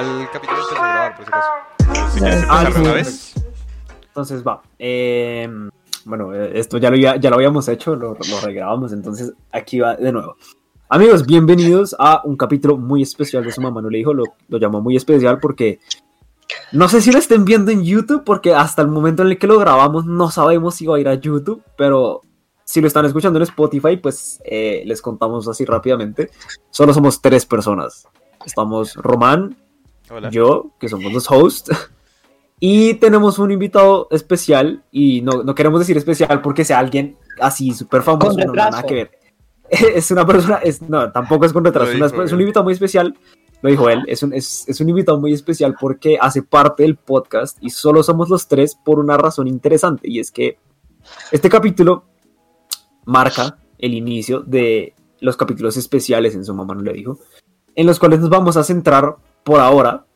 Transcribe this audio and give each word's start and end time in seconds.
el 0.00 0.28
capítulo 0.30 0.60
empezó 0.60 0.82
a 0.82 0.88
grabar, 0.88 1.16
por 1.16 1.24
si 1.24 1.30
acaso. 1.30 1.50
Si 2.12 2.18
quieres 2.20 2.44
Ah, 2.48 2.60
empezar 2.62 2.72
sí. 2.72 2.80
una 2.80 2.92
vez. 2.92 3.34
Entonces 4.06 4.46
va. 4.46 4.62
eh, 4.78 5.48
bueno, 6.04 6.34
eh, 6.34 6.58
esto 6.58 6.78
ya 6.78 6.90
lo, 6.90 6.96
ya, 6.96 7.16
ya 7.16 7.30
lo 7.30 7.36
habíamos 7.36 7.66
hecho, 7.68 7.96
lo, 7.96 8.14
lo 8.14 8.40
regrabamos, 8.44 8.92
entonces 8.92 9.32
aquí 9.52 9.80
va 9.80 9.96
de 9.96 10.12
nuevo. 10.12 10.36
Amigos, 10.94 11.26
bienvenidos 11.26 11.96
a 11.98 12.22
un 12.22 12.36
capítulo 12.36 12.76
muy 12.76 13.02
especial 13.02 13.42
de 13.42 13.50
su 13.50 13.60
mamá 13.60 13.82
no 13.82 13.90
le 13.90 13.98
dijo, 13.98 14.14
lo, 14.14 14.22
lo 14.46 14.58
llamó 14.58 14.80
muy 14.80 14.94
especial 14.94 15.40
porque 15.40 15.80
no 16.70 16.88
sé 16.88 17.00
si 17.00 17.10
lo 17.10 17.18
estén 17.18 17.44
viendo 17.44 17.72
en 17.72 17.82
YouTube, 17.82 18.22
porque 18.22 18.54
hasta 18.54 18.80
el 18.82 18.86
momento 18.86 19.22
en 19.22 19.30
el 19.30 19.36
que 19.36 19.48
lo 19.48 19.58
grabamos 19.58 20.06
no 20.06 20.30
sabemos 20.30 20.76
si 20.76 20.86
va 20.86 20.94
a 20.94 21.00
ir 21.00 21.08
a 21.08 21.14
YouTube, 21.14 21.64
pero 21.76 22.20
si 22.62 22.80
lo 22.80 22.86
están 22.86 23.04
escuchando 23.06 23.40
en 23.40 23.42
Spotify, 23.42 23.96
pues 23.96 24.40
eh, 24.44 24.84
les 24.86 25.02
contamos 25.02 25.48
así 25.48 25.64
rápidamente. 25.64 26.30
Solo 26.70 26.94
somos 26.94 27.20
tres 27.20 27.44
personas. 27.44 28.06
Estamos 28.46 28.94
Román, 28.94 29.56
Hola. 30.08 30.30
yo, 30.30 30.70
que 30.78 30.88
somos 30.88 31.12
los 31.12 31.28
hosts. 31.28 31.72
Y 32.60 32.94
tenemos 32.94 33.40
un 33.40 33.50
invitado 33.50 34.06
especial, 34.12 34.84
y 34.92 35.22
no, 35.22 35.42
no 35.42 35.56
queremos 35.56 35.80
decir 35.80 35.96
especial 35.96 36.40
porque 36.40 36.64
sea 36.64 36.78
alguien 36.78 37.16
así 37.40 37.74
súper 37.74 38.02
famoso, 38.02 38.38
no, 38.38 38.44
no, 38.44 38.52
nada 38.52 38.84
que 38.84 38.94
ver. 38.94 39.23
Es 39.94 40.10
una 40.10 40.26
persona, 40.26 40.56
es, 40.56 40.82
no, 40.82 41.10
tampoco 41.10 41.44
es 41.44 41.52
con 41.52 41.64
retraso, 41.64 42.22
es 42.22 42.32
un 42.32 42.40
invitado 42.40 42.64
muy 42.64 42.72
especial, 42.72 43.16
lo 43.62 43.70
dijo 43.70 43.88
él, 43.88 44.02
es 44.06 44.22
un, 44.22 44.32
es, 44.32 44.68
es 44.68 44.80
un 44.80 44.88
invitado 44.88 45.18
muy 45.18 45.32
especial 45.32 45.74
porque 45.78 46.18
hace 46.20 46.42
parte 46.42 46.82
del 46.82 46.96
podcast 46.96 47.58
y 47.60 47.70
solo 47.70 48.02
somos 48.02 48.28
los 48.28 48.46
tres 48.46 48.76
por 48.76 48.98
una 48.98 49.16
razón 49.16 49.48
interesante, 49.48 50.08
y 50.08 50.20
es 50.20 50.30
que 50.30 50.58
este 51.32 51.48
capítulo 51.48 52.04
marca 53.04 53.58
el 53.78 53.94
inicio 53.94 54.40
de 54.40 54.94
los 55.20 55.36
capítulos 55.36 55.76
especiales 55.76 56.34
en 56.34 56.44
su 56.44 56.54
mamá 56.54 56.74
no 56.74 56.82
le 56.82 56.92
dijo, 56.92 57.18
en 57.74 57.86
los 57.86 57.98
cuales 57.98 58.20
nos 58.20 58.30
vamos 58.30 58.56
a 58.56 58.64
centrar 58.64 59.16
por 59.42 59.60
ahora, 59.60 60.06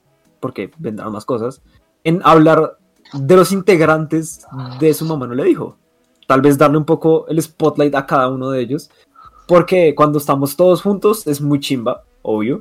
porque 0.40 0.70
vendrán 0.78 1.12
más 1.12 1.24
cosas, 1.24 1.62
en 2.04 2.20
hablar 2.24 2.78
de 3.12 3.36
los 3.36 3.52
integrantes 3.52 4.46
de 4.78 4.94
su 4.94 5.04
mamá 5.04 5.26
no 5.26 5.34
le 5.34 5.44
dijo. 5.44 5.76
Tal 6.26 6.42
vez 6.42 6.58
darle 6.58 6.76
un 6.76 6.84
poco 6.84 7.26
el 7.28 7.40
spotlight 7.40 7.94
a 7.94 8.04
cada 8.04 8.28
uno 8.28 8.50
de 8.50 8.60
ellos, 8.60 8.90
porque 9.48 9.94
cuando 9.94 10.18
estamos 10.18 10.54
todos 10.56 10.82
juntos 10.82 11.26
es 11.26 11.40
muy 11.40 11.58
chimba, 11.58 12.04
obvio, 12.22 12.60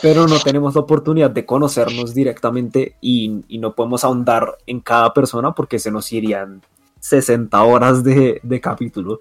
pero 0.00 0.28
no 0.28 0.38
tenemos 0.38 0.76
la 0.76 0.82
oportunidad 0.82 1.30
de 1.30 1.44
conocernos 1.44 2.14
directamente 2.14 2.96
y, 3.00 3.44
y 3.48 3.58
no 3.58 3.74
podemos 3.74 4.04
ahondar 4.04 4.56
en 4.66 4.80
cada 4.80 5.12
persona 5.12 5.52
porque 5.52 5.80
se 5.80 5.90
nos 5.90 6.10
irían 6.12 6.62
60 7.00 7.60
horas 7.62 8.04
de, 8.04 8.40
de 8.42 8.60
capítulo. 8.60 9.18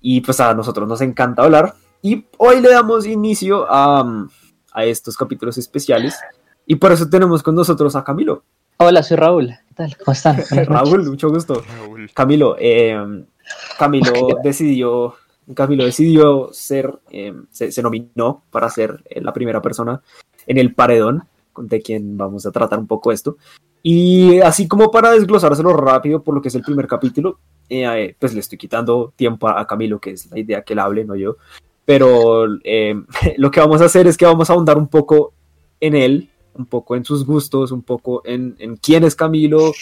Y 0.00 0.20
pues 0.20 0.38
a 0.38 0.54
nosotros 0.54 0.88
nos 0.88 1.00
encanta 1.00 1.42
hablar. 1.42 1.74
Y 2.00 2.24
hoy 2.36 2.60
le 2.60 2.70
damos 2.70 3.04
inicio 3.04 3.66
a, 3.68 4.28
a 4.72 4.84
estos 4.84 5.16
capítulos 5.16 5.58
especiales. 5.58 6.16
Y 6.64 6.76
por 6.76 6.92
eso 6.92 7.10
tenemos 7.10 7.42
con 7.42 7.56
nosotros 7.56 7.96
a 7.96 8.04
Camilo. 8.04 8.44
Hola, 8.76 9.02
soy 9.02 9.16
Raúl. 9.16 9.48
¿Qué 9.48 9.74
tal? 9.74 9.96
¿Cómo 9.96 10.12
están? 10.12 10.40
Raúl, 10.66 11.04
mucho 11.04 11.30
gusto. 11.30 11.64
Raúl. 11.76 12.08
Camilo, 12.14 12.54
eh, 12.60 13.24
Camilo 13.76 14.12
decidió, 14.44 15.16
Camilo 15.54 15.84
decidió 15.84 16.50
ser, 16.52 16.98
eh, 17.10 17.34
se, 17.50 17.82
nominó 17.82 18.42
para 18.50 18.68
ser 18.68 19.02
eh, 19.08 19.20
la 19.20 19.32
primera 19.32 19.62
persona 19.62 20.02
en 20.46 20.58
el 20.58 20.74
paredón, 20.74 21.24
de 21.56 21.82
quien 21.82 22.16
vamos 22.16 22.46
a 22.46 22.52
tratar 22.52 22.78
un 22.78 22.86
poco 22.86 23.12
esto. 23.12 23.36
Y 23.82 24.40
así 24.40 24.66
como 24.66 24.90
para 24.90 25.12
desglosárselo 25.12 25.72
rápido 25.72 26.22
por 26.22 26.34
lo 26.34 26.42
que 26.42 26.48
es 26.48 26.54
el 26.54 26.62
primer 26.62 26.86
capítulo, 26.86 27.38
eh, 27.68 27.84
eh, 27.84 28.16
pues 28.18 28.34
le 28.34 28.40
estoy 28.40 28.58
quitando 28.58 29.12
tiempo 29.14 29.48
a, 29.48 29.66
Camilo, 29.66 30.00
que 30.00 30.10
es 30.10 30.30
la 30.30 30.38
idea 30.38 30.62
que 30.62 30.72
él 30.72 30.78
hable, 30.78 31.04
no 31.04 31.14
yo. 31.14 31.36
Pero 31.84 32.46
eh, 32.64 32.94
lo 33.36 33.50
que 33.50 33.60
vamos 33.60 33.80
a 33.80 33.86
hacer 33.86 34.06
es 34.06 34.16
que 34.16 34.26
vamos 34.26 34.50
a 34.50 34.54
ahondar 34.54 34.78
un 34.78 34.88
poco 34.88 35.32
en 35.80 35.94
él, 35.94 36.30
un 36.54 36.66
poco 36.66 36.96
en 36.96 37.04
sus 37.04 37.24
gustos, 37.24 37.70
un 37.70 37.82
poco 37.82 38.22
en, 38.24 38.56
en 38.58 38.76
quién 38.76 39.04
es 39.04 39.14
Camilo, 39.14 39.72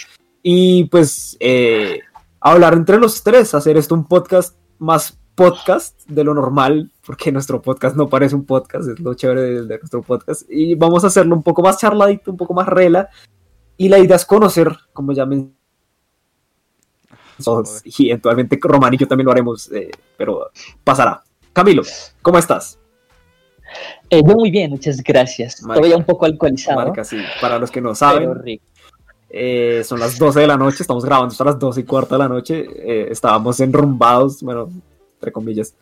y 0.43 0.85
pues 0.85 1.39
hablar 2.41 2.75
entre 2.75 2.99
los 2.99 3.23
tres, 3.23 3.55
hacer 3.55 3.77
esto 3.77 3.95
un 3.95 4.07
podcast 4.07 4.57
más 4.79 5.19
podcast 5.37 6.01
de 6.09 6.25
lo 6.25 6.35
normal, 6.35 6.91
porque 7.07 7.31
nuestro 7.31 7.63
podcast 7.63 7.95
no 7.95 8.09
parece 8.09 8.35
un 8.35 8.45
podcast, 8.45 8.89
es 8.89 8.99
lo 8.99 9.15
chévere 9.15 9.43
de, 9.43 9.63
de 9.67 9.79
nuestro 9.79 10.03
podcast, 10.03 10.43
y 10.49 10.75
vamos 10.75 11.05
a 11.05 11.07
hacerlo 11.07 11.37
un 11.37 11.45
poco 11.45 11.63
más 11.63 11.79
charladito, 11.79 12.33
un 12.33 12.37
poco 12.37 12.55
más 12.55 12.67
rela, 12.67 13.09
y 13.77 13.89
la 13.89 14.01
idea 14.01 14.17
es 14.17 14.25
conocer, 14.25 14.77
como 14.93 15.13
ya 15.13 15.25
y 17.85 18.09
eventualmente 18.09 18.59
Román 18.63 18.95
y 18.95 18.97
yo 18.97 19.07
también 19.07 19.27
lo 19.27 19.33
haremos, 19.33 19.71
eh, 19.73 19.91
pero 20.17 20.51
pasará. 20.83 21.23
Camilo, 21.53 21.83
¿cómo 22.23 22.39
estás? 22.39 22.79
Eh, 24.09 24.23
yo 24.27 24.35
muy 24.35 24.51
bien, 24.51 24.71
muchas 24.71 25.03
gracias. 25.03 25.63
Marca. 25.63 25.81
Todavía 25.81 25.97
un 25.97 26.05
poco 26.05 26.25
alcoholizado. 26.25 26.79
Marca, 26.79 27.05
sí, 27.05 27.19
para 27.41 27.59
los 27.59 27.71
que 27.71 27.81
no 27.81 27.95
saben. 27.95 28.61
Eh, 29.29 29.83
son 29.85 30.01
las 30.01 30.19
12 30.19 30.41
de 30.41 30.47
la 30.47 30.57
noche, 30.57 30.79
estamos 30.81 31.05
grabando 31.05 31.33
hasta 31.33 31.45
las 31.45 31.59
12 31.59 31.81
y 31.81 31.85
cuarta 31.85 32.15
de 32.15 32.19
la 32.21 32.29
noche. 32.29 32.67
eh, 32.77 33.09
estábamos 33.11 33.61
enrumbados, 33.61 34.43
bueno, 34.43 34.71
entre 35.17 35.33
comillas. 35.33 35.75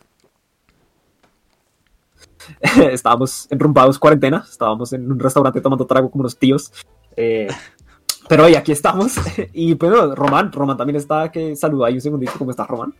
estábamos 2.91 3.47
enrumbados 3.49 3.97
cuarentena, 3.99 4.45
estábamos 4.49 4.93
en 4.93 5.11
un 5.11 5.19
restaurante 5.19 5.61
tomando 5.61 5.85
trago 5.85 6.09
como 6.09 6.21
unos 6.21 6.37
tíos. 6.37 6.71
eh, 7.15 7.47
pero 8.29 8.45
hoy 8.45 8.55
aquí 8.55 8.71
estamos. 8.71 9.15
y 9.53 9.73
bueno, 9.75 10.15
Román, 10.15 10.51
Román 10.51 10.77
también 10.77 10.97
está, 10.97 11.31
que 11.31 11.55
saluda 11.55 11.87
ahí 11.87 11.95
un 11.95 12.01
segundito, 12.01 12.33
¿cómo 12.37 12.51
estás, 12.51 12.67
Román? 12.67 12.93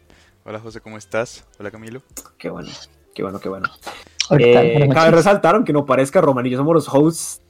Hola 0.46 0.60
José, 0.60 0.80
¿cómo 0.80 0.98
estás? 0.98 1.44
Hola 1.60 1.72
Camilo. 1.72 2.02
Qué 2.38 2.50
bueno, 2.50 2.70
qué 3.14 3.24
bueno, 3.24 3.40
qué 3.40 3.50
bueno. 3.50 3.68
Eh, 4.38 4.88
cabe 4.94 5.12
resaltar, 5.12 5.56
aunque 5.56 5.74
no 5.74 5.86
parezca, 5.86 6.22
Román 6.22 6.46
y 6.46 6.52
yo 6.52 6.58
somos 6.58 6.74
los 6.74 6.88
hosts 6.88 7.42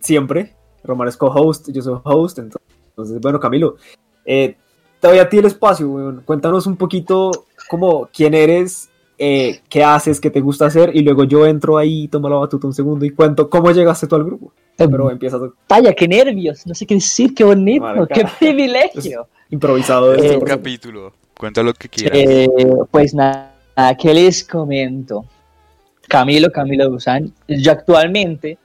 siempre. 0.00 0.54
Román 0.84 1.08
es 1.08 1.16
co-host, 1.16 1.70
yo 1.70 1.82
soy 1.82 2.00
host. 2.02 2.38
Entonces, 2.38 3.20
bueno, 3.20 3.38
Camilo, 3.38 3.76
eh, 4.24 4.56
te 5.00 5.08
doy 5.08 5.18
a 5.18 5.28
ti 5.28 5.38
el 5.38 5.46
espacio. 5.46 5.88
weón. 5.88 6.22
Cuéntanos 6.24 6.66
un 6.66 6.76
poquito 6.76 7.46
como 7.72 8.10
quién 8.12 8.34
eres, 8.34 8.90
eh, 9.16 9.62
qué 9.70 9.82
haces, 9.82 10.20
qué 10.20 10.28
te 10.28 10.42
gusta 10.42 10.66
hacer. 10.66 10.94
Y 10.94 11.00
luego 11.00 11.24
yo 11.24 11.46
entro 11.46 11.78
ahí, 11.78 12.06
tomo 12.06 12.28
la 12.28 12.36
batuta 12.36 12.66
un 12.66 12.74
segundo 12.74 13.06
y 13.06 13.10
cuento 13.10 13.48
cómo 13.48 13.70
llegaste 13.70 14.06
tú 14.06 14.14
al 14.14 14.24
grupo. 14.24 14.52
Pero 14.76 15.10
empieza 15.10 15.38
tú, 15.38 15.54
Vaya, 15.66 15.94
qué 15.94 16.06
nervios. 16.06 16.66
No 16.66 16.74
sé 16.74 16.84
qué 16.84 16.96
decir, 16.96 17.34
qué 17.34 17.44
bonito, 17.44 18.06
qué 18.12 18.26
privilegio. 18.38 19.26
improvisado. 19.48 20.12
Eh, 20.12 20.20
desde 20.20 20.36
Un 20.36 20.44
capítulo. 20.44 21.14
Cuenta 21.34 21.62
lo 21.62 21.72
que 21.72 21.88
quieras. 21.88 22.18
Eh, 22.22 22.46
pues 22.90 23.14
nada, 23.14 23.54
¿qué 23.98 24.12
les 24.12 24.44
comento? 24.44 25.24
Camilo, 26.08 26.52
Camilo 26.52 26.90
Guzán. 26.90 27.32
Yo 27.48 27.72
actualmente, 27.72 28.58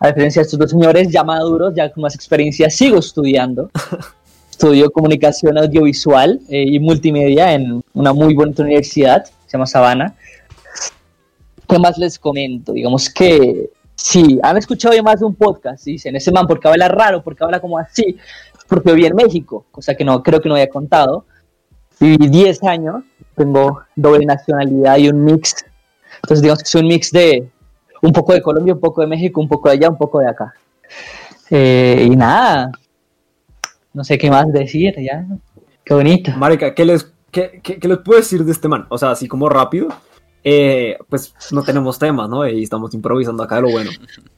a 0.00 0.06
diferencia 0.06 0.40
de 0.40 0.44
estos 0.44 0.58
dos 0.58 0.70
señores 0.70 1.10
ya 1.10 1.22
maduros, 1.22 1.74
ya 1.74 1.92
con 1.92 2.00
más 2.00 2.14
experiencia, 2.14 2.70
sigo 2.70 2.98
estudiando. 2.98 3.70
Estudio 4.54 4.92
comunicación 4.92 5.58
audiovisual 5.58 6.40
eh, 6.48 6.62
y 6.64 6.78
multimedia 6.78 7.54
en 7.54 7.82
una 7.92 8.12
muy 8.12 8.34
bonita 8.34 8.62
universidad, 8.62 9.24
se 9.24 9.52
llama 9.52 9.66
Sabana. 9.66 10.14
¿Qué 11.68 11.76
más 11.80 11.98
les 11.98 12.20
comento? 12.20 12.72
Digamos 12.72 13.10
que 13.10 13.70
si 13.96 14.38
han 14.44 14.56
escuchado 14.56 14.94
más 15.02 15.18
de 15.18 15.26
un 15.26 15.34
podcast, 15.34 15.84
dicen, 15.84 16.14
ese 16.14 16.30
man, 16.30 16.46
porque 16.46 16.68
habla 16.68 16.86
raro? 16.86 17.20
porque 17.24 17.42
habla 17.42 17.58
como 17.58 17.78
así? 17.78 18.16
Porque 18.68 18.92
viví 18.92 19.06
en 19.06 19.16
México, 19.16 19.66
cosa 19.72 19.96
que 19.96 20.04
no 20.04 20.22
creo 20.22 20.40
que 20.40 20.48
no 20.48 20.54
había 20.54 20.70
contado. 20.70 21.24
Viví 21.98 22.28
10 22.28 22.62
años, 22.62 23.02
tengo 23.34 23.80
doble 23.96 24.24
nacionalidad 24.24 24.98
y 24.98 25.08
un 25.08 25.24
mix. 25.24 25.66
Entonces, 26.22 26.42
digamos 26.42 26.62
que 26.62 26.68
soy 26.68 26.82
un 26.82 26.88
mix 26.88 27.10
de 27.10 27.50
un 28.02 28.12
poco 28.12 28.32
de 28.32 28.40
Colombia, 28.40 28.72
un 28.72 28.80
poco 28.80 29.00
de 29.00 29.08
México, 29.08 29.40
un 29.40 29.48
poco 29.48 29.68
de 29.68 29.74
allá, 29.74 29.90
un 29.90 29.98
poco 29.98 30.20
de 30.20 30.28
acá. 30.28 30.54
Eh, 31.50 32.06
y 32.08 32.14
nada, 32.14 32.70
no 33.94 34.04
sé 34.04 34.18
qué 34.18 34.30
más 34.30 34.52
decir, 34.52 34.94
ya. 35.00 35.26
Qué 35.84 35.94
bonito. 35.94 36.32
Marica, 36.36 36.74
¿qué 36.74 36.84
les, 36.84 37.12
qué, 37.30 37.60
qué- 37.62 37.78
qué 37.78 37.88
les 37.88 37.98
puedo 37.98 38.18
decir 38.20 38.44
de 38.44 38.52
este 38.52 38.68
man? 38.68 38.86
O 38.90 38.98
sea, 38.98 39.10
así 39.12 39.26
como 39.28 39.48
rápido. 39.48 39.88
eh, 40.46 40.98
pues 41.08 41.34
no 41.52 41.62
tenemos 41.62 41.98
temas, 41.98 42.28
¿no? 42.28 42.46
Y 42.46 42.62
estamos 42.64 42.92
improvisando 42.92 43.42
acá 43.42 43.56
de 43.56 43.62
lo 43.62 43.70
bueno. 43.70 43.90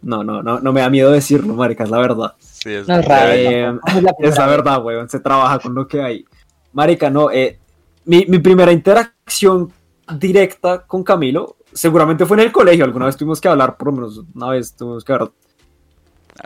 No, 0.03 0.23
no, 0.23 0.41
no, 0.41 0.61
no 0.61 0.73
me 0.73 0.81
da 0.81 0.88
miedo 0.88 1.11
decirlo, 1.11 1.55
marica, 1.55 1.82
es 1.82 1.91
la 1.91 1.99
verdad. 1.99 2.35
Sí, 2.38 2.70
es 2.73 2.87
No 2.87 2.99
es 3.00 3.05
raro. 3.05 3.32
Eh, 3.32 3.79
es 3.97 4.03
la 4.05 4.14
Es 4.20 4.37
verdad, 4.37 4.85
weón, 4.85 5.08
se 5.08 5.19
trabaja 5.19 5.59
con 5.59 5.75
lo 5.75 5.88
que 5.88 6.00
hay. 6.00 6.25
Marica, 6.73 7.11
no, 7.11 7.31
eh, 7.32 7.59
mi, 8.05 8.25
mi 8.29 8.38
primera 8.38 8.70
interacción 8.70 9.73
directa 10.17 10.87
con 10.87 11.02
Camilo 11.02 11.56
seguramente 11.73 12.25
fue 12.25 12.37
en 12.37 12.44
el 12.44 12.52
colegio. 12.52 12.85
Alguna 12.85 13.06
vez 13.06 13.17
tuvimos 13.17 13.41
que 13.41 13.49
hablar, 13.49 13.76
por 13.76 13.88
lo 13.88 13.93
menos 13.94 14.23
una 14.35 14.50
vez 14.50 14.76
tuvimos 14.76 15.02
que 15.05 15.12
hablar. 15.12 15.31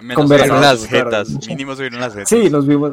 Menos 0.03 0.29
vieron 0.29 0.61
las 0.61 0.87
claro. 0.87 1.05
jetas. 1.11 1.47
Mínimo 1.49 1.75
se 1.75 1.83
vieron 1.83 2.01
las 2.01 2.13
jetas. 2.15 2.29
Sí, 2.29 2.49
nos 2.51 2.67
vimos, 2.67 2.93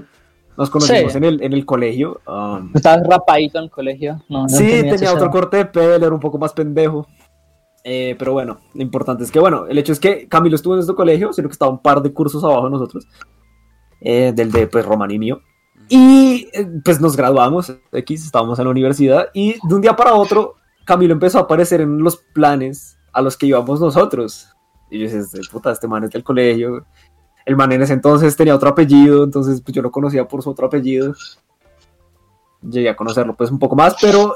nos 0.58 0.70
conocimos 0.70 1.12
Sí. 1.12 1.18
en, 1.18 1.24
el, 1.24 1.42
en 1.44 1.54
el 1.54 1.66
colegio. 1.66 2.20
um, 2.28 2.72
¿Estabas 2.74 3.06
rapadito 3.08 3.58
en 3.60 3.66
el 3.66 3.70
colegio? 3.72 4.24
No, 4.30 4.44
no 4.44 4.50
sí, 4.50 4.66
tenía 4.66 4.96
esa- 4.96 5.14
otro 5.14 5.30
corte 5.30 5.58
de 5.58 5.66
pelo, 5.66 6.06
era 6.06 6.14
un 6.14 6.20
poco 6.20 6.38
más 6.38 6.54
pendejo. 6.54 7.08
Eh, 7.84 8.16
pero 8.20 8.34
bueno, 8.34 8.60
lo 8.74 8.82
importante 8.82 9.24
es 9.24 9.32
que, 9.32 9.40
bueno, 9.40 9.66
el 9.68 9.78
hecho 9.78 9.94
es 9.94 10.00
que 10.00 10.28
Camilo 10.28 10.56
estuvo 10.58 10.74
en 10.74 10.78
nuestro 10.80 10.96
colegio, 10.96 11.32
sino 11.32 11.48
que 11.48 11.54
estaba 11.54 11.72
un 11.72 11.82
par 11.82 12.02
de 12.02 12.12
cursos 12.12 12.44
abajo 12.44 12.66
de 12.66 12.72
nosotros, 12.72 13.08
eh, 14.02 14.34
del 14.36 14.52
de, 14.52 14.68
pues, 14.68 14.86
Román 14.86 15.12
y 15.12 15.20
mío. 15.20 15.40
Y, 15.88 16.50
eh, 16.52 16.68
pues, 16.84 17.00
nos 17.00 17.16
graduamos, 17.16 17.72
X, 17.94 18.26
estábamos 18.26 18.60
en 18.60 18.66
la 18.66 18.72
universidad, 18.72 19.28
y 19.34 19.56
de 19.66 19.76
un 19.76 19.80
día 19.80 19.96
para 19.96 20.16
otro, 20.16 20.56
Camilo 20.86 21.14
empezó 21.14 21.38
a 21.38 21.42
aparecer 21.44 21.80
en 21.80 22.00
los 22.00 22.18
planes 22.34 22.98
a 23.14 23.22
los 23.22 23.38
que 23.38 23.46
íbamos 23.46 23.80
nosotros. 23.80 24.50
Y 24.90 25.00
yo 25.00 25.06
decía, 25.06 25.20
"Este 25.20 25.40
puta, 25.52 25.72
este 25.72 25.88
man 25.88 26.04
es 26.06 26.12
del 26.12 26.24
colegio. 26.24 26.86
El 27.46 27.56
man 27.56 27.72
en 27.72 27.82
ese 27.82 27.94
entonces 27.94 28.36
tenía 28.36 28.56
otro 28.56 28.70
apellido, 28.70 29.24
entonces 29.24 29.62
pues, 29.62 29.74
yo 29.74 29.82
lo 29.82 29.92
conocía 29.92 30.28
por 30.28 30.42
su 30.44 30.50
otro 30.50 30.68
apellido. 30.68 31.14
Llegué 32.62 32.90
a 32.90 32.96
conocerlo 32.96 33.36
pues 33.36 33.52
un 33.52 33.60
poco 33.60 33.76
más, 33.76 33.96
pero 34.02 34.36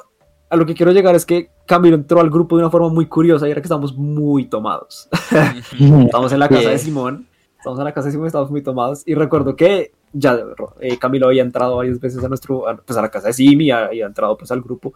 a 0.50 0.56
lo 0.56 0.66
que 0.66 0.74
quiero 0.76 0.92
llegar 0.92 1.16
es 1.16 1.26
que 1.26 1.50
Camilo 1.66 1.96
entró 1.96 2.20
al 2.22 2.30
grupo 2.30 2.56
de 2.58 2.64
una 2.64 2.70
forma 2.72 2.90
muy 2.90 3.08
curiosa 3.08 3.48
y 3.48 3.52
era 3.52 3.62
que 3.62 3.66
estábamos 3.66 3.96
muy 3.98 4.46
tomados. 4.46 5.10
Estamos 5.80 6.32
en 6.32 6.40
la 6.40 6.48
casa 6.48 6.70
de. 6.70 6.78
Simón, 6.78 7.28
estamos 7.58 7.80
en 7.80 7.86
la 7.86 7.94
casa 7.94 8.06
de 8.08 8.12
Simón, 8.12 8.28
estamos 8.28 8.52
muy 8.52 8.62
tomados 8.62 9.04
y 9.06 9.16
recuerdo 9.16 9.56
que 9.56 9.92
ya 10.14 10.38
eh, 10.80 10.98
Camilo 10.98 11.28
había 11.28 11.42
entrado 11.42 11.78
varias 11.78 12.00
veces 12.00 12.24
a 12.24 12.28
nuestro, 12.28 12.68
a, 12.68 12.76
pues 12.78 12.98
a 12.98 13.02
la 13.02 13.10
casa 13.10 13.28
de 13.28 13.34
Simi 13.34 13.66
y 13.66 13.72
había 13.72 14.06
entrado 14.06 14.38
pues 14.38 14.52
al 14.52 14.62
grupo, 14.62 14.94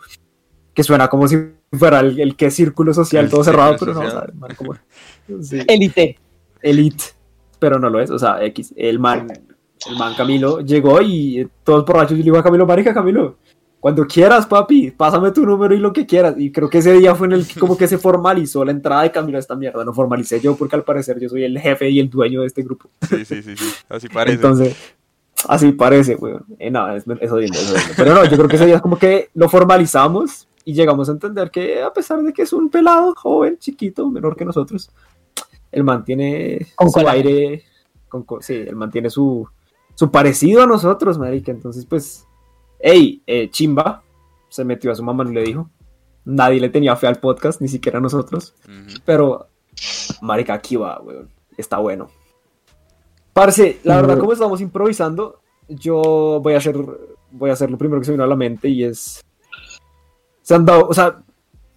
que 0.74 0.84
suena 0.84 1.07
como 1.07 1.28
si 1.28 1.38
fuera 1.72 2.02
el, 2.02 2.19
el 2.19 2.36
que 2.36 2.52
círculo 2.52 2.94
social 2.94 3.25
El 3.25 3.31
todo 3.31 3.44
cerrado, 3.44 3.75
pero 3.80 3.94
círculo 3.94 4.02
no, 4.02 4.07
o 4.07 4.12
social. 4.12 4.28
sea, 4.31 4.40
man, 4.40 4.56
como- 4.56 4.75
sí, 5.42 5.60
Élite. 5.68 6.18
elite, 6.62 7.04
pero 7.60 7.80
no 7.80 7.89
lo 7.89 8.00
es, 8.00 8.10
o 8.12 8.19
sea, 8.19 8.44
X, 8.45 8.74
el 8.75 9.00
man, 9.00 9.27
el 9.89 9.95
man 9.98 10.13
Camilo 10.16 10.60
llegó 10.62 11.01
y 11.01 11.42
eh, 11.42 11.48
todos 11.63 11.86
borrachos 11.86 12.13
y 12.13 12.18
le 12.18 12.24
digo 12.24 12.38
a 12.38 12.44
Camilo, 12.44 12.66
marica 12.66 12.94
Camilo, 12.94 13.38
cuando 13.80 14.06
quieras 14.07 14.48
papi, 14.48 14.89
pásame 14.92 15.31
tu 15.31 15.45
número 15.45 15.75
y 15.75 15.80
lo 15.80 15.94
que 15.94 16.06
quieras, 16.07 16.36
y 16.38 16.51
creo 16.51 16.69
que 16.69 16.80
ese 16.80 16.94
día 16.94 17.13
fue 17.16 17.27
en 17.27 17.33
el 17.33 17.48
que 17.48 17.60
como 17.60 17.77
que 17.77 17.88
se 17.88 17.98
formalizó 18.00 18.66
la 18.66 18.72
entrada 18.72 19.04
de 19.04 19.12
Camilo 19.12 19.38
a 19.38 19.39
esta 19.39 19.56
mierda, 19.56 19.83
no 19.86 19.94
formalicé 19.94 20.39
yo 20.39 20.56
porque 20.56 20.75
al 20.75 20.83
parecer 20.83 21.19
yo 21.19 21.30
soy 21.30 21.44
el 21.44 21.60
jefe 21.60 21.89
y 21.89 22.00
el 22.00 22.10
dueño 22.10 22.42
de 22.42 22.48
este 22.48 22.63
grupo, 22.63 22.89
Sí, 23.07 23.24
sí, 23.25 23.44
sí, 23.44 23.56
sí. 23.56 23.66
Así 23.89 24.10
parece. 24.10 24.36
entonces, 24.36 24.75
así 25.48 25.71
parece, 25.74 26.16
weón, 26.16 26.44
Eh, 26.57 26.71
no, 26.71 26.89
es, 26.95 27.04
es 27.07 27.30
jodiendo, 27.30 27.60
es 27.60 27.69
jodiendo. 27.69 27.94
pero 27.95 28.16
no, 28.16 28.24
yo 28.25 28.36
creo 28.38 28.48
que 28.48 28.56
ese 28.56 28.66
día 28.66 28.80
como 28.80 28.98
que 28.98 29.30
lo 29.36 29.48
formalizamos 29.50 30.48
y 30.68 30.74
llegamos 30.74 31.07
a 31.10 31.12
entender 31.12 31.51
que 31.51 31.83
a 31.83 31.94
pesar 31.94 32.24
de 32.24 32.33
que 32.33 32.42
es 32.42 32.51
un 32.54 32.69
pelado, 32.71 33.13
joven, 33.16 33.57
chiquito, 33.60 34.10
menor 34.10 34.36
que 34.36 34.45
nosotros, 34.45 34.89
el 35.75 35.83
man 35.83 36.04
tiene 36.06 36.66
Con 36.75 36.89
su 36.89 37.07
aire, 37.07 37.63
con 38.07 38.24
co- 38.24 38.42
sí, 38.42 38.54
el 38.56 38.75
man 38.75 38.89
tiene 38.89 39.10
su, 39.10 39.48
su 39.94 40.10
parecido 40.10 40.63
a 40.63 40.66
nosotros, 40.66 41.18
marica, 41.19 41.51
entonces 41.51 41.86
pues, 41.86 42.25
hey, 42.80 43.22
eh, 43.27 43.50
Chimba, 43.50 44.01
se 44.50 44.63
metió 44.63 44.92
a 44.92 44.95
su 44.95 45.04
mamá 45.04 45.25
y 45.30 45.33
le 45.33 45.44
dijo, 45.44 45.69
nadie 46.24 46.62
le 46.62 46.69
tenía 46.69 46.95
fe 46.95 47.07
al 47.07 47.19
podcast, 47.19 47.60
ni 47.60 47.68
siquiera 47.68 48.00
nosotros, 48.00 48.54
pero, 49.04 49.48
marica, 50.22 50.54
aquí 50.54 50.77
va, 50.77 51.01
weón, 51.01 51.30
está 51.57 51.78
bueno. 51.78 52.07
Parce, 53.33 53.80
la 53.83 53.98
verdad, 53.98 54.18
como 54.18 54.31
estamos 54.31 54.62
improvisando, 54.62 55.42
yo 55.68 56.39
voy 56.42 56.54
a 56.54 56.57
hacer, 56.57 56.78
voy 57.31 57.50
a 57.50 57.54
hacer 57.54 57.69
lo 57.69 57.78
primero 57.78 58.00
que 58.00 58.06
se 58.06 58.12
me 58.12 58.16
vino 58.16 58.24
a 58.24 58.28
la 58.28 58.38
mente 58.38 58.69
y 58.69 58.86
es, 58.86 59.21
se 60.42 60.56
han 60.56 60.66
dado, 60.66 60.88
o 60.88 60.94
sea, 60.94 61.21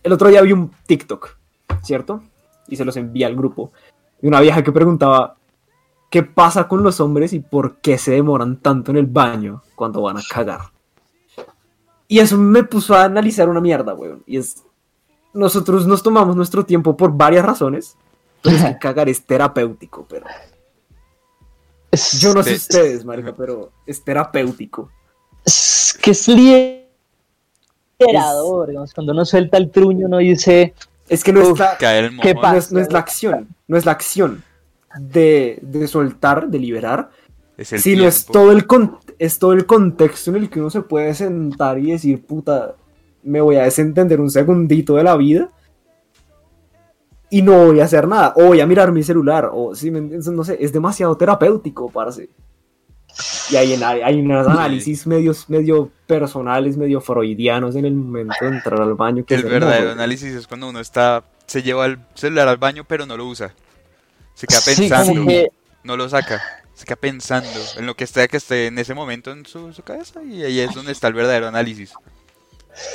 el 0.05 0.13
otro 0.13 0.29
día 0.29 0.41
vi 0.43 0.53
un 0.53 0.71
TikTok, 0.87 1.37
¿cierto? 1.83 2.23
Y 2.69 2.77
se 2.77 2.85
los 2.85 2.97
envié 2.97 3.25
al 3.25 3.35
grupo, 3.35 3.73
de 4.21 4.29
una 4.29 4.41
vieja 4.41 4.63
que 4.63 4.73
preguntaba, 4.73 5.37
¿qué 6.11 6.23
pasa 6.23 6.69
con 6.69 6.83
los 6.83 7.01
hombres 7.01 7.33
y 7.33 7.41
por 7.41 7.77
qué 7.77 7.99
se 7.99 8.13
demoran 8.13 8.59
tanto 8.59 8.91
en 8.91 8.97
el 8.97 9.07
baño 9.07 9.63
cuando 9.75 10.03
van 10.03 10.19
a 10.19 10.23
cagar? 10.29 10.61
Y 12.07 12.21
eso 12.21 12.39
me 12.39 12.65
puso 12.65 12.95
a 12.95 13.05
analizar 13.05 13.49
una 13.49 13.61
mierda, 13.61 13.95
weón, 13.95 14.23
y 14.27 14.39
es, 14.39 14.65
nosotros 15.35 15.87
nos 15.87 16.03
tomamos 16.03 16.35
nuestro 16.35 16.65
tiempo 16.65 16.97
por 16.97 17.13
varias 17.13 17.45
razones, 17.45 17.97
pero 18.43 18.57
es 18.57 18.65
que 18.65 18.79
cagar 18.81 19.09
es 19.09 19.25
terapéutico, 19.25 20.07
pero... 20.09 20.27
Es, 21.91 22.21
Yo 22.21 22.35
no 22.35 22.43
sé 22.43 22.55
ustedes, 22.55 23.05
marica, 23.05 23.35
pero 23.35 23.73
es 23.87 24.03
terapéutico. 24.03 24.91
es 25.45 25.99
que 26.03 26.11
es 26.11 26.29
liberador, 27.99 28.69
digamos, 28.69 28.93
cuando 28.95 29.13
uno 29.13 29.25
suelta 29.25 29.59
el 29.59 29.71
truño, 29.71 30.07
uno 30.07 30.19
dice, 30.19 30.75
Es 31.09 31.25
que 31.25 31.33
no 31.33 31.41
es 31.41 31.59
la, 31.59 31.77
Caer 31.79 32.05
el 32.05 32.21
¿Qué 32.21 32.35
mojón. 32.35 32.53
no 32.53 32.59
es, 32.59 32.73
no 32.73 32.81
es 32.81 32.93
la 32.93 32.99
acción, 32.99 33.49
no 33.67 33.77
es 33.77 33.87
la 33.87 33.93
acción 33.93 34.43
de, 34.99 35.59
de 35.63 35.87
soltar, 35.89 36.49
de 36.49 36.59
liberar, 36.59 37.11
Es 37.57 37.73
el 37.73 37.81
sino 37.81 38.05
es 38.05 38.27
todo, 38.27 38.53
el 38.53 38.67
con- 38.67 38.99
es 39.19 39.39
todo 39.39 39.53
el 39.53 39.67
contexto 39.67 40.31
en 40.31 40.37
el 40.37 40.51
que 40.51 40.61
uno 40.61 40.71
se 40.71 40.83
puede 40.83 41.15
sentar 41.15 41.79
y 41.79 41.93
decir, 41.93 42.25
puta, 42.25 42.75
me 43.23 43.41
voy 43.41 43.57
a 43.57 43.65
desentender 43.65 44.21
un 44.21 44.31
segundito 44.31 44.97
de 44.97 45.05
la 45.05 45.17
vida 45.17 45.51
y 47.31 47.43
no 47.43 47.67
voy 47.67 47.81
a 47.81 47.85
hacer 47.85 48.09
nada, 48.09 48.33
o 48.37 48.47
voy 48.47 48.61
a 48.61 48.67
mirar 48.67 48.91
mi 48.93 49.03
celular, 49.03 49.51
o 49.53 49.75
si 49.75 49.91
me 49.91 49.99
entiendes, 49.99 50.29
no 50.29 50.45
sé, 50.45 50.57
es 50.61 50.73
demasiado 50.73 51.15
terapéutico, 51.17 51.91
parce. 51.91 52.29
Y 53.51 53.57
hay, 53.57 53.73
en- 53.75 53.83
hay 53.83 54.21
unos 54.21 54.47
análisis 54.47 55.07
medios, 55.07 55.49
medio 55.49 55.91
personales, 56.07 56.77
medio 56.77 57.01
freudianos 57.01 57.75
en 57.77 57.85
el 57.85 57.95
momento 57.95 58.35
de 58.41 58.49
entrar 58.49 58.81
al 58.81 58.95
baño. 58.95 59.25
que 59.25 59.35
El 59.35 59.45
es 59.45 59.51
verdadero 59.51 59.93
análisis 59.93 60.33
es 60.35 60.47
cuando 60.47 60.69
uno 60.69 60.81
está, 60.81 61.25
se 61.47 61.63
lleva 61.63 61.87
el 61.87 61.99
celular 62.15 62.47
al 62.49 62.59
baño 62.59 62.85
pero 62.87 63.07
no 63.07 63.17
lo 63.17 63.27
usa. 63.27 63.53
Se 64.35 64.47
queda 64.47 64.61
sí, 64.61 64.83
pensando, 64.83 65.15
como 65.15 65.27
que 65.29 65.49
no 65.83 65.97
lo 65.97 66.09
saca. 66.09 66.41
Se 66.75 66.85
queda 66.85 66.97
pensando 66.97 67.51
en 67.77 67.87
lo 67.87 67.97
que 67.97 68.05
esté, 68.05 68.29
que 68.29 68.37
esté 68.37 68.67
en 68.67 68.79
ese 68.79 68.95
momento 68.95 69.33
en 69.33 69.45
su, 69.47 69.73
su 69.73 69.83
cabeza 69.83 70.23
y 70.23 70.45
ahí 70.45 70.61
es 70.61 70.73
donde 70.75 70.93
está 70.93 71.09
el 71.09 71.15
verdadero 71.15 71.49
análisis. 71.49 71.93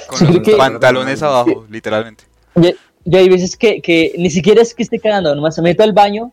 Con 0.08 0.20
Sí, 0.20 0.26
los 0.28 0.40
que- 0.42 0.56
pantalones 0.56 1.22
abajo, 1.22 1.66
literalmente. 1.70 2.24
yo, 2.56 2.70
yo 3.04 3.20
hay 3.20 3.28
veces 3.28 3.58
que, 3.58 3.82
que 3.82 4.14
ni 4.18 4.30
siquiera 4.30 4.62
es 4.62 4.74
que 4.74 4.84
esté 4.84 5.00
cagando, 5.00 5.36
nomás 5.36 5.58
me 5.58 5.64
meto 5.64 5.84
al 5.84 5.92
baño 5.92 6.32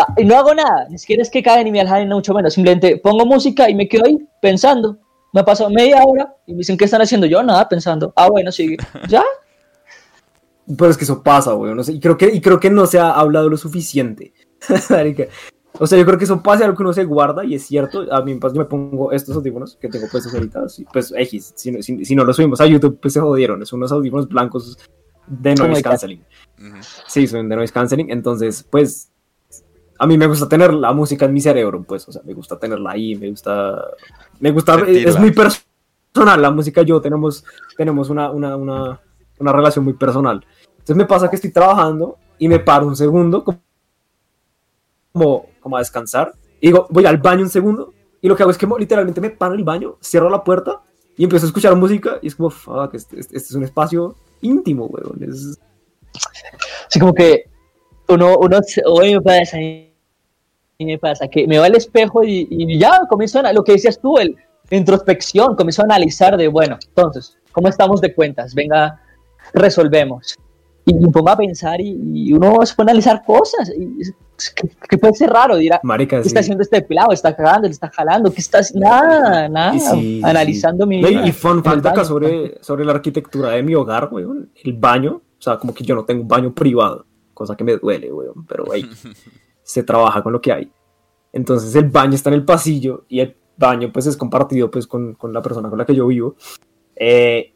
ah, 0.00 0.14
y 0.16 0.24
no 0.24 0.36
hago 0.36 0.54
nada, 0.54 0.86
ni 0.88 0.98
siquiera 0.98 1.22
es 1.22 1.30
que 1.30 1.42
caguen 1.42 1.64
ni 1.64 1.72
me 1.72 1.80
aljan, 1.80 2.08
mucho 2.08 2.34
menos, 2.34 2.54
simplemente 2.54 2.98
pongo 2.98 3.26
música 3.26 3.68
y 3.68 3.74
me 3.74 3.88
quedo 3.88 4.04
ahí 4.06 4.18
pensando. 4.40 4.98
Me 5.32 5.40
ha 5.40 5.44
pasado 5.44 5.68
media 5.68 6.02
hora 6.04 6.34
y 6.46 6.52
me 6.52 6.58
dicen, 6.58 6.78
¿qué 6.78 6.86
están 6.86 7.02
haciendo? 7.02 7.26
Yo 7.26 7.42
nada, 7.42 7.68
pensando. 7.68 8.12
Ah, 8.16 8.28
bueno, 8.30 8.50
sigue. 8.50 8.78
¿Ya? 9.08 9.22
Pero 10.76 10.90
es 10.90 10.96
que 10.96 11.04
eso 11.04 11.22
pasa, 11.22 11.52
güey. 11.52 11.74
No 11.74 11.82
sé, 11.82 11.92
y, 11.92 12.00
creo 12.00 12.16
que, 12.16 12.26
y 12.32 12.40
creo 12.40 12.58
que 12.58 12.70
no 12.70 12.86
se 12.86 12.98
ha 12.98 13.10
hablado 13.10 13.48
lo 13.48 13.56
suficiente. 13.56 14.32
O 15.80 15.86
sea, 15.86 15.96
yo 15.96 16.04
creo 16.04 16.18
que 16.18 16.24
eso 16.24 16.42
pasa 16.42 16.64
algo 16.64 16.76
que 16.76 16.82
uno 16.82 16.92
se 16.92 17.04
guarda 17.04 17.44
y 17.44 17.54
es 17.54 17.64
cierto. 17.64 18.12
A 18.12 18.20
mí 18.22 18.36
yo 18.40 18.50
me 18.54 18.64
pongo 18.64 19.12
estos 19.12 19.36
audífonos 19.36 19.76
que 19.76 19.88
tengo 19.88 20.08
puestos 20.10 20.34
ahorita. 20.34 20.64
Pues 20.92 21.12
X, 21.16 21.52
si, 21.54 21.70
no- 21.70 21.82
si, 21.82 22.04
si 22.04 22.16
no 22.16 22.24
los 22.24 22.34
subimos 22.34 22.60
a 22.60 22.66
YouTube, 22.66 22.98
pues 23.00 23.14
se 23.14 23.20
jodieron. 23.20 23.62
Es 23.62 23.72
unos 23.72 23.92
audífonos 23.92 24.28
blancos 24.28 24.76
de 25.28 25.52
Oh 25.52 25.66
noise 25.68 25.82
canceling. 25.82 26.24
Ujú. 26.58 26.76
Sí, 27.06 27.28
son 27.28 27.48
de 27.48 27.54
noise 27.54 27.72
canceling. 27.72 28.10
Entonces, 28.10 28.66
pues, 28.68 29.12
a 29.98 30.06
mí 30.06 30.16
me 30.16 30.26
gusta 30.26 30.48
tener 30.48 30.72
la 30.74 30.92
música 30.92 31.24
en 31.26 31.32
mi 31.34 31.40
cerebro, 31.40 31.82
pues, 31.82 32.08
o 32.08 32.12
sea, 32.12 32.22
me 32.24 32.32
gusta 32.34 32.58
tenerla 32.58 32.92
ahí, 32.92 33.14
me 33.16 33.30
gusta, 33.30 33.84
me 34.40 34.50
gusta, 34.52 34.74
Sentirla. 34.76 35.10
es 35.10 35.18
muy 35.18 35.32
personal, 35.32 36.40
la 36.40 36.50
música 36.50 36.82
y 36.82 36.86
yo 36.86 37.00
tenemos, 37.00 37.44
tenemos 37.76 38.08
una, 38.10 38.30
una, 38.30 38.56
una, 38.56 39.00
una 39.38 39.52
relación 39.52 39.84
muy 39.84 39.94
personal. 39.94 40.44
Entonces 40.70 40.96
me 40.96 41.04
pasa 41.06 41.28
que 41.28 41.36
estoy 41.36 41.50
trabajando 41.52 42.16
y 42.38 42.48
me 42.48 42.58
paro 42.60 42.86
un 42.86 42.96
segundo 42.96 43.44
como, 45.12 45.46
como 45.60 45.76
a 45.76 45.80
descansar 45.80 46.32
y 46.60 46.68
digo, 46.68 46.86
voy 46.90 47.06
al 47.06 47.18
baño 47.18 47.42
un 47.42 47.50
segundo 47.50 47.92
y 48.20 48.28
lo 48.28 48.36
que 48.36 48.42
hago 48.42 48.50
es 48.52 48.58
que 48.58 48.66
literalmente 48.78 49.20
me 49.20 49.30
paro 49.30 49.54
en 49.54 49.60
el 49.60 49.64
baño, 49.64 49.96
cierro 50.02 50.30
la 50.30 50.42
puerta 50.42 50.80
y 51.16 51.24
empiezo 51.24 51.46
a 51.46 51.48
escuchar 51.48 51.74
música 51.76 52.18
y 52.22 52.28
es 52.28 52.36
como, 52.36 52.50
fuck, 52.50 52.94
este, 52.94 53.18
este- 53.20 53.36
este 53.36 53.48
es 53.48 53.54
un 53.54 53.64
espacio 53.64 54.16
íntimo, 54.42 54.86
weón, 54.86 55.22
es, 55.24 55.58
Así 56.86 56.98
como 56.98 57.12
que 57.14 57.44
uno, 58.08 58.38
uno 58.38 58.58
se- 58.62 58.82
hoy 58.86 59.16
me 60.78 60.84
pasa, 60.84 60.84
y 60.84 60.84
me 60.86 60.98
pasa, 60.98 61.28
que 61.28 61.46
me 61.46 61.58
va 61.58 61.66
al 61.66 61.74
espejo 61.76 62.22
y, 62.22 62.46
y 62.50 62.78
ya 62.78 63.00
comienzo 63.08 63.40
a, 63.40 63.52
lo 63.52 63.64
que 63.64 63.72
decías 63.72 64.00
tú, 64.00 64.18
el 64.18 64.36
introspección, 64.70 65.56
comienzo 65.56 65.82
a 65.82 65.86
analizar 65.86 66.36
de, 66.36 66.46
bueno, 66.48 66.78
entonces, 66.86 67.36
¿cómo 67.52 67.68
estamos 67.68 68.00
de 68.00 68.14
cuentas? 68.14 68.54
Venga, 68.54 69.00
resolvemos. 69.54 70.36
Y 70.84 70.94
me 70.94 71.08
pongo 71.08 71.30
a 71.30 71.36
pensar 71.36 71.80
y, 71.80 71.98
y 72.14 72.32
uno 72.32 72.64
se 72.64 72.74
pone 72.74 72.90
a 72.90 72.92
analizar 72.92 73.22
cosas, 73.24 73.70
y 73.76 74.02
que, 74.54 74.68
que 74.88 74.98
puede 74.98 75.14
ser 75.14 75.30
raro, 75.30 75.56
dirá, 75.56 75.80
marica, 75.82 76.18
¿qué 76.18 76.22
sí. 76.24 76.28
está 76.28 76.40
haciendo 76.40 76.62
este 76.62 76.80
pelado? 76.82 77.12
¿Está 77.12 77.34
cagando? 77.34 77.66
¿Le 77.66 77.72
está 77.72 77.90
jalando? 77.90 78.32
¿Qué 78.32 78.40
está 78.40 78.58
haciendo? 78.58 78.88
Nada, 78.88 79.48
nada, 79.48 79.78
sí, 79.78 80.20
analizando 80.24 80.86
mi 80.86 81.00
No, 81.00 81.08
y- 81.08 81.14
vida. 81.16 81.26
y 81.26 81.32
fun 81.32 81.62
fact 81.64 81.84
acá 81.86 82.04
sobre, 82.04 82.62
sobre 82.62 82.84
la 82.84 82.92
arquitectura 82.92 83.50
de 83.50 83.62
mi 83.64 83.74
hogar, 83.74 84.08
weón. 84.12 84.50
El 84.62 84.74
baño, 84.74 85.22
o 85.38 85.42
sea, 85.42 85.58
como 85.58 85.74
que 85.74 85.82
yo 85.82 85.94
no 85.96 86.04
tengo 86.04 86.22
un 86.22 86.28
baño 86.28 86.54
privado, 86.54 87.04
cosa 87.34 87.56
que 87.56 87.64
me 87.64 87.76
duele, 87.76 88.12
weón. 88.12 88.46
Pero, 88.46 88.64
wey, 88.64 88.86
se 89.68 89.82
trabaja 89.82 90.22
con 90.22 90.32
lo 90.32 90.40
que 90.40 90.50
hay. 90.50 90.72
Entonces 91.30 91.74
el 91.74 91.90
baño 91.90 92.14
está 92.14 92.30
en 92.30 92.34
el 92.34 92.44
pasillo 92.44 93.04
y 93.06 93.20
el 93.20 93.36
baño, 93.58 93.90
pues, 93.92 94.06
es 94.06 94.16
compartido, 94.16 94.70
pues, 94.70 94.86
con, 94.86 95.14
con 95.14 95.30
la 95.32 95.42
persona 95.42 95.68
con 95.68 95.76
la 95.76 95.84
que 95.84 95.94
yo 95.94 96.06
vivo. 96.06 96.36
Eh, 96.96 97.52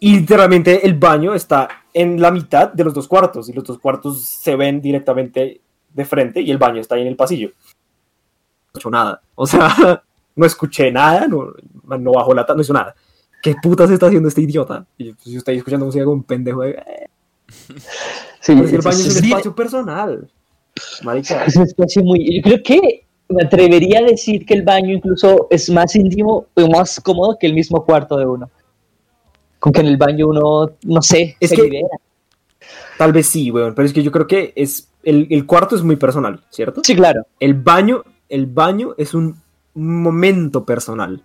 y 0.00 0.18
literalmente 0.18 0.84
el 0.84 0.94
baño 0.98 1.34
está 1.34 1.68
en 1.94 2.20
la 2.20 2.32
mitad 2.32 2.72
de 2.72 2.82
los 2.82 2.92
dos 2.94 3.06
cuartos 3.06 3.48
y 3.48 3.52
los 3.52 3.62
dos 3.62 3.78
cuartos 3.78 4.24
se 4.24 4.56
ven 4.56 4.80
directamente 4.80 5.60
de 5.88 6.04
frente 6.04 6.40
y 6.40 6.50
el 6.50 6.58
baño 6.58 6.80
está 6.80 6.96
ahí 6.96 7.02
en 7.02 7.08
el 7.08 7.16
pasillo. 7.16 7.50
No 7.50 8.72
he 8.74 8.78
hecho 8.80 8.90
nada. 8.90 9.22
O 9.36 9.46
sea, 9.46 10.02
no 10.34 10.44
escuché 10.44 10.90
nada, 10.90 11.28
no, 11.28 11.52
no 11.96 12.12
bajó 12.12 12.34
la 12.34 12.44
no 12.56 12.60
hizo 12.60 12.72
nada. 12.72 12.96
¿Qué 13.40 13.54
putas 13.62 13.88
está 13.90 14.06
haciendo 14.06 14.28
este 14.28 14.40
idiota? 14.42 14.84
Y 14.98 15.04
yo, 15.04 15.14
pues, 15.14 15.26
yo 15.26 15.38
estoy 15.38 15.58
escuchando 15.58 15.86
música 15.86 16.04
con 16.04 16.14
un 16.14 16.24
pendejo 16.24 16.62
de... 16.62 16.70
"Eh". 16.70 17.08
Sí, 18.40 18.54
Pero 18.54 18.64
es 18.64 18.70
que 18.70 18.76
el 18.76 18.82
baño 18.82 18.98
es 18.98 19.06
un 19.06 19.12
sí, 19.12 19.26
espacio 19.28 19.54
personal. 19.54 20.30
Marica. 21.02 21.44
es 21.44 21.56
un 21.56 21.62
espacio 21.64 22.02
muy. 22.04 22.36
Yo 22.36 22.42
creo 22.42 22.62
que 22.62 23.06
me 23.28 23.42
atrevería 23.44 24.00
a 24.00 24.02
decir 24.02 24.44
que 24.44 24.54
el 24.54 24.62
baño 24.62 24.92
incluso 24.92 25.46
es 25.50 25.70
más 25.70 25.94
íntimo 25.96 26.46
o 26.54 26.68
más 26.68 27.00
cómodo 27.00 27.36
que 27.38 27.46
el 27.46 27.54
mismo 27.54 27.84
cuarto 27.84 28.16
de 28.16 28.26
uno. 28.26 28.50
Con 29.58 29.72
que 29.72 29.80
en 29.80 29.86
el 29.86 29.96
baño 29.96 30.28
uno, 30.28 30.72
no 30.84 31.02
sé, 31.02 31.36
Es 31.40 31.50
se 31.50 31.56
que- 31.56 31.62
libera. 31.62 31.88
Tal 32.98 33.12
vez 33.12 33.26
sí, 33.26 33.50
weón, 33.50 33.74
pero 33.74 33.86
es 33.86 33.92
que 33.92 34.02
yo 34.02 34.12
creo 34.12 34.26
que 34.26 34.52
es 34.54 34.88
el, 35.02 35.26
el 35.30 35.46
cuarto 35.46 35.74
es 35.74 35.82
muy 35.82 35.96
personal, 35.96 36.40
¿cierto? 36.50 36.82
Sí, 36.84 36.94
claro. 36.94 37.26
El 37.40 37.54
baño, 37.54 38.04
el 38.28 38.46
baño 38.46 38.94
es 38.98 39.14
un 39.14 39.36
momento 39.74 40.64
personal. 40.64 41.22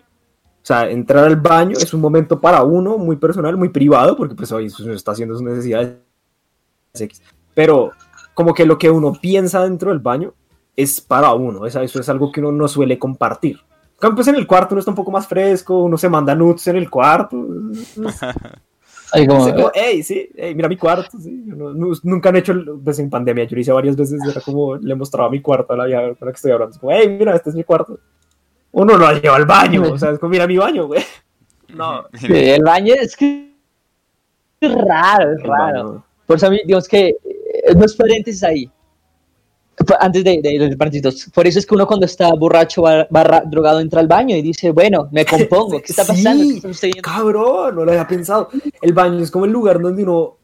O 0.63 0.65
sea, 0.67 0.89
entrar 0.89 1.25
al 1.25 1.35
baño 1.35 1.77
es 1.77 1.93
un 1.93 2.01
momento 2.01 2.39
para 2.41 2.63
uno 2.63 2.97
muy 2.97 3.15
personal, 3.17 3.55
muy 3.57 3.69
privado, 3.69 4.17
porque 4.17 4.33
pues 4.35 4.51
hoy 4.51 4.65
está 4.93 5.11
haciendo 5.11 5.35
sus 5.35 5.43
necesidades. 5.43 5.93
Pero 7.53 7.91
como 8.37 8.53
que 8.53 8.67
lo 8.67 8.77
que 8.77 8.91
uno 8.91 9.13
piensa 9.19 9.63
dentro 9.63 9.89
del 9.89 9.97
baño 9.97 10.31
es 10.75 11.01
para 11.01 11.33
uno, 11.33 11.65
eso 11.65 11.81
es 11.81 12.07
algo 12.07 12.31
que 12.31 12.39
uno 12.39 12.51
no 12.51 12.67
suele 12.67 12.99
compartir. 12.99 13.59
Pues 13.99 14.27
en 14.27 14.35
el 14.35 14.45
cuarto 14.45 14.75
uno 14.75 14.79
está 14.79 14.91
un 14.91 14.95
poco 14.95 15.09
más 15.09 15.25
fresco, 15.27 15.81
uno 15.81 15.97
se 15.97 16.07
manda 16.07 16.35
nudes 16.35 16.67
en 16.67 16.75
el 16.75 16.87
cuarto. 16.87 17.35
Ahí 19.11 19.25
como, 19.27 19.51
como, 19.55 19.71
hey, 19.73 20.03
sí, 20.03 20.29
hey, 20.35 20.53
mira 20.53 20.69
mi 20.69 20.77
cuarto, 20.77 21.17
sí. 21.19 21.31
No- 21.47 21.73
nu- 21.73 21.97
nunca 22.03 22.29
han 22.29 22.35
hecho, 22.35 22.53
pues 22.83 22.99
en 22.99 23.09
pandemia, 23.09 23.45
yo 23.45 23.55
lo 23.55 23.61
hice 23.61 23.71
varias 23.71 23.95
veces, 23.95 24.21
era 24.29 24.39
como, 24.41 24.75
le 24.75 24.93
mostraba 24.93 25.31
mi 25.31 25.41
cuarto 25.41 25.73
a 25.73 25.77
la 25.77 25.85
vieja 25.85 26.01
con 26.13 26.27
la 26.27 26.31
que 26.31 26.35
estoy 26.35 26.51
hablando, 26.51 26.75
es 26.75 26.79
como, 26.79 26.91
hey, 26.91 27.17
mira, 27.17 27.35
este 27.35 27.49
es 27.49 27.55
mi 27.55 27.63
cuarto. 27.63 27.97
Uno 28.71 28.95
lo 28.99 29.11
lleva 29.13 29.35
al 29.35 29.45
baño, 29.47 29.81
o 29.93 29.97
sea, 29.97 30.11
es 30.11 30.19
como, 30.19 30.29
mira 30.29 30.45
mi 30.45 30.57
baño, 30.57 30.85
güey. 30.85 31.01
No, 31.69 32.05
sí, 32.13 32.27
el 32.31 32.61
baño 32.63 32.93
es 32.93 33.15
que 33.17 33.51
es 34.61 34.71
raro, 34.73 35.33
es 35.33 35.41
raro. 35.41 36.03
Por 36.27 36.37
eso 36.37 36.47
a 36.47 36.49
mí, 36.51 36.61
digamos 36.63 36.87
que, 36.87 37.15
dos 37.75 37.95
paréntesis 37.95 38.43
ahí. 38.43 38.71
Antes 39.99 40.23
de, 40.23 40.39
de 40.41 40.57
los 40.57 40.75
paréntesis. 40.75 41.29
Por 41.29 41.45
eso 41.45 41.59
es 41.59 41.65
que 41.65 41.75
uno 41.75 41.85
cuando 41.85 42.05
está 42.07 42.33
borracho, 42.33 42.81
bar- 42.81 43.07
barra, 43.11 43.43
drogado, 43.45 43.79
entra 43.79 43.99
al 44.01 44.07
baño 44.07 44.35
y 44.35 44.41
dice, 44.41 44.71
bueno, 44.71 45.07
me 45.11 45.23
compongo. 45.23 45.79
¿Qué 45.79 45.91
está 45.91 46.03
pasando? 46.03 46.43
Sí, 46.43 46.61
¿Qué 46.61 46.69
está? 46.89 47.01
Cabrón, 47.01 47.75
no 47.75 47.85
lo 47.85 47.91
había 47.91 48.07
pensado. 48.07 48.49
El 48.81 48.93
baño 48.93 49.19
es 49.19 49.29
como 49.29 49.45
el 49.45 49.51
lugar 49.51 49.79
donde 49.79 50.01
uno, 50.03 50.37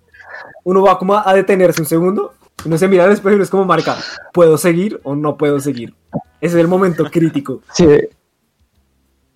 uno 0.64 0.84
va 0.84 1.00
como 1.00 1.16
a 1.18 1.34
detenerse 1.34 1.82
un 1.82 1.88
segundo, 1.88 2.34
uno 2.66 2.78
se 2.78 2.88
mira 2.88 3.06
al 3.06 3.12
espejo 3.12 3.32
y 3.32 3.36
uno 3.36 3.44
es 3.44 3.50
como, 3.50 3.66
marca, 3.66 3.98
¿puedo 4.32 4.56
seguir 4.58 5.00
o 5.04 5.16
no 5.16 5.36
puedo 5.36 5.60
seguir? 5.60 5.96
Ese 6.40 6.56
es 6.58 6.62
el 6.62 6.68
momento 6.68 7.04
crítico. 7.10 7.62
Sí, 7.74 7.88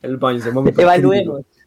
El 0.01 0.17
baño 0.17 0.37
es 0.39 0.45
el 0.45 0.53
momento 0.53 0.79
evaluemos. 0.79 1.41
crítico. 1.41 1.57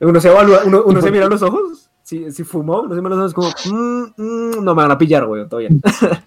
Uno 0.00 0.20
se 0.20 0.28
evalúa, 0.28 0.60
uno, 0.66 0.82
uno 0.84 1.00
se 1.00 1.10
mira 1.12 1.26
a 1.26 1.28
los 1.28 1.40
ojos, 1.42 1.75
si, 2.06 2.30
si 2.30 2.44
fumó, 2.44 2.84
los 2.86 2.98
ojos 3.28 3.34
como, 3.34 3.48
"Mm, 3.76 4.04
mm, 4.16 4.64
no 4.64 4.74
me 4.76 4.82
van 4.82 4.92
a 4.92 4.98
pillar, 4.98 5.26
güey, 5.26 5.44
bien. 5.58 5.80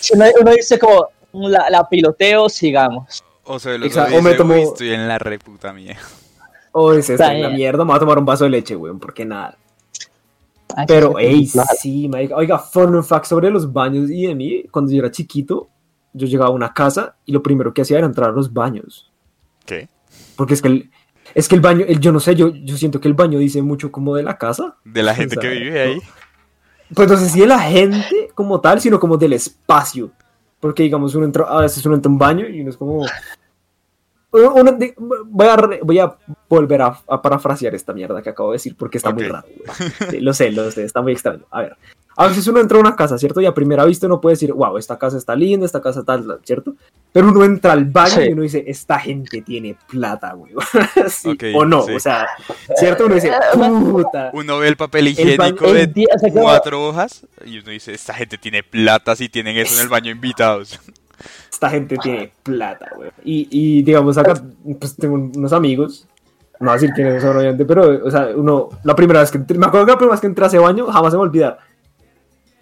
Si 0.00 0.16
uno, 0.16 0.24
uno 0.40 0.50
dice 0.50 0.76
como, 0.80 1.06
la, 1.32 1.70
la 1.70 1.88
piloteo, 1.88 2.48
sigamos. 2.48 3.22
O 3.44 3.60
se 3.60 3.78
lo 3.78 3.86
Exacto, 3.86 4.16
dice, 4.16 4.18
o 4.18 4.22
me 4.22 4.34
tomo- 4.34 4.54
"Uy, 4.54 4.62
estoy 4.62 4.90
en 4.90 5.06
la 5.06 5.18
reputa 5.18 5.72
mía. 5.72 5.96
O 6.72 6.92
es 6.92 7.08
Está 7.10 7.12
esta 7.26 7.34
en 7.34 7.42
la 7.42 7.48
mierda, 7.50 7.84
me 7.84 7.88
voy 7.90 7.96
a 7.96 8.00
tomar 8.00 8.18
un 8.18 8.24
vaso 8.24 8.44
de 8.44 8.50
leche, 8.50 8.74
güey, 8.76 8.92
porque 8.94 9.24
nada. 9.24 9.56
Ay, 10.76 10.84
Pero, 10.86 11.18
ey, 11.18 11.46
sí, 11.78 12.08
marica. 12.08 12.36
Oiga, 12.36 12.58
fun 12.58 13.02
fact 13.04 13.26
sobre 13.26 13.50
los 13.50 13.72
baños 13.72 14.08
y 14.10 14.26
de 14.26 14.34
mí, 14.36 14.64
cuando 14.70 14.92
yo 14.92 14.98
era 15.00 15.10
chiquito, 15.10 15.68
yo 16.12 16.26
llegaba 16.28 16.50
a 16.50 16.52
una 16.52 16.72
casa 16.72 17.16
y 17.26 17.32
lo 17.32 17.42
primero 17.42 17.72
que 17.74 17.82
hacía 17.82 17.98
era 17.98 18.06
entrar 18.06 18.30
a 18.30 18.32
los 18.32 18.52
baños. 18.52 19.10
¿Qué? 19.66 19.88
Porque 20.36 20.54
es 20.54 20.62
que 20.62 20.68
el, 20.68 20.90
es 21.34 21.48
que 21.48 21.54
el 21.54 21.60
baño, 21.60 21.84
el, 21.86 22.00
yo 22.00 22.12
no 22.12 22.20
sé, 22.20 22.34
yo, 22.34 22.48
yo 22.54 22.76
siento 22.76 23.00
que 23.00 23.08
el 23.08 23.14
baño 23.14 23.38
dice 23.38 23.62
mucho 23.62 23.90
como 23.90 24.14
de 24.14 24.22
la 24.22 24.38
casa. 24.38 24.76
De 24.84 25.02
la 25.02 25.14
gente 25.14 25.38
O 25.38 25.40
que 25.40 25.48
vive 25.48 25.80
ahí. 25.80 25.98
Pues 26.94 27.08
no 27.08 27.16
sé 27.16 27.28
si 27.28 27.40
de 27.40 27.46
la 27.46 27.60
gente 27.60 28.30
como 28.34 28.60
tal, 28.60 28.80
sino 28.80 28.98
como 28.98 29.16
del 29.16 29.32
espacio. 29.32 30.10
Porque 30.58 30.82
digamos, 30.82 31.14
uno 31.14 31.24
entra, 31.24 31.44
a 31.44 31.60
veces 31.60 31.84
uno 31.86 31.94
entra 31.94 32.10
a 32.10 32.12
un 32.12 32.18
baño 32.18 32.48
y 32.48 32.60
uno 32.60 32.70
es 32.70 32.76
como... 32.76 33.06
uno- 34.32 34.78
voy, 35.26 35.46
a, 35.48 35.56
re- 35.56 35.80
voy 35.82 35.98
a 35.98 36.14
volver 36.48 36.82
a, 36.82 36.98
a 37.08 37.20
parafrasear 37.22 37.74
esta 37.74 37.92
mierda 37.92 38.22
que 38.22 38.30
acabo 38.30 38.50
de 38.50 38.56
decir 38.56 38.76
porque 38.76 38.98
está 38.98 39.10
muy 39.12 39.24
Ok. 39.24 39.30
raro. 39.32 39.46
Sí, 40.10 40.20
lo 40.20 40.32
sé, 40.32 40.52
lo 40.52 40.70
sé, 40.70 40.84
está 40.84 41.02
muy 41.02 41.12
extraño. 41.12 41.44
A 41.50 41.62
ver, 41.62 41.76
a 42.16 42.26
veces 42.28 42.46
uno 42.48 42.60
entra 42.60 42.76
a 42.78 42.80
una 42.80 42.96
casa, 42.96 43.16
¿cierto? 43.18 43.40
Y 43.40 43.46
a 43.46 43.54
primera 43.54 43.84
vista 43.84 44.06
uno 44.06 44.20
puede 44.20 44.34
decir, 44.34 44.52
wow, 44.52 44.76
esta 44.76 44.98
casa 44.98 45.16
está 45.16 45.34
linda, 45.34 45.64
esta 45.66 45.80
casa 45.80 46.00
está, 46.00 46.20
¿cierto? 46.44 46.74
Pero 47.12 47.28
uno 47.28 47.44
entra 47.44 47.72
al 47.72 47.86
baño 47.86 48.14
Sí. 48.16 48.22
y 48.28 48.32
uno 48.32 48.42
dice, 48.42 48.62
esta 48.68 48.98
gente 49.00 49.42
tiene 49.42 49.76
plata, 49.88 50.32
güey. 50.34 50.52
Sí, 51.08 51.30
Ok, 51.30 51.44
o 51.54 51.64
no, 51.64 51.82
sí. 51.82 51.92
o 51.94 52.00
sea, 52.00 52.28
¿cierto? 52.76 53.06
Uno 53.06 53.14
dice, 53.16 53.32
puta. 53.90 54.30
Uno 54.32 54.58
ve 54.58 54.68
el 54.68 54.76
papel 54.76 55.06
baño- 55.06 55.10
higiénico 55.10 55.64
el 55.66 55.92
de 55.92 56.06
o 56.14 56.18
sea, 56.18 56.30
cuatro 56.32 56.88
hojas 56.88 57.26
y 57.44 57.58
uno 57.58 57.70
dice, 57.70 57.92
esta 57.94 58.14
gente 58.14 58.38
tiene 58.38 58.62
plata 58.62 59.16
si 59.16 59.28
tienen 59.28 59.56
eso 59.56 59.74
en 59.76 59.82
el 59.82 59.88
baño 59.88 60.10
invitados. 60.12 60.78
Esta 61.60 61.68
gente 61.70 61.98
tiene 61.98 62.32
plata, 62.42 62.88
güey. 62.96 63.10
Y, 63.22 63.46
y 63.50 63.82
digamos, 63.82 64.16
acá, 64.16 64.32
pues 64.78 64.96
tengo 64.96 65.16
unos 65.16 65.52
amigos, 65.52 66.06
no 66.58 66.66
voy 66.66 66.70
a 66.70 66.72
decir 66.80 66.90
quiénes 66.94 67.20
son, 67.22 67.36
obviamente, 67.36 67.66
pero, 67.66 68.00
o 68.06 68.10
sea, 68.10 68.30
uno, 68.34 68.70
la 68.82 68.96
primera 68.96 69.20
vez 69.20 69.30
que 69.30 69.36
entré, 69.36 69.58
me 69.58 69.66
acuerdo 69.66 69.84
que 69.84 69.92
la 69.92 69.98
primera 69.98 70.12
vez 70.14 70.20
que 70.22 70.26
entré 70.26 70.44
a 70.44 70.48
ese 70.48 70.58
baño, 70.58 70.86
jamás 70.86 71.12
se 71.12 71.18
me 71.18 71.22
olvida. 71.22 71.58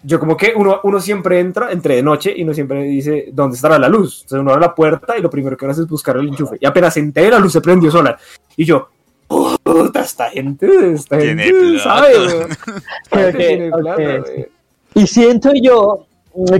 Yo 0.03 0.19
como 0.19 0.35
que 0.35 0.51
uno, 0.53 0.81
uno 0.83 0.99
siempre 0.99 1.39
entra, 1.39 1.71
entre 1.71 1.95
de 1.95 2.03
noche, 2.03 2.33
y 2.35 2.43
uno 2.43 2.53
siempre 2.53 2.83
dice, 2.83 3.29
¿dónde 3.31 3.55
estará 3.55 3.79
la 3.79 3.87
luz? 3.87 4.23
Entonces 4.23 4.41
uno 4.41 4.51
abre 4.51 4.65
la 4.65 4.75
puerta 4.75 5.17
y 5.17 5.21
lo 5.21 5.29
primero 5.29 5.55
que 5.55 5.63
uno 5.63 5.71
hace 5.71 5.81
es 5.83 5.87
buscar 5.87 6.17
el 6.17 6.27
enchufe. 6.27 6.57
Y 6.59 6.65
apenas 6.65 6.95
entré, 6.97 7.29
la 7.29 7.39
luz 7.39 7.53
se 7.53 7.61
prendió 7.61 7.89
sola. 7.91 8.17
Y 8.57 8.65
yo, 8.65 8.89
puta, 9.27 10.01
esta 10.01 10.29
gente, 10.29 10.91
esta 10.93 11.17
Tiene 11.17 11.43
gente, 11.43 11.59
plata. 11.59 11.83
¿sabe, 11.83 12.13
güey? 12.17 12.27
Esta 12.51 12.73
Creo 13.09 13.25
gente 13.31 13.37
que- 13.37 13.47
tiene 13.47 13.71
plata, 13.71 13.91
ok, 14.19 14.25
güey. 14.25 14.47
Y 14.95 15.07
siento 15.07 15.51
yo, 15.61 16.05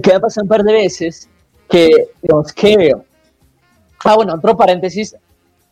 que 0.04 0.10
me 0.10 0.16
ha 0.16 0.20
pasado 0.20 0.44
un 0.44 0.50
par 0.50 0.64
de 0.64 0.74
veces, 0.74 1.30
que, 1.70 2.10
digamos, 2.22 2.52
que... 2.54 2.96
Ah, 4.04 4.16
bueno, 4.16 4.34
otro 4.36 4.56
paréntesis. 4.58 5.16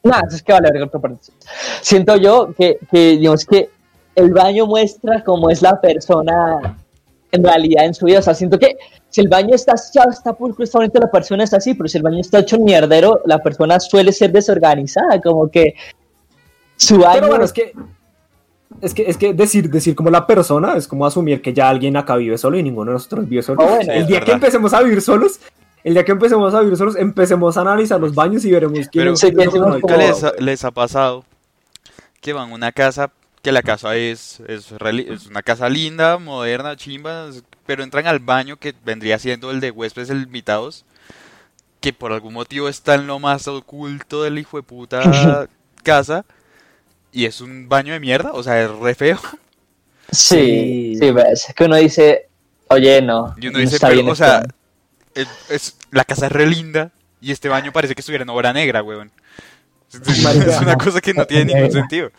Nada, 0.03 0.23
es 0.31 0.41
que 0.41 0.53
vale, 0.53 0.83
otro 0.83 0.99
paréntesis. 0.99 1.33
Siento 1.81 2.15
yo 2.17 2.53
que, 2.57 2.77
que, 2.91 3.17
digamos, 3.17 3.45
que 3.45 3.69
el 4.15 4.31
baño 4.31 4.65
muestra 4.65 5.23
cómo 5.23 5.49
es 5.49 5.61
la 5.61 5.79
persona 5.79 6.77
en 7.31 7.43
realidad 7.43 7.85
en 7.85 7.93
su 7.93 8.05
vida. 8.05 8.19
O 8.19 8.21
sea, 8.21 8.33
siento 8.33 8.57
que 8.57 8.77
si 9.09 9.21
el 9.21 9.27
baño 9.27 9.53
está 9.53 9.75
ya 9.93 10.03
está 10.03 10.33
pulcro, 10.33 10.63
está 10.63 10.79
bonito, 10.79 10.99
la 10.99 11.11
persona 11.11 11.43
está 11.43 11.57
así, 11.57 11.73
pero 11.73 11.87
si 11.87 11.97
el 11.97 12.03
baño 12.03 12.19
está 12.19 12.39
hecho 12.39 12.57
un 12.57 12.65
mierdero, 12.65 13.21
la 13.25 13.39
persona 13.39 13.79
suele 13.79 14.11
ser 14.11 14.31
desorganizada, 14.31 15.21
como 15.21 15.49
que 15.49 15.75
su 16.75 16.97
baño... 16.99 17.13
Pero 17.15 17.27
bueno, 17.27 17.45
es 17.45 17.53
que 17.53 17.73
es 18.81 18.93
que, 18.93 19.09
es 19.09 19.17
que 19.17 19.33
decir, 19.33 19.69
decir 19.69 19.95
como 19.95 20.09
la 20.09 20.27
persona 20.27 20.75
es 20.77 20.87
como 20.87 21.05
asumir 21.05 21.41
que 21.41 21.53
ya 21.53 21.69
alguien 21.69 21.97
acá 21.97 22.15
vive 22.15 22.37
solo 22.37 22.57
y 22.57 22.63
ninguno 22.63 22.91
de 22.91 22.95
nosotros 22.95 23.27
vive 23.27 23.41
solo. 23.41 23.61
Ah, 23.61 23.75
bueno. 23.75 23.91
el 23.91 24.05
día 24.05 24.19
que 24.19 24.25
verdad. 24.25 24.35
empecemos 24.35 24.73
a 24.73 24.83
vivir 24.83 25.01
solos, 25.01 25.39
el 25.83 25.93
día 25.93 26.03
que 26.03 26.11
empecemos 26.11 26.53
a 26.53 26.61
vivir 26.61 26.77
solos, 26.77 26.95
empecemos 26.95 27.57
a 27.57 27.61
analizar 27.61 27.99
los 27.99 28.13
baños 28.13 28.43
y 28.45 28.51
veremos 28.51 28.79
quién 28.91 29.03
Pero- 29.05 29.13
es 29.13 29.23
es 29.23 29.33
¿Nunca 29.33 29.97
les, 29.97 30.23
ha- 30.23 30.33
les 30.39 30.63
ha 30.63 30.71
pasado 30.71 31.23
que 32.21 32.33
van 32.33 32.51
a 32.51 32.55
una 32.55 32.71
casa, 32.71 33.11
que 33.41 33.51
la 33.51 33.61
casa 33.61 33.95
es, 33.95 34.41
es, 34.47 34.71
es 34.71 35.25
una 35.27 35.41
casa 35.43 35.69
linda, 35.69 36.17
moderna, 36.17 36.75
chimba, 36.75 37.27
es- 37.29 37.43
pero 37.65 37.83
entran 37.83 38.07
al 38.07 38.19
baño 38.19 38.57
que 38.57 38.73
vendría 38.85 39.19
siendo 39.19 39.51
el 39.51 39.59
de 39.59 39.71
huéspedes 39.71 40.09
invitados, 40.09 40.83
que 41.79 41.93
por 41.93 42.11
algún 42.11 42.33
motivo 42.33 42.67
está 42.67 42.95
en 42.95 43.07
lo 43.07 43.19
más 43.19 43.47
oculto 43.47 44.23
del 44.23 44.39
hijo 44.39 44.57
de 44.57 44.63
puta 44.63 44.99
casa, 45.83 46.25
y 47.13 47.25
es 47.25 47.39
un 47.39 47.69
baño 47.69 47.93
de 47.93 47.99
mierda, 47.99 48.31
o 48.33 48.43
sea, 48.43 48.61
es 48.61 48.69
re 48.71 48.93
feo. 48.95 49.17
Sí, 50.11 50.93
Sí. 50.95 50.95
sí, 50.99 51.11
ves, 51.11 51.53
que 51.55 51.63
uno 51.65 51.75
dice, 51.75 52.27
oye, 52.69 53.01
no. 53.01 53.33
Y 53.39 53.47
uno 53.47 53.57
no 53.57 53.59
dice, 53.59 53.75
está 53.75 53.87
pero, 53.87 54.01
bien 54.01 54.11
o 54.11 54.15
sea, 54.15 54.39
esto". 54.39 54.55
Es, 55.21 55.27
es- 55.49 55.77
la 55.91 56.03
casa 56.03 56.27
es 56.27 56.31
re 56.31 56.45
linda, 56.47 56.91
y 57.21 57.31
este 57.31 57.49
baño 57.49 57.71
parece 57.71 57.95
que 57.95 58.01
estuviera 58.01 58.23
en 58.23 58.29
obra 58.29 58.53
negra, 58.53 58.83
weón. 58.83 59.11
Es, 59.93 60.61
una 60.61 60.75
cosa 60.83 60.99
que 60.99 61.13
no 61.13 61.25
tiene 61.25 61.53
ningún 61.53 61.71
sentido. 61.71 62.09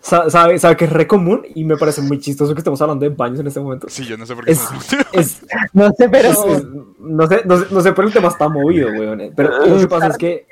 Sa- 0.00 0.30
¿Sabe, 0.30 0.58
sabe 0.58 0.76
que 0.76 0.84
es 0.84 0.92
re 0.92 1.06
común 1.06 1.42
y 1.54 1.64
me 1.64 1.76
parece 1.76 2.02
muy 2.02 2.20
chistoso 2.20 2.54
que 2.54 2.60
estemos 2.60 2.80
hablando 2.82 3.04
de 3.08 3.14
baños 3.14 3.40
en 3.40 3.46
este 3.48 3.58
momento. 3.60 3.88
Sí, 3.88 4.04
yo 4.04 4.16
no 4.16 4.26
sé 4.26 4.34
por 4.34 4.44
qué 4.44 4.52
Es, 4.52 4.60
no 4.70 5.04
es, 5.12 5.42
No 5.72 5.90
sé, 5.96 6.08
pero. 6.08 6.28
es- 6.28 6.38
es- 6.38 6.66
no, 7.00 7.26
sé, 7.26 7.42
no, 7.46 7.58
sé, 7.58 7.66
no 7.70 7.80
sé, 7.80 7.92
pero 7.92 8.06
el 8.08 8.14
tema 8.14 8.28
está 8.28 8.48
movido, 8.48 8.88
weón. 8.90 9.32
Pero 9.34 9.66
lo 9.66 9.78
que 9.78 9.88
pasa 9.88 10.08
es 10.08 10.16
que 10.18 10.46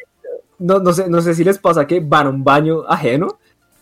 no, 0.59 0.79
no, 0.81 0.93
sé, 0.93 1.09
no 1.09 1.21
sé 1.23 1.35
si 1.35 1.45
les 1.45 1.59
pasa 1.59 1.87
que 1.87 2.01
van 2.01 2.27
a 2.27 2.31
un 2.31 2.43
baño 2.43 2.83
ajeno, 2.89 3.39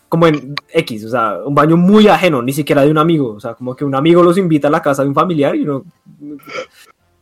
como 0.07 0.27
en 0.27 0.53
X, 0.71 1.05
o 1.05 1.09
sea, 1.09 1.37
un 1.45 1.55
baño 1.55 1.77
muy 1.77 2.07
ajeno, 2.07 2.41
ni 2.41 2.51
siquiera 2.53 2.83
de 2.83 2.91
un 2.91 2.97
amigo, 2.97 3.33
o 3.33 3.39
sea, 3.39 3.53
como 3.53 3.75
que 3.75 3.85
un 3.85 3.95
amigo 3.95 4.21
los 4.23 4.37
invita 4.37 4.67
a 4.67 4.71
la 4.71 4.81
casa 4.81 5.01
de 5.03 5.09
un 5.09 5.15
familiar 5.15 5.55
y 5.55 5.63
uno... 5.63 5.83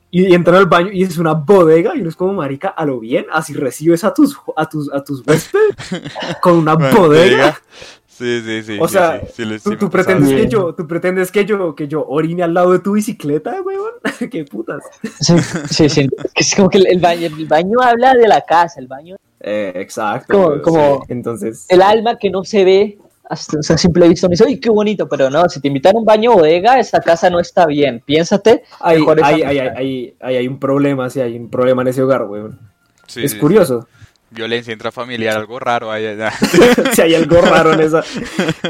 Y, 0.10 0.34
entran 0.34 0.56
al 0.56 0.66
baño 0.68 0.90
y 0.92 1.04
es 1.04 1.18
una 1.18 1.34
bodega 1.34 1.94
y 1.96 2.00
uno 2.00 2.10
es 2.10 2.16
como 2.16 2.34
marica 2.34 2.70
a 2.70 2.86
lo 2.86 3.00
bien, 3.00 3.26
así 3.32 3.54
recibes 3.54 4.04
a 4.06 4.14
tus 4.14 4.38
a 4.56 4.68
tus 4.70 4.92
a 4.94 5.04
tus 5.04 5.22
huéspedes 5.28 5.76
con 6.42 6.54
una 6.58 6.76
Bueno, 6.76 6.98
bodega. 7.00 7.60
Sí, 8.08 8.42
sí, 8.44 8.64
sí. 8.64 8.78
O 8.82 8.88
sí, 8.88 8.94
sea, 8.94 9.20
sí, 9.20 9.28
sí, 9.36 9.46
les- 9.46 9.62
¿Tú, 9.64 9.90
pretendes 9.92 10.30
que 10.34 10.48
yo, 10.48 10.74
tú 10.74 10.88
pretendes 10.88 11.32
que 11.32 11.46
yo, 11.46 11.76
que 11.76 11.88
yo 11.88 12.04
orine 12.08 12.42
al 12.42 12.54
lado 12.54 12.72
de 12.72 12.80
tu 12.80 12.94
bicicleta, 12.94 13.62
weón? 13.62 13.92
¿Qué 14.32 14.44
putas? 14.46 14.82
Sí, 15.20 15.36
sí, 15.70 15.88
sí, 15.90 16.10
Es 16.34 16.56
como 16.56 16.68
que 16.70 16.80
el- 16.80 16.88
el 16.88 17.00
baño, 17.00 17.28
el 17.28 17.46
baño 17.46 17.78
habla 17.80 18.16
de 18.16 18.28
la 18.28 18.42
casa, 18.42 18.80
el 18.80 18.88
baño. 18.88 19.18
Eh, 19.40 19.72
exacto. 19.76 20.34
Como- 20.36 20.62
como- 20.64 20.96
sí. 21.06 21.14
Entonces, 21.14 21.66
El 21.70 21.82
alma 21.84 22.18
que 22.18 22.32
no 22.32 22.44
se 22.44 22.66
ve 22.66 22.98
hasta 23.30 23.60
o 23.60 23.64
sea, 23.64 23.76
a 23.76 23.80
simple 23.80 24.08
vista 24.08 24.28
me 24.28 24.34
dice, 24.34 24.46
uy, 24.46 24.60
qué 24.60 24.70
bonito, 24.70 25.08
pero 25.08 25.30
no, 25.30 25.48
si 25.50 25.60
te 25.60 25.68
invitan 25.68 25.96
a 25.96 26.00
un 26.00 26.06
baño 26.06 26.34
bodega, 26.34 26.80
esa 26.80 27.00
casa 27.02 27.30
no 27.30 27.40
está 27.40 27.66
bien. 27.66 28.02
Piénsate, 28.06 28.64
Hay, 28.80 29.04
hay, 29.24 29.42
hay, 29.42 29.58
hay, 29.60 30.16
hay, 30.20 30.36
hay 30.38 30.48
un 30.48 30.60
problema, 30.60 31.10
sí, 31.10 31.20
hay 31.20 31.38
un 31.38 31.50
problema 31.50 31.82
en 31.82 31.90
ese 31.90 32.02
hogar, 32.02 32.24
weón. 32.24 32.60
Sí, 33.08 33.24
es 33.24 33.32
sí, 33.32 33.38
curioso. 33.38 33.82
sí. 33.82 33.88
Violencia 34.30 34.74
intrafamiliar, 34.74 35.38
algo 35.38 35.60
raro 35.60 35.92
ahí 35.92 36.06
allá. 36.06 36.32
si 36.94 37.02
hay 37.02 37.16
algo 37.16 37.40
raro 37.42 37.74
en 37.74 37.82
esa, 37.82 38.04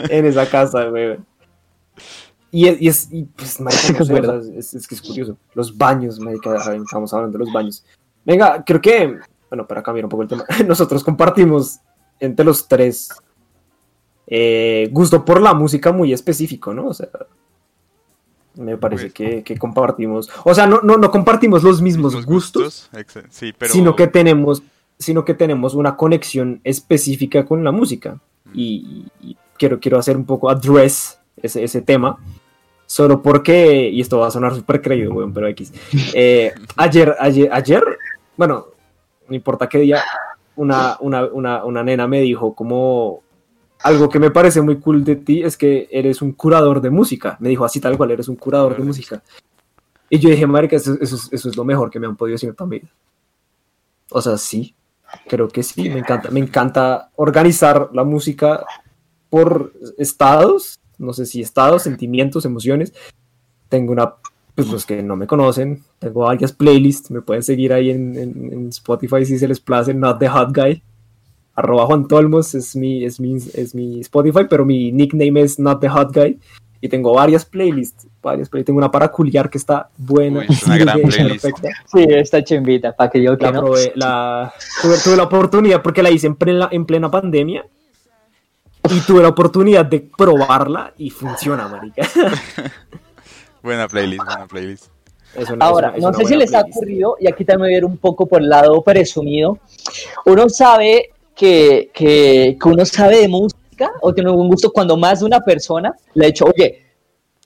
en 0.09 0.25
esa 0.25 0.49
casa, 0.49 0.89
weón. 0.89 1.25
Y 2.51 2.67
es, 2.67 2.81
y 2.81 2.87
es 2.87 3.09
y 3.11 3.23
pues, 3.25 3.59
marica, 3.59 3.93
no 3.93 3.97
Es 4.01 4.07
sé, 4.07 4.13
verdad. 4.13 4.37
o 4.37 4.43
sea, 4.43 4.57
es, 4.57 4.73
es 4.73 4.87
que 4.87 4.95
es 4.95 5.01
curioso. 5.01 5.37
Los 5.53 5.77
baños, 5.77 6.19
marica, 6.19 6.55
estamos 6.73 7.13
hablando 7.13 7.37
de 7.37 7.45
los 7.45 7.53
baños. 7.53 7.85
Venga, 8.25 8.63
creo 8.65 8.81
que, 8.81 9.17
bueno, 9.49 9.67
para 9.67 9.83
cambiar 9.83 10.05
un 10.05 10.09
poco 10.09 10.23
el 10.23 10.29
tema, 10.29 10.45
nosotros 10.65 11.03
compartimos 11.03 11.79
entre 12.19 12.45
los 12.45 12.67
tres 12.67 13.09
eh, 14.27 14.89
gusto 14.91 15.25
por 15.25 15.41
la 15.41 15.53
música 15.53 15.91
muy 15.91 16.13
específico, 16.13 16.73
¿no? 16.73 16.87
O 16.87 16.93
sea, 16.93 17.09
me 18.55 18.77
parece 18.77 19.11
que, 19.11 19.43
que 19.43 19.57
compartimos, 19.57 20.29
o 20.43 20.53
sea, 20.53 20.65
no, 20.67 20.81
no, 20.81 20.97
no 20.97 21.11
compartimos 21.11 21.63
los 21.63 21.81
mismos, 21.81 22.25
gustos, 22.25 22.89
Sí, 23.29 23.53
pero. 23.57 23.71
sino 23.71 23.95
que 23.95 24.07
tenemos 24.07 24.63
sino 24.99 25.23
que 25.23 25.35
tenemos 25.35 25.75
una 25.75 25.95
conexión 25.95 26.59
específica 26.63 27.45
con 27.45 27.63
la 27.63 27.71
música 27.71 28.19
y 28.53 29.05
quiero, 29.57 29.79
quiero 29.79 29.97
hacer 29.97 30.17
un 30.17 30.25
poco 30.25 30.49
address 30.49 31.19
ese, 31.41 31.63
ese 31.63 31.81
tema 31.81 32.17
solo 32.85 33.21
porque 33.21 33.89
y 33.89 34.01
esto 34.01 34.19
va 34.19 34.27
a 34.27 34.31
sonar 34.31 34.55
súper 34.55 34.81
creído 34.81 35.13
weón, 35.13 35.33
pero 35.33 35.47
X 35.47 35.73
Eh, 36.13 36.53
ayer, 36.77 37.15
ayer 37.19 37.49
ayer 37.51 37.83
bueno 38.35 38.67
no 39.27 39.35
importa 39.35 39.67
qué 39.67 39.79
día 39.79 40.01
una, 40.55 40.97
una, 41.01 41.25
una, 41.25 41.63
una 41.65 41.83
nena 41.83 42.07
me 42.07 42.21
dijo 42.21 42.55
como 42.55 43.21
algo 43.83 44.09
que 44.09 44.19
me 44.19 44.31
parece 44.31 44.61
muy 44.61 44.77
cool 44.77 45.03
de 45.03 45.15
ti 45.17 45.43
es 45.43 45.57
que 45.57 45.87
eres 45.91 46.21
un 46.21 46.31
curador 46.33 46.81
de 46.81 46.89
música. 46.89 47.37
Me 47.39 47.49
dijo 47.49 47.63
así 47.65 47.79
tal 47.79 47.95
cual 47.97 48.11
eres 48.11 48.27
un 48.27 48.35
curador 48.35 48.75
de 48.77 48.83
música. 48.83 49.21
Y 50.09 50.19
yo 50.19 50.29
dije 50.29 50.47
marica 50.47 50.75
eso, 50.77 50.95
eso, 51.01 51.15
es- 51.15 51.29
eso 51.31 51.49
es 51.49 51.55
lo 51.57 51.63
mejor 51.65 51.89
que 51.89 51.99
me 51.99 52.07
han 52.07 52.15
podido 52.15 52.35
decir 52.35 52.53
también 52.55 52.87
o 54.09 54.21
sea, 54.21 54.37
sí, 54.37 54.73
creo 55.27 55.49
que 55.49 55.63
sí, 55.63 55.89
me 55.89 55.99
encanta, 55.99 56.31
me 56.31 56.39
encanta 56.39 57.11
organizar 57.17 57.89
la 57.93 58.05
música 58.05 58.65
por 59.29 59.73
estados, 59.97 60.79
no 60.97 61.11
sé 61.11 61.25
si 61.25 61.41
estados, 61.41 61.81
sentimientos, 61.83 62.45
emociones. 62.45 62.93
Tengo 63.67 63.91
una, 63.91 64.13
pues 64.55 64.69
los 64.69 64.85
que 64.85 65.03
no 65.03 65.17
me 65.17 65.27
conocen, 65.27 65.83
tengo 65.99 66.21
varias 66.21 66.53
playlists, 66.53 67.11
me 67.11 67.21
pueden 67.21 67.43
seguir 67.43 67.73
ahí 67.73 67.89
en, 67.91 68.17
en- 68.17 68.53
en 68.53 68.69
Spotify 68.69 69.25
si 69.25 69.37
se 69.37 69.47
les 69.47 69.59
place, 69.59 69.93
Not 69.93 70.19
the 70.19 70.29
Hot 70.29 70.55
Guy. 70.55 70.81
Arroba 71.57 71.87
Juan 71.87 72.07
Tolmos 72.07 72.53
es 72.53 72.75
mi, 72.75 73.03
es, 73.03 73.19
mi, 73.19 73.35
es 73.35 73.73
mi 73.73 73.99
Spotify, 74.01 74.45
pero 74.47 74.63
mi 74.63 74.91
nickname 74.91 75.41
es 75.41 75.57
Not 75.57 75.81
the 75.81 75.89
Hot 75.89 76.13
Guy. 76.13 76.39
Y 76.79 76.87
tengo 76.87 77.11
varias 77.15 77.43
playlists, 77.43 78.07
varias 78.21 78.47
playlists. 78.47 78.67
Tengo 78.67 78.77
una 78.77 78.91
para 78.91 79.07
culiar 79.11 79.49
que 79.49 79.57
está 79.57 79.89
buena. 79.97 80.41
Uy, 80.41 80.45
es 80.49 80.61
una 80.63 80.77
gran 80.77 81.01
playlist. 81.01 81.41
perfecta. 81.41 81.69
Sí, 81.91 82.05
esta 82.07 82.43
chimbita, 82.43 82.95
para 82.95 83.09
que 83.09 83.23
yo 83.23 83.35
que 83.35 83.45
La 83.45 83.51
no. 83.51 83.61
probé, 83.61 83.91
la, 83.95 84.53
tuve, 84.83 84.95
tuve 85.03 85.17
la 85.17 85.23
oportunidad 85.23 85.81
porque 85.81 86.03
la 86.03 86.11
hice 86.11 86.27
en 86.27 86.35
plena, 86.35 86.69
en 86.71 86.85
plena 86.85 87.09
pandemia 87.09 87.65
y 88.89 88.99
tuve 89.01 89.23
la 89.23 89.29
oportunidad 89.29 89.85
de 89.87 90.07
probarla 90.15 90.93
y 90.97 91.09
funciona, 91.09 91.67
marica. 91.67 92.07
Buena 93.63 93.87
playlist, 93.87 94.23
buena 94.23 94.45
playlist. 94.47 94.85
Ahora, 95.59 95.93
no 95.97 96.09
una 96.09 96.17
sé 96.17 96.25
si 96.25 96.35
les 96.35 96.53
ha 96.53 96.59
playlist. 96.59 96.77
ocurrido, 96.77 97.15
y 97.19 97.27
aquí 97.27 97.43
también 97.43 97.69
voy 97.69 97.73
a 97.73 97.77
ir 97.79 97.85
un 97.85 97.97
poco 97.97 98.27
por 98.27 98.41
el 98.41 98.49
lado 98.49 98.81
presumido, 98.83 99.59
uno 100.25 100.47
sabe 100.47 101.09
que, 101.37 101.91
que, 101.93 102.57
que 102.61 102.67
uno 102.69 102.85
sabe 102.85 103.17
de 103.21 103.27
música 103.27 103.91
o 104.01 104.13
tiene 104.13 104.31
un 104.31 104.47
gusto 104.49 104.71
cuando 104.71 104.97
más 104.97 105.19
de 105.19 105.25
una 105.25 105.39
persona 105.41 105.93
le 106.15 106.25
ha 106.25 106.27
dicho, 106.27 106.45
oye, 106.45 106.83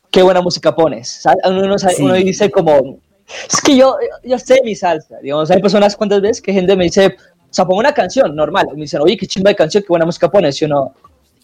qué 0.10 0.22
buena 0.22 0.42
música 0.42 0.74
pones. 0.76 1.24
Uno, 1.46 1.62
uno 1.66 1.78
sabe- 1.78 1.96
Sí. 1.96 2.04
uno 2.04 2.14
dice 2.14 2.50
como, 2.50 2.98
es 3.50 3.62
que 3.62 3.76
yo, 3.76 3.98
yo 4.24 4.40
sé 4.40 4.62
mi 4.64 4.76
salsa. 4.76 5.18
Digamos, 5.22 5.52
hay 5.52 5.62
personas 5.62 5.96
cuántas 5.96 6.22
veces 6.22 6.42
que 6.42 6.54
gente 6.54 6.76
me 6.76 6.86
dice, 6.86 7.08
o 7.08 7.54
sea, 7.54 7.66
pongo 7.66 7.80
una 7.80 7.94
canción 7.94 8.34
normal, 8.36 8.68
me 8.74 8.82
dicen, 8.82 9.02
oye, 9.02 9.18
qué 9.18 9.28
chimba 9.28 9.50
de 9.50 9.56
canción, 9.56 9.84
qué 9.84 9.88
buena 9.90 10.06
música 10.06 10.30
pones, 10.32 10.62
y 10.62 10.66
uno, 10.66 10.94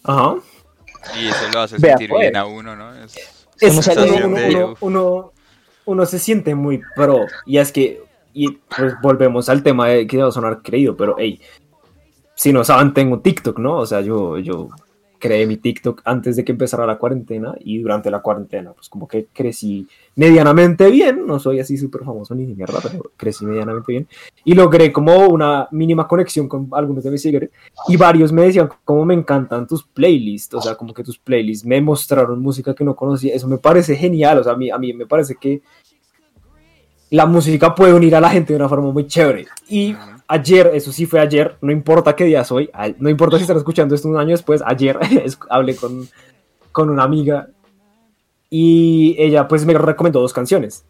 Ajá. 0.04 0.36
Y 1.20 1.28
eso 1.28 1.38
lo 1.52 1.60
hace 1.60 1.76
Vea, 1.78 1.92
sentir 1.92 2.10
pues. 2.10 2.20
bien 2.22 2.36
a 2.36 2.44
uno, 2.46 2.74
¿no? 2.74 2.94
Es 3.04 3.14
Es- 3.60 3.72
uno, 3.72 3.82
salido 3.82 4.26
uno- 4.26 4.36
de- 4.36 4.54
uno- 4.56 4.76
uno- 4.80 5.32
uno 5.84 6.06
se 6.06 6.18
siente 6.18 6.54
muy 6.54 6.80
pro. 6.96 7.26
Y 7.46 7.58
es 7.58 7.72
que, 7.72 8.02
y 8.34 8.52
pues 8.74 8.94
volvemos 9.02 9.48
al 9.48 9.62
tema 9.62 9.88
de 9.88 10.06
que 10.06 10.18
va 10.18 10.28
a 10.28 10.32
sonar 10.32 10.60
creído, 10.62 10.96
pero 10.96 11.16
hey, 11.18 11.40
si 12.38 12.52
no 12.52 12.62
saben, 12.62 12.94
tengo 12.94 13.18
TikTok, 13.18 13.58
¿no? 13.58 13.78
O 13.78 13.84
sea, 13.84 14.00
yo, 14.00 14.38
yo 14.38 14.68
creé 15.18 15.44
mi 15.44 15.56
TikTok 15.56 16.02
antes 16.04 16.36
de 16.36 16.44
que 16.44 16.52
empezara 16.52 16.86
la 16.86 16.96
cuarentena 16.96 17.52
y 17.58 17.78
durante 17.78 18.12
la 18.12 18.20
cuarentena, 18.20 18.72
pues 18.72 18.88
como 18.88 19.08
que 19.08 19.26
crecí 19.32 19.88
medianamente 20.14 20.88
bien, 20.88 21.26
no 21.26 21.40
soy 21.40 21.58
así 21.58 21.76
súper 21.76 22.04
famoso 22.04 22.36
ni 22.36 22.46
de 22.46 22.54
mierda, 22.54 22.78
pero 22.80 23.10
crecí 23.16 23.44
medianamente 23.44 23.90
bien 23.90 24.06
y 24.44 24.54
logré 24.54 24.92
como 24.92 25.26
una 25.26 25.66
mínima 25.72 26.06
conexión 26.06 26.46
con 26.46 26.68
algunos 26.70 27.02
de 27.02 27.10
mis 27.10 27.22
seguidores 27.22 27.50
y 27.88 27.96
varios 27.96 28.30
me 28.30 28.42
decían 28.42 28.68
como 28.84 29.04
me 29.04 29.14
encantan 29.14 29.66
tus 29.66 29.82
playlists, 29.82 30.54
o 30.54 30.60
sea, 30.60 30.76
como 30.76 30.94
que 30.94 31.02
tus 31.02 31.18
playlists 31.18 31.66
me 31.66 31.80
mostraron 31.80 32.40
música 32.40 32.72
que 32.72 32.84
no 32.84 32.94
conocía, 32.94 33.34
eso 33.34 33.48
me 33.48 33.58
parece 33.58 33.96
genial, 33.96 34.38
o 34.38 34.44
sea, 34.44 34.52
a 34.52 34.56
mí, 34.56 34.70
a 34.70 34.78
mí 34.78 34.92
me 34.92 35.06
parece 35.06 35.34
que 35.34 35.60
la 37.10 37.26
música 37.26 37.74
puede 37.74 37.94
unir 37.94 38.14
a 38.14 38.20
la 38.20 38.30
gente 38.30 38.52
de 38.52 38.58
una 38.58 38.68
forma 38.68 38.92
muy 38.92 39.08
chévere. 39.08 39.46
Y 39.68 39.96
ayer, 40.28 40.70
eso 40.74 40.92
sí 40.92 41.06
fue 41.06 41.20
ayer, 41.20 41.56
no 41.60 41.72
importa 41.72 42.14
qué 42.14 42.24
día 42.24 42.44
soy, 42.44 42.70
no 42.98 43.08
importa 43.10 43.36
si 43.36 43.42
están 43.42 43.56
escuchando 43.56 43.94
esto 43.94 44.08
un 44.08 44.18
año 44.18 44.30
después, 44.30 44.62
ayer 44.64 44.98
es- 45.24 45.38
hablé 45.50 45.74
con, 45.74 46.06
con 46.70 46.90
una 46.90 47.02
amiga 47.02 47.48
y 48.50 49.14
ella 49.18 49.48
pues 49.48 49.64
me 49.66 49.74
recomendó 49.74 50.20
dos 50.20 50.32
canciones. 50.32 50.84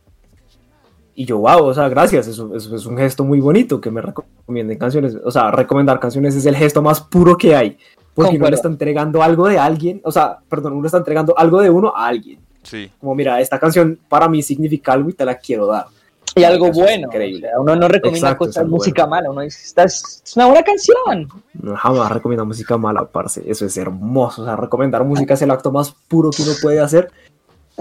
Y 1.15 1.25
yo, 1.25 1.39
wow, 1.39 1.65
o 1.65 1.75
sea, 1.75 1.89
gracias, 1.89 2.29
eso, 2.29 2.55
eso 2.55 2.77
es 2.77 2.87
un 2.87 2.97
gesto 2.97 3.25
muy 3.25 3.41
bonito 3.41 3.81
que 3.81 3.91
me 3.91 4.01
recomienden 4.01 4.79
canciones. 4.79 5.17
O 5.25 5.33
sea, 5.33 5.51
recomendar 5.51 5.99
canciones 5.99 6.37
es 6.37 6.47
el 6.47 6.55
gesto 6.55 6.81
más 6.81 7.01
puro 7.01 7.37
que 7.37 7.57
hay. 7.57 7.77
Porque 8.15 8.37
uno 8.37 8.49
le 8.51 8.55
está 8.55 8.69
entregando 8.69 9.21
algo 9.23 9.49
de 9.49 9.59
alguien, 9.59 10.01
o 10.05 10.13
sea, 10.13 10.39
perdón, 10.49 10.75
uno 10.75 10.87
está 10.87 10.99
entregando 10.99 11.37
algo 11.37 11.61
de 11.61 11.71
uno 11.71 11.93
a 11.97 12.07
alguien. 12.07 12.39
Sí. 12.63 12.89
Como, 13.01 13.17
mira, 13.17 13.41
esta 13.41 13.59
canción 13.59 13.99
para 14.09 14.29
mí 14.29 14.43
significa 14.43 14.93
algo 14.93 15.11
y 15.11 15.13
te 15.13 15.25
la 15.25 15.37
quiero 15.39 15.67
dar. 15.67 15.87
Y 16.35 16.45
algo 16.45 16.71
bueno. 16.71 17.07
increíble. 17.07 17.49
o 17.49 17.51
sea, 17.51 17.61
uno 17.61 17.77
no 17.77 17.89
recomienda 17.89 18.29
Exacto, 18.29 18.47
cosas, 18.47 18.67
música 18.67 19.03
bueno. 19.03 19.11
mala, 19.11 19.31
uno 19.31 19.41
dice, 19.43 19.61
esta 19.65 19.85
es, 19.85 20.23
una 20.37 20.47
buena 20.47 20.63
canción. 20.63 21.29
No, 21.55 21.77
jamás 21.77 22.13
recomiendo 22.13 22.45
música 22.45 22.77
mala, 22.77 23.05
parce. 23.05 23.43
Eso 23.47 23.67
es 23.67 23.77
hermoso. 23.77 24.43
O 24.43 24.45
sea, 24.45 24.57
recomendar 24.57 25.05
música 25.05 25.35
es 25.35 25.43
el 25.43 25.51
acto 25.51 25.73
más 25.73 25.95
puro 26.09 26.31
que 26.31 26.43
uno 26.43 26.53
puede 26.61 26.81
hacer. 26.81 27.11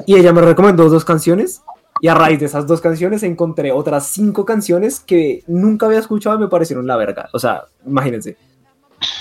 Y 0.05 0.15
ella 0.15 0.33
me 0.33 0.41
recomendó 0.41 0.89
dos 0.89 1.05
canciones. 1.05 1.61
Y 1.99 2.07
a 2.09 2.13
raíz 2.13 2.39
de 2.39 2.45
esas 2.45 2.67
dos 2.67 2.79
canciones 2.79 3.23
encontré 3.23 3.71
otras 3.71 4.07
cinco 4.07 4.45
canciones 4.45 4.99
que 4.99 5.43
nunca 5.47 5.87
había 5.87 5.99
escuchado 5.99 6.35
y 6.35 6.39
me 6.39 6.47
parecieron 6.47 6.85
la 6.85 6.95
verga. 6.95 7.29
O 7.33 7.39
sea, 7.39 7.63
imagínense. 7.85 8.37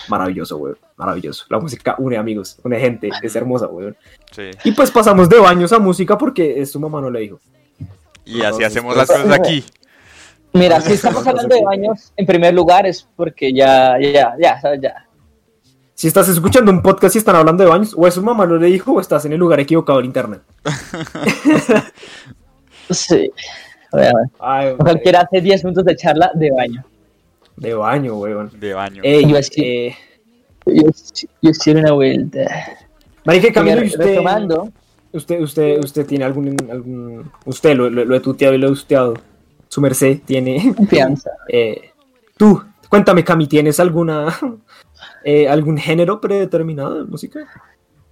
Maravilloso, 0.08 0.58
güey. 0.58 0.74
Maravilloso. 0.96 1.46
La 1.48 1.58
música 1.58 1.94
une 1.98 2.16
amigos, 2.16 2.58
une 2.62 2.78
gente. 2.78 3.10
Es 3.22 3.34
hermosa, 3.34 3.66
güey. 3.66 3.94
Sí. 4.30 4.50
Y 4.64 4.72
pues 4.72 4.90
pasamos 4.90 5.28
de 5.28 5.38
baños 5.38 5.72
a 5.72 5.78
música 5.78 6.18
porque 6.18 6.64
su 6.66 6.78
mamá 6.78 7.00
no 7.00 7.10
le 7.10 7.20
dijo. 7.20 7.40
Y 8.26 8.40
así 8.40 8.44
Entonces, 8.44 8.66
hacemos 8.66 8.94
pues, 8.94 9.08
las 9.08 9.18
cosas 9.18 9.38
aquí. 9.40 9.64
Mira, 10.52 10.80
si 10.80 10.92
estamos 10.92 11.26
hablando 11.26 11.54
de 11.54 11.62
baños, 11.62 12.12
en 12.16 12.26
primer 12.26 12.52
lugar 12.52 12.86
es 12.86 13.06
porque 13.16 13.52
ya, 13.52 13.96
ya, 14.00 14.34
ya, 14.38 14.60
ya. 14.80 15.06
Si 15.94 16.08
estás 16.08 16.28
escuchando 16.28 16.70
un 16.70 16.82
podcast 16.82 17.14
y 17.14 17.18
están 17.18 17.36
hablando 17.36 17.64
de 17.64 17.70
baños, 17.70 17.94
o 17.96 18.06
es 18.06 18.12
su 18.14 18.22
mamá 18.22 18.44
no 18.46 18.56
le 18.56 18.66
dijo 18.66 18.92
o 18.92 19.00
estás 19.00 19.24
en 19.24 19.32
el 19.32 19.38
lugar 19.38 19.60
equivocado 19.60 20.00
en 20.00 20.06
internet. 20.06 20.42
Sí. 22.90 23.30
Obviamente. 23.90 24.34
Ay, 24.38 24.68
hombre. 24.70 24.84
Cualquiera 24.84 25.20
hace 25.22 25.40
10 25.40 25.64
minutos 25.64 25.84
de 25.84 25.96
charla 25.96 26.30
de 26.34 26.50
baño. 26.52 26.84
De 27.56 27.74
baño, 27.74 28.14
weón. 28.16 28.50
De 28.60 28.74
baño. 28.74 29.02
Ey, 29.04 29.28
Yo 29.28 29.38
así- 29.38 29.60
eh, 29.62 29.96
Yo, 30.66 30.82
yo 31.42 31.50
estoy 31.50 31.72
en 31.72 31.78
una 31.78 31.92
vuelta. 31.92 32.76
Marica, 33.24 33.52
Camilo, 33.52 33.82
¿y 33.82 33.86
usted, 33.88 34.04
Retomando, 34.04 34.70
usted, 35.16 35.40
usted, 35.40 35.78
usted 35.82 36.06
tiene 36.06 36.24
algún, 36.24 36.56
algún 36.70 37.30
usted 37.44 37.74
lo, 37.76 37.90
lo, 37.90 38.04
lo 38.04 38.16
he 38.16 38.20
tuteado 38.20 38.54
y 38.54 38.58
lo 38.58 38.68
he 38.68 38.74
tuteado. 38.74 39.14
Su 39.68 39.80
merced 39.80 40.20
tiene, 40.24 40.74
confianza. 40.74 41.30
eh, 41.48 41.90
tú, 42.36 42.62
cuéntame, 42.88 43.24
Cami, 43.24 43.46
¿tienes 43.46 43.80
alguna, 43.80 44.28
eh, 45.24 45.48
algún 45.48 45.76
género 45.76 46.20
predeterminado 46.20 47.02
de 47.02 47.10
música? 47.10 47.40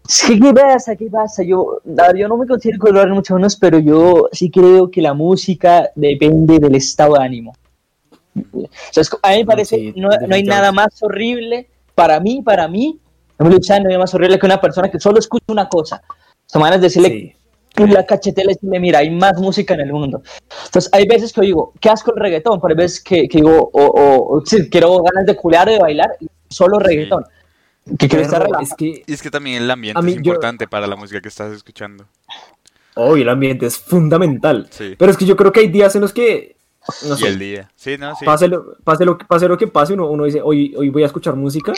Sí, 0.06 0.38
¿qué 0.38 0.52
pasa? 0.52 0.96
¿Qué 0.96 1.06
pasa? 1.06 1.42
Yo, 1.42 1.80
yo 2.16 2.28
no 2.28 2.36
me 2.36 2.46
considero 2.46 2.78
color 2.78 3.08
mucho 3.08 3.34
menos, 3.36 3.56
pero 3.56 3.78
yo 3.78 4.28
sí 4.32 4.50
creo 4.50 4.90
que 4.90 5.00
la 5.00 5.14
música 5.14 5.90
depende 5.94 6.58
del 6.58 6.74
estado 6.74 7.14
de 7.14 7.24
ánimo. 7.24 7.54
O 8.52 8.68
sea, 8.90 9.00
es 9.00 9.08
co- 9.08 9.18
a 9.22 9.30
mí 9.30 9.38
me 9.38 9.46
parece, 9.46 9.76
Sí, 9.76 9.94
no, 9.96 10.08
no 10.08 10.34
hay 10.34 10.42
nada 10.42 10.72
más 10.72 11.02
horrible 11.02 11.68
para 11.94 12.20
mí, 12.20 12.42
para 12.42 12.68
mí, 12.68 12.98
no 13.38 13.46
me 13.48 13.56
no 13.56 13.88
hay 13.90 13.98
más 13.98 14.14
horrible 14.14 14.38
que 14.38 14.46
una 14.46 14.60
persona 14.60 14.90
que 14.90 15.00
solo 15.00 15.18
escucha 15.18 15.44
una 15.48 15.68
cosa. 15.68 16.02
De 16.52 16.78
decirle 16.78 17.09
Sí. 17.76 17.83
y 17.83 17.87
la 17.88 18.07
cachetela 18.07 18.52
y 18.52 18.54
decirle, 18.54 18.78
mira, 18.78 19.00
hay 19.00 19.11
más 19.11 19.38
música 19.40 19.74
en 19.74 19.80
el 19.80 19.92
mundo. 19.92 20.22
Entonces, 20.66 20.88
hay 20.92 21.07
veces 21.07 21.33
que 21.33 21.40
yo 21.40 21.44
digo, 21.46 21.72
¿qué 21.80 21.88
asco 21.90 22.12
el 22.14 22.20
reggaetón? 22.22 22.61
Pero 22.61 22.72
hay 22.72 22.76
veces 22.76 23.02
que, 23.02 23.28
que 23.28 23.38
digo, 23.38 23.70
o, 23.72 23.83
o, 23.85 24.37
o 24.38 24.46
sí, 24.46 24.68
quiero 24.70 25.02
ganas 25.02 25.26
de 25.26 25.35
culear 25.35 25.68
o 25.68 25.72
de 25.72 25.78
bailar, 25.80 26.11
y 26.20 26.26
solo 26.48 26.78
reggaetón. 26.78 27.24
Que 27.98 28.09
quiere 28.09 28.24
estar 28.24 28.46
es 28.62 28.72
que, 28.74 29.02
Y 29.07 29.12
es 29.12 29.20
que 29.20 29.30
también 29.30 29.62
el 29.62 29.70
ambiente 29.70 30.00
mí 30.02 30.12
es 30.12 30.16
yo- 30.16 30.20
importante 30.20 30.66
para 30.68 30.87
la 30.87 30.94
música 30.96 31.20
que 31.20 31.28
estás 31.28 31.52
escuchando. 31.52 32.07
hoy 32.94 33.22
el 33.22 33.28
ambiente 33.28 33.66
es 33.66 33.76
fundamental. 33.76 34.68
Sí. 34.70 34.94
Pero 34.96 35.11
es 35.11 35.16
que 35.18 35.26
yo 35.26 35.35
creo 35.37 35.50
que 35.52 35.61
hay 35.61 35.68
días 35.68 35.94
en 35.96 36.02
los 36.02 36.12
que, 36.12 36.54
no 37.09 37.14
Y 37.16 37.18
sé, 37.18 37.26
el 37.28 37.38
día. 37.40 37.70
Sí, 37.74 37.96
no, 37.98 38.14
sí. 38.14 38.24
pase, 38.24 38.46
lo, 38.46 38.76
pase, 38.85 39.04
lo, 39.04 39.18
pase 39.18 39.48
lo 39.48 39.59
que 39.59 39.66
pase, 39.66 39.94
uno, 39.94 40.09
uno 40.09 40.24
dice, 40.24 40.40
hoy, 40.40 40.74
hoy 40.76 40.90
voy 40.90 41.02
a 41.02 41.07
escuchar 41.07 41.35
música. 41.35 41.72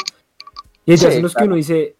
Y 0.84 0.92
hay 0.92 0.98
días 0.98 1.10
Sí, 1.12 1.16
en 1.16 1.22
los 1.22 1.32
que 1.32 1.36
claro. 1.38 1.46
uno 1.48 1.56
dice, 1.56 1.96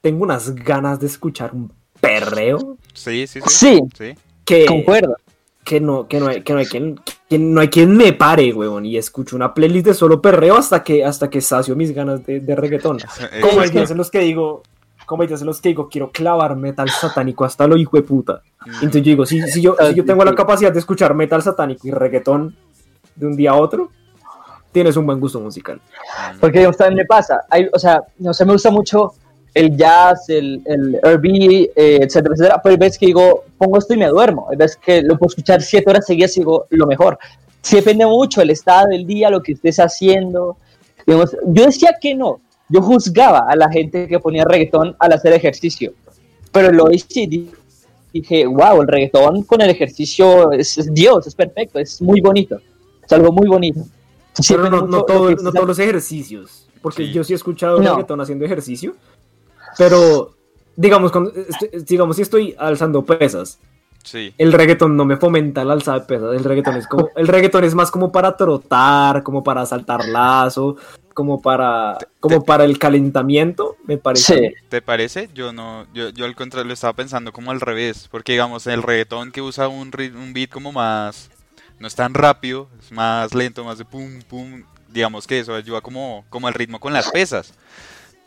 tengo 0.00 0.24
unas 0.24 0.54
ganas 0.56 0.98
de 1.00 1.06
escuchar 1.06 1.54
un 1.54 1.72
perreo 2.00 2.76
Sí, 2.94 3.26
sí, 3.26 3.40
sí. 3.46 3.48
Sí, 3.48 3.80
Sí. 3.96 4.14
que, 4.44 4.66
concuerdo. 4.66 5.16
que, 5.64 5.80
no, 5.80 6.08
que, 6.08 6.18
no, 6.20 6.28
hay, 6.28 6.42
que, 6.42 6.52
no, 6.52 6.58
hay 6.58 6.66
quien, 6.66 7.00
que 7.28 7.38
no 7.38 7.60
hay 7.60 7.68
quien 7.68 7.96
me 7.96 8.12
pare, 8.12 8.52
huevón. 8.52 8.86
Y 8.86 8.96
escucho 8.96 9.36
una 9.36 9.54
playlist 9.54 9.86
de 9.86 9.94
solo 9.94 10.20
perreo 10.20 10.56
hasta 10.56 10.82
que, 10.82 11.04
hasta 11.04 11.28
que 11.30 11.40
sacio 11.40 11.76
mis 11.76 11.92
ganas 11.92 12.24
de, 12.26 12.40
de 12.40 12.56
reggaetón. 12.56 12.98
Como 13.40 13.60
hay 13.60 13.70
días 13.70 13.90
en 13.90 13.98
los 13.98 14.10
que 14.10 14.20
digo, 14.20 14.62
como 15.06 15.22
hay 15.22 15.28
días 15.28 15.40
en 15.40 15.46
los 15.46 15.60
que 15.60 15.68
digo, 15.70 15.88
quiero 15.88 16.10
clavar 16.10 16.54
metal 16.56 16.88
satánico 16.90 17.44
hasta 17.44 17.66
lo 17.66 17.76
hijo 17.76 17.96
de 17.96 18.02
puta. 18.02 18.42
mm, 18.66 18.70
Entonces 18.74 19.02
yo 19.02 19.10
digo, 19.10 19.26
si, 19.26 19.40
si, 19.42 19.62
yo, 19.62 19.76
si 19.88 19.94
yo 19.94 20.04
tengo 20.04 20.24
la 20.24 20.34
capacidad 20.34 20.72
de 20.72 20.78
escuchar 20.80 21.14
metal 21.14 21.42
satánico 21.42 21.86
y 21.88 21.90
reggaetón 21.92 22.54
de 23.16 23.26
un 23.26 23.36
día 23.36 23.52
a 23.52 23.54
otro, 23.56 23.90
tienes 24.72 24.96
un 24.96 25.06
buen 25.06 25.18
gusto 25.18 25.40
musical. 25.40 25.80
Porque 26.40 26.58
digamos, 26.58 26.76
también 26.76 26.98
me 26.98 27.04
pasa. 27.06 27.40
Hay, 27.48 27.68
o 27.72 27.78
sea, 27.78 28.02
no 28.18 28.34
sé, 28.34 28.44
me 28.44 28.52
gusta 28.52 28.70
mucho 28.70 29.14
el 29.58 29.76
jazz, 29.76 30.28
el, 30.28 30.62
el 30.64 30.94
R&B, 31.02 31.72
eh, 31.74 31.98
etcétera, 32.02 32.34
etcétera. 32.34 32.60
Pero 32.62 32.72
hay 32.74 32.78
veces 32.78 32.98
que 32.98 33.06
digo, 33.06 33.44
pongo 33.56 33.78
esto 33.78 33.94
y 33.94 33.96
me 33.98 34.06
duermo. 34.06 34.46
Hay 34.50 34.56
veces 34.56 34.76
que 34.76 35.02
lo 35.02 35.18
puedo 35.18 35.28
escuchar 35.30 35.60
siete 35.62 35.90
horas 35.90 36.06
seguidas 36.06 36.36
y 36.36 36.40
digo, 36.40 36.66
lo 36.70 36.86
mejor. 36.86 37.18
Sí 37.62 37.76
depende 37.76 38.06
mucho 38.06 38.40
el 38.40 38.50
estado 38.50 38.88
del 38.88 39.06
día, 39.06 39.30
lo 39.30 39.42
que 39.42 39.52
estés 39.52 39.78
haciendo. 39.78 40.56
Digamos, 41.06 41.36
yo 41.46 41.66
decía 41.66 41.96
que 42.00 42.14
no. 42.14 42.40
Yo 42.68 42.82
juzgaba 42.82 43.46
a 43.48 43.56
la 43.56 43.70
gente 43.70 44.06
que 44.06 44.20
ponía 44.20 44.44
reggaetón 44.44 44.94
al 44.98 45.12
hacer 45.12 45.32
ejercicio. 45.32 45.92
Pero 46.52 46.70
lo 46.70 46.90
hice 46.90 47.20
y 47.20 47.26
di- 47.26 47.50
dije, 48.12 48.46
wow, 48.46 48.80
el 48.82 48.88
reggaetón 48.88 49.42
con 49.42 49.60
el 49.60 49.70
ejercicio 49.70 50.52
es, 50.52 50.78
es 50.78 50.92
Dios, 50.94 51.26
es 51.26 51.34
perfecto, 51.34 51.78
es 51.78 52.00
muy 52.00 52.20
bonito. 52.20 52.60
Es 53.04 53.12
algo 53.12 53.32
muy 53.32 53.48
bonito. 53.48 53.80
Sí 54.34 54.54
Pero 54.54 54.70
no, 54.70 54.86
no, 54.86 55.02
todo- 55.04 55.30
no 55.30 55.52
todos 55.52 55.66
los 55.66 55.78
ejercicios. 55.78 56.66
Porque 56.80 57.06
Sí. 57.06 57.12
yo 57.12 57.24
sí 57.24 57.32
he 57.32 57.36
escuchado 57.36 57.80
No. 57.80 57.90
reggaetón 57.90 58.20
haciendo 58.20 58.44
ejercicio. 58.44 58.94
Pero, 59.78 60.34
digamos, 60.76 61.10
cuando, 61.12 61.32
estoy- 61.32 61.70
digamos, 61.86 62.16
si 62.16 62.22
estoy 62.22 62.54
alzando 62.58 63.04
pesas, 63.04 63.58
Sí. 64.04 64.32
el 64.38 64.52
reggaetón 64.52 64.96
no 64.96 65.04
me 65.04 65.16
fomenta 65.16 65.64
la 65.64 65.72
alza 65.74 65.94
de 65.94 66.00
pesas. 66.00 66.34
El 66.34 66.44
reggaetón 66.44 66.76
es 66.76 66.86
como, 66.86 67.08
el 67.16 67.28
reggaetón 67.28 67.64
es 67.64 67.74
más 67.74 67.90
como 67.90 68.10
para 68.12 68.36
trotar, 68.36 69.22
como 69.22 69.42
para 69.44 69.64
saltar 69.66 70.06
lazo, 70.08 70.76
como 71.14 71.42
para, 71.42 71.98
como 72.20 72.44
para 72.44 72.64
el 72.64 72.78
calentamiento, 72.78 73.76
me 73.86 73.98
parece. 73.98 74.38
Sí. 74.38 74.54
¿Te 74.68 74.80
parece? 74.82 75.28
Yo 75.34 75.52
no, 75.52 75.86
yo, 75.92 76.10
yo 76.10 76.24
al 76.24 76.36
contrario 76.36 76.68
lo 76.68 76.74
estaba 76.74 76.92
pensando 76.92 77.32
como 77.32 77.50
al 77.50 77.60
revés, 77.60 78.08
porque 78.10 78.32
digamos 78.32 78.66
el 78.68 78.82
reggaetón 78.82 79.32
que 79.32 79.42
usa 79.42 79.68
un, 79.68 79.90
rit- 79.90 80.14
un 80.14 80.32
beat 80.32 80.48
como 80.50 80.70
más, 80.72 81.28
no 81.80 81.86
es 81.88 81.94
tan 81.94 82.14
rápido, 82.14 82.68
es 82.80 82.92
más 82.92 83.34
lento, 83.34 83.64
más 83.64 83.78
de 83.78 83.84
pum 83.84 84.22
pum, 84.28 84.62
digamos 84.88 85.26
que 85.26 85.40
eso 85.40 85.54
ayuda 85.54 85.80
como, 85.80 86.24
como 86.30 86.46
al 86.48 86.54
ritmo 86.54 86.78
con 86.80 86.92
las 86.92 87.10
pesas, 87.10 87.52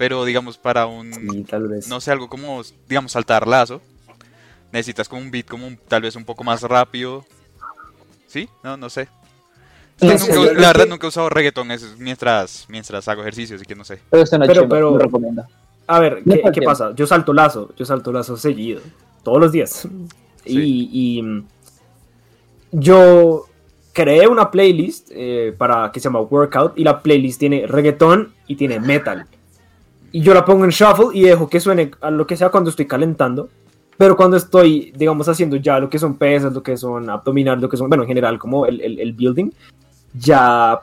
pero 0.01 0.25
digamos 0.25 0.57
para 0.57 0.87
un, 0.87 1.13
Sí, 1.13 1.43
tal 1.43 1.67
vez. 1.67 1.87
no 1.87 2.01
sé, 2.01 2.09
algo 2.11 2.27
como, 2.27 2.59
digamos 2.89 3.11
saltar 3.11 3.47
lazo, 3.47 3.83
necesitas 4.71 5.07
como 5.07 5.21
un 5.21 5.29
beat 5.29 5.45
como 5.45 5.67
un- 5.67 5.77
tal 5.77 6.01
vez 6.01 6.15
un 6.15 6.25
poco 6.25 6.43
más 6.43 6.63
rápido, 6.63 7.23
¿sí? 8.25 8.49
No, 8.63 8.77
no 8.77 8.89
sé. 8.89 9.07
No 10.01 10.07
nunca- 10.09 10.25
la 10.33 10.41
es 10.49 10.55
verdad 10.57 10.83
que- 10.85 10.89
nunca 10.89 11.05
he 11.05 11.09
usado 11.09 11.29
reggaetón 11.29 11.69
es 11.69 11.99
mientras, 11.99 12.65
mientras 12.67 13.07
hago 13.07 13.21
ejercicio, 13.21 13.57
así 13.57 13.65
que 13.65 13.75
no 13.75 13.83
sé. 13.83 13.99
Pero 14.09 14.23
no 14.23 14.45
Pero- 14.47 14.67
pero- 14.67 14.89
lo 14.89 14.97
recomiendo. 14.97 15.43
A 15.85 15.99
ver, 15.99 16.23
¿qué, 16.51 16.61
pasa? 16.63 16.95
Yo 16.95 17.05
salto 17.05 17.31
lazo, 17.31 17.71
yo 17.77 17.85
salto 17.85 18.11
lazo 18.11 18.35
seguido, 18.37 18.81
todos 19.21 19.39
los 19.39 19.51
días. 19.51 19.87
Y, 20.45 21.17
y, 21.19 21.21
mm, 21.21 21.45
yo 22.71 23.45
creé 23.93 24.27
una 24.27 24.49
playlist 24.49 25.09
eh, 25.11 25.53
para 25.55 25.91
que 25.91 25.99
se 25.99 26.05
llama 26.05 26.21
Workout 26.21 26.73
y 26.79 26.83
la 26.83 27.03
playlist 27.03 27.39
tiene 27.39 27.67
reggaetón 27.67 28.33
y 28.47 28.55
tiene 28.55 28.79
metal. 28.79 29.27
Y 30.11 30.21
yo 30.21 30.33
la 30.33 30.43
pongo 30.43 30.65
en 30.65 30.71
shuffle 30.71 31.09
y 31.13 31.23
dejo 31.23 31.47
que 31.47 31.59
suene 31.59 31.91
a 32.01 32.11
lo 32.11 32.27
que 32.27 32.35
sea 32.35 32.49
cuando 32.49 32.69
estoy 32.69 32.85
calentando. 32.85 33.49
Pero 33.97 34.15
cuando 34.17 34.35
estoy, 34.37 34.91
digamos, 34.95 35.27
haciendo 35.27 35.57
ya 35.57 35.79
lo 35.79 35.89
que 35.89 35.99
son 35.99 36.15
pesas, 36.15 36.53
lo 36.53 36.63
que 36.63 36.75
son 36.75 37.09
abdominales, 37.09 37.61
lo 37.61 37.69
que 37.69 37.77
son, 37.77 37.87
bueno, 37.87 38.03
en 38.03 38.07
general, 38.07 38.39
como 38.39 38.65
el, 38.65 38.81
el, 38.81 38.99
el 38.99 39.13
building, 39.13 39.51
ya 40.13 40.79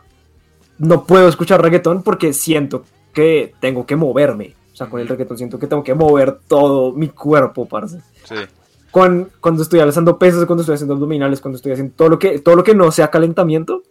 no 0.78 1.04
puedo 1.04 1.28
escuchar 1.28 1.60
reggaetón 1.60 2.02
porque 2.02 2.32
siento 2.32 2.84
que 3.12 3.54
tengo 3.60 3.84
que 3.84 3.96
moverme. 3.96 4.54
O 4.72 4.76
sea, 4.76 4.88
con 4.88 5.00
el 5.00 5.08
reggaetón 5.08 5.36
siento 5.36 5.58
que 5.58 5.66
tengo 5.66 5.82
que 5.82 5.94
mover 5.94 6.38
todo 6.46 6.92
mi 6.92 7.08
cuerpo, 7.08 7.66
parce. 7.66 7.98
Sí. 8.24 8.36
Cuando, 8.90 9.28
cuando 9.40 9.62
estoy 9.62 9.80
alzando 9.80 10.18
pesas, 10.18 10.46
cuando 10.46 10.62
estoy 10.62 10.76
haciendo 10.76 10.94
abdominales, 10.94 11.40
cuando 11.40 11.56
estoy 11.56 11.72
haciendo 11.72 11.94
todo 11.96 12.08
lo 12.08 12.18
que, 12.18 12.38
todo 12.38 12.54
lo 12.54 12.62
que 12.62 12.74
no 12.74 12.90
sea 12.92 13.10
calentamiento, 13.10 13.82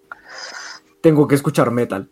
tengo 1.01 1.27
que 1.27 1.35
escuchar 1.35 1.71
metal. 1.71 2.09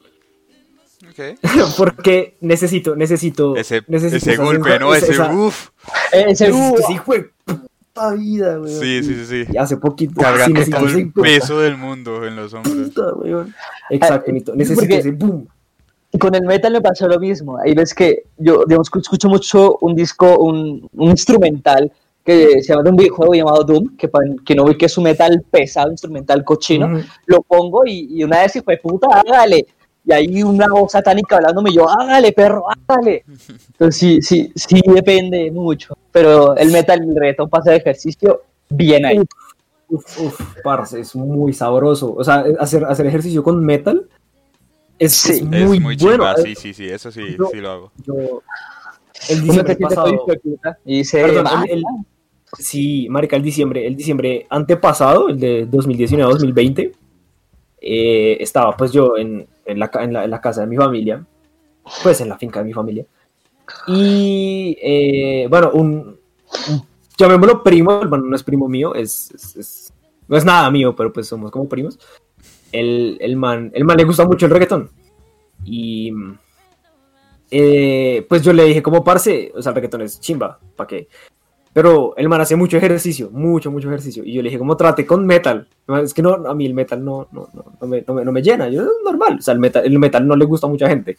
Ok. 1.17 1.39
porque 1.77 2.35
necesito, 2.41 2.95
necesito, 2.95 3.55
Ese, 3.55 3.81
necesito 3.87 4.17
ese 4.31 4.35
golpe, 4.35 4.77
¿no? 4.79 4.93
Ese 4.93 5.11
esa- 5.13 5.31
uff. 5.33 5.69
Eh, 6.11 6.25
ese- 6.29 6.49
necesito 6.49 6.79
ese 6.79 6.93
hijo 6.93 7.13
de 7.13 7.29
puta 7.45 8.11
vida, 8.13 8.59
weón. 8.59 8.67
Sí, 8.67 9.03
sí, 9.03 9.15
sí, 9.15 9.25
sí. 9.45 9.51
Y 9.53 9.57
hace 9.57 9.77
poquito, 9.77 10.13
sí, 10.17 10.21
Cargando 10.21 10.53
necesito 10.59 10.77
todo 10.79 10.97
el 10.97 11.11
peso 11.13 11.59
del 11.61 11.77
mundo 11.77 12.25
en 12.25 12.35
los 12.35 12.53
hombros. 12.53 12.75
puta, 12.89 13.13
weón. 13.13 13.53
Exacto, 13.89 14.25
Ah, 14.27 14.31
necesito, 14.33 14.55
necesito 14.55 14.81
porque- 14.81 14.97
ese 14.97 15.11
boom. 15.11 15.47
con 16.19 16.33
el 16.35 16.43
metal 16.45 16.71
me 16.73 16.81
pasó 16.81 17.07
lo 17.07 17.19
mismo. 17.19 17.57
Hay 17.57 17.73
veces 17.73 17.93
que 17.93 18.23
yo, 18.37 18.63
digamos, 18.65 18.89
escucho 19.01 19.27
mucho 19.29 19.77
un 19.81 19.95
disco, 19.95 20.37
un, 20.39 20.87
un 20.93 21.09
instrumental 21.09 21.91
que 22.23 22.61
se 22.63 22.69
llama 22.73 22.83
de 22.83 22.89
un 22.89 22.95
videojuego 22.95 23.33
llamado 23.35 23.63
Doom, 23.63 23.95
que 23.97 24.07
para 24.07 24.25
que 24.45 24.55
no 24.55 24.63
ve 24.65 24.77
que 24.77 24.85
es 24.87 24.97
un 24.97 25.03
metal 25.03 25.43
pesado, 25.51 25.91
instrumental 25.91 26.43
cochino, 26.43 26.87
Ujú. 26.87 26.99
lo 27.27 27.41
pongo 27.43 27.85
y, 27.85 28.07
y 28.19 28.23
una 28.23 28.39
vez, 28.41 28.55
hijo 28.55 28.71
de 28.71 28.77
puta, 28.77 29.07
hágale. 29.11 29.67
Y 30.05 30.11
hay 30.13 30.43
una 30.43 30.67
voz 30.67 30.91
satánica 30.91 31.37
hablándome, 31.37 31.71
y 31.71 31.75
yo, 31.75 31.89
hágale, 31.89 32.31
perro, 32.31 32.65
hágale. 32.69 33.23
Entonces 33.71 33.97
sí, 33.97 34.21
sí, 34.21 34.51
sí 34.55 34.81
depende 34.85 35.49
mucho. 35.51 35.97
Pero 36.11 36.55
el 36.55 36.71
metal 36.71 37.03
y 37.03 37.09
el 37.09 37.15
reggaetón 37.15 37.49
para 37.49 37.61
hacer 37.61 37.73
ejercicio, 37.75 38.43
bien 38.69 39.05
ahí. 39.05 39.19
Uf, 39.89 40.19
uf, 40.19 40.41
parce, 40.63 40.99
es 40.99 41.15
muy 41.15 41.53
sabroso. 41.53 42.13
O 42.13 42.23
sea, 42.23 42.45
hacer, 42.59 42.85
hacer 42.85 43.05
ejercicio 43.07 43.41
con 43.43 43.63
metal 43.65 44.07
es, 44.99 45.13
Sí. 45.13 45.31
es 45.31 45.37
Es 45.41 45.47
muy, 45.67 45.79
muy 45.79 45.95
bueno. 45.97 46.23
chimba, 46.23 46.35
sí, 46.37 46.55
sí, 46.55 46.73
sí, 46.73 46.87
eso 46.87 47.11
sí, 47.11 47.35
Yo- 47.37 47.49
sí 47.51 47.57
lo 47.59 47.71
hago. 47.71 47.91
Yo, 48.05 48.13
el 49.29 49.41
diciembre 49.41 49.73
se 49.73 49.79
pasado, 49.79 50.25
de 50.27 50.75
y 50.85 50.97
dice, 50.97 51.21
Perdón, 51.21 51.45
"Ah, 51.49 51.63
el- 51.67 51.79
el- 51.79 51.83
sí, 52.59 53.07
marica, 53.09 53.35
el 53.35 53.43
diciembre, 53.43 53.85
el 53.87 53.95
diciembre 53.95 54.45
antepasado, 54.49 55.29
el 55.29 55.39
de 55.39 55.65
2019-2020, 55.65 56.91
eh, 57.81 58.37
estaba 58.39 58.75
pues 58.75 58.91
yo 58.91 59.17
en, 59.17 59.47
en, 59.65 59.79
la, 59.79 59.89
en, 59.99 60.13
la, 60.13 60.23
en 60.23 60.31
la 60.31 60.41
casa 60.41 60.61
de 60.61 60.67
mi 60.67 60.77
familia, 60.77 61.25
pues 62.03 62.21
en 62.21 62.29
la 62.29 62.37
finca 62.37 62.59
de 62.59 62.65
mi 62.65 62.73
familia, 62.73 63.05
y 63.87 64.77
eh, 64.81 65.47
bueno, 65.49 65.71
un, 65.73 66.17
un- 66.69 66.85
llamémoslo 67.17 67.63
primo, 67.63 67.99
bueno, 68.07 68.25
no 68.25 68.35
es 68.35 68.43
primo 68.43 68.67
mío, 68.69 68.93
es- 68.95 69.91
no 70.27 70.37
es 70.37 70.45
nada 70.45 70.69
mío, 70.71 70.95
pero 70.95 71.11
pues 71.13 71.27
somos 71.27 71.51
como 71.51 71.67
primos, 71.69 71.99
el, 72.71 73.17
el 73.21 73.35
man, 73.35 73.71
el 73.73 73.85
man 73.85 73.97
le 73.97 74.03
gusta 74.03 74.25
mucho 74.25 74.45
el 74.45 74.51
reggaetón, 74.51 74.89
y 75.63 76.11
eh, 77.51 78.25
pues 78.27 78.41
yo 78.41 78.53
le 78.53 78.63
dije 78.65 78.81
como 78.81 79.03
parce, 79.03 79.51
o 79.55 79.61
sea, 79.61 79.69
el 79.71 79.75
reggaetón 79.75 80.01
es 80.01 80.19
chimba, 80.19 80.59
¿para 80.75 80.87
qué? 80.87 81.07
Pero 81.75 82.13
el 82.15 82.29
man 82.29 82.39
hace 82.39 82.55
mucho 82.55 82.77
ejercicio, 82.77 83.29
mucho, 83.31 83.69
mucho 83.69 83.89
ejercicio. 83.89 84.23
Y 84.23 84.31
yo 84.31 84.41
le 84.41 84.47
dije, 84.47 84.57
como 84.57 84.77
trate 84.77 85.05
con 85.05 85.25
metal? 85.25 85.67
Es 86.01 86.13
que 86.13 86.21
no, 86.21 86.35
a 86.35 86.55
mí 86.55 86.65
el 86.65 86.73
metal 86.73 87.03
no, 87.03 87.27
no, 87.33 87.49
no, 87.53 87.65
no 87.81 87.87
me, 87.87 88.01
no, 88.07 88.13
me, 88.13 88.23
no 88.23 88.31
me 88.31 88.41
llena. 88.41 88.69
Yo, 88.69 88.83
es 88.83 88.89
normal. 89.03 89.35
O 89.39 89.41
sea, 89.41 89.53
el 89.53 89.59
metal, 89.59 89.83
el 89.83 89.99
metal 89.99 90.25
no 90.25 90.37
le 90.37 90.45
gusta 90.45 90.67
a 90.67 90.69
mucha 90.69 90.87
gente. 90.87 91.17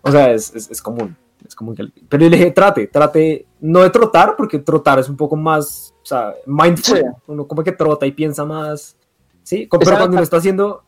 O 0.00 0.10
sea, 0.10 0.32
es, 0.32 0.52
es, 0.56 0.72
es 0.72 0.82
común. 0.82 1.16
Es 1.46 1.54
común 1.54 1.76
que 1.76 1.84
Pero 2.08 2.24
yo 2.24 2.30
le 2.30 2.36
dije, 2.36 2.50
trate, 2.50 2.88
trate, 2.88 3.46
no 3.60 3.78
de 3.78 3.90
trotar, 3.90 4.34
porque 4.34 4.58
trotar 4.58 4.98
es 4.98 5.08
un 5.08 5.16
poco 5.16 5.36
más, 5.36 5.94
o 6.02 6.04
sea, 6.04 6.34
mindful. 6.46 6.98
Sí. 6.98 7.04
Uno 7.28 7.46
como 7.46 7.62
que 7.62 7.70
trota 7.70 8.04
y 8.04 8.10
piensa 8.10 8.44
más. 8.44 8.96
Sí, 9.44 9.68
pero 9.70 9.82
Exacto. 9.82 10.00
cuando 10.00 10.16
uno 10.16 10.24
está 10.24 10.38
haciendo, 10.38 10.82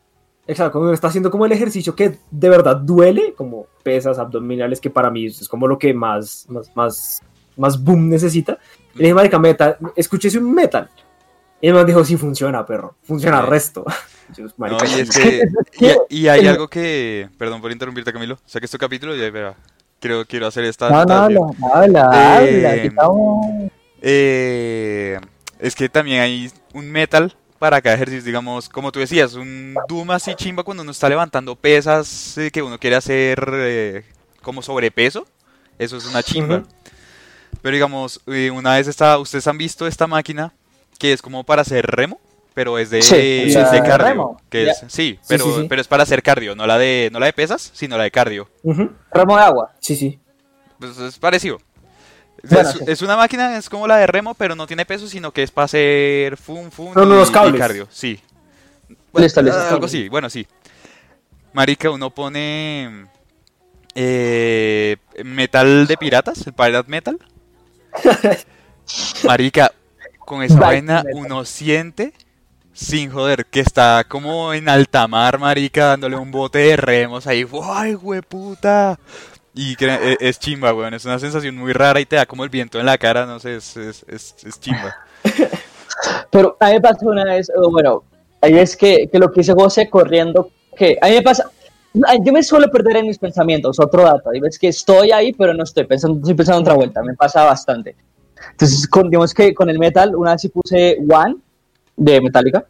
exacto, 0.45 0.73
cuando 0.73 0.87
uno 0.89 0.93
está 0.93 1.07
haciendo 1.07 1.31
como 1.31 1.45
el 1.45 1.53
ejercicio 1.53 1.95
que 1.95 2.17
de 2.31 2.49
verdad 2.49 2.75
duele, 2.75 3.33
como 3.33 3.67
pesas 3.81 4.19
abdominales, 4.19 4.81
que 4.81 4.89
para 4.89 5.09
mí 5.09 5.27
es 5.27 5.47
como 5.47 5.69
lo 5.69 5.79
que 5.79 5.93
más, 5.93 6.47
más, 6.49 6.69
más, 6.75 7.21
más 7.55 7.81
boom 7.81 8.09
necesita. 8.09 8.59
Le 8.95 9.01
dije, 9.03 9.13
marica, 9.13 9.37
metal, 9.39 9.77
escúchese 9.95 10.37
un 10.39 10.53
metal. 10.53 10.89
Y 11.61 11.67
el 11.67 11.73
man 11.73 11.85
dijo, 11.85 12.03
sí, 12.03 12.17
funciona, 12.17 12.65
perro. 12.65 12.95
Funciona 13.03 13.41
Sí. 13.41 13.47
resto. 13.49 13.85
Yo, 14.35 14.45
No, 14.57 14.77
y 14.83 15.01
es 15.01 15.09
que, 15.17 15.43
y, 16.09 16.21
y 16.23 16.27
hay 16.27 16.47
algo 16.47 16.67
que, 16.67 17.29
perdón 17.37 17.61
por 17.61 17.71
interrumpirte 17.71 18.11
Camilo, 18.11 18.39
saqué 18.45 18.65
este 18.65 18.77
capítulo 18.79 19.15
y 19.15 19.21
ahí 19.21 19.29
verá, 19.29 19.55
quiero, 19.99 20.25
quiero 20.25 20.47
hacer 20.47 20.63
esta 20.65 20.89
No, 20.89 21.05
no, 21.05 21.13
anotación. 21.25 21.71
habla, 21.73 22.01
habla, 22.03 22.43
Eh, 22.43 22.57
habla, 22.67 22.81
que 22.81 22.87
estamos... 22.87 23.45
Eh, 24.01 25.19
es 25.59 25.75
que 25.75 25.89
también 25.89 26.21
hay 26.21 26.51
un 26.73 26.89
metal 26.91 27.35
para 27.59 27.81
cada 27.81 27.95
ejercicio, 27.95 28.23
digamos, 28.23 28.67
como 28.69 28.91
tú 28.91 28.99
decías, 28.99 29.33
un 29.35 29.75
doom 29.87 30.11
así 30.11 30.35
chimba 30.35 30.63
cuando 30.63 30.83
uno 30.83 30.91
está 30.91 31.07
levantando 31.09 31.55
pesas 31.55 32.37
eh, 32.37 32.51
que 32.51 32.61
uno 32.61 32.77
quiere 32.77 32.95
hacer 32.97 33.43
eh, 33.53 34.05
como 34.41 34.61
sobrepeso. 34.61 35.25
Eso 35.79 35.97
es 35.97 36.05
una 36.05 36.21
chimba. 36.23 36.57
Ujú. 36.57 36.67
Pero 37.61 37.73
digamos, 37.73 38.21
eh, 38.27 38.51
una 38.51 38.75
vez 38.75 38.87
está, 38.87 39.17
ustedes 39.17 39.47
han 39.47 39.57
visto 39.57 39.87
esta 39.87 40.07
máquina 40.07 40.53
que 40.99 41.13
es 41.13 41.21
como 41.21 41.43
para 41.43 41.61
hacer 41.63 41.85
remo, 41.87 42.19
pero 42.53 42.77
es 42.79 42.89
de, 42.89 43.01
Sí, 43.01 43.15
es 43.15 43.53
de 43.71 43.81
cardio. 43.81 43.97
remo, 44.07 44.41
Que 44.49 44.69
es, 44.69 44.83
sí, 44.87 45.19
pero, 45.27 45.43
sí, 45.45 45.51
sí. 45.61 45.65
pero 45.67 45.81
es 45.81 45.87
para 45.87 46.03
hacer 46.03 46.23
cardio, 46.23 46.55
no 46.55 46.65
la 46.67 46.77
de, 46.77 47.09
no 47.11 47.19
la 47.19 47.25
de 47.25 47.33
pesas, 47.33 47.71
sino 47.73 47.97
la 47.97 48.03
de 48.05 48.11
cardio. 48.11 48.49
Remo 49.11 49.35
de 49.37 49.43
agua. 49.43 49.73
Sí, 49.79 49.95
sí. 49.95 50.19
Pues 50.79 50.97
es 50.99 51.17
parecido. 51.19 51.59
Bueno, 52.43 52.69
es, 52.69 52.75
sí. 52.77 52.83
es 52.87 53.01
una 53.01 53.17
máquina, 53.17 53.57
es 53.57 53.69
como 53.69 53.87
la 53.87 53.97
de 53.97 54.07
remo, 54.07 54.35
pero 54.35 54.55
no 54.55 54.67
tiene 54.67 54.85
peso, 54.85 55.07
sino 55.07 55.31
que 55.31 55.43
es 55.43 55.51
para 55.51 55.65
hacer 55.65 56.37
fun, 56.37 56.71
fun 56.71 56.93
Son 56.93 57.09
y, 57.09 57.11
unos 57.11 57.29
y 57.29 57.33
cables. 57.33 57.59
cardio. 57.59 57.87
Sí. 57.91 58.19
Listo, 59.15 59.41
listo. 59.41 59.59
Ah, 59.59 59.69
Algo 59.69 59.85
así, 59.85 60.07
bueno, 60.09 60.29
sí. 60.29 60.45
Marica, 61.53 61.89
uno 61.89 62.09
pone 62.09 63.07
eh, 63.95 64.97
metal 65.23 65.87
de 65.87 65.97
piratas, 65.97 66.45
el 66.45 66.53
Pirate 66.53 66.89
Metal. 66.89 67.17
Marica, 69.25 69.71
con 70.19 70.43
esa 70.43 70.59
vaina 70.59 71.03
uno 71.13 71.45
siente, 71.45 72.13
sin 72.73 73.11
joder, 73.11 73.45
que 73.45 73.61
está 73.61 74.03
como 74.07 74.53
en 74.53 74.69
alta 74.69 75.07
mar, 75.07 75.39
marica, 75.39 75.85
dándole 75.87 76.17
un 76.17 76.31
bote 76.31 76.59
de 76.59 76.75
remos 76.75 77.27
ahí. 77.27 77.45
¡Ay, 77.63 77.97
puta! 78.27 78.99
Y 79.53 79.75
e- 79.81 80.17
es, 80.19 80.39
chimba, 80.39 80.73
weón. 80.73 80.93
Es 80.93 81.05
una 81.05 81.17
sensación 81.17 81.55
muy 81.55 81.71
rara 81.71 81.99
y 82.01 82.05
te 82.05 82.17
da 82.17 82.25
como 82.25 82.43
el 82.43 82.49
viento 82.49 82.79
en 82.79 82.85
la 82.85 82.97
cara, 82.97 83.25
no 83.25 83.39
sé, 83.39 83.55
es, 83.55 83.77
es, 83.77 84.05
es, 84.07 84.35
es 84.45 84.59
chimba. 84.59 84.95
Pero 86.31 86.57
a 86.59 86.67
mí 86.67 86.73
me 86.73 86.81
pasó 86.81 87.05
una 87.05 87.23
vez, 87.23 87.49
bueno, 87.71 88.03
hay 88.41 88.53
veces 88.53 88.75
que, 88.75 89.07
que 89.09 89.17
lo 89.17 89.31
que 89.31 89.41
hice 89.41 89.53
José 89.53 89.89
corriendo, 89.89 90.49
que 90.75 90.97
a 91.01 91.07
mí 91.07 91.13
me 91.13 91.21
pasa, 91.21 91.49
yo 92.23 92.33
me 92.33 92.43
suelo 92.43 92.69
perder 92.69 92.97
en 92.97 93.07
mis 93.07 93.17
pensamientos, 93.17 93.79
otro 93.79 94.03
dato, 94.03 94.29
hay 94.29 94.39
veces 94.39 94.59
que 94.59 94.67
estoy 94.67 95.11
ahí, 95.11 95.33
pero 95.33 95.53
no 95.53 95.63
estoy 95.63 95.85
pensando, 95.85 96.17
estoy 96.17 96.33
pensando 96.33 96.59
en 96.59 96.63
otra 96.63 96.75
vuelta, 96.75 97.03
me 97.03 97.13
pasa 97.13 97.43
bastante. 97.43 97.95
Entonces, 98.51 98.87
con, 98.87 99.09
digamos 99.09 99.33
que 99.33 99.53
con 99.53 99.69
el 99.69 99.79
metal, 99.79 100.15
una 100.15 100.31
vez 100.31 100.41
sí 100.41 100.49
puse 100.49 100.97
One 101.09 101.37
de 101.95 102.21
Metallica, 102.21 102.65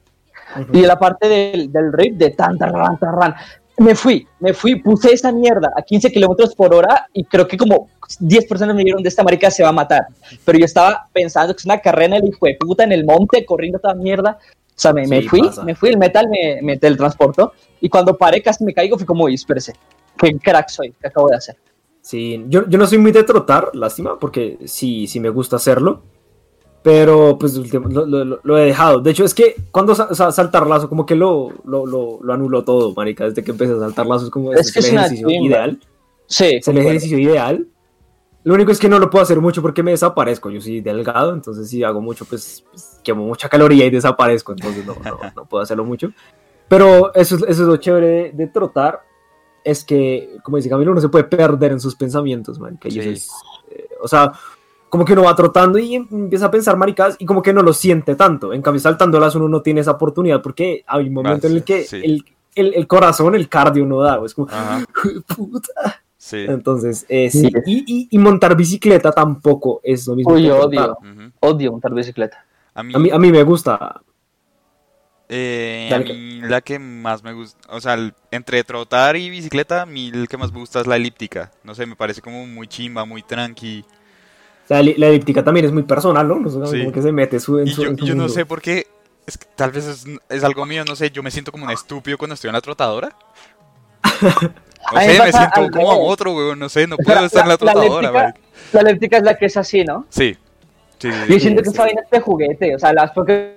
y 0.72 0.82
de 0.82 0.88
la 0.88 0.98
parte 0.98 1.28
del, 1.28 1.72
del 1.72 1.92
riff 1.92 2.16
de 2.16 2.30
tan, 2.30 2.58
tan, 2.58 2.72
tan, 2.72 2.98
tan, 2.98 3.36
me 3.78 3.94
fui, 3.94 4.26
me 4.40 4.54
fui, 4.54 4.76
puse 4.76 5.14
esa 5.14 5.32
mierda 5.32 5.72
a 5.76 5.82
15 5.82 6.12
kilómetros 6.12 6.56
por 6.56 6.74
hora 6.74 7.08
y 7.12 7.26
creo 7.26 7.48
que 7.48 7.58
como 7.58 7.90
10 8.20 8.46
personas 8.46 8.76
me 8.76 8.84
dijeron 8.84 9.04
de 9.04 9.10
esta 9.10 9.24
marica 9.24 9.52
se 9.52 9.64
va 9.64 9.70
a 9.70 9.74
matar. 9.74 10.08
Pero 10.46 10.58
yo 10.58 10.66
estaba 10.66 11.08
pensando 11.12 11.54
que 11.54 11.60
es 11.60 11.66
una 11.66 11.80
carrera 11.80 12.18
en 12.18 12.24
el 12.24 12.30
hijo 12.30 12.46
de 12.46 12.56
puta 12.60 12.84
en 12.84 12.94
el 12.94 13.04
monte, 13.04 13.46
corriendo 13.46 13.80
toda 13.80 13.96
mierda. 13.96 14.38
O 14.78 14.78
sea, 14.80 14.92
me, 14.94 15.08
me 15.08 15.22
Sí, 15.22 15.28
fui, 15.30 15.42
pasa. 15.42 15.64
me 15.64 15.74
fui, 15.76 15.90
el 15.90 15.98
metal 15.98 16.28
me, 16.30 16.62
me 16.62 16.78
teletransportó 16.78 17.54
y 17.80 17.88
cuando 17.90 18.18
paré 18.18 18.42
casi 18.42 18.64
me 18.66 18.74
caigo 18.74 18.98
fui 18.98 19.06
como, 19.06 19.24
uy, 19.24 19.34
espérese, 19.36 19.74
qué 20.18 20.38
crack 20.38 20.68
soy, 20.70 20.94
qué 21.00 21.08
acabo 21.08 21.30
de 21.30 21.38
hacer. 21.38 21.56
Sí, 22.02 22.44
yo, 22.50 22.68
yo 22.68 22.78
no 22.78 22.86
soy 22.86 22.98
muy 22.98 23.12
de 23.12 23.24
trotar, 23.24 23.72
lástima, 23.74 24.20
porque 24.20 24.58
sí, 24.66 25.08
sí 25.08 25.20
me 25.20 25.30
gusta 25.30 25.56
hacerlo. 25.56 26.02
Pero 26.84 27.38
pues 27.40 27.56
lo, 27.56 27.80
lo- 28.06 28.06
lo- 28.26 28.40
lo 28.44 28.58
he 28.60 28.66
dejado. 28.66 29.00
De 29.00 29.10
hecho, 29.10 29.26
es 29.26 29.34
que 29.34 29.56
cuando 29.72 29.96
sa- 29.96 30.14
sa- 30.14 30.32
saltar 30.32 30.68
lazo, 30.68 30.88
como 30.88 31.04
que 31.04 31.16
lo, 31.16 31.52
lo, 31.64 32.20
anuló 32.32 32.64
todo, 32.64 32.94
marica. 32.94 33.26
Desde 33.26 33.44
que 33.44 33.50
empecé 33.52 33.74
a 33.74 33.80
saltar 33.80 34.06
lazo, 34.06 34.26
es 34.26 34.30
como 34.32 34.54
Es 34.54 34.72
que 34.72 34.80
es 34.82 34.90
el 34.90 34.96
ejercicio 34.98 35.28
ideal. 35.32 35.80
Sí, 36.28 36.46
Es 36.58 36.68
el 36.68 36.78
ejercicio 36.78 37.18
ideal. 37.18 37.66
Lo 38.46 38.54
único 38.54 38.72
es 38.72 38.80
que 38.80 38.88
no 38.88 38.98
lo 39.00 39.10
puedo 39.10 39.24
hacer 39.24 39.42
mucho 39.42 39.62
porque 39.62 39.84
me 39.84 39.92
desaparezco. 39.92 40.50
Yo 40.50 40.62
soy 40.62 40.80
delgado, 40.80 41.34
entonces 41.34 41.68
si 41.70 41.84
hago 41.84 42.00
mucho, 42.00 42.26
pues, 42.26 42.64
pues, 42.72 43.02
quemo 43.04 43.26
mucha 43.26 43.50
caloría 43.50 43.86
y 43.86 43.90
desaparezco. 43.90 44.54
Entonces 44.54 44.86
no, 44.86 44.96
no, 45.04 45.18
no 45.36 45.46
puedo 45.46 45.64
hacerlo 45.64 45.84
mucho. 45.84 46.12
Pero 46.68 47.14
eso, 47.14 47.36
es- 47.36 47.42
eso 47.44 47.64
es 47.64 47.68
lo 47.68 47.78
chévere 47.78 48.32
de, 48.34 48.48
trotar. 48.48 49.02
Es 49.64 49.84
que, 49.84 50.38
como 50.44 50.58
dice 50.58 50.70
Camilo, 50.70 50.92
uno 50.92 51.02
se 51.02 51.10
puede 51.10 51.24
perder 51.26 51.72
en 51.74 51.80
sus 51.80 51.96
pensamientos. 51.96 52.60
Y 52.84 53.00
eso 53.00 53.02
Sí. 53.10 53.10
es, 53.10 53.30
eh, 53.72 53.88
o 54.02 54.08
sea, 54.08 54.32
como 54.90 55.04
que 55.04 55.14
uno 55.14 55.24
va 55.24 55.36
trotando 55.36 55.80
y 55.80 55.96
em- 55.96 56.08
empieza 56.12 56.46
a 56.46 56.52
pensar 56.52 56.78
maricadas 56.78 57.16
y 57.18 57.26
como 57.26 57.42
que 57.42 57.52
no 57.52 57.64
lo 57.64 57.74
siente 57.74 58.16
tanto. 58.16 58.54
En 58.54 58.62
cambio, 58.62 58.80
saltando 58.80 59.20
las 59.20 59.34
uno 59.34 59.48
no 59.50 59.62
tiene 59.64 59.82
esa 59.82 59.92
oportunidad 59.92 60.42
porque 60.44 60.84
hay 60.86 61.08
un 61.08 61.14
momento 61.16 61.48
en 61.48 61.54
el 61.54 61.64
que 61.64 61.84
sí. 61.84 61.96
el, 62.04 62.24
el, 62.54 62.74
el 62.76 62.88
corazón, 62.88 63.34
el 63.34 63.50
cardio 63.50 63.86
no 63.88 64.02
da. 64.02 64.22
Es 64.24 64.36
como, 64.36 64.48
puta. 65.36 66.02
Sí. 66.26 66.46
Entonces, 66.48 67.06
eh, 67.08 67.30
Sí. 67.30 67.42
sí. 67.42 67.52
Y, 67.66 67.84
y- 67.88 68.08
y 68.12 68.18
montar 68.18 68.56
bicicleta 68.58 69.12
tampoco 69.12 69.80
es 69.84 70.08
lo 70.08 70.16
mismo. 70.16 70.34
Uy, 70.34 70.42
que 70.42 70.48
yo 70.48 70.60
odio, 70.60 70.98
odio 71.40 71.72
montar 71.72 71.94
bicicleta. 71.94 72.44
A 72.74 72.82
mí, 72.84 72.94
A 72.96 73.00
mí, 73.00 73.10
a 73.12 73.20
mí 73.20 73.32
me 73.32 73.44
gusta. 73.44 74.02
Eh, 75.28 75.90
a 75.94 75.98
mí 76.00 76.42
la 76.42 76.62
que 76.62 76.78
más 76.78 77.24
me 77.24 77.34
gusta, 77.34 77.58
o 77.74 77.82
sea, 77.82 77.96
el- 77.96 78.14
entre 78.32 78.64
trotar 78.64 79.16
y 79.16 79.30
bicicleta, 79.30 79.82
a 79.84 79.86
mí 79.86 80.12
el 80.14 80.28
que 80.28 80.38
más 80.38 80.52
me 80.52 80.60
gusta 80.60 80.82
es 80.82 80.88
la 80.88 80.96
elíptica. 80.98 81.52
No 81.64 81.74
sé, 81.74 81.86
me 81.86 81.96
parece 81.96 82.22
como 82.22 82.46
muy 82.46 82.68
chimba, 82.68 83.06
muy 83.06 83.24
tranqui. 83.24 83.84
La, 84.68 84.82
la 84.84 85.08
elíptica 85.08 85.44
también 85.44 85.66
es 85.68 85.72
muy 85.72 85.84
personal, 85.84 86.28
¿no? 86.28 86.40
No 86.40 86.50
sé, 86.50 86.72
Sí. 86.72 86.80
Como 86.80 86.92
que 86.92 87.02
se 87.02 87.12
mete 87.12 87.40
su, 87.40 87.60
en 87.60 87.68
Y 87.68 87.72
su, 87.72 87.84
yo, 87.84 87.90
en 87.90 87.98
su 87.98 88.06
yo 88.06 88.16
no 88.16 88.30
sé 88.30 88.46
por 88.46 88.62
qué, 88.62 88.86
es 89.28 89.38
que 89.38 89.46
tal 89.56 89.72
vez 89.72 89.86
es, 89.86 90.06
es 90.30 90.44
algo 90.44 90.66
mío, 90.66 90.84
no 90.88 90.96
sé, 90.96 91.10
yo 91.12 91.24
me 91.24 91.32
siento 91.32 91.52
como 91.52 91.66
un 91.66 91.72
estúpido 91.72 92.18
cuando 92.18 92.34
estoy 92.36 92.50
en 92.50 92.54
la 92.54 92.62
trotadora. 92.62 93.16
No 94.94 95.00
sé, 95.02 95.08
me 95.08 95.32
siento 95.32 95.70
como 95.72 95.92
a 95.92 95.96
revés. 95.96 96.10
otro, 96.12 96.34
weón, 96.36 96.60
no 96.60 96.70
sé, 96.70 96.86
no 96.88 96.98
puedo 96.98 97.26
estar 97.26 97.44
en 97.44 97.50
la 97.50 97.58
trotadora, 97.58 98.10
elíptica- 98.10 98.24
marica. 98.24 98.40
la 98.74 98.82
elíptica 98.82 99.18
es 99.18 99.24
la 99.24 99.38
que 99.38 99.46
es 99.46 99.58
así, 99.58 99.84
¿no? 99.84 100.06
Sí, 100.10 100.38
sí, 101.00 101.12
sí, 101.12 101.18
Yo 101.28 101.34
sí. 101.34 101.40
siento 101.40 101.62
que 101.64 101.70
sí. 101.70 101.74
esa 101.76 101.84
vaina 101.84 102.02
es 102.04 102.10
de 102.10 102.20
juguete, 102.20 102.76
o 102.76 102.80
sea, 102.80 102.94
las 102.94 103.12
porque 103.12 103.56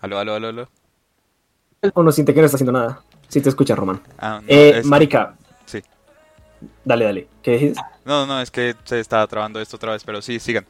Aló, 0.00 0.18
aló, 0.18 0.34
aló, 0.34 0.48
aló. 0.48 0.68
O 1.94 2.02
no 2.02 2.10
siente 2.12 2.34
que 2.34 2.40
no 2.40 2.46
está 2.46 2.56
haciendo 2.56 2.72
nada. 2.72 3.02
Sí 3.28 3.40
te 3.40 3.48
escucha, 3.48 3.74
Román. 3.76 4.00
Ah, 4.18 4.40
no, 4.42 4.48
eh, 4.48 4.78
es- 4.78 4.84
Marica, 4.86 5.34
Sí. 5.64 5.80
dale, 6.84 7.04
dale. 7.04 7.28
¿Qué 7.42 7.52
dices? 7.52 7.78
No, 8.04 8.26
no, 8.26 8.40
es 8.40 8.50
que 8.50 8.74
se 8.84 8.98
está 9.00 9.24
trabando 9.28 9.60
esto 9.60 9.76
otra 9.76 9.92
vez, 9.92 10.02
pero 10.04 10.20
sí, 10.20 10.38
sigan. 10.40 10.66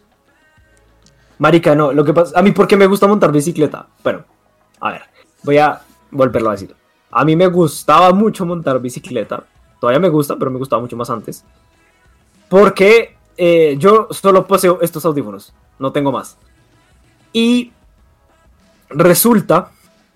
Marica, 1.39 1.75
no. 1.75 1.93
Lo 1.93 2.05
que 2.05 2.13
pasa... 2.13 2.39
A 2.39 2.43
mí, 2.43 2.53
¿por 2.53 2.69
qué 2.69 2.77
me 2.77 2.87
gusta 2.87 3.07
montar 3.07 3.33
bicicleta? 3.33 3.87
Bueno, 4.05 4.25
a 4.81 4.91
ver. 4.93 5.03
Voy 5.43 5.59
a 5.59 5.81
volverlo 6.11 6.51
a 6.51 6.53
decir. 6.53 6.75
A 7.13 7.25
mí 7.27 7.37
me 7.37 7.47
gustaba 7.47 8.13
mucho 8.13 8.47
montar 8.47 8.81
bicicleta. 8.81 9.45
Todavía 9.79 10.01
me 10.01 10.09
gusta, 10.09 10.37
pero 10.37 10.51
me 10.51 10.59
gustaba 10.59 10.81
mucho 10.81 10.97
más 10.97 11.11
antes. 11.11 11.45
Porque 12.49 13.17
eh, 13.37 13.77
yo 13.79 14.09
solo 14.11 14.47
poseo 14.47 14.81
estos 14.81 15.05
audífonos. 15.05 15.53
No 15.79 15.93
tengo 15.93 16.11
más. 16.11 16.39
Y 17.33 17.71
resulta 18.89 19.71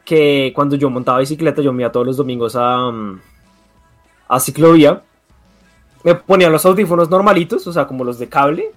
que 0.07 0.53
cuando 0.55 0.77
yo 0.77 0.89
montaba 0.89 1.19
bicicleta, 1.19 1.61
yo 1.61 1.73
me 1.73 1.83
iba 1.83 1.93
todos 1.93 2.07
los 2.07 2.17
domingos 2.17 2.57
a, 2.57 2.91
mm, 2.91 3.21
a 4.29 4.41
ciclovía. 4.41 5.03
Me 6.03 6.15
ponía 6.15 6.49
los 6.49 6.65
audífonos 6.65 7.11
normalitos, 7.11 7.67
o 7.67 7.73
sea, 7.73 7.87
como 7.87 8.05
los 8.05 8.19
de 8.19 8.29
cable. 8.29 8.73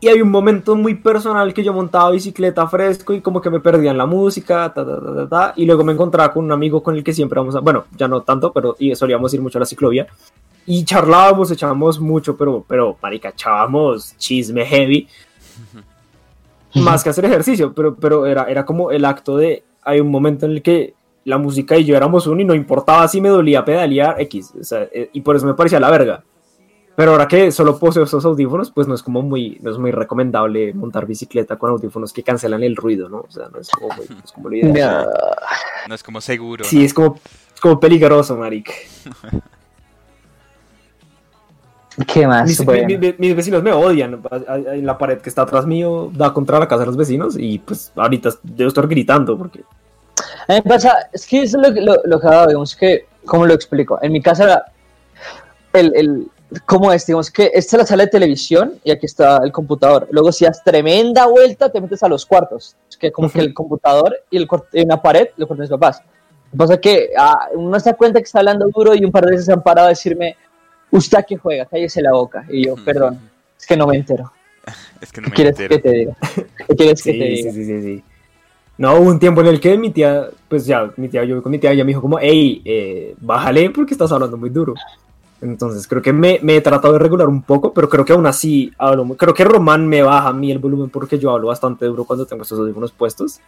Y 0.00 0.08
hay 0.08 0.22
un 0.22 0.30
momento 0.30 0.76
muy 0.76 0.94
personal 0.94 1.52
que 1.52 1.64
yo 1.64 1.72
montaba 1.72 2.10
bicicleta 2.12 2.68
fresco 2.68 3.12
y 3.12 3.20
como 3.20 3.40
que 3.40 3.50
me 3.50 3.58
perdía 3.58 3.90
en 3.90 3.98
la 3.98 4.06
música, 4.06 4.72
ta, 4.72 4.86
ta, 4.86 5.00
ta, 5.00 5.28
ta, 5.28 5.52
y 5.56 5.66
luego 5.66 5.82
me 5.82 5.92
encontraba 5.92 6.32
con 6.32 6.44
un 6.44 6.52
amigo 6.52 6.82
con 6.82 6.94
el 6.94 7.02
que 7.02 7.12
siempre 7.12 7.40
vamos 7.40 7.56
a, 7.56 7.60
bueno, 7.60 7.86
ya 7.96 8.06
no 8.06 8.22
tanto, 8.22 8.52
pero 8.52 8.76
y 8.78 8.94
solíamos 8.94 9.34
ir 9.34 9.40
mucho 9.40 9.58
a 9.58 9.60
la 9.60 9.66
ciclovía. 9.66 10.06
Y 10.66 10.84
charlábamos, 10.84 11.50
echábamos 11.50 11.98
mucho, 11.98 12.36
pero, 12.36 12.64
pero, 12.68 12.96
marica, 13.02 13.30
echábamos 13.30 14.16
chisme 14.18 14.64
heavy. 14.66 15.08
Más 16.76 17.02
que 17.02 17.10
hacer 17.10 17.24
ejercicio, 17.24 17.72
pero, 17.72 17.96
pero 17.96 18.26
era, 18.26 18.44
era 18.44 18.64
como 18.64 18.92
el 18.92 19.04
acto 19.04 19.36
de, 19.36 19.64
hay 19.82 19.98
un 19.98 20.10
momento 20.10 20.46
en 20.46 20.52
el 20.52 20.62
que 20.62 20.94
la 21.24 21.38
música 21.38 21.76
y 21.76 21.84
yo 21.84 21.96
éramos 21.96 22.26
uno 22.26 22.40
y 22.40 22.44
no 22.44 22.54
importaba 22.54 23.08
si 23.08 23.20
me 23.20 23.30
dolía 23.30 23.64
pedalear 23.64 24.20
X, 24.20 24.54
o 24.60 24.64
sea, 24.64 24.88
eh, 24.92 25.10
y 25.12 25.22
por 25.22 25.34
eso 25.34 25.46
me 25.46 25.54
parecía 25.54 25.80
la 25.80 25.90
verga. 25.90 26.22
Pero 26.98 27.12
ahora 27.12 27.28
que 27.28 27.52
solo 27.52 27.78
poseo 27.78 28.02
esos 28.02 28.24
audífonos, 28.24 28.72
pues 28.72 28.88
no 28.88 28.94
es 28.96 29.04
como 29.04 29.22
muy, 29.22 29.56
no 29.62 29.70
es 29.70 29.78
muy 29.78 29.92
recomendable 29.92 30.74
montar 30.74 31.06
bicicleta 31.06 31.54
con 31.54 31.70
audífonos 31.70 32.12
que 32.12 32.24
cancelan 32.24 32.64
el 32.64 32.74
ruido, 32.74 33.08
¿no? 33.08 33.18
O 33.18 33.30
sea, 33.30 33.46
no 33.52 33.60
es 33.60 33.70
como, 33.70 33.94
muy- 33.94 34.06
no 34.08 34.16
es 34.24 34.32
como 34.32 34.48
lo 34.48 34.56
ideal. 34.56 35.06
No 35.88 35.94
es 35.94 36.02
como 36.02 36.20
seguro. 36.20 36.64
Sí, 36.64 36.84
es 36.84 36.92
como, 36.92 37.20
es 37.54 37.60
como 37.60 37.78
peligroso, 37.78 38.36
marica. 38.36 38.72
¿Qué 42.12 42.26
más? 42.26 42.48
Mis, 42.48 42.64
Bueno. 42.64 42.88
mi- 42.88 42.98
mi- 42.98 43.14
mis 43.16 43.36
vecinos 43.36 43.62
me 43.62 43.70
odian. 43.72 44.20
En 44.72 44.84
la 44.84 44.98
pared 44.98 45.18
que 45.18 45.28
está 45.28 45.42
atrás 45.42 45.66
mío 45.66 46.10
da 46.12 46.32
contra 46.32 46.58
la 46.58 46.66
casa 46.66 46.80
de 46.80 46.86
los 46.86 46.96
vecinos 46.96 47.36
y 47.38 47.60
pues 47.60 47.92
ahorita 47.94 48.30
debo 48.42 48.66
estar 48.68 48.88
gritando 48.88 49.38
porque... 49.38 49.60
A 50.48 50.52
mí 50.52 50.54
me 50.56 50.62
pasa, 50.62 50.96
es 51.12 51.24
que 51.28 51.42
eso 51.42 51.60
es 51.60 51.68
lo, 51.68 51.72
que- 51.74 51.80
lo, 51.80 51.94
lo 52.04 52.18
que 52.20 52.26
hago, 52.26 52.46
digamos 52.48 52.74
que, 52.74 53.06
¿cómo 53.24 53.46
lo 53.46 53.54
explico? 53.54 54.00
En 54.02 54.10
mi 54.10 54.20
casa, 54.20 54.64
el, 55.72 55.92
el, 55.94 56.28
¿cómo 56.66 56.92
es? 56.92 57.06
Digamos 57.06 57.30
que 57.30 57.50
esta 57.54 57.76
es 57.76 57.82
la 57.82 57.86
sala 57.86 58.04
de 58.04 58.10
televisión 58.10 58.74
y 58.84 58.90
aquí 58.90 59.06
está 59.06 59.38
el 59.44 59.52
computador. 59.52 60.08
Luego, 60.10 60.32
si 60.32 60.44
das 60.44 60.62
tremenda 60.64 61.26
vuelta, 61.26 61.70
te 61.70 61.80
metes 61.80 62.02
a 62.02 62.08
los 62.08 62.24
cuartos. 62.26 62.76
Es 62.88 62.96
que 62.96 63.12
como 63.12 63.30
que 63.30 63.40
el 63.40 63.54
computador 63.54 64.16
y, 64.30 64.36
el, 64.38 64.48
y 64.72 64.82
una 64.82 65.00
pared, 65.00 65.28
lo 65.36 65.46
cuartos 65.46 65.68
de 65.68 65.74
mis 65.74 65.80
papás. 65.80 66.02
Lo 66.46 66.50
que 66.52 66.56
pasa 66.56 66.74
es 66.74 66.80
que 66.80 67.10
ah, 67.16 67.48
uno 67.54 67.78
se 67.78 67.90
da 67.90 67.96
cuenta 67.96 68.18
que 68.20 68.24
está 68.24 68.38
hablando 68.38 68.68
duro 68.74 68.94
y 68.94 69.04
un 69.04 69.12
par 69.12 69.24
de 69.24 69.32
veces 69.32 69.46
se 69.46 69.52
han 69.52 69.62
parado 69.62 69.86
a 69.86 69.90
decirme, 69.90 70.36
¿usted 70.90 71.18
a 71.18 71.22
qué 71.22 71.36
juega? 71.36 71.66
Cállese 71.66 72.00
la 72.00 72.12
boca. 72.12 72.44
Y 72.48 72.66
yo, 72.66 72.74
perdón, 72.84 73.18
es 73.58 73.66
que 73.66 73.76
no 73.76 73.86
me 73.86 73.96
entero. 73.96 74.32
Es 75.00 75.12
que 75.12 75.22
no 75.22 75.26
¿Qué 75.26 75.30
me 75.30 75.34
quieres 75.34 75.58
entero. 75.60 75.76
que 75.76 75.82
te 75.82 75.96
diga? 75.96 76.16
¿Qué 76.66 76.76
quieres 76.76 77.02
que 77.02 77.12
Sí, 77.12 77.18
te 77.18 77.24
sí, 77.24 77.30
diga? 77.36 77.52
sí, 77.52 77.64
sí, 77.64 77.82
sí. 77.82 78.04
No, 78.76 78.94
hubo 78.96 79.10
un 79.10 79.18
tiempo 79.18 79.40
en 79.40 79.46
el 79.48 79.60
que 79.60 79.76
mi 79.78 79.90
tía, 79.90 80.28
pues 80.48 80.66
ya, 80.66 80.90
mi 80.96 81.08
tía, 81.08 81.24
yo 81.24 81.42
con 81.42 81.50
mi 81.50 81.58
tía, 81.58 81.72
ella 81.72 81.84
me 81.84 81.88
dijo 81.88 82.00
como, 82.02 82.18
hey, 82.20 82.60
eh, 82.64 83.14
bájale 83.18 83.70
porque 83.70 83.94
estás 83.94 84.12
hablando 84.12 84.36
muy 84.36 84.50
duro. 84.50 84.74
Entonces 85.40 85.86
creo 85.86 86.02
que 86.02 86.12
me, 86.12 86.40
me 86.42 86.56
he 86.56 86.60
tratado 86.60 86.94
de 86.94 86.98
regular 86.98 87.28
un 87.28 87.42
poco, 87.42 87.72
pero 87.72 87.88
creo 87.88 88.04
que 88.04 88.12
aún 88.12 88.26
así 88.26 88.72
hablo 88.76 89.04
muy- 89.04 89.16
Creo 89.16 89.32
que 89.34 89.44
Román 89.44 89.86
me 89.86 90.02
baja 90.02 90.28
a 90.28 90.32
mí 90.32 90.50
el 90.50 90.58
volumen 90.58 90.90
porque 90.90 91.18
yo 91.18 91.30
hablo 91.30 91.46
bastante 91.48 91.84
duro 91.86 92.04
cuando 92.04 92.26
tengo 92.26 92.42
estos 92.42 92.58
audífonos 92.58 92.90
puestos. 92.92 93.38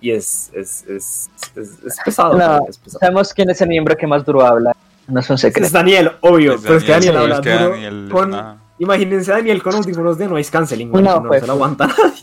Y 0.00 0.12
es, 0.12 0.50
es, 0.54 0.84
es, 0.86 1.30
es, 1.56 1.78
es 1.84 1.96
pesado. 2.04 2.34
No, 2.38 2.66
es 2.68 2.78
pesado. 2.78 3.00
Sabemos 3.00 3.34
quién 3.34 3.50
es 3.50 3.60
el 3.60 3.68
miembro 3.68 3.96
que 3.96 4.06
más 4.06 4.24
duro 4.24 4.42
habla. 4.46 4.74
No 5.08 5.18
es 5.20 5.28
un 5.28 5.34
Es 5.34 5.40
secreto. 5.40 5.68
Daniel, 5.72 6.12
obvio, 6.20 6.54
Es 6.54 6.60
pero 6.62 6.76
es 6.76 6.84
que 6.84 6.92
Daniel 6.92 7.14
Daniel, 7.14 7.32
habla 7.32 7.34
es 7.34 7.40
que 7.40 7.52
duro 7.64 7.70
Daniel 7.74 8.08
con... 8.12 8.28
una- 8.28 8.56
Imagínense 8.78 9.30
a 9.32 9.36
Daniel 9.36 9.62
con 9.62 9.74
audífonos 9.74 10.16
de 10.16 10.26
noise 10.28 10.50
canceling, 10.50 10.90
No, 10.90 11.00
no 11.00 11.22
pues. 11.24 11.40
se 11.42 11.46
lo 11.48 11.52
aguanta 11.54 11.86
nadie. 11.88 12.22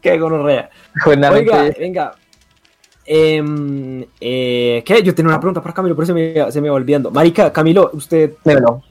Qué 0.00 0.18
gonorrea. 0.18 0.70
Oiga, 1.06 1.70
venga. 1.78 2.14
Em, 3.06 4.04
eh, 4.20 4.82
¿Qué? 4.84 5.02
Yo 5.02 5.14
tenía 5.14 5.28
una 5.28 5.40
pregunta 5.40 5.62
para 5.62 5.72
Camilo, 5.72 5.94
pero 5.94 6.06
se 6.06 6.12
me, 6.12 6.50
se 6.50 6.60
me 6.60 6.68
va 6.68 6.74
olvidando. 6.74 7.10
Marica, 7.12 7.52
Camilo, 7.52 7.90
¿usted, 7.92 8.32
dímelo. 8.44 8.82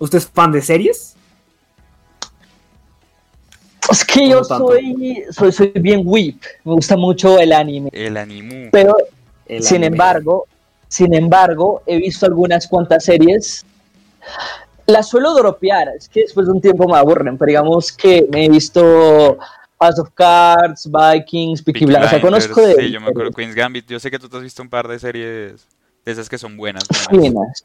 ¿usted 0.00 0.18
es 0.18 0.26
fan 0.26 0.50
de 0.50 0.60
series? 0.60 1.14
Es 3.90 4.04
que 4.04 4.28
yo 4.28 4.42
soy, 4.42 5.24
soy, 5.30 5.52
soy 5.52 5.72
bien 5.76 6.02
whip. 6.04 6.42
Me 6.64 6.72
gusta 6.72 6.96
mucho 6.96 7.38
el 7.38 7.52
anime. 7.52 7.88
El 7.92 8.16
animu. 8.16 8.70
Pero, 8.72 8.96
El 9.46 9.62
sin 9.62 9.76
anime. 9.76 9.86
embargo, 9.86 10.46
sin 10.88 11.14
embargo, 11.14 11.82
he 11.86 11.98
visto 11.98 12.26
algunas 12.26 12.66
cuantas 12.66 13.04
series. 13.04 13.64
Las 14.86 15.08
suelo 15.08 15.34
dropear. 15.34 15.88
Es 15.96 16.08
que 16.08 16.22
después 16.22 16.46
de 16.46 16.52
un 16.52 16.60
tiempo 16.60 16.88
me 16.88 16.98
aburren. 16.98 17.38
Pero 17.38 17.48
digamos 17.48 17.92
que 17.92 18.26
me 18.30 18.46
he 18.46 18.48
visto 18.48 19.38
House 19.80 19.98
of 19.98 20.10
Cards, 20.14 20.88
Vikings, 20.90 21.62
Peaky 21.62 21.80
Peaky 21.80 21.84
Blinders. 21.86 22.06
O 22.06 22.10
sea, 22.10 22.20
conozco 22.20 22.60
de. 22.62 22.74
Sí, 22.76 22.90
yo 22.90 23.00
me 23.00 23.08
acuerdo 23.08 23.30
Queen's 23.32 23.54
Gambit. 23.54 23.86
Yo 23.88 24.00
sé 24.00 24.10
que 24.10 24.18
tú 24.18 24.28
te 24.28 24.36
has 24.38 24.42
visto 24.42 24.62
un 24.62 24.68
par 24.70 24.88
de 24.88 24.98
series 24.98 25.66
de 26.04 26.12
esas 26.12 26.28
que 26.28 26.38
son 26.38 26.56
buenas. 26.56 26.84
buenas. 27.10 27.64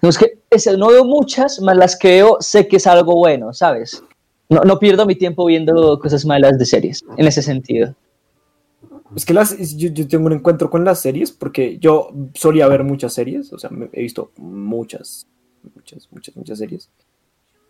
No 0.00 0.08
es 0.08 0.18
que 0.18 0.38
es- 0.50 0.66
no 0.78 0.88
veo 0.88 1.04
muchas, 1.04 1.60
más 1.60 1.76
las 1.76 1.96
que 1.96 2.08
veo 2.08 2.36
sé 2.40 2.68
que 2.68 2.76
es 2.76 2.86
algo 2.86 3.16
bueno, 3.16 3.52
¿sabes? 3.52 4.02
No, 4.48 4.60
no 4.62 4.78
pierdo 4.78 5.06
mi 5.06 5.14
tiempo 5.14 5.46
viendo 5.46 5.98
cosas 5.98 6.24
malas 6.26 6.58
de 6.58 6.66
series, 6.66 7.02
en 7.16 7.26
ese 7.26 7.42
sentido. 7.42 7.94
Es 9.16 9.24
que 9.24 9.34
las, 9.34 9.56
yo, 9.76 9.88
yo 9.88 10.06
tengo 10.08 10.26
un 10.26 10.32
encuentro 10.32 10.70
con 10.70 10.84
las 10.84 11.00
series 11.00 11.32
porque 11.32 11.78
yo 11.78 12.10
solía 12.34 12.66
ver 12.68 12.84
muchas 12.84 13.12
series, 13.14 13.52
o 13.52 13.58
sea, 13.58 13.70
me- 13.70 13.88
he 13.92 14.02
visto 14.02 14.30
muchas, 14.36 15.26
muchas, 15.74 16.08
muchas, 16.10 16.36
muchas 16.36 16.58
series, 16.58 16.88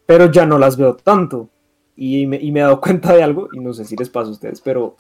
pero 0.06 0.30
ya 0.30 0.44
no 0.46 0.58
las 0.58 0.76
veo 0.76 0.94
tanto. 0.96 1.48
Y 1.96 2.26
me, 2.26 2.36
y 2.40 2.50
me 2.52 2.60
he 2.60 2.62
dado 2.62 2.80
cuenta 2.80 3.12
de 3.14 3.22
algo, 3.22 3.48
y 3.52 3.60
no 3.60 3.72
sé 3.74 3.84
si 3.84 3.96
les 3.96 4.08
pasa 4.08 4.28
a 4.28 4.32
ustedes, 4.32 4.60
pero 4.60 4.96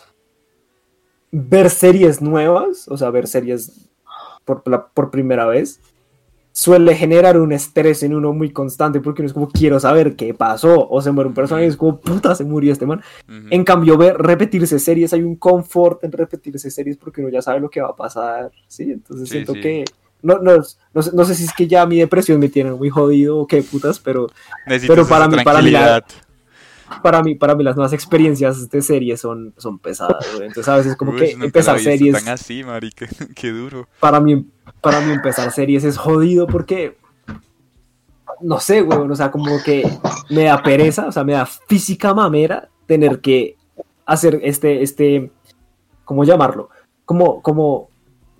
ver 1.30 1.70
series 1.70 2.20
nuevas, 2.20 2.86
o 2.88 2.96
sea, 2.96 3.10
ver 3.10 3.26
series 3.26 3.88
por, 4.44 4.62
la- 4.68 4.86
por 4.86 5.10
primera 5.10 5.46
vez, 5.46 5.80
suele 6.52 6.94
generar 6.94 7.38
un 7.40 7.52
estrés 7.52 8.02
en 8.02 8.14
uno 8.14 8.34
muy 8.34 8.50
constante 8.52 9.00
porque 9.00 9.22
uno 9.22 9.26
es 9.28 9.32
como, 9.32 9.48
quiero 9.48 9.80
saber 9.80 10.16
qué 10.16 10.34
pasó, 10.34 10.86
o 10.88 11.00
se 11.00 11.10
muere 11.10 11.28
un 11.28 11.34
personaje, 11.34 11.64
y 11.66 11.68
es 11.70 11.76
como, 11.76 11.98
puta, 11.98 12.34
se 12.34 12.44
murió 12.44 12.72
este 12.72 12.84
man. 12.84 13.00
Ujú. 13.26 13.46
En 13.48 13.64
cambio, 13.64 13.96
ver 13.96 14.16
repetirse 14.18 14.78
series, 14.78 15.14
hay 15.14 15.22
un 15.22 15.36
confort 15.36 16.04
en 16.04 16.12
repetirse 16.12 16.70
series 16.70 16.98
porque 16.98 17.22
uno 17.22 17.30
ya 17.30 17.40
sabe 17.40 17.60
lo 17.60 17.70
que 17.70 17.80
va 17.80 17.88
a 17.88 17.96
pasar, 17.96 18.52
¿sí? 18.68 18.90
Entonces 18.92 19.28
Sí, 19.28 19.32
siento 19.32 19.54
sí. 19.54 19.60
que... 19.60 19.84
No, 20.20 20.38
no, 20.38 20.52
no, 20.94 21.02
sé, 21.02 21.10
no 21.16 21.24
sé 21.24 21.34
si 21.34 21.44
es 21.44 21.52
que 21.52 21.66
ya 21.66 21.84
mi 21.84 21.98
depresión 21.98 22.38
me 22.38 22.48
tiene 22.48 22.70
muy 22.72 22.90
jodido 22.90 23.38
o 23.38 23.46
qué 23.46 23.60
putas, 23.62 23.98
pero 23.98 24.28
Necesitas 24.66 24.94
pero 24.94 25.08
para 25.08 25.26
mí- 25.26 25.42
para 25.42 25.62
mí 25.62 25.70
la-. 25.70 26.04
Para 27.02 27.22
mí, 27.22 27.34
para 27.34 27.54
mí 27.54 27.62
las 27.64 27.76
nuevas 27.76 27.92
experiencias 27.92 28.68
de 28.68 28.82
series 28.82 29.20
son, 29.20 29.54
son 29.56 29.78
pesadas, 29.78 30.26
güey. 30.34 30.48
Entonces 30.48 30.68
a 30.68 30.76
veces 30.76 30.96
como 30.96 31.12
Uy, 31.12 31.18
que 31.18 31.30
empezar 31.32 31.78
series, 31.78 32.24
tan 32.24 32.34
así, 32.34 32.62
marica. 32.64 33.06
Qué 33.34 33.50
duro. 33.50 33.88
para 34.00 34.20
mí, 34.20 34.44
para 34.80 35.00
mí 35.00 35.12
empezar 35.12 35.50
series 35.52 35.84
es 35.84 35.96
jodido 35.96 36.46
porque... 36.46 36.96
No 38.40 38.58
sé, 38.58 38.80
güey, 38.82 38.98
o 38.98 39.14
sea, 39.14 39.30
como 39.30 39.62
que 39.62 39.88
me 40.30 40.44
da 40.44 40.60
pereza, 40.62 41.06
o 41.06 41.12
sea, 41.12 41.22
me 41.22 41.34
da 41.34 41.46
física 41.46 42.12
mamera 42.12 42.68
tener 42.86 43.20
que 43.20 43.56
hacer 44.04 44.40
este, 44.42 44.82
este, 44.82 45.30
¿cómo 46.04 46.24
llamarlo? 46.24 46.68
Como, 47.04 47.40
como, 47.40 47.88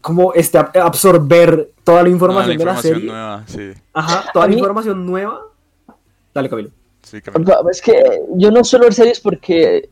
como 0.00 0.32
este, 0.34 0.58
ab- 0.58 0.76
absorber 0.76 1.70
toda 1.84 2.02
la 2.02 2.08
información, 2.08 2.56
No, 2.58 2.64
la 2.64 2.64
de 2.64 2.64
la 2.64 2.72
información 2.72 2.94
serie. 2.94 3.10
nueva, 3.10 3.44
sí. 3.46 3.80
Ajá, 3.92 4.24
toda 4.32 4.46
la 4.46 4.50
mí- 4.50 4.56
información 4.58 5.06
nueva. 5.06 5.40
Dale, 6.34 6.48
Camilo. 6.48 6.70
Sí, 7.02 7.20
Camilo. 7.20 7.68
Es 7.70 7.80
que 7.82 8.22
yo 8.36 8.50
no 8.50 8.64
suelo 8.64 8.84
ver 8.86 8.94
series 8.94 9.20
porque 9.20 9.88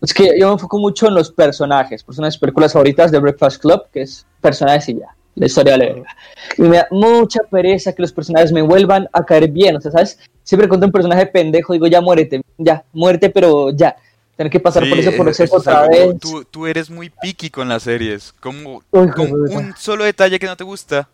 es 0.00 0.14
que 0.14 0.38
yo 0.38 0.46
me 0.48 0.52
enfoco 0.54 0.78
mucho 0.78 1.08
en 1.08 1.14
los 1.14 1.30
personajes. 1.30 2.02
Por 2.02 2.12
eso 2.14 2.20
una 2.22 2.26
de 2.26 2.30
mis 2.32 2.38
películas 2.38 2.72
favoritas 2.72 3.10
de 3.10 3.18
Breakfast 3.18 3.60
Club, 3.60 3.82
que 3.92 4.02
es 4.02 4.26
personajes 4.40 4.88
y 4.88 4.98
ya. 4.98 5.08
La 5.34 5.46
historia 5.46 5.72
de 5.74 5.78
la 5.78 5.84
verga. 5.92 6.16
Y 6.56 6.62
me 6.62 6.76
da 6.78 6.88
mucha 6.90 7.40
pereza 7.50 7.92
que 7.92 8.00
los 8.00 8.10
personajes 8.12 8.52
me 8.52 8.62
vuelvan 8.62 9.06
a 9.12 9.22
caer 9.24 9.50
bien. 9.50 9.76
O 9.76 9.80
sea, 9.82 9.90
¿sabes? 9.90 10.18
Siempre 10.42 10.66
cuando 10.66 10.86
un 10.86 10.92
personaje 10.92 11.26
pendejo 11.26 11.74
digo, 11.74 11.86
ya 11.88 12.00
muérete, 12.00 12.40
ya, 12.56 12.84
muerte, 12.94 13.28
pero 13.28 13.70
ya. 13.70 13.96
Tener 14.34 14.50
que 14.50 14.60
pasar 14.60 14.84
Sí, 14.84 14.88
por 14.90 14.98
ese 14.98 15.12
proceso 15.12 15.44
eso 15.44 15.56
es 15.56 15.60
otra 15.60 15.80
algo- 15.82 15.90
vez. 16.12 16.20
Tú, 16.20 16.44
tú 16.44 16.66
eres 16.66 16.88
muy 16.90 17.10
picky 17.10 17.50
con 17.50 17.68
las 17.68 17.82
series. 17.82 18.32
Como 18.40 18.82
Uy, 18.90 19.08
con 19.10 19.30
un 19.30 19.74
solo 19.76 20.04
detalle 20.04 20.38
que 20.38 20.46
no 20.46 20.56
te 20.56 20.64
gusta. 20.64 21.08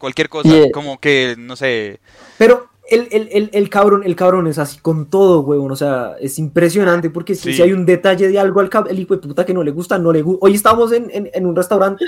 Cualquier 0.00 0.28
cosa. 0.28 0.48
Yeah. 0.48 0.70
Como 0.72 0.98
que, 0.98 1.36
no 1.38 1.54
sé. 1.54 2.00
Pero 2.38 2.68
el, 2.94 3.08
el, 3.10 3.28
el, 3.32 3.50
el 3.52 3.68
cabrón, 3.68 4.02
el 4.04 4.14
cabrón 4.16 4.46
es 4.46 4.58
así 4.58 4.78
con 4.80 5.06
todo, 5.06 5.40
huevón. 5.40 5.72
O 5.72 5.76
sea, 5.76 6.12
es 6.20 6.38
impresionante 6.38 7.10
porque 7.10 7.34
si, 7.34 7.50
Sí. 7.50 7.54
si 7.54 7.62
hay 7.62 7.72
un 7.72 7.84
detalle 7.86 8.28
de 8.28 8.38
algo 8.38 8.60
al 8.60 8.70
el 8.88 8.98
hijo 8.98 9.14
de 9.16 9.20
puta 9.26 9.44
que 9.46 9.54
no 9.54 9.62
le 9.62 9.70
gusta, 9.70 9.98
no 9.98 10.12
le 10.12 10.22
gusta. 10.22 10.38
Hoy 10.46 10.54
estamos 10.54 10.92
en, 10.92 11.10
en, 11.12 11.30
en 11.32 11.46
un 11.46 11.56
restaurante 11.56 12.04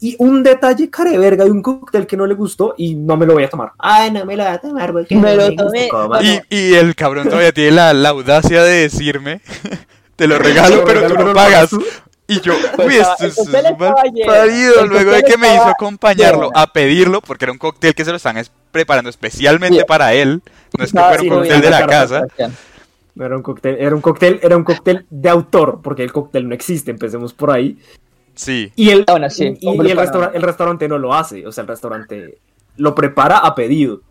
y 0.00 0.14
un 0.20 0.42
detalle 0.44 0.88
care 0.90 1.18
verga 1.18 1.44
de 1.44 1.50
un 1.50 1.60
cóctel 1.60 2.06
que 2.06 2.16
no 2.16 2.24
le 2.26 2.34
gustó 2.34 2.74
y 2.76 2.94
no 2.94 3.16
me 3.16 3.26
lo 3.26 3.34
voy 3.34 3.42
a 3.44 3.50
tomar. 3.50 3.72
Ay, 3.78 4.10
no 4.12 4.24
me 4.24 4.36
lo 4.36 4.44
voy 4.44 4.52
a 4.52 4.58
tomar 4.58 4.92
porque 4.92 5.16
Me 5.16 5.34
lo 5.34 5.54
tomé. 5.56 5.88
Y, 6.50 6.56
y 6.56 6.74
el 6.74 6.94
cabrón 6.94 7.28
todavía 7.28 7.52
tiene 7.52 7.72
la, 7.72 7.92
la 7.92 8.10
audacia 8.10 8.62
de 8.62 8.82
decirme. 8.82 9.40
Te 10.16 10.26
lo 10.26 10.38
regalo, 10.38 10.84
pero 10.84 11.06
tú 11.06 11.14
no 11.14 11.32
pagas. 11.32 11.70
tú. 11.70 11.84
Y 12.30 12.40
yo, 12.42 12.52
Pues, 12.76 12.88
uy, 12.88 12.94
ah, 13.02 13.14
esto 13.20 13.42
es, 13.42 13.48
mal 13.48 13.76
parido. 13.78 14.86
Luego 14.86 15.12
de 15.12 15.22
que 15.22 15.38
me 15.38 15.54
hizo 15.54 15.64
acompañarlo 15.64 16.50
a 16.54 16.66
pedirlo, 16.72 17.22
porque 17.22 17.46
era 17.46 17.52
un 17.52 17.58
cóctel 17.58 17.94
que 17.94 18.04
se 18.04 18.10
lo 18.10 18.18
están 18.18 18.36
es- 18.36 18.52
preparando 18.70 19.08
especialmente 19.08 19.78
Sí. 19.78 19.84
para 19.88 20.12
él. 20.12 20.42
No 20.76 20.84
es 20.84 20.92
que 20.92 20.98
Ah, 20.98 21.08
fuera 21.08 21.22
un 21.22 21.28
cóctel 21.30 21.60
de 21.62 21.70
la 21.70 21.86
casa. 21.86 22.26
No 23.14 23.24
era 23.24 23.34
un 23.34 23.42
cóctel, 23.42 23.76
era 23.80 23.94
un 23.96 24.00
cóctel, 24.02 24.40
era 24.42 24.56
un 24.58 24.62
cóctel 24.64 25.06
de 25.08 25.28
autor, 25.30 25.80
porque 25.82 26.04
el 26.04 26.12
cóctel 26.12 26.46
no 26.48 26.54
existe, 26.54 26.90
empecemos 26.90 27.32
por 27.32 27.50
ahí. 27.50 27.78
Sí. 28.34 28.70
Y 28.76 28.90
el, 28.90 29.04
Bueno, 29.08 29.28
sí, 29.30 29.56
y- 29.58 29.68
el, 29.68 29.76
para- 29.78 29.94
restaura- 30.04 30.30
el 30.34 30.42
restaurante 30.42 30.86
no 30.86 30.98
lo 30.98 31.14
hace, 31.14 31.46
o 31.46 31.50
sea, 31.50 31.62
el 31.62 31.68
restaurante 31.68 32.38
lo 32.76 32.94
prepara 32.94 33.38
a 33.38 33.54
pedido. 33.54 34.02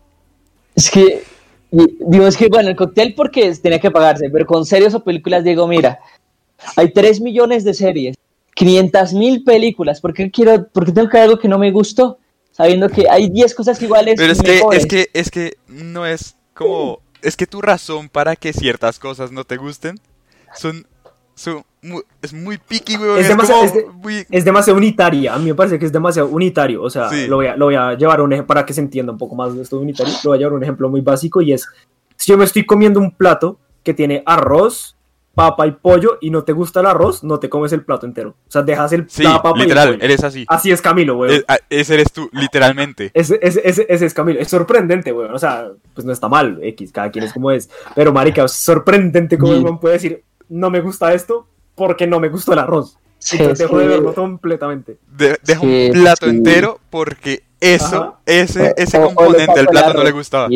Es 0.74 0.90
que, 0.90 1.22
digo, 1.70 2.26
es 2.26 2.36
que 2.36 2.48
bueno, 2.48 2.68
el 2.68 2.76
cóctel 2.76 3.14
porque 3.14 3.54
tenía 3.62 3.78
que 3.78 3.90
pagarse, 3.92 4.28
pero 4.28 4.44
con 4.44 4.66
series 4.66 4.92
o 4.94 5.04
películas 5.04 5.44
digo, 5.44 5.66
mira, 5.68 6.00
hay 6.76 6.92
3 6.92 7.20
millones 7.20 7.64
de 7.64 7.74
series, 7.74 8.16
500 8.54 9.12
mil 9.14 9.44
películas, 9.44 10.00
¿por 10.00 10.12
qué, 10.14 10.30
quiero, 10.30 10.66
por 10.68 10.84
qué 10.84 10.92
tengo 10.92 11.08
que 11.08 11.16
ver 11.16 11.24
algo 11.24 11.38
que 11.38 11.48
no 11.48 11.58
me 11.58 11.70
gustó? 11.70 12.18
Sabiendo 12.52 12.88
que 12.88 13.08
hay 13.08 13.28
10 13.30 13.54
cosas 13.54 13.80
iguales. 13.82 14.14
Pero 14.16 14.32
es 14.32 14.42
que, 14.42 14.60
es 14.72 14.86
que, 14.86 15.06
es 15.12 15.30
que 15.30 15.52
no 15.68 16.04
es 16.06 16.36
como. 16.54 17.00
Es 17.22 17.36
que 17.36 17.46
tu 17.46 17.60
razón 17.60 18.08
para 18.08 18.34
que 18.36 18.52
ciertas 18.52 18.98
cosas 18.98 19.30
no 19.32 19.44
te 19.44 19.56
gusten 19.56 19.98
son. 20.56 20.86
son 21.36 21.62
mu- 21.82 22.02
es 22.20 22.32
muy 22.32 22.58
picky, 22.58 22.96
weón. 22.96 23.16
Es 23.18 23.22
Es, 23.22 23.28
demasiado- 23.28 23.62
es 23.62 23.74
de- 23.74 23.86
muy- 23.86 24.26
Es 24.28 24.44
demasiado 24.44 24.76
unitaria, 24.76 25.34
a 25.34 25.38
mí 25.38 25.44
me 25.46 25.54
parece 25.54 25.78
que 25.78 25.86
es 25.86 25.92
demasiado 25.92 26.28
unitario, 26.30 26.82
o 26.82 26.90
sea, 26.90 27.08
Sí. 27.10 27.28
lo, 27.28 27.36
voy 27.36 27.46
a, 27.46 27.54
lo 27.56 27.66
voy 27.66 27.76
a 27.76 27.94
llevar 27.94 28.20
un 28.20 28.32
ejemplo 28.32 28.48
para 28.48 28.66
que 28.66 28.72
se 28.74 28.80
entienda 28.80 29.12
un 29.12 29.18
poco 29.18 29.36
más 29.36 29.54
de 29.54 29.62
esto 29.62 29.78
unitario, 29.78 30.12
lo 30.24 30.30
voy 30.30 30.36
a 30.36 30.38
llevar 30.40 30.54
un 30.54 30.62
ejemplo 30.64 30.88
muy 30.88 31.00
básico 31.00 31.40
y 31.40 31.52
es, 31.52 31.64
si 32.16 32.32
yo 32.32 32.36
me 32.38 32.44
estoy 32.44 32.66
comiendo 32.66 32.98
un 32.98 33.12
plato 33.12 33.60
que 33.84 33.94
tiene 33.94 34.24
arroz, 34.26 34.96
papa 35.38 35.66
y 35.66 35.70
pollo 35.72 36.18
y 36.20 36.30
no 36.30 36.42
te 36.44 36.52
gusta 36.52 36.80
el 36.80 36.86
arroz, 36.86 37.22
no 37.24 37.38
te 37.38 37.48
comes 37.48 37.72
el 37.72 37.84
plato 37.84 38.06
entero, 38.06 38.30
o 38.30 38.50
sea, 38.50 38.62
dejas 38.62 38.92
el, 38.92 39.08
Sí, 39.08 39.22
la 39.22 39.40
papa 39.40 39.58
y 39.58 39.62
el 39.62 39.68
literal, 39.68 39.88
pollo. 39.90 40.04
eres 40.04 40.24
así. 40.24 40.44
Así 40.48 40.70
es 40.70 40.82
Camilo, 40.82 41.16
güey. 41.16 41.36
Es- 41.36 41.44
a- 41.48 41.58
ese 41.70 41.94
eres 41.94 42.12
tú, 42.12 42.28
literalmente. 42.32 43.10
Ese, 43.14 43.38
ese, 43.42 43.60
ese, 43.64 43.86
ese 43.88 44.06
es 44.06 44.14
Camilo. 44.14 44.40
Es 44.40 44.48
sorprendente, 44.48 45.12
güey. 45.12 45.28
O 45.32 45.38
sea, 45.38 45.68
pues 45.94 46.04
no 46.04 46.12
está 46.12 46.28
mal, 46.28 46.58
X, 46.62 46.92
cada 46.92 47.10
quien 47.10 47.24
es 47.24 47.32
como 47.32 47.50
es. 47.50 47.70
Pero, 47.94 48.12
marica, 48.12 48.44
es 48.44 48.52
sorprendente 48.52 49.38
como 49.38 49.54
Sí. 49.54 49.64
el 49.64 49.78
puede 49.78 49.94
decir, 49.94 50.24
no 50.48 50.70
me 50.70 50.80
gusta 50.80 51.12
esto 51.14 51.46
porque 51.74 52.06
no 52.06 52.18
me 52.20 52.28
gustó 52.28 52.52
el 52.52 52.58
arroz. 52.58 52.98
Sí, 53.20 53.36
Entonces 53.38 53.58
dejo 53.66 53.78
de 53.78 53.86
verlo 53.88 54.14
completamente. 54.14 54.98
De- 55.16 55.38
deja 55.44 55.60
Sí, 55.60 55.86
un 55.94 56.02
plato 56.02 56.26
sí. 56.26 56.30
entero 56.36 56.80
porque 56.90 57.42
eso, 57.60 57.96
Ajá. 58.02 58.18
ese, 58.26 58.74
ese 58.76 58.98
O- 58.98 59.06
o 59.06 59.08
le 59.08 59.14
componente 59.14 59.54
del 59.54 59.64
la 59.66 59.70
plato 59.70 59.94
no 59.94 60.04
le 60.04 60.10
gustaba. 60.12 60.48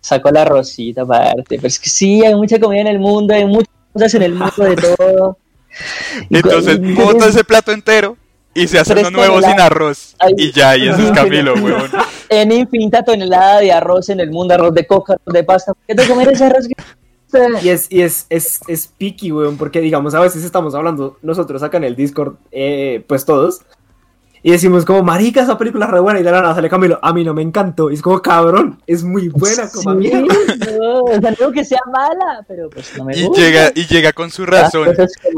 Saco 0.00 0.30
la 0.30 0.44
rosita 0.46 1.02
aparte, 1.02 1.56
pero 1.56 1.66
es 1.66 1.78
que 1.78 1.90
sí, 1.90 2.24
hay 2.24 2.34
mucha 2.34 2.58
comida 2.58 2.80
en 2.80 2.86
el 2.86 2.98
mundo, 2.98 3.34
hay 3.34 3.44
muchas 3.44 3.68
cosas 3.92 4.14
en 4.14 4.22
el 4.22 4.34
mundo 4.34 4.64
de 4.64 4.76
todo. 4.76 5.38
Entonces 6.30 6.80
bota 6.94 7.26
ese 7.26 7.44
plato 7.44 7.72
entero 7.72 8.16
y 8.54 8.66
se 8.66 8.78
hace 8.78 8.92
uno 8.98 9.10
nuevo 9.10 9.40
sin 9.40 9.60
arroz. 9.60 10.16
Ay, 10.18 10.34
Y 10.36 10.52
ya, 10.52 10.76
y 10.76 10.88
ese 10.88 11.04
es 11.04 11.10
Camilo, 11.12 11.54
weón. 11.54 11.90
en 12.28 12.52
infinita 12.52 13.04
tonelada 13.04 13.60
de 13.60 13.72
arroz 13.72 14.08
en 14.08 14.20
el 14.20 14.30
mundo, 14.30 14.54
arroz 14.54 14.74
de 14.74 14.86
coca, 14.86 15.14
arroz 15.14 15.32
de 15.32 15.44
pasta. 15.44 15.74
¿Por 15.74 15.84
qué 15.86 15.94
te 15.94 16.08
comer 16.08 16.28
ese 16.32 16.44
arroz? 16.44 16.66
Y 17.62 17.68
es, 17.68 17.86
y 17.90 18.02
es, 18.02 18.26
es, 18.28 18.60
es 18.66 18.88
picky, 18.88 19.30
weón, 19.30 19.56
porque 19.56 19.80
digamos, 19.80 20.14
a 20.14 20.20
veces 20.20 20.44
estamos 20.44 20.74
hablando 20.74 21.16
nosotros 21.22 21.62
acá 21.62 21.76
en 21.76 21.84
el 21.84 21.94
Discord, 21.94 22.34
eh, 22.50 23.04
pues 23.06 23.24
todos, 23.24 23.60
y 24.42 24.52
decimos 24.52 24.84
como, 24.84 25.02
marica, 25.02 25.42
esa 25.42 25.58
película 25.58 25.86
es 25.86 25.90
re 25.90 26.00
buena, 26.00 26.20
y 26.20 26.22
de 26.22 26.30
la 26.30 26.40
nada 26.42 26.54
sale 26.54 26.68
Camilo, 26.70 26.98
a 27.02 27.12
mí 27.12 27.24
no 27.24 27.34
me 27.34 27.42
encantó, 27.42 27.90
y 27.90 27.94
es 27.94 28.02
como, 28.02 28.20
cabrón, 28.22 28.80
es 28.86 29.04
muy 29.04 29.28
buena, 29.28 29.68
como 29.70 29.92
Sí, 29.92 29.96
mierda. 29.98 30.34
no, 30.80 31.00
o 31.04 31.08
sea, 31.10 31.20
no 31.20 31.30
digo 31.38 31.52
que 31.52 31.64
sea 31.64 31.80
mala, 31.92 32.44
pero 32.48 32.70
pues 32.70 32.96
no 32.96 33.04
me 33.04 33.16
Y 33.16 33.24
gusta. 33.26 33.42
llega, 33.42 33.72
y 33.74 33.86
llega 33.86 34.12
con 34.12 34.30
su 34.30 34.46
razón. 34.46 34.88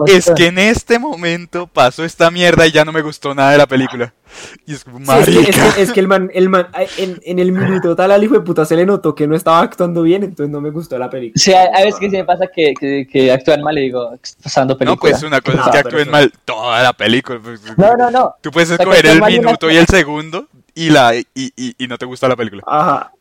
Es 0.06 0.30
que 0.36 0.46
en 0.46 0.58
este 0.58 0.98
momento 0.98 1.66
pasó 1.66 2.04
esta 2.04 2.30
mierda 2.30 2.66
y 2.66 2.72
ya 2.72 2.84
no 2.84 2.92
me 2.92 3.02
gustó 3.02 3.34
nada 3.34 3.52
de 3.52 3.58
la 3.58 3.66
película. 3.66 4.12
Y 4.66 4.74
es 4.74 4.84
como, 4.84 4.98
Sí, 4.98 5.12
es, 5.20 5.26
que, 5.26 5.40
es 5.50 5.56
que- 5.74 5.82
es 5.82 5.92
que 5.92 6.00
el 6.00 6.08
man, 6.08 6.30
el 6.34 6.48
man 6.48 6.66
en, 6.98 7.20
en 7.24 7.38
el 7.38 7.52
minuto 7.52 7.94
tal 7.96 8.12
al 8.12 8.22
hijo 8.22 8.34
de 8.34 8.40
puta 8.40 8.64
se 8.64 8.76
le 8.76 8.86
notó 8.86 9.14
que 9.14 9.26
no 9.26 9.34
estaba 9.36 9.60
actuando 9.60 10.02
bien, 10.02 10.22
entonces 10.24 10.50
no 10.50 10.60
me 10.60 10.70
gustó 10.70 10.98
la 10.98 11.10
película. 11.10 11.40
Sí, 11.42 11.52
hay, 11.52 11.68
hay 11.74 11.84
veces 11.86 12.00
que 12.00 12.10
sí 12.10 12.16
me 12.16 12.24
pasa 12.24 12.46
que, 12.54 12.74
que, 12.78 13.06
que 13.10 13.32
actúan 13.32 13.62
mal 13.62 13.76
y 13.78 13.82
digo, 13.82 14.10
"¿Qué 14.12 14.18
está 14.22 14.42
pasando 14.44 14.76
película. 14.78 14.94
No, 14.94 15.00
pues 15.00 15.22
una 15.22 15.40
cosa 15.40 15.58
es 15.60 15.66
Ah, 15.66 15.70
que 15.70 15.78
pero 15.78 15.88
actúen 15.88 16.02
eso- 16.02 16.10
mal 16.12 16.32
toda 16.44 16.82
la 16.82 16.92
película. 16.92 17.40
pues, 17.42 17.60
No, 17.76 17.96
no, 17.96 18.10
no. 18.10 18.34
Tú 18.40 18.50
puedes 18.50 18.70
O 18.70 18.76
sea, 18.76 18.82
escoger 18.84 19.06
el 19.06 19.22
minuto 19.22 19.70
y 19.70 19.76
el 19.76 19.86
segundo 19.86 20.46
y 20.74 20.90
la 20.90 21.14
y, 21.16 21.26
y, 21.34 21.74
y 21.78 21.86
no 21.86 21.98
te 21.98 22.06
gusta 22.06 22.28
la 22.28 22.36
película. 22.36 22.62
Ajá. 22.66 23.12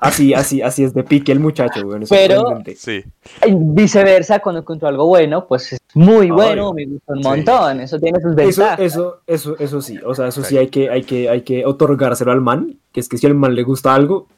Así, 0.00 0.32
así, 0.32 0.62
así 0.62 0.84
es 0.84 0.94
de 0.94 1.02
pique 1.02 1.32
el 1.32 1.40
muchacho, 1.40 1.82
güey. 1.84 2.02
es 2.04 2.08
Pero-. 2.08 2.62
Sí. 2.76 3.02
Y 3.44 3.50
Viceversa, 3.52 4.38
cuando 4.38 4.60
encuentro 4.60 4.86
algo 4.88 5.06
bueno, 5.06 5.46
pues 5.46 5.72
es 5.72 5.80
muy 5.94 6.26
Obvio. 6.30 6.34
bueno, 6.34 6.72
me 6.72 6.86
gusta 6.86 7.12
un 7.14 7.22
Sí. 7.22 7.28
montón, 7.28 7.80
eso 7.80 7.98
tiene 7.98 8.20
sus 8.20 8.32
Eso, 8.32 8.36
ventajas. 8.62 8.80
eso, 8.80 9.20
eso, 9.26 9.56
eso 9.58 9.82
sí, 9.82 9.98
o 10.06 10.14
sea, 10.14 10.28
eso 10.28 10.42
sí 10.44 10.50
Sí. 10.50 10.58
hay 10.58 10.68
que, 10.68 10.88
hay 10.88 11.02
que, 11.02 11.28
hay 11.28 11.42
que 11.42 11.66
otorgárselo 11.66 12.30
al 12.30 12.40
man, 12.40 12.76
que 12.92 13.00
es 13.00 13.08
que 13.08 13.18
si 13.18 13.26
al 13.26 13.34
man 13.34 13.54
le 13.56 13.64
gusta 13.64 13.92
algo, 13.94 14.28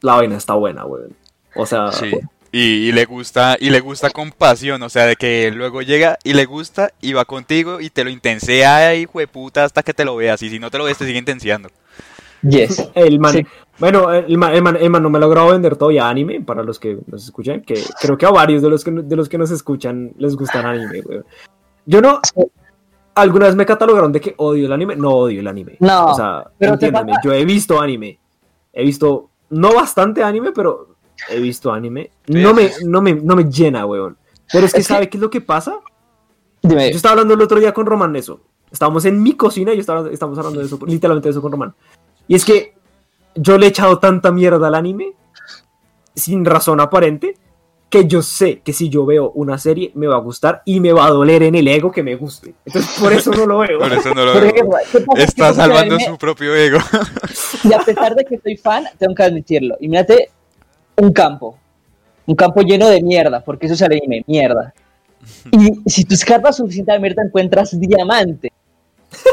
la 0.00 0.14
vaina 0.14 0.36
está 0.36 0.54
buena, 0.54 0.84
güey. 0.84 1.02
O 1.56 1.66
sea, 1.66 1.90
Sí. 1.90 2.12
Y, 2.52 2.88
y 2.88 2.92
le 2.92 3.04
gusta, 3.04 3.56
y 3.60 3.70
le 3.70 3.78
gusta 3.80 4.10
con 4.10 4.32
pasión, 4.32 4.82
o 4.82 4.88
sea, 4.88 5.06
de 5.06 5.14
que 5.16 5.52
luego 5.52 5.82
llega 5.82 6.18
y 6.24 6.32
le 6.34 6.46
gusta 6.46 6.90
y 7.00 7.12
va 7.12 7.24
contigo 7.24 7.80
y 7.80 7.90
te 7.90 8.02
lo 8.02 8.10
intensea, 8.10 8.92
hijo 8.96 9.20
de 9.20 9.28
puta, 9.28 9.62
hasta 9.64 9.82
que 9.84 9.94
te 9.94 10.04
lo 10.04 10.16
veas. 10.16 10.42
Y 10.42 10.50
si 10.50 10.58
no 10.58 10.68
te 10.70 10.78
lo 10.78 10.84
ves, 10.84 10.98
te 10.98 11.06
sigue 11.06 11.18
intenseando. 11.18 11.68
Yes. 12.42 12.90
el 12.94 13.18
man, 13.20 13.32
Sí. 13.32 13.46
bueno, 13.78 14.12
el 14.12 14.36
man, 14.38 14.54
el 14.54 14.62
man, 14.62 14.76
el 14.76 14.90
man 14.90 15.02
no 15.02 15.10
me 15.10 15.18
ha 15.18 15.20
logrado 15.20 15.50
vender 15.50 15.76
todavía 15.76 16.08
anime, 16.08 16.40
para 16.40 16.62
los 16.62 16.78
que 16.78 16.98
nos 17.06 17.24
escuchan, 17.24 17.62
que 17.62 17.82
creo 18.00 18.16
que 18.16 18.26
a 18.26 18.30
varios 18.30 18.62
de 18.62 18.70
los 18.70 18.84
que, 18.84 18.90
de 18.90 19.16
los 19.16 19.28
que 19.28 19.38
nos 19.38 19.50
escuchan 19.50 20.12
les 20.18 20.36
gusta 20.36 20.60
el 20.60 20.66
anime, 20.66 21.00
güey. 21.02 21.20
Yo 21.86 22.00
no, 22.00 22.20
alguna 23.14 23.46
vez 23.46 23.56
me 23.56 23.66
catalogaron 23.66 24.12
de 24.12 24.20
que 24.20 24.34
odio 24.38 24.66
el 24.66 24.72
anime, 24.72 24.96
no 24.96 25.10
odio 25.10 25.40
el 25.40 25.46
anime. 25.48 25.76
No, 25.80 26.06
o 26.06 26.14
sea, 26.14 26.44
pero 26.58 26.78
yo 27.22 27.32
he 27.32 27.44
visto 27.44 27.80
anime, 27.80 28.18
he 28.72 28.84
visto, 28.84 29.30
no 29.50 29.74
bastante 29.74 30.22
anime, 30.22 30.52
pero 30.52 30.94
he 31.28 31.40
visto 31.40 31.72
anime. 31.72 32.10
No 32.28 32.54
me, 32.54 32.70
no 32.84 33.02
me, 33.02 33.14
no 33.14 33.36
me 33.36 33.44
llena, 33.44 33.84
weón. 33.86 34.16
Pero 34.52 34.66
es 34.66 34.72
que, 34.72 34.80
Es 34.80 34.86
que- 34.88 34.94
¿sabe 34.94 35.08
qué 35.08 35.16
es 35.16 35.20
lo 35.20 35.30
que 35.30 35.40
pasa? 35.40 35.78
Dime, 36.62 36.90
Yo 36.90 36.96
estaba 36.96 37.12
hablando 37.12 37.34
el 37.34 37.40
otro 37.42 37.58
día 37.58 37.72
con 37.72 37.86
Román 37.86 38.12
de 38.12 38.18
eso. 38.18 38.40
Estábamos 38.70 39.04
en 39.04 39.22
mi 39.22 39.34
cocina 39.34 39.72
y 39.72 39.76
yo 39.76 39.80
estaba, 39.80 40.08
estamos 40.10 40.38
hablando 40.38 40.60
de 40.60 40.66
eso, 40.66 40.78
literalmente 40.86 41.28
de 41.28 41.30
eso 41.30 41.42
con 41.42 41.50
Román. 41.52 41.74
Y 42.28 42.34
es 42.34 42.44
que 42.44 42.74
yo 43.34 43.58
le 43.58 43.66
he 43.66 43.68
echado 43.68 43.98
tanta 43.98 44.30
mierda 44.30 44.68
al 44.68 44.74
anime, 44.74 45.12
sin 46.14 46.44
razón 46.44 46.80
aparente, 46.80 47.36
que 47.90 48.06
yo 48.06 48.22
sé 48.22 48.60
que 48.60 48.72
si 48.72 48.88
yo 48.88 49.04
veo 49.04 49.32
una 49.32 49.58
serie 49.58 49.90
me 49.94 50.06
va 50.06 50.14
a 50.14 50.20
gustar 50.20 50.62
y 50.64 50.78
me 50.78 50.92
va 50.92 51.06
a 51.06 51.10
doler 51.10 51.42
en 51.42 51.56
el 51.56 51.66
ego 51.66 51.90
que 51.90 52.04
me 52.04 52.14
guste. 52.14 52.54
Entonces 52.64 52.96
por 53.00 53.12
eso 53.12 53.32
no 53.32 53.46
lo 53.46 53.58
veo. 53.58 53.80
Por 53.80 53.92
eso 53.92 54.14
no 54.14 54.24
lo 54.24 54.32
¿por 54.34 54.52
veo. 54.52 54.70
Está 55.16 55.52
salvando 55.52 55.98
su 55.98 56.16
propio 56.16 56.54
ego. 56.54 56.78
Y 57.64 57.72
a 57.74 57.78
pesar 57.80 58.14
de 58.14 58.24
que 58.24 58.38
soy 58.38 58.56
fan, 58.56 58.84
tengo 58.96 59.14
que 59.14 59.22
admitirlo. 59.24 59.76
Imagínate 59.80 60.30
un 60.96 61.12
campo. 61.12 61.58
Un 62.26 62.36
campo 62.36 62.62
lleno 62.62 62.88
de 62.88 63.02
mierda, 63.02 63.40
porque 63.40 63.66
eso 63.66 63.74
es 63.74 63.80
el 63.82 63.92
anime, 63.92 64.24
mierda. 64.26 64.72
Y 65.50 65.90
si 65.90 66.04
tú 66.04 66.14
escarbas 66.14 66.56
suficiente 66.56 66.96
mierda, 66.98 67.22
encuentras 67.24 67.78
diamante. 67.78 68.52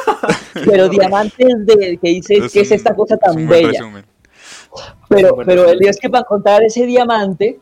Pero 0.66 0.89
diamantes 0.89 1.66
de 1.66 1.98
que 2.02 2.10
dices, 2.10 2.52
¿qué 2.52 2.62
es 2.62 2.72
esta 2.72 2.95
cosa 2.95 3.16
es 3.16 3.22
tan 3.22 3.48
bella? 3.48 3.70
resumen. 3.70 4.06
Pero, 5.10 5.38
pero 5.45 5.70
el 5.72 5.80
día 5.80 5.89
es 5.89 5.98
que 5.98 6.10
para 6.10 6.22
encontrar 6.22 6.62
ese 6.64 6.86
diamante, 6.86 7.60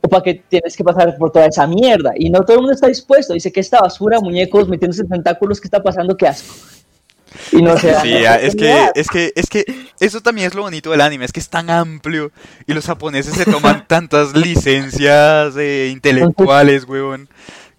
o 0.00 0.08
para 0.08 0.22
que 0.22 0.34
tienes 0.34 0.76
que 0.76 0.84
pasar 0.84 1.16
por 1.16 1.30
toda 1.30 1.46
esa 1.46 1.66
mierda. 1.66 2.12
Y 2.16 2.30
no 2.30 2.40
todo 2.40 2.54
el 2.54 2.60
mundo 2.60 2.74
está 2.74 2.88
dispuesto. 2.88 3.34
Dice 3.34 3.52
que 3.52 3.60
esta 3.60 3.80
basura, 3.80 4.20
muñecos 4.20 4.68
metiéndose 4.68 5.02
en 5.02 5.08
tentáculos, 5.08 5.60
¿qué 5.60 5.66
está 5.66 5.82
pasando? 5.82 6.16
¡Qué 6.16 6.26
asco! 6.26 6.54
Y 7.52 7.62
no 7.62 7.76
se 7.76 7.94
Sí, 8.00 8.10
la 8.10 8.34
ah, 8.34 8.36
es 8.36 8.56
que, 8.56 8.90
es 8.94 9.08
que, 9.08 9.32
es 9.34 9.48
que 9.48 9.64
eso 10.00 10.20
también 10.20 10.46
es 10.46 10.54
lo 10.54 10.62
bonito 10.62 10.90
del 10.90 11.00
anime, 11.00 11.24
es 11.24 11.32
que 11.32 11.40
es 11.40 11.48
tan 11.48 11.68
amplio 11.68 12.32
y 12.66 12.72
los 12.72 12.86
japoneses 12.86 13.34
se 13.34 13.44
toman 13.44 13.86
tantas 13.88 14.34
licencias 14.34 15.54
eh, 15.56 15.90
intelectuales, 15.92 16.84
huevón, 16.84 17.28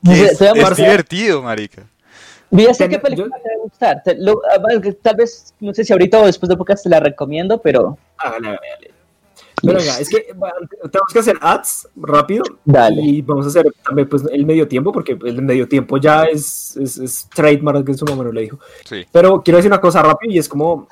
que 0.04 0.26
es, 0.26 0.40
divertido, 0.78 1.42
marica. 1.42 1.84
Sé 2.52 2.74
Ten- 2.74 2.90
qué 2.90 3.00
película 3.00 3.36
yo- 3.38 3.44
te 3.44 3.50
va 3.50 3.56
a 3.56 3.64
gustar. 3.64 4.04
Te- 4.04 4.16
lo- 4.18 4.42
ah, 4.52 4.82
tal 5.02 5.16
vez, 5.16 5.54
no 5.60 5.74
sé 5.74 5.84
si 5.84 5.94
ahorita 5.94 6.20
o 6.20 6.26
después 6.26 6.50
de 6.50 6.58
podcast 6.58 6.84
te 6.84 6.90
la 6.90 7.00
recomiendo, 7.00 7.62
pero 7.62 7.98
Hágale, 8.18 8.48
hágale, 8.50 8.68
hágale. 8.74 8.94
Pero 9.62 9.78
venga, 9.78 10.00
es 10.00 10.08
que 10.10 10.28
bueno, 10.36 10.56
tenemos 10.90 11.12
que 11.12 11.20
hacer 11.20 11.38
ads 11.42 11.90
rápido. 11.98 12.44
Dale. 12.64 13.02
Y 13.02 13.22
vamos 13.22 13.46
a 13.46 13.50
hacer 13.50 13.66
también 13.86 14.08
pues, 14.08 14.24
el 14.32 14.46
medio 14.46 14.68
tiempo, 14.70 14.92
porque 14.94 15.18
el 15.22 15.42
medio 15.42 15.68
tiempo 15.68 15.98
ya 15.98 16.24
es, 16.24 16.78
es, 16.78 16.98
es 16.98 17.28
trademark 17.36 17.86
que 17.86 17.94
su 17.94 18.06
mamá 18.06 18.24
no 18.24 18.32
le 18.32 18.42
dijo. 18.42 18.58
Sí. 18.86 19.06
Pero 19.12 19.42
quiero 19.44 19.58
decir 19.58 19.70
una 19.70 19.82
cosa 19.82 20.02
rápido 20.02 20.34
y 20.34 20.38
es 20.40 20.48
como. 20.48 20.88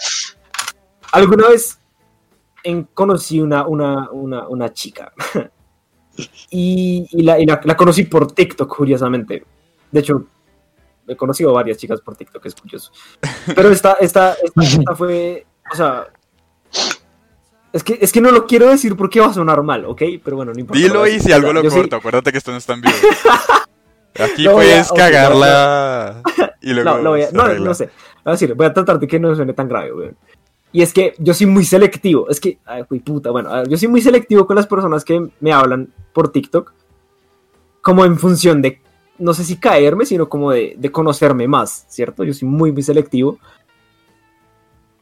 Alguna 1.14 1.48
vez 1.48 1.80
en- 2.64 2.84
conocí 2.94 3.40
una, 3.40 3.66
una, 3.66 4.12
una, 4.12 4.48
una 4.50 4.74
chica. 4.74 5.14
y 6.50 7.08
y, 7.12 7.24
la, 7.24 7.40
y 7.40 7.46
la- 7.46 7.62
la 7.64 7.78
conocí 7.78 8.04
por 8.04 8.32
TikTok, 8.32 8.76
curiosamente. 8.76 9.44
De 9.92 10.00
hecho, 10.00 10.26
he 11.08 11.16
conocido 11.16 11.54
varias 11.54 11.78
chicas 11.78 12.02
por 12.02 12.16
TikTok, 12.16 12.46
es 12.46 12.56
curioso. 12.56 12.92
Pero 13.56 13.70
esta, 13.70 13.94
esta, 13.94 14.36
esta, 14.44 14.62
esta 14.64 14.96
fue. 14.96 15.46
O 15.72 15.76
sea. 15.76 16.08
Es 17.74 17.84
que, 17.84 17.98
es 18.02 18.12
que 18.12 18.22
no 18.22 18.32
lo 18.32 18.48
quiero 18.48 18.70
decir 18.70 18.96
porque 18.96 19.20
va 19.20 19.28
a 19.28 19.34
sonar 19.34 19.62
mal, 19.62 19.86
¿ok? 19.86 20.02
Pero 20.24 20.38
bueno, 20.38 20.54
no 20.54 20.60
importa. 20.60 20.82
Dilo 20.82 21.04
a 21.04 21.10
y 21.10 21.20
si 21.20 21.32
algo 21.32 21.54
lo 21.54 21.62
yo 21.62 21.70
sí- 21.70 21.78
corto, 21.78 21.98
acuérdate 21.98 22.32
que 22.32 22.38
esto 22.38 22.52
no 22.52 22.58
está 22.58 22.74
en 22.74 22.82
vivo. 22.82 22.96
Aquí 24.20 24.48
a- 24.48 24.52
puedes 24.52 24.90
ok, 24.90 24.98
cagarla 24.98 26.22
y 26.62 26.74
luego 26.74 26.90
No, 26.90 26.98
lo 27.00 27.10
voy 27.12 27.24
a- 27.24 27.32
no, 27.32 27.54
no 27.54 27.74
sé. 27.74 27.86
Voy 27.86 27.92
a 28.26 28.32
decir, 28.32 28.54
voy 28.56 28.66
a 28.66 28.74
tratar 28.74 29.00
de 29.00 29.08
que 29.08 29.20
no 29.20 29.36
suene 29.36 29.54
tan 29.54 29.68
grave, 29.68 29.94
weón. 29.94 30.18
Y 30.72 30.82
es 30.82 30.92
que 30.94 31.14
yo 31.20 31.34
soy 31.34 31.46
muy 31.46 31.66
selectivo. 31.66 32.30
Es 32.30 32.40
que, 32.40 32.60
ay, 32.66 32.84
puta, 32.84 33.32
bueno, 33.32 33.50
a 33.50 33.60
ver, 33.60 33.70
yo 33.70 33.78
soy 33.78 33.88
muy 33.90 34.02
selectivo 34.02 34.48
con 34.48 34.56
las 34.56 34.66
personas 34.68 35.06
que 35.06 35.30
me 35.40 35.52
hablan 35.54 35.94
por 36.14 36.32
TikTok. 36.32 36.74
Como 37.82 38.06
en 38.06 38.18
función 38.18 38.62
de, 38.62 38.82
no 39.20 39.34
sé 39.34 39.44
si 39.44 39.58
caerme, 39.58 40.06
sino 40.06 40.30
como 40.30 40.52
de, 40.52 40.76
de 40.78 40.92
conocerme 40.92 41.48
más, 41.48 41.86
¿cierto? 41.88 42.24
Yo 42.24 42.34
soy 42.34 42.48
muy, 42.48 42.72
muy 42.72 42.84
selectivo. 42.84 43.38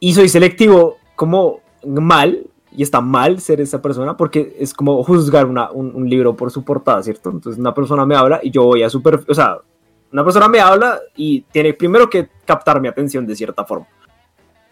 Y 0.00 0.14
soy 0.14 0.28
selectivo 0.28 0.96
como 1.14 1.60
mal, 1.84 2.46
y 2.72 2.82
está 2.82 3.00
mal 3.00 3.40
ser 3.40 3.60
esa 3.60 3.80
persona, 3.80 4.16
porque 4.16 4.56
es 4.58 4.74
como 4.74 5.02
juzgar 5.02 5.46
una- 5.46 5.70
un, 5.70 5.94
un 5.94 6.08
libro 6.08 6.36
por 6.36 6.50
su 6.50 6.62
portada, 6.64 7.02
¿cierto? 7.02 7.30
Entonces 7.30 7.58
una 7.58 7.72
persona 7.72 8.04
me 8.04 8.14
habla 8.14 8.40
y 8.42 8.50
yo 8.50 8.64
voy 8.64 8.82
a 8.82 8.90
su 8.90 9.02
perfil, 9.02 9.26
o 9.30 9.34
sea, 9.34 9.56
una 10.12 10.22
persona 10.24 10.48
me 10.48 10.60
habla 10.60 11.00
y 11.16 11.40
tiene 11.52 11.72
primero 11.74 12.08
que 12.10 12.28
captar 12.44 12.80
mi 12.80 12.88
atención 12.88 13.26
de 13.26 13.34
cierta 13.34 13.64
forma. 13.64 13.86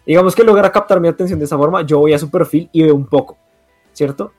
Digamos 0.07 0.34
que 0.34 0.45
logra 0.45 0.70
captar 0.70 1.01
mi 1.01 1.09
atención 1.09 1.38
de 1.38 1.47
esa 1.47 1.57
forma, 1.57 1.80
yo 1.82 1.99
voy 1.99 2.12
a 2.12 2.18
su 2.18 2.30
perfil 2.30 2.68
y 2.72 2.82
veo 2.82 2.95
un 2.95 3.07
poco, 3.07 3.38
¿cierto? 3.92 4.32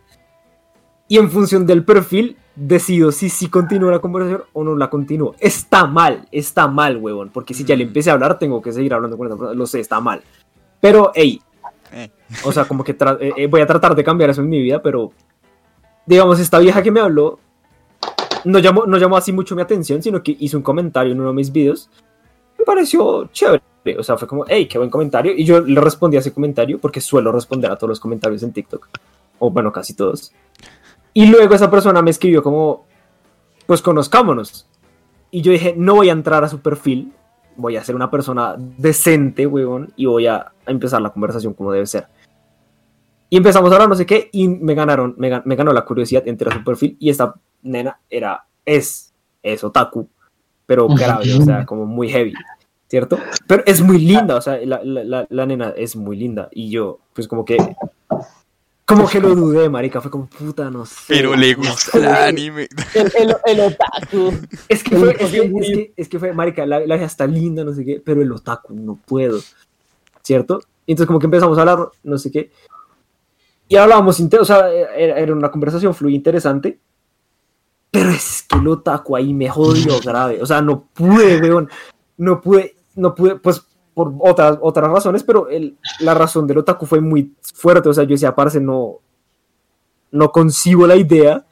Y 1.08 1.18
en 1.18 1.30
función 1.30 1.66
del 1.66 1.84
perfil 1.86 2.38
decido 2.56 3.12
si 3.12 3.30
sí 3.30 3.48
continúo 3.50 3.92
la 3.92 4.00
conversación 4.00 4.44
o 4.54 4.64
no 4.64 4.76
la 4.76 4.90
continúo. 4.90 5.36
Está 5.40 5.86
mal, 5.86 6.28
está 6.32 6.68
mal, 6.68 6.98
huevón, 6.98 7.30
porque 7.30 7.54
si 7.54 7.64
ya 7.64 7.76
le 7.76 7.86
Mm. 7.86 7.88
empecé 7.90 8.10
a 8.10 8.14
hablar 8.14 8.40
tengo 8.40 8.62
que 8.62 8.72
seguir 8.72 8.94
hablando 8.94 9.18
con 9.18 9.28
esa 9.28 9.36
persona, 9.36 9.54
lo 9.58 9.68
sé, 9.68 9.80
está 9.82 10.00
mal. 10.00 10.22
Pero, 10.80 11.12
hey, 11.14 11.42
Eh. 11.92 12.10
o 12.44 12.52
sea, 12.52 12.66
como 12.66 12.84
que 12.84 12.94
eh, 12.94 13.34
eh, 13.38 13.48
voy 13.48 13.62
a 13.62 13.68
tratar 13.68 13.94
de 13.96 14.04
cambiar 14.04 14.30
eso 14.30 14.42
en 14.42 14.50
mi 14.50 14.62
vida, 14.62 14.82
pero 14.82 15.12
digamos, 16.06 16.40
esta 16.40 16.60
vieja 16.60 16.82
que 16.82 16.92
me 16.92 17.00
habló 17.00 17.40
no 18.46 18.60
llamó, 18.60 18.86
no 18.86 18.98
llamó 18.98 19.18
así 19.18 19.32
mucho 19.32 19.56
mi 19.56 19.62
atención, 19.62 20.02
sino 20.02 20.22
que 20.24 20.36
hizo 20.40 20.58
un 20.58 20.64
comentario 20.64 21.12
en 21.14 21.20
uno 21.20 21.30
de 21.30 21.36
mis 21.36 21.52
videos. 21.52 21.90
Me 22.58 22.64
pareció 22.66 23.28
chévere. 23.32 23.62
O 23.98 24.04
sea, 24.04 24.18
fue 24.18 24.28
como, 24.28 24.46
hey, 24.48 24.68
qué 24.68 24.78
buen 24.78 24.90
comentario. 24.90 25.32
Y 25.36 25.44
yo 25.46 25.62
le 25.62 25.80
respondí 25.82 26.18
a 26.18 26.20
ese 26.20 26.34
comentario 26.34 26.80
porque 26.80 27.02
suelo 27.02 27.32
responder 27.32 27.72
a 27.72 27.76
todos 27.76 27.90
los 27.90 28.00
comentarios 28.00 28.42
en 28.44 28.52
TikTok. 28.54 28.88
O 29.40 29.52
bueno, 29.52 29.72
casi 29.72 29.94
todos. 29.94 30.32
Y 31.16 31.28
luego 31.28 31.56
esa 31.56 31.72
persona 31.72 32.04
me 32.04 32.12
escribió 32.12 32.44
como, 32.44 32.86
pues 33.66 33.82
conozcámonos. 33.82 34.68
Y 35.32 35.42
yo 35.42 35.52
dije, 35.52 35.74
no 35.76 35.96
voy 35.96 36.10
a 36.10 36.12
entrar 36.12 36.44
a 36.44 36.50
su 36.50 36.60
perfil. 36.60 37.14
Voy 37.56 37.78
a 37.78 37.84
ser 37.86 37.96
una 37.96 38.12
persona 38.12 38.56
decente, 38.58 39.48
huevón, 39.48 39.94
y 39.96 40.08
voy 40.08 40.28
a, 40.28 40.52
empezar 40.68 41.02
la 41.02 41.12
conversación 41.12 41.54
como 41.54 41.72
debe 41.72 41.86
ser. 41.86 42.08
Y 43.30 43.38
empezamos 43.38 43.72
a 43.72 43.76
hablar 43.76 43.88
no 43.88 43.96
sé 43.96 44.06
qué, 44.06 44.30
y 44.34 44.50
me 44.50 44.76
ganaron, 44.76 45.16
me, 45.18 45.32
gan- 45.32 45.44
me 45.46 45.56
ganó 45.56 45.72
la 45.72 45.86
curiosidad, 45.86 46.28
entré 46.28 46.50
a 46.50 46.54
su 46.54 46.64
perfil, 46.66 46.98
y 47.00 47.10
esta 47.10 47.36
nena 47.64 47.98
era, 48.10 48.46
es, 48.66 49.14
es 49.42 49.64
otaku, 49.64 50.10
pero 50.66 50.88
grave, 50.90 51.34
o 51.34 51.42
sea, 51.44 51.66
como 51.66 51.86
muy 51.86 52.10
heavy, 52.10 52.34
¿cierto? 52.90 53.18
Pero 53.48 53.64
es 53.66 53.82
muy 53.82 54.00
linda, 54.00 54.36
o 54.36 54.42
sea, 54.42 54.58
la, 54.66 54.82
la, 54.84 55.04
la, 55.06 55.28
la 55.30 55.46
nena 55.46 55.70
es 55.78 55.96
muy 55.96 56.18
linda, 56.18 56.50
y 56.52 56.70
yo, 56.70 57.00
pues 57.14 57.28
como 57.28 57.46
que, 57.46 57.58
como 58.86 59.08
que 59.08 59.20
lo 59.20 59.34
dudé, 59.36 59.68
marica, 59.70 60.00
fue 60.00 60.12
como, 60.12 60.28
puta, 60.28 60.70
no 60.70 60.86
sé. 60.86 61.04
Pero 61.08 61.36
le 61.36 61.56
gusta 61.56 61.98
el 61.98 62.04
sé". 62.04 62.10
anime. 62.10 62.68
el, 62.94 63.12
el, 63.16 63.36
el 63.46 63.60
otaku. 63.62 64.34
Es 64.70 64.84
que 64.84 64.96
fue, 64.96 65.12
es 65.12 65.32
que, 65.32 65.38
es 65.40 65.52
que, 65.52 65.94
es 65.98 66.10
que 66.10 66.20
fue, 66.20 66.34
marica, 66.34 66.66
la, 66.66 66.80
la 66.82 66.96
está 66.96 67.26
linda, 67.26 67.64
no 67.64 67.74
sé 67.74 67.84
qué, 67.84 68.02
pero 68.04 68.22
el 68.22 68.32
otaku 68.32 68.74
no 68.76 69.00
puedo. 69.06 69.40
¿cierto? 70.26 70.60
Y 70.88 70.92
entonces 70.92 71.08
como 71.08 71.20
que 71.20 71.28
empezamos 71.28 71.58
a 71.58 71.62
hablar, 71.62 71.90
no 72.04 72.18
sé 72.18 72.32
qué. 72.32 72.52
Y 73.68 73.76
hablábamos, 73.76 74.20
o 74.20 74.46
sea, 74.46 74.70
era, 74.72 75.20
era 75.20 75.34
una 75.34 75.52
conversación 75.52 75.94
fluida 75.94 76.16
interesante. 76.16 76.80
Pero 77.92 78.10
es 78.10 78.44
que 78.50 78.58
el 78.58 78.68
otaku 78.68 79.16
ahí 79.16 79.34
me 79.34 79.48
jodió 79.48 80.00
grave. 80.04 80.42
O 80.42 80.46
sea, 80.46 80.62
no 80.62 80.88
pude, 80.94 81.40
weón. 81.40 81.70
No 82.18 82.42
pude, 82.42 82.76
no 82.96 83.14
pude, 83.16 83.36
pues 83.38 83.65
por 83.96 84.14
otras, 84.20 84.60
otras 84.62 84.92
razones, 84.92 85.24
pero 85.24 85.50
el, 85.50 85.78
la 86.02 86.14
razón 86.14 86.46
del 86.46 86.60
otaku 86.60 86.86
fue 86.86 87.02
muy 87.02 87.34
fuerte. 87.42 87.90
O 87.90 87.94
sea, 87.94 88.04
yo 88.04 88.12
decía, 88.12 88.36
parce, 88.36 88.60
no, 88.60 89.00
no 90.12 90.32
concibo 90.32 90.86
la 90.86 90.96
idea 90.98 91.44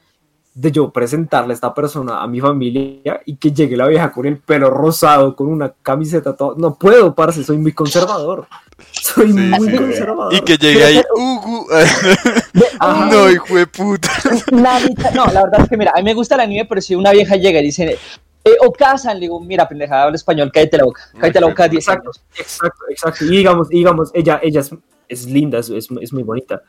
de 0.56 0.72
yo 0.72 0.92
presentarle 0.92 1.54
a 1.54 1.56
esta 1.56 1.74
persona 1.74 2.22
a 2.22 2.28
mi 2.28 2.40
familia 2.40 3.22
y 3.26 3.38
que 3.38 3.52
llegue 3.52 3.76
la 3.76 3.88
vieja 3.88 4.12
con 4.12 4.28
el 4.28 4.38
pelo 4.38 4.70
rosado, 4.70 5.36
con 5.36 5.48
una 5.48 5.74
camiseta, 5.82 6.36
todo. 6.36 6.54
No 6.56 6.76
puedo, 6.76 7.16
parce, 7.16 7.44
soy 7.44 7.58
muy 7.58 7.72
conservador. 7.74 8.46
Soy 8.92 9.32
Sí, 9.32 9.34
muy 9.34 9.70
sí. 9.72 9.78
conservador. 9.78 10.34
Y 10.36 10.42
que 10.42 10.58
llegue 10.58 10.84
ahí, 10.84 11.02
Ugu. 11.16 11.66
Ajá. 12.80 13.06
no, 13.10 13.32
hijo 13.32 13.56
de 13.56 13.66
puta. 13.66 14.10
La 14.52 14.80
no, 15.16 15.26
la 15.28 15.44
verdad 15.44 15.62
es 15.62 15.70
que 15.70 15.78
mira, 15.78 15.92
a 15.96 16.00
mí 16.00 16.04
me 16.04 16.14
gusta 16.14 16.36
el 16.36 16.42
anime, 16.42 16.66
pero 16.66 16.82
si 16.82 16.94
una 16.94 17.12
vieja 17.12 17.36
llega 17.36 17.60
y 17.60 17.64
dice, 17.64 17.98
eh, 18.46 18.56
o 18.62 18.72
casan, 18.74 19.16
le 19.16 19.22
digo, 19.22 19.40
mira, 19.40 19.68
pendeja, 19.68 20.04
habla 20.04 20.16
español, 20.16 20.52
cállate 20.54 20.78
la 20.78 20.84
boca, 20.86 21.02
cállate 21.20 21.40
la 21.40 21.48
boca 21.48 21.68
10 21.68 21.82
Exacto, 21.84 22.10
años. 22.10 22.26
exacto, 22.38 22.84
exacto. 22.90 23.26
Y 23.26 23.30
digamos, 23.38 23.68
y 23.72 23.78
digamos 23.78 24.12
ella, 24.14 24.40
ella 24.44 24.60
es, 24.60 24.72
es 25.08 25.26
linda, 25.28 25.60
es, 25.60 25.70
es, 25.70 25.90
muy 26.14 26.24
bonita. 26.24 26.62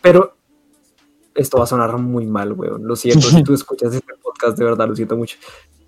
Pero 0.00 0.36
esto 1.34 1.58
va 1.58 1.64
a 1.64 1.66
sonar 1.66 1.96
muy 1.98 2.26
mal, 2.26 2.52
weón. 2.52 2.86
Lo 2.86 2.94
siento, 2.96 3.28
si 3.28 3.42
tú 3.42 3.54
escuchas 3.54 3.92
este 3.94 4.14
podcast, 4.22 4.56
de 4.56 4.64
verdad, 4.64 4.86
lo 4.88 4.94
siento 4.94 5.16
mucho. 5.16 5.36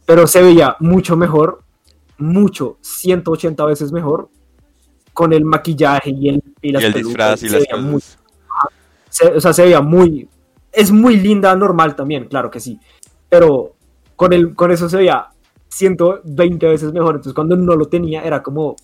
Pero 0.05 0.27
se 0.27 0.43
veía 0.43 0.77
mucho 0.81 1.17
mejor, 1.17 1.63
mucho, 2.19 2.79
180 2.81 3.65
veces 3.67 3.93
mejor, 3.93 4.31
con 5.13 5.33
el 5.33 5.45
maquillaje 5.45 6.11
y 6.11 6.29
el, 6.31 6.43
y 6.63 6.73
las 6.73 6.83
Y 6.83 6.87
el 6.87 6.93
pelucas, 6.95 7.41
disfraz 7.41 7.43
y 7.43 7.49
se 7.49 7.53
las 7.59 7.63
veía 7.69 7.77
muy- 7.83 8.03
se- 9.11 9.29
o 9.37 9.41
sea, 9.41 9.53
se 9.53 9.63
veía 9.63 9.81
muy. 9.81 10.29
Es 10.73 10.91
muy 10.91 11.17
linda, 11.17 11.55
normal 11.57 11.97
también, 11.97 12.27
claro 12.27 12.51
que 12.51 12.61
sí. 12.61 12.79
Pero 13.29 13.75
con, 14.19 14.33
el, 14.35 14.55
con 14.55 14.71
eso 14.73 14.89
se 14.89 14.97
veía 14.99 15.29
120 15.69 16.67
veces 16.67 16.93
mejor. 16.93 17.15
Entonces, 17.15 17.33
cuando 17.35 17.57
no 17.57 17.77
lo 17.77 17.87
tenía, 17.87 18.23
era 18.25 18.43
como. 18.43 18.75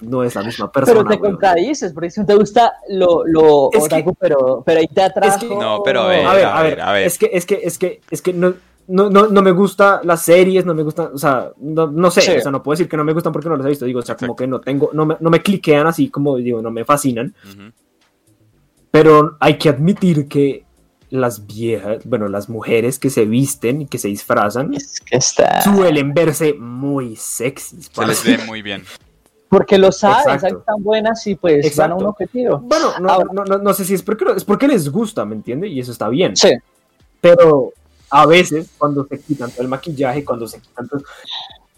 No 0.00 0.22
es 0.24 0.34
la 0.34 0.42
misma 0.42 0.70
persona. 0.72 1.00
Pero 1.04 1.08
te 1.08 1.16
weón. 1.22 1.32
contradices, 1.34 1.92
porque 1.92 2.10
si 2.10 2.20
no 2.20 2.26
te 2.26 2.34
gusta 2.34 2.72
lo, 2.90 3.24
lo 3.26 3.70
Es 3.72 3.88
que- 3.88 3.94
otaku, 3.94 4.14
pero, 4.14 4.62
pero 4.64 4.80
ahí 4.80 4.88
te 4.88 5.02
atrajo. 5.02 5.36
Es 5.36 5.42
que- 5.42 5.54
No, 5.54 5.82
pero 5.84 6.02
a 6.02 6.08
ver, 6.08 6.26
A 6.26 6.34
ver, 6.34 6.44
a 6.46 6.62
ver, 6.62 6.80
a 6.80 6.92
ver. 6.92 7.06
Es 7.06 7.16
que, 7.18 7.30
es 7.32 7.46
que, 7.46 7.60
es 7.62 7.78
que, 7.78 8.00
es 8.10 8.20
que 8.22 8.32
no. 8.32 8.54
No, 8.88 9.10
no, 9.10 9.26
no 9.26 9.42
me 9.42 9.50
gusta 9.50 10.00
las 10.04 10.22
series, 10.22 10.64
no 10.64 10.72
me 10.72 10.84
gustan, 10.84 11.08
o 11.12 11.18
sea, 11.18 11.50
no, 11.58 11.88
no 11.88 12.08
sé, 12.08 12.20
Sí. 12.20 12.30
o 12.36 12.40
sea, 12.40 12.52
no 12.52 12.62
puedo 12.62 12.74
decir 12.74 12.88
que 12.88 12.96
no 12.96 13.02
me 13.02 13.12
gustan 13.12 13.32
porque 13.32 13.48
no 13.48 13.56
las 13.56 13.66
he 13.66 13.70
visto, 13.70 13.84
digo, 13.84 13.98
o 13.98 14.02
sea, 14.02 14.14
como 14.14 14.34
Exacto. 14.34 14.42
que 14.44 14.46
no 14.46 14.60
tengo, 14.60 14.90
no 14.92 15.04
me, 15.06 15.16
no 15.18 15.28
me 15.28 15.42
cliquean 15.42 15.88
así 15.88 16.08
como, 16.08 16.36
digo, 16.36 16.62
no 16.62 16.70
me 16.70 16.84
fascinan, 16.84 17.34
Ujú. 17.44 17.72
Pero 18.92 19.36
hay 19.40 19.58
que 19.58 19.68
admitir 19.70 20.28
que 20.28 20.64
las 21.10 21.46
viejas, 21.46 21.98
bueno, 22.04 22.28
las 22.28 22.48
mujeres 22.48 22.98
que 22.98 23.10
se 23.10 23.24
visten 23.24 23.82
y 23.82 23.86
que 23.86 23.98
se 23.98 24.08
disfrazan 24.08 24.74
Es 24.74 25.00
que 25.00 25.16
está... 25.16 25.62
suelen 25.62 26.12
verse 26.14 26.54
muy 26.54 27.14
sexys. 27.16 27.90
Se 27.92 28.06
les 28.06 28.24
ve 28.24 28.38
muy 28.46 28.62
bien. 28.62 28.82
Porque 29.48 29.78
lo 29.78 29.92
saben, 29.92 30.18
Exacto. 30.18 30.40
saben 30.40 30.54
que 30.56 30.60
están 30.60 30.82
buenas 30.82 31.26
y 31.28 31.34
pues 31.36 31.54
van 31.54 31.62
a 31.64 31.66
Exacto. 31.68 31.96
un 31.96 32.04
objetivo. 32.06 32.58
Bueno, 32.58 32.98
no, 33.00 33.08
Ahora- 33.10 33.28
no, 33.32 33.44
no, 33.44 33.58
no 33.58 33.72
sé 33.74 33.84
si 33.84 33.94
es 33.94 34.02
porque, 34.02 34.24
es 34.36 34.44
porque 34.44 34.66
les 34.66 34.88
gusta, 34.90 35.24
¿me 35.24 35.36
entiendes? 35.36 35.70
Y 35.70 35.78
eso 35.78 35.92
está 35.92 36.08
bien. 36.08 36.36
Sí. 36.36 36.50
Pero 37.20 37.72
a 38.10 38.26
veces, 38.26 38.68
cuando 38.76 39.06
se 39.08 39.20
quitan 39.20 39.50
todo 39.50 39.62
el 39.62 39.68
maquillaje, 39.68 40.24
cuando 40.24 40.48
se 40.48 40.60
quitan 40.60 40.88
todo, 40.88 41.02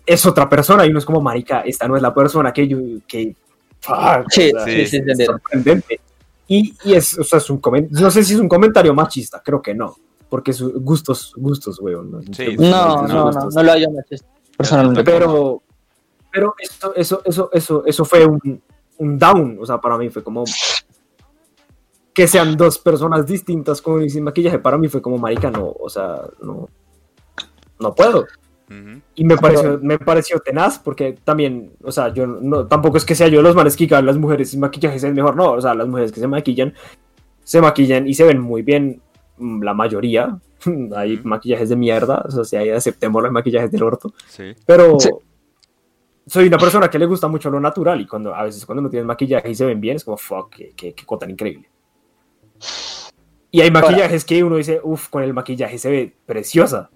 es 0.07 0.25
otra 0.25 0.49
persona 0.49 0.87
y 0.87 0.89
uno 0.89 0.99
es 0.99 1.05
como, 1.05 1.21
marica, 1.21 1.61
esta 1.61 1.87
no 1.87 1.97
es 1.97 2.03
la 2.03 2.15
persona 2.15 2.53
que 2.53 2.67
yo, 2.67 2.79
que... 3.07 3.37
fuck, 3.81 4.31
Sí, 4.31 4.51
o 4.55 4.57
sea, 4.57 4.65
sí, 4.65 4.71
sí, 4.73 4.81
es 4.81 4.95
entendieron. 4.95 5.35
sorprendente. 5.39 6.01
Y, 6.49 6.75
y 6.85 6.95
es, 6.95 7.19
o 7.19 7.25
sea, 7.25 7.39
es 7.39 7.49
un 7.51 7.61
comen- 7.61 7.89
no 7.91 8.11
sé 8.11 8.25
si 8.25 8.35
es 8.35 8.41
un 8.41 8.49
comentario 8.49 8.95
machista, 8.95 9.43
creo 9.45 9.61
que 9.63 9.75
no, 9.75 9.95
porque 10.29 10.53
sus 10.53 10.73
gustos, 10.83 11.33
gustos, 11.37 11.79
weón. 11.81 12.11
¿no? 12.11 12.23
Sí. 12.33 12.57
No, 12.59 13.03
no, 13.03 13.09
no, 13.09 13.25
gustos. 13.27 13.55
no 13.55 13.63
lo 13.63 13.71
hallo 13.73 13.91
machista, 13.91 14.27
personalmente. 14.57 15.05
Pero, 15.05 15.63
pero 16.33 16.55
eso, 16.59 16.95
eso, 16.95 17.23
eso, 17.25 17.51
eso, 17.53 17.83
eso 17.85 18.05
fue 18.05 18.25
un, 18.27 18.63
un 18.97 19.19
down, 19.19 19.59
o 19.61 19.67
sea, 19.67 19.79
para 19.79 19.99
mí 19.99 20.09
fue 20.09 20.23
como 20.25 20.45
que 22.15 22.27
sean 22.27 22.57
dos 22.57 22.79
personas 22.79 23.27
distintas 23.27 23.81
con 23.81 24.03
y 24.03 24.11
sin 24.11 24.25
maquillaje, 24.25 24.59
para 24.59 24.77
mí 24.79 24.89
fue 24.89 25.01
como 25.01 25.19
marica, 25.19 25.51
no, 25.51 25.67
o 25.79 25.89
sea, 25.89 26.23
no, 26.43 26.69
no 27.79 27.95
puedo. 27.95 28.27
Y 29.15 29.25
me 29.25 29.37
pareció, 29.37 29.79
me 29.83 29.99
pareció 29.99 30.39
tenaz, 30.41 30.79
porque 30.79 31.17
también, 31.25 31.73
o 31.83 31.91
sea, 31.91 32.13
yo 32.13 32.27
no, 32.27 32.67
tampoco 32.67 32.99
es 32.99 33.05
que 33.05 33.15
sea 33.15 33.29
yo 33.29 33.41
los 33.41 33.55
manes 33.55 33.77
que 33.77 33.87
las 33.87 34.19
mujeres 34.19 34.51
sin 34.51 34.61
maquillaje 34.61 34.97
es 34.97 35.05
mejor, 35.15 35.37
no, 35.37 35.53
o 35.53 35.61
sea, 35.61 35.75
las 35.75 35.89
mujeres 35.89 36.13
que 36.13 36.21
se 36.21 36.29
maquillan, 36.29 36.75
se 37.45 37.61
maquillan 37.61 38.07
y 38.07 38.15
se 38.15 38.25
ven 38.25 38.41
muy 38.41 38.63
bien, 38.63 39.01
mm, 39.39 39.63
la 39.63 39.73
mayoría, 39.73 40.39
hay 40.97 41.19
maquillajes 41.25 41.71
de 41.71 41.77
mierda, 41.77 42.23
o 42.27 42.31
sea, 42.31 42.45
si 42.45 42.57
hay, 42.57 42.71
aceptemos 42.71 43.23
los 43.23 43.33
maquillajes 43.33 43.71
del 43.71 43.83
orto, 43.83 44.13
Sí. 44.29 44.55
pero 44.67 45.01
Sí. 45.01 45.09
soy 46.27 46.49
una 46.49 46.59
persona 46.59 46.91
que 46.91 46.99
le 46.99 47.07
gusta 47.07 47.27
mucho 47.27 47.49
lo 47.51 47.61
natural 47.61 48.01
y 48.01 48.07
cuando 48.07 48.35
a 48.35 48.43
veces 48.43 48.67
cuando 48.67 48.83
no 48.83 48.91
tienes 48.91 49.07
maquillaje 49.07 49.51
y 49.51 49.55
se 49.55 49.65
ven 49.65 49.81
bien 49.81 49.97
es 49.97 50.05
como, 50.05 50.19
fuck, 50.19 50.51
qué, 50.55 50.73
qué, 50.77 50.93
qué 50.93 51.07
cosa 51.07 51.21
tan 51.21 51.31
increíble. 51.31 51.71
Y 53.51 53.63
hay 53.63 53.71
maquillajes 53.71 54.27
que 54.27 54.45
uno 54.45 54.57
dice, 54.57 54.79
uff, 54.83 55.09
con 55.09 55.23
el 55.23 55.33
maquillaje 55.33 55.79
se 55.79 55.91
ve 55.91 56.15
preciosa. 56.27 56.91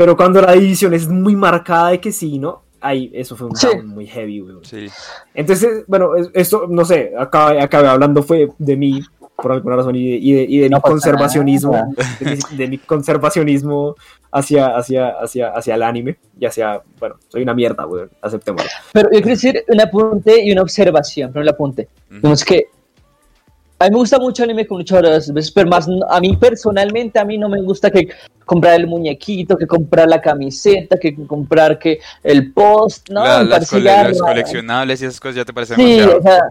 Pero 0.00 0.16
cuando 0.16 0.40
la 0.40 0.52
división 0.54 0.94
es 0.94 1.06
muy 1.10 1.36
marcada 1.36 1.90
de 1.90 2.00
que 2.00 2.10
sí, 2.10 2.38
¿no? 2.38 2.62
Ahí, 2.80 3.10
eso 3.12 3.36
fue 3.36 3.48
un 3.48 3.54
Sí. 3.54 3.66
down 3.66 3.86
muy 3.88 4.06
heavy, 4.06 4.40
weón. 4.40 4.64
Sí. 4.64 4.86
Entonces, 5.34 5.84
bueno, 5.86 6.16
es- 6.16 6.30
esto, 6.32 6.64
no 6.70 6.86
sé, 6.86 7.12
acabé, 7.18 7.60
acabé 7.60 7.86
hablando 7.88 8.22
fue 8.22 8.48
de 8.56 8.76
mí, 8.78 9.02
por 9.36 9.52
alguna 9.52 9.76
razón, 9.76 9.96
y 9.96 10.12
de, 10.12 10.16
y 10.16 10.32
de, 10.32 10.42
y 10.48 10.58
de 10.60 10.70
No 10.70 10.78
mi 10.78 10.80
conservacionismo, 10.80 11.94
de 12.18 12.30
mi, 12.30 12.56
de 12.56 12.68
mi 12.68 12.78
conservacionismo 12.78 13.94
hacia, 14.32 14.68
hacia, 14.74 15.10
hacia, 15.20 15.48
hacia 15.50 15.74
el 15.74 15.82
anime, 15.82 16.16
y 16.38 16.46
hacia, 16.46 16.80
bueno, 16.98 17.16
soy 17.28 17.42
una 17.42 17.52
mierda, 17.52 17.86
weón, 17.86 18.08
aceptémoslo. 18.22 18.70
Pero 18.94 19.08
yo 19.10 19.18
quiero 19.18 19.28
decir 19.28 19.62
un 19.68 19.82
apunte 19.82 20.42
y 20.42 20.50
una 20.50 20.62
observación, 20.62 21.30
pero 21.30 21.42
el 21.42 21.48
apunte. 21.50 21.88
Ujú. 22.08 22.14
Digamos 22.20 22.42
que 22.42 22.64
a 23.78 23.84
mí 23.84 23.90
me 23.92 23.96
gusta 23.96 24.18
mucho 24.18 24.44
el 24.44 24.50
anime 24.50 24.66
con 24.66 24.78
muchas 24.78 25.02
veces, 25.02 25.50
pero 25.52 25.68
más 25.68 25.86
a 26.10 26.20
mí 26.20 26.36
personalmente, 26.36 27.18
a 27.18 27.24
mí 27.24 27.38
no 27.38 27.48
me 27.48 27.62
gusta 27.62 27.90
que 27.90 28.08
comprar 28.50 28.74
el 28.80 28.88
muñequito, 28.88 29.56
que 29.56 29.64
comprar 29.68 30.08
la 30.08 30.20
camiseta, 30.20 30.98
que 30.98 31.14
comprar 31.26 31.78
que 31.78 32.00
el 32.24 32.52
post, 32.52 33.08
no, 33.08 33.22
La- 33.22 33.44
las, 33.44 33.70
cole- 33.70 33.84
ya 33.84 34.08
los 34.08 34.18
raro. 34.18 34.32
coleccionables 34.32 35.00
y 35.00 35.04
esas 35.04 35.20
cosas 35.20 35.36
ya 35.36 35.44
te 35.44 35.52
parecen 35.52 35.76
Sí, 35.76 35.84
demasiado. 36.00 36.18
o 36.18 36.22
sea, 36.22 36.42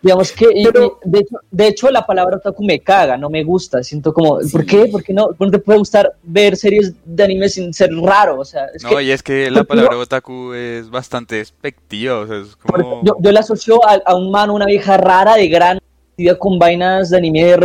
digamos 0.00 0.30
que, 0.30 0.46
Pero- 0.64 1.00
de, 1.04 1.18
hecho, 1.18 1.36
de 1.50 1.66
hecho 1.66 1.90
la 1.90 2.06
palabra 2.06 2.36
otaku 2.36 2.62
me 2.64 2.78
caga, 2.78 3.16
no 3.16 3.28
me 3.28 3.42
gusta, 3.42 3.82
siento 3.82 4.12
como, 4.14 4.40
Sí. 4.40 4.50
¿por 4.52 4.64
qué? 4.64 4.84
¿Por 4.86 5.02
qué 5.02 5.12
no? 5.12 5.30
¿Por 5.36 5.50
qué 5.50 5.58
te 5.58 5.64
puede 5.64 5.80
gustar 5.80 6.12
ver 6.22 6.56
series 6.56 6.92
de 7.04 7.24
anime 7.24 7.48
sin 7.48 7.74
ser 7.74 7.90
raro? 7.92 8.38
O 8.38 8.44
sea, 8.44 8.66
es 8.72 8.84
No, 8.84 8.90
que 8.90 9.02
y 9.02 9.10
es 9.10 9.20
que 9.24 9.50
la 9.50 9.64
palabra 9.64 9.98
otaku 9.98 10.52
es 10.52 10.88
bastante 10.88 11.34
despectiva, 11.38 12.20
o 12.20 12.26
sea, 12.28 12.36
es 12.38 12.54
como... 12.54 13.02
yo, 13.02 13.16
yo 13.18 13.32
la 13.32 13.40
asocio 13.40 13.84
a, 13.84 14.00
a 14.06 14.14
un 14.14 14.30
man, 14.30 14.50
una 14.50 14.66
vieja 14.66 14.96
rara 14.96 15.34
de 15.34 15.48
gran 15.48 15.80
vestida 16.16 16.38
con 16.38 16.56
vainas 16.60 17.10
de 17.10 17.16
anime. 17.16 17.56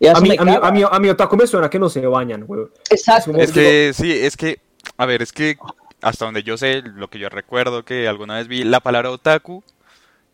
Y 0.00 0.06
A 0.06 0.14
mí, 0.20 0.28
me 0.30 0.36
a, 0.38 0.44
mí, 0.44 0.52
caga. 0.54 0.68
a, 0.68 0.70
mí, 0.72 0.82
a 0.90 0.98
mí 0.98 1.08
otaku 1.08 1.36
me 1.36 1.46
suena 1.46 1.68
que 1.70 1.78
no 1.78 1.88
se 1.88 2.00
bañan, 2.06 2.44
weón. 2.46 2.70
Exacto. 2.90 3.32
Es 3.36 3.52
que 3.52 3.92
sí, 3.94 4.12
es 4.12 4.36
que, 4.36 4.60
a 4.96 5.06
ver, 5.06 5.22
es 5.22 5.32
que 5.32 5.56
hasta 6.00 6.24
donde 6.24 6.42
yo 6.44 6.56
sé, 6.56 6.82
lo 6.82 7.08
que 7.08 7.18
yo 7.18 7.28
recuerdo 7.28 7.84
que 7.84 8.06
alguna 8.06 8.36
vez 8.36 8.46
vi, 8.48 8.62
la 8.64 8.80
palabra 8.80 9.10
otaku 9.10 9.62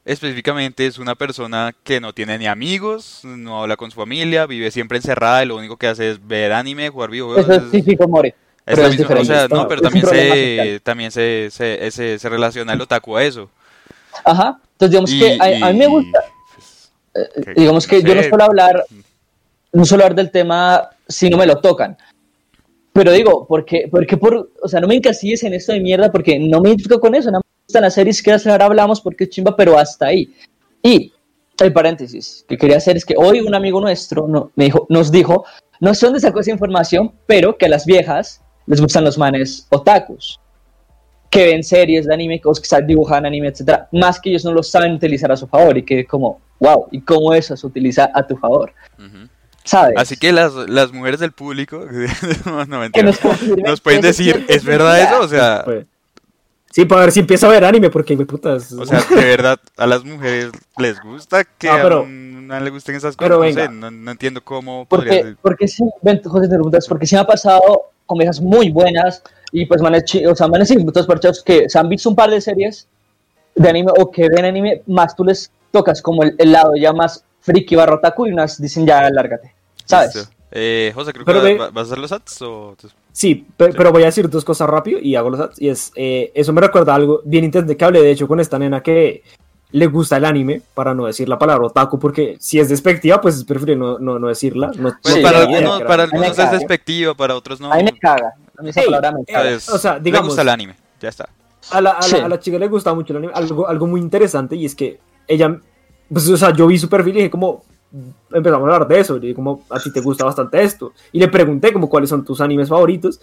específicamente 0.04 0.86
es 0.86 0.98
una 0.98 1.14
persona 1.14 1.74
que 1.82 1.98
no 2.00 2.12
tiene 2.12 2.36
ni 2.38 2.46
amigos, 2.46 3.20
no 3.24 3.62
habla 3.62 3.76
con 3.76 3.90
su 3.90 3.98
familia, 3.98 4.44
vive 4.46 4.70
siempre 4.70 4.98
encerrada 4.98 5.42
y 5.42 5.46
lo 5.46 5.56
único 5.56 5.78
que 5.78 5.86
hace 5.86 6.10
es 6.10 6.26
ver 6.26 6.52
anime, 6.52 6.90
jugar 6.90 7.10
videojuegos. 7.10 7.48
Eso 7.48 7.64
es 7.64 7.70
típico 7.70 8.06
more. 8.06 8.28
es 8.28 8.34
pero 8.76 8.86
es 8.88 8.98
misma- 8.98 9.20
o 9.20 9.24
sea, 9.24 9.48
¿no? 9.48 9.66
pero 9.66 9.80
también 9.80 10.06
se, 10.06 10.80
también 10.82 11.10
se, 11.10 11.48
se, 11.50 11.90
se, 11.90 12.18
se 12.18 12.28
relaciona 12.28 12.74
el 12.74 12.80
otaku 12.82 13.16
a 13.16 13.24
eso. 13.24 13.48
Ajá. 14.24 14.58
Entonces, 14.78 14.90
digamos 14.90 15.10
Y- 15.12 15.18
que 15.20 15.38
a, 15.40 15.68
a 15.68 15.72
mí 15.72 15.78
me 15.78 15.84
y, 15.84 15.88
gusta, 15.88 16.20
pues, 16.54 16.92
eh, 17.14 17.42
que- 17.42 17.54
digamos 17.60 17.86
que 17.86 18.02
no 18.02 18.08
yo 18.08 18.14
no 18.14 18.22
suelo 18.24 18.44
hablar, 18.44 18.84
no 19.74 19.84
suelo 19.84 20.04
hablar 20.04 20.16
del 20.16 20.30
tema 20.30 20.88
si 21.06 21.28
no 21.28 21.36
me 21.36 21.46
lo 21.46 21.60
tocan. 21.60 21.96
Pero 22.92 23.12
digo, 23.12 23.44
porque, 23.46 23.88
porque 23.90 24.16
por, 24.16 24.52
o 24.62 24.68
sea, 24.68 24.80
no 24.80 24.86
me 24.86 24.94
encasilles 24.94 25.42
en 25.42 25.52
esto 25.54 25.72
de 25.72 25.80
mierda 25.80 26.10
porque 26.12 26.38
no 26.38 26.60
me 26.60 26.68
identifico 26.70 27.00
con 27.00 27.14
eso, 27.14 27.30
no 27.30 27.38
me 27.38 27.44
gustan 27.66 27.82
las 27.82 27.94
series 27.94 28.22
que 28.22 28.30
ahora 28.32 28.66
hablamos 28.66 29.00
porque 29.00 29.24
es 29.24 29.30
chimba, 29.30 29.56
pero 29.56 29.76
hasta 29.76 30.06
ahí. 30.06 30.32
Y 30.82 31.12
el 31.60 31.72
paréntesis 31.72 32.44
que 32.48 32.56
quería 32.56 32.76
hacer 32.76 32.96
es 32.96 33.04
que 33.04 33.14
hoy 33.16 33.40
un 33.40 33.54
amigo 33.54 33.80
nuestro 33.80 34.28
no- 34.28 34.52
me 34.54 34.64
dijo, 34.66 34.86
nos 34.90 35.10
dijo, 35.10 35.44
no 35.80 35.92
sé 35.92 36.06
dónde 36.06 36.20
sacó 36.20 36.38
esa 36.40 36.52
información, 36.52 37.12
pero 37.26 37.58
que 37.58 37.66
a 37.66 37.68
las 37.68 37.84
viejas 37.84 38.40
les 38.66 38.80
gustan 38.80 39.02
los 39.04 39.18
manes 39.18 39.66
otakus, 39.70 40.38
que 41.30 41.46
ven 41.46 41.64
series 41.64 42.06
de 42.06 42.14
anime, 42.14 42.40
que 42.40 42.48
sa- 42.62 42.80
dibujan 42.80 43.26
anime, 43.26 43.48
etcétera, 43.48 43.88
más 43.90 44.20
que 44.20 44.30
ellos 44.30 44.44
no 44.44 44.52
lo 44.52 44.62
saben 44.62 44.92
utilizar 44.92 45.32
a 45.32 45.36
su 45.36 45.48
favor 45.48 45.76
y 45.76 45.82
que 45.84 46.04
como, 46.04 46.40
wow, 46.60 46.86
y 46.92 47.00
cómo 47.00 47.34
eso 47.34 47.56
se 47.56 47.66
utiliza 47.66 48.10
a 48.14 48.24
tu 48.24 48.36
favor, 48.36 48.72
Ujú. 48.98 49.23
¿Sabes? 49.64 49.94
Así 49.96 50.16
que 50.16 50.32
las, 50.32 50.52
las 50.68 50.92
mujeres 50.92 51.20
del 51.20 51.32
público, 51.32 51.84
no, 52.46 52.64
no, 52.66 52.80
mentira, 52.80 53.10
nos, 53.64 53.80
pueden 53.80 54.00
decir, 54.00 54.44
¿es 54.48 54.64
verdad 54.64 55.00
eso? 55.00 55.20
O 55.20 55.28
sea, 55.28 55.62
Pues, 55.64 55.86
Sí, 56.70 56.84
para 56.86 57.02
ver 57.02 57.12
si 57.12 57.20
empiezo 57.20 57.46
a 57.46 57.50
ver 57.50 57.64
anime, 57.64 57.88
porque, 57.88 58.16
güey, 58.16 58.26
putas. 58.26 58.72
O 58.72 58.84
sea, 58.84 59.00
de 59.08 59.24
verdad, 59.24 59.60
a 59.76 59.86
las 59.86 60.02
mujeres 60.04 60.50
les 60.76 61.00
gusta 61.00 61.44
que 61.44 61.68
Ah, 61.68 61.78
pero- 61.80 62.04
a 62.50 62.60
le 62.60 62.70
gusten 62.70 62.96
esas 62.96 63.16
cosas. 63.16 63.30
pero 63.30 63.44
no 63.44 63.52
sé, 63.52 63.68
no, 63.68 63.90
no 63.92 64.10
entiendo 64.10 64.42
cómo 64.42 64.84
podría 64.84 65.12
Porque, 65.12 65.22
ser. 65.24 65.36
porque 65.40 65.68
sí, 65.68 65.84
ven, 66.02 66.20
José, 66.22 66.48
te 66.48 66.54
preguntas, 66.54 66.86
porque 66.88 67.06
sí 67.06 67.14
me 67.14 67.20
ha 67.20 67.26
pasado 67.26 67.62
comidas 68.06 68.40
muy 68.40 68.70
buenas 68.70 69.22
y 69.52 69.64
pues 69.66 69.80
manes, 69.80 70.04
o 70.28 70.34
sea, 70.34 70.48
manes 70.48 70.70
y 70.72 70.76
muchos 70.78 71.06
parchados 71.06 71.42
que 71.42 71.68
se 71.70 71.78
han 71.78 71.88
visto 71.88 72.08
un 72.10 72.16
par 72.16 72.28
de 72.30 72.40
series 72.40 72.86
de 73.54 73.68
anime 73.68 73.92
o 73.98 74.10
que 74.10 74.28
ven 74.28 74.44
anime, 74.44 74.82
más 74.86 75.14
tú 75.16 75.24
les 75.24 75.50
tocas 75.70 76.02
como 76.02 76.22
el, 76.24 76.34
el 76.38 76.52
lado 76.52 76.72
ya 76.76 76.92
más 76.92 77.24
friki 77.44 77.76
barra 77.76 77.94
otaku 77.94 78.26
y 78.26 78.32
unas 78.32 78.60
dicen 78.60 78.86
ya 78.86 79.08
lárgate, 79.10 79.52
¿sabes? 79.84 80.14
Listo. 80.16 80.30
Eh, 80.56 80.92
José, 80.94 81.12
creo 81.12 81.24
Pero 81.24 81.40
que 81.42 81.46
ve- 81.54 81.58
vas 81.58 81.76
a 81.76 81.80
hacer 81.80 81.98
los 81.98 82.12
ads 82.12 82.42
o... 82.42 82.76
Sí, 83.12 83.46
pe- 83.56 83.72
pero 83.72 83.90
voy 83.92 84.02
a 84.02 84.06
decir 84.06 84.28
dos 84.30 84.44
cosas 84.44 84.68
rápido 84.70 84.98
y 85.00 85.16
hago 85.16 85.30
los 85.30 85.40
ads. 85.40 85.60
Y 85.60 85.68
es, 85.68 85.92
eh, 85.96 86.30
eso 86.34 86.52
me 86.52 86.60
recuerda 86.60 86.92
a 86.92 86.96
algo 86.96 87.20
bien 87.24 87.44
interesante 87.44 87.76
que 87.76 87.84
hablé, 87.84 88.00
de 88.02 88.10
hecho, 88.12 88.26
con 88.28 88.38
esta 88.40 88.58
nena 88.58 88.80
que 88.82 89.22
le 89.72 89.86
gusta 89.88 90.16
el 90.16 90.24
anime, 90.24 90.62
para 90.74 90.94
no 90.94 91.06
decir 91.06 91.28
la 91.28 91.36
palabra 91.38 91.66
otaku, 91.66 91.98
porque 91.98 92.36
si 92.38 92.60
es 92.60 92.68
despectiva, 92.68 93.20
pues 93.20 93.34
es 93.36 93.44
preferible 93.44 93.74
no, 93.76 93.98
no, 93.98 94.20
no 94.20 94.28
decirla. 94.28 94.70
No, 94.76 94.96
Pues 95.02 95.14
Sí, 95.16 95.20
para, 95.22 95.40
algunos, 95.40 95.82
para 95.82 96.04
algunos 96.04 96.30
es 96.30 96.36
caga. 96.36 96.52
despectivo, 96.52 97.14
para 97.16 97.34
otros 97.36 97.60
no. 97.60 97.72
A 97.72 97.76
mí 97.78 97.82
me 97.84 97.98
caga, 97.98 98.32
a 98.56 98.62
mí 98.62 98.70
esa 98.70 98.82
palabra 98.82 99.10
me 99.10 99.24
caga. 99.24 99.42
Pues, 99.50 99.68
o 99.68 99.78
sea, 99.78 99.94
le 99.94 100.00
digamos- 100.02 100.28
gusta 100.28 100.42
el 100.42 100.48
anime, 100.50 100.76
ya 101.00 101.08
está. 101.08 101.28
a, 101.72 101.80
la, 101.80 101.90
a, 101.90 101.94
la- 101.96 102.02
Sí. 102.02 102.16
a 102.16 102.28
la 102.28 102.38
chica 102.38 102.58
le 102.58 102.68
gusta 102.68 102.94
mucho 102.94 103.12
el 103.12 103.16
anime. 103.16 103.32
Algo, 103.34 103.66
algo 103.66 103.88
muy 103.88 104.00
interesante 104.00 104.54
y 104.54 104.64
es 104.66 104.76
que 104.76 105.00
ella, 105.26 105.58
pues, 106.12 106.28
o 106.28 106.36
sea, 106.36 106.52
yo 106.52 106.66
vi 106.66 106.78
su 106.78 106.88
perfil 106.88 107.14
y 107.14 107.18
dije 107.18 107.30
como, 107.30 107.64
empezamos 108.32 108.68
a 108.68 108.74
hablar 108.74 108.88
de 108.88 109.00
eso, 109.00 109.16
y 109.22 109.34
como, 109.34 109.64
a 109.70 109.78
ti 109.78 109.92
te 109.92 110.00
gusta 110.00 110.24
bastante 110.24 110.62
esto. 110.62 110.92
Y 111.12 111.18
le 111.18 111.28
pregunté 111.28 111.72
como 111.72 111.88
cuáles 111.88 112.10
son 112.10 112.24
tus 112.24 112.40
animes 112.40 112.68
favoritos. 112.68 113.20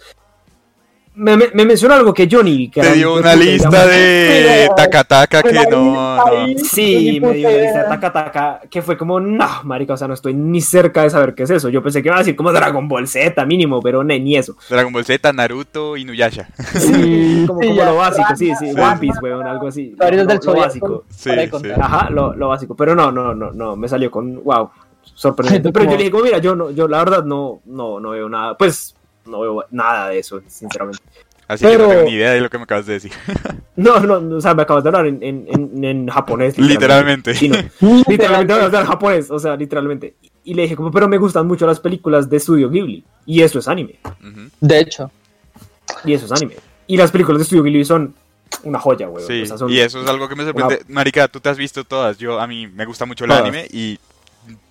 Me, 1.14 1.36
me, 1.36 1.48
me 1.52 1.66
mencionó 1.66 1.94
algo 1.94 2.14
que 2.14 2.26
yo 2.26 2.42
ni 2.42 2.56
vi, 2.56 2.68
que 2.70 2.80
Te 2.80 2.92
dio 2.94 3.12
un 3.12 3.18
una 3.20 3.32
que 3.32 3.36
lista 3.36 3.68
llama- 3.70 3.84
de 3.84 4.68
taca-taca 4.74 5.42
que 5.42 5.50
Pues 5.50 5.58
ahí- 5.58 5.66
no, 5.70 6.16
Sí, 6.64 7.20
me 7.20 7.32
dio 7.34 7.48
una 7.48 7.48
lista 7.48 7.48
de 7.50 7.56
idea. 7.58 7.88
taca 7.88 8.12
taca 8.12 8.60
que 8.70 8.80
fue 8.80 8.96
como, 8.96 9.20
no, 9.20 9.46
marica, 9.64 9.92
o 9.92 9.96
sea, 9.98 10.08
no 10.08 10.14
estoy 10.14 10.32
ni 10.32 10.62
cerca 10.62 11.02
de 11.02 11.10
saber 11.10 11.34
qué 11.34 11.42
es 11.42 11.50
eso. 11.50 11.68
Yo 11.68 11.82
pensé 11.82 12.00
que 12.02 12.08
iba 12.08 12.16
a 12.16 12.20
decir 12.20 12.34
como 12.34 12.50
Dragon 12.50 12.88
Ball 12.88 13.06
Z 13.06 13.44
mínimo, 13.44 13.80
pero 13.82 14.02
ne- 14.02 14.18
ni 14.20 14.36
eso. 14.36 14.56
Dragon 14.70 14.90
Ball 14.90 15.04
Z, 15.04 15.32
Naruto, 15.34 15.98
Inuyasha. 15.98 16.48
Sí, 16.78 17.44
como, 17.46 17.60
Sí, 17.60 17.66
como 17.68 17.76
ya. 17.78 17.84
lo 17.90 17.96
básico, 17.96 18.34
sí, 18.34 18.50
sí, 18.58 18.72
Sí. 18.72 18.80
One 18.80 18.96
Piece, 18.98 19.18
weón, 19.22 19.46
algo 19.46 19.68
así. 19.68 19.94
Lo, 19.98 20.06
del 20.06 20.26
lo 20.26 20.40
Zodiaco. 20.40 20.60
básico. 20.60 21.04
Sí. 21.10 21.30
Ajá, 21.78 22.08
lo, 22.08 22.32
lo 22.34 22.48
básico. 22.48 22.74
Pero 22.74 22.94
no, 22.94 23.12
no, 23.12 23.34
no, 23.34 23.50
no, 23.52 23.76
me 23.76 23.86
salió 23.86 24.10
con, 24.10 24.42
wow, 24.44 24.70
sorprendente. 25.02 25.72
Pero 25.72 25.84
yo 25.84 25.90
como- 25.90 25.98
le 25.98 26.04
digo, 26.04 26.20
mira, 26.22 26.38
yo 26.38 26.56
no, 26.56 26.70
yo 26.70 26.88
la 26.88 26.98
verdad 26.98 27.22
no, 27.24 27.60
no, 27.66 28.00
no 28.00 28.10
veo 28.10 28.30
nada, 28.30 28.56
pues, 28.56 28.94
no 29.26 29.40
veo 29.40 29.64
nada 29.70 30.08
de 30.10 30.18
eso, 30.18 30.40
sinceramente. 30.46 31.02
Así 31.48 31.66
que 31.66 31.76
no 31.76 31.88
tengo 31.88 32.02
ni 32.04 32.12
idea 32.12 32.30
de 32.32 32.40
lo 32.40 32.48
que 32.48 32.56
me 32.56 32.64
acabas 32.64 32.86
de 32.86 32.94
decir. 32.94 33.12
No, 33.76 34.00
no, 34.06 34.20
no, 34.20 34.36
o 34.36 34.40
sea, 34.40 34.54
me 34.54 34.62
acabas 34.62 34.84
de 34.84 34.88
hablar 34.88 35.06
en, 35.06 35.22
en, 35.22 35.44
en, 35.48 35.84
en 35.84 36.08
japonés. 36.08 36.56
Literalmente. 36.56 37.34
Sí, 37.34 37.48
no. 37.48 37.56
Literalmente 38.08 38.54
me 38.54 38.60
hablar 38.60 38.86
japonés, 38.86 39.30
o 39.30 39.38
sea, 39.38 39.56
literalmente. 39.56 40.14
Y 40.44 40.54
le 40.54 40.62
dije, 40.62 40.76
como, 40.76 40.90
pero 40.90 41.08
me 41.08 41.18
gustan 41.18 41.46
mucho 41.46 41.66
las 41.66 41.78
películas 41.80 42.30
de 42.30 42.40
Studio 42.40 42.70
Ghibli. 42.70 43.04
Y 43.26 43.42
eso 43.42 43.58
es 43.58 43.68
anime. 43.68 43.98
De 44.60 44.80
hecho, 44.80 45.10
Y 46.04 46.14
eso 46.14 46.26
es 46.26 46.32
anime. 46.32 46.56
Y 46.86 46.96
las 46.96 47.10
películas 47.10 47.40
de 47.40 47.44
Studio 47.44 47.62
Ghibli 47.64 47.84
son 47.84 48.14
una 48.64 48.78
joya, 48.78 49.06
güey. 49.08 49.24
Sí, 49.26 49.42
o 49.42 49.46
sea, 49.46 49.58
son- 49.58 49.70
y 49.70 49.78
eso 49.78 50.00
es 50.02 50.08
algo 50.08 50.28
que 50.28 50.36
me 50.36 50.44
sorprende. 50.44 50.82
Marica, 50.88 51.28
tú 51.28 51.38
te 51.40 51.48
has 51.48 51.56
visto 51.58 51.84
todas. 51.84 52.18
Yo, 52.18 52.40
a 52.40 52.46
mí 52.46 52.66
me 52.66 52.84
gusta 52.86 53.04
mucho 53.04 53.24
el 53.24 53.30
Todas. 53.30 53.42
anime 53.42 53.66
y 53.70 53.98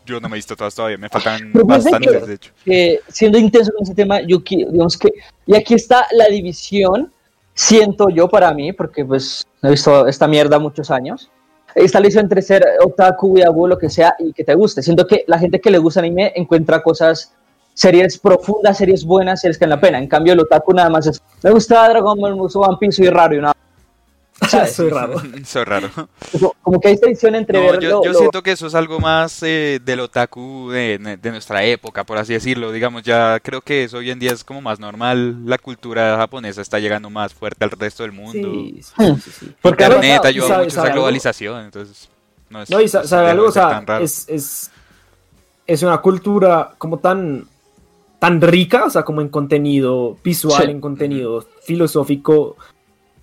yo 0.05 0.19
no 0.19 0.27
me 0.29 0.35
he 0.35 0.39
visto 0.39 0.55
todas 0.55 0.75
todavía. 0.75 0.97
Me 0.97 1.09
faltan 1.09 1.51
Pero 1.53 1.65
pues, 1.65 1.83
bastantes, 1.83 2.11
que- 2.11 2.27
de 2.27 2.33
hecho. 2.33 2.51
que 2.65 2.99
siendo 3.07 3.37
intenso 3.37 3.71
con 3.73 3.83
ese 3.83 3.93
tema, 3.95 4.21
yo 4.21 4.39
digamos 4.39 4.97
que, 4.97 5.09
y 5.45 5.55
aquí 5.55 5.73
está 5.73 6.07
la 6.11 6.25
división, 6.27 7.11
siento 7.53 8.09
yo 8.09 8.27
para 8.27 8.53
mí, 8.53 8.73
porque 8.73 9.05
pues 9.05 9.45
he 9.61 9.69
visto 9.69 10.07
esta 10.07 10.27
mierda 10.27 10.59
muchos 10.59 10.89
años, 10.91 11.29
está 11.75 11.99
división 11.99 12.25
entre 12.25 12.41
ser 12.41 12.65
otaku, 12.83 13.27
weeaboo, 13.33 13.67
lo 13.67 13.77
que 13.77 13.89
sea, 13.89 14.15
y 14.19 14.33
que 14.33 14.43
te 14.43 14.55
guste. 14.55 14.81
Siento 14.81 15.05
que 15.07 15.23
la 15.27 15.39
gente 15.39 15.59
que 15.61 15.71
le 15.71 15.77
gusta 15.77 15.99
anime 16.01 16.33
encuentra 16.35 16.81
cosas, 16.83 17.33
series 17.73 18.17
profundas, 18.17 18.77
series 18.77 19.05
buenas, 19.05 19.39
series 19.41 19.57
que 19.57 19.63
valen 19.65 19.77
la 19.77 19.81
pena. 19.81 19.97
En 19.97 20.07
cambio, 20.07 20.33
el 20.33 20.39
otaku 20.41 20.73
nada 20.73 20.89
más 20.89 21.07
es, 21.07 21.21
me 21.43 21.51
gusta 21.51 21.87
Dragon 21.87 22.19
Ball, 22.19 22.35
me 22.35 22.41
gusta 22.41 22.59
One 22.59 22.77
Piece, 22.79 22.97
soy 22.97 23.09
raro 23.09 23.35
y 23.35 23.39
nada. 23.41 23.53
¿sabes? 24.49 24.73
Soy 24.75 24.89
raro. 24.91 25.21
Es 25.35 25.53
raro. 25.65 25.89
Como, 26.31 26.55
como 26.61 26.79
que 26.81 26.87
hay 26.89 26.95
división 26.97 27.35
entre 27.35 27.59
No, 27.59 27.71
ver 27.71 27.79
yo, 27.81 27.89
lo- 27.89 28.03
yo 28.03 28.11
lo- 28.13 28.17
siento 28.19 28.41
que 28.43 28.51
eso 28.51 28.67
es 28.67 28.75
algo 28.75 28.99
más 28.99 29.41
eh, 29.43 29.79
del 29.83 29.99
otaku 29.99 30.69
de, 30.71 31.17
de 31.21 31.31
nuestra 31.31 31.63
época, 31.63 32.03
por 32.03 32.17
así 32.17 32.33
decirlo. 32.33 32.71
Digamos, 32.71 33.03
ya 33.03 33.39
creo 33.39 33.61
que 33.61 33.83
eso 33.83 33.97
hoy 33.97 34.09
en 34.11 34.19
día 34.19 34.31
es 34.31 34.43
como 34.43 34.61
más 34.61 34.79
normal. 34.79 35.45
La 35.45 35.57
cultura 35.57 36.17
japonesa 36.17 36.61
está 36.61 36.79
llegando 36.79 37.09
más 37.09 37.33
fuerte 37.33 37.63
al 37.63 37.71
resto 37.71 38.03
del 38.03 38.11
mundo. 38.11 38.49
Sí, 38.51 38.81
sí, 38.81 38.93
sí, 39.23 39.31
sí. 39.39 39.51
Porque 39.61 39.83
Internet 39.83 40.25
ayuda 40.25 40.47
sabe- 40.47 40.63
mucho 40.63 40.79
a 40.79 40.81
esa 40.81 40.81
algo. 40.83 40.93
globalización, 40.95 41.65
entonces 41.65 42.09
no 42.49 42.61
es, 42.63 42.69
No, 42.69 42.81
y 42.81 42.87
sabe 42.87 43.29
algo, 43.29 43.45
o 43.47 43.51
sea, 43.51 43.69
tan 43.69 43.87
raro. 43.87 44.03
es, 44.03 44.25
es, 44.27 44.71
es 45.67 45.83
una 45.83 45.99
cultura 45.99 46.73
como 46.77 46.97
tan, 46.97 47.45
tan 48.19 48.41
rica, 48.41 48.85
o 48.85 48.89
sea, 48.89 49.03
como 49.03 49.21
en 49.21 49.29
contenido 49.29 50.17
visual, 50.23 50.63
Sí. 50.65 50.71
en 50.71 50.81
contenido 50.81 51.45
filosófico, 51.63 52.57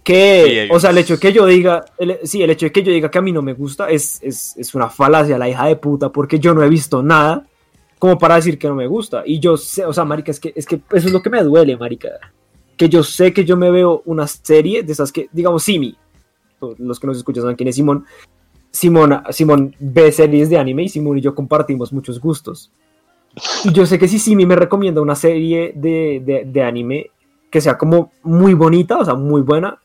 que, 0.03 0.67
Sí, 0.69 0.75
o 0.75 0.81
sea, 0.81 0.91
el 0.91 0.99
hecho 0.99 1.15
de 1.15 1.21
que 1.21 1.33
yo 1.33 1.47
diga, 1.47 1.85
el, 1.99 2.19
sí, 2.25 2.43
el 2.43 2.51
hecho 2.51 2.67
de 2.67 2.73
que 2.73 2.83
yo 2.83 2.93
diga 2.93 3.11
que 3.11 3.19
a 3.19 3.23
mí 3.23 3.33
no 3.33 3.43
me 3.43 3.53
gusta 3.53 3.91
es, 3.91 4.23
es, 4.23 4.57
es 4.57 4.75
una 4.75 4.89
falacia, 4.89 5.39
la 5.39 5.49
hija 5.49 5.67
de 5.67 5.77
puta, 5.77 6.11
porque 6.11 6.39
yo 6.39 6.55
no 6.55 6.63
he 6.63 6.69
visto 6.69 7.03
nada 7.03 7.47
como 7.99 8.19
para 8.19 8.37
decir 8.37 8.59
que 8.59 8.69
no 8.69 8.75
me 8.75 8.87
gusta. 8.87 9.23
Y 9.27 9.41
yo 9.41 9.57
sé, 9.57 9.85
o 9.85 9.93
sea, 9.93 10.05
marica, 10.05 10.31
es 10.31 10.41
que, 10.41 10.53
es 10.55 10.67
que 10.67 10.77
eso 10.93 11.09
es 11.09 11.13
lo 11.13 11.23
que 11.23 11.31
me 11.31 11.43
duele, 11.43 11.77
marica. 11.77 12.09
Que 12.77 12.89
yo 12.89 13.03
sé 13.03 13.33
que 13.33 13.45
yo 13.45 13.57
me 13.57 13.71
veo 13.71 14.03
una 14.07 14.27
serie 14.27 14.83
de 14.83 14.93
esas 14.93 15.13
que, 15.13 15.29
digamos, 15.33 15.65
Simi, 15.65 15.97
los 16.79 17.01
que 17.01 17.07
nos 17.07 17.17
escuchan 17.17 17.43
saben 17.43 17.57
quién 17.57 17.69
es 17.69 17.75
Simón, 17.75 18.05
Simón, 18.71 19.23
Simón 19.31 19.75
ve 19.79 20.13
series 20.13 20.51
de 20.51 20.59
anime 20.59 20.85
y 20.85 20.89
Simón 20.89 21.19
y 21.19 21.21
yo 21.21 21.35
compartimos 21.35 21.93
muchos 21.93 22.21
gustos. 22.21 22.71
Y 23.65 23.73
yo 23.73 23.87
sé 23.87 23.99
que 23.99 24.09
si 24.09 24.19
Simi 24.19 24.47
me 24.47 24.57
recomienda 24.57 25.01
una 25.01 25.15
serie 25.15 25.73
de, 25.75 26.23
de, 26.25 26.45
de 26.45 26.63
anime 26.63 27.11
que 27.51 27.61
sea 27.61 27.79
como 27.79 28.13
muy 28.23 28.55
bonita, 28.55 28.99
o 28.99 29.05
sea, 29.05 29.15
muy 29.15 29.43
buena, 29.43 29.81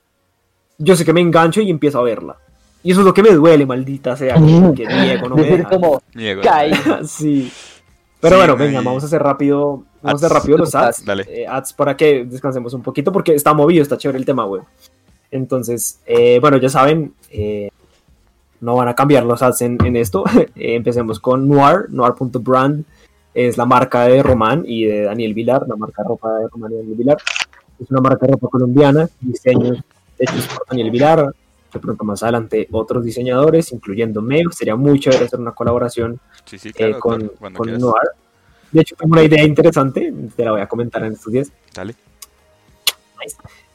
yo 0.78 0.96
sé 0.96 1.06
que 1.06 1.14
me 1.14 1.22
engancho 1.22 1.62
y 1.62 1.70
empiezo 1.70 2.00
a 2.00 2.04
verla. 2.04 2.38
Y 2.84 2.92
eso 2.92 3.00
es 3.00 3.06
lo 3.06 3.14
que 3.14 3.24
me 3.24 3.32
duele, 3.32 3.66
maldita 3.66 4.16
sea, 4.18 4.36
que, 4.36 4.74
que 4.84 4.88
Diego 4.88 5.30
no 5.30 5.36
me 5.38 5.44
decir 5.44 5.58
deja. 5.60 5.70
como, 5.70 6.02
Diego, 6.14 6.42
sí. 7.06 7.52
Pero 8.20 8.36
Sí, 8.36 8.40
bueno, 8.40 8.54
no, 8.54 8.60
venga, 8.60 8.82
y- 8.82 8.86
vamos 8.86 9.04
a 9.04 9.06
hacer 9.06 9.22
rápido, 9.24 9.84
vamos 10.02 10.22
a 10.22 10.26
hacer 10.26 10.32
Ads. 10.32 10.42
rápido 10.44 10.58
los 10.58 10.76
ads. 10.76 11.06
Dale. 11.06 11.26
Eh, 11.30 11.46
ads 11.48 11.74
para 11.74 11.96
que 11.98 12.26
descansemos 12.26 12.74
un 12.74 12.82
poquito 12.82 13.12
porque 13.12 13.34
está 13.36 13.54
movido, 13.54 13.82
está 13.84 13.98
chévere 13.98 14.18
el 14.20 14.26
tema, 14.26 14.46
güey. 14.46 14.62
Entonces, 15.32 16.00
eh, 16.06 16.40
bueno, 16.40 16.58
ya 16.58 16.70
saben, 16.70 17.14
eh, 17.32 17.70
no 18.62 18.76
van 18.76 18.88
a 18.88 18.96
cambiar 18.96 19.26
los 19.26 19.42
ads 19.42 19.62
en, 19.62 19.78
en 19.86 19.96
esto. 19.96 20.24
Eh, 20.56 20.76
empecemos 20.76 21.20
con 21.20 21.48
Noir, 21.50 21.88
noir.brand 21.90 22.84
es 23.34 23.58
la 23.58 23.66
marca 23.66 24.04
de 24.04 24.22
Román 24.22 24.64
y 24.68 24.86
de 24.86 25.02
Daniel 25.04 25.34
Vilar, 25.34 25.66
la 25.68 25.76
marca 25.76 26.04
de 26.04 26.10
ropa 26.10 26.38
de 26.38 26.48
Román 26.50 26.72
y 26.72 26.76
Daniel 26.76 26.96
Vilar. 26.96 27.18
Es 27.82 27.90
una 27.90 28.00
marca 28.02 28.26
de 28.28 28.34
ropa 28.34 28.48
colombiana, 28.50 29.10
diseños 29.20 29.80
hechos 30.20 30.48
por 30.48 30.66
Daniel 30.68 30.92
Vilar. 30.92 31.34
De 31.74 31.80
pronto 31.80 32.04
más 32.04 32.22
adelante 32.22 32.68
otros 32.72 33.04
diseñadores, 33.04 33.72
incluyendo 33.72 34.22
Meo. 34.22 34.52
Sería 34.52 34.76
muy 34.76 35.00
chévere 35.00 35.26
hacer 35.26 35.40
una 35.40 35.54
colaboración 35.54 36.20
Sí, 36.46 36.60
sí, 36.60 36.72
eh, 36.76 36.94
con, 37.00 37.30
con. 37.30 37.54
Noir. 37.80 38.10
De 38.72 38.82
hecho, 38.82 38.96
tengo 38.96 39.14
una 39.14 39.24
idea 39.24 39.44
interesante, 39.44 40.14
te 40.36 40.46
la 40.46 40.52
voy 40.52 40.62
a 40.62 40.68
comentar 40.68 41.04
en 41.04 41.14
estos 41.14 41.32
días. 41.34 41.52
Dale. 41.74 41.96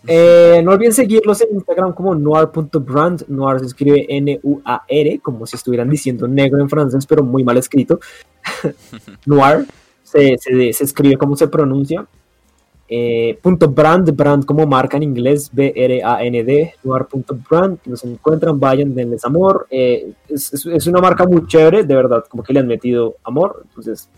Eh, 0.06 0.60
no 0.64 0.72
olviden 0.72 0.92
seguirlos 0.92 1.40
en 1.40 1.54
Instagram 1.56 1.92
como 1.92 2.14
noir.brand. 2.14 3.24
Noir 3.28 3.60
se 3.60 3.66
escribe 3.66 4.06
N-U-A-R, 4.08 5.18
como 5.20 5.46
si 5.46 5.56
estuvieran 5.56 5.90
diciendo 5.90 6.28
negro 6.28 6.60
en 6.60 6.68
francés, 6.68 7.04
pero 7.06 7.22
muy 7.24 7.42
mal 7.44 7.56
escrito. 7.56 7.98
Noir 9.26 9.66
se, 10.02 10.36
se- 10.38 10.72
se 10.72 10.84
escribe 10.84 11.16
como 11.16 11.36
se 11.36 11.48
pronuncia. 11.48 12.06
Eh, 12.90 13.38
punto 13.42 13.68
brand, 13.68 14.10
brand 14.16 14.44
como 14.46 14.66
marca 14.66 14.96
en 14.96 15.02
inglés, 15.02 15.50
B-R-A-N-D, 15.52 16.74
noir.brand. 16.84 17.78
Los 17.84 18.02
encuentran, 18.04 18.58
vayan, 18.58 18.94
denles 18.94 19.24
amor. 19.24 19.66
Eh, 19.70 20.12
es, 20.28 20.52
es- 20.54 20.64
es 20.66 20.86
una 20.86 21.00
marca 21.00 21.26
muy 21.26 21.46
chévere, 21.46 21.84
de 21.84 21.94
verdad, 21.94 22.24
como 22.28 22.42
que 22.42 22.52
le 22.54 22.60
han 22.60 22.66
metido 22.66 23.16
amor. 23.24 23.62
Entonces, 23.68 24.08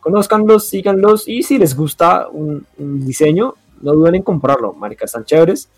conózcanlos, 0.00 0.64
síganlos 0.68 1.26
y 1.28 1.42
si 1.42 1.58
les 1.58 1.76
gusta 1.76 2.28
un, 2.28 2.64
un 2.78 3.04
diseño, 3.04 3.54
no 3.80 3.92
duden 3.92 4.14
en 4.16 4.22
comprarlo, 4.22 4.72
maricas 4.72 5.08
están 5.10 5.24
chéveres 5.24 5.68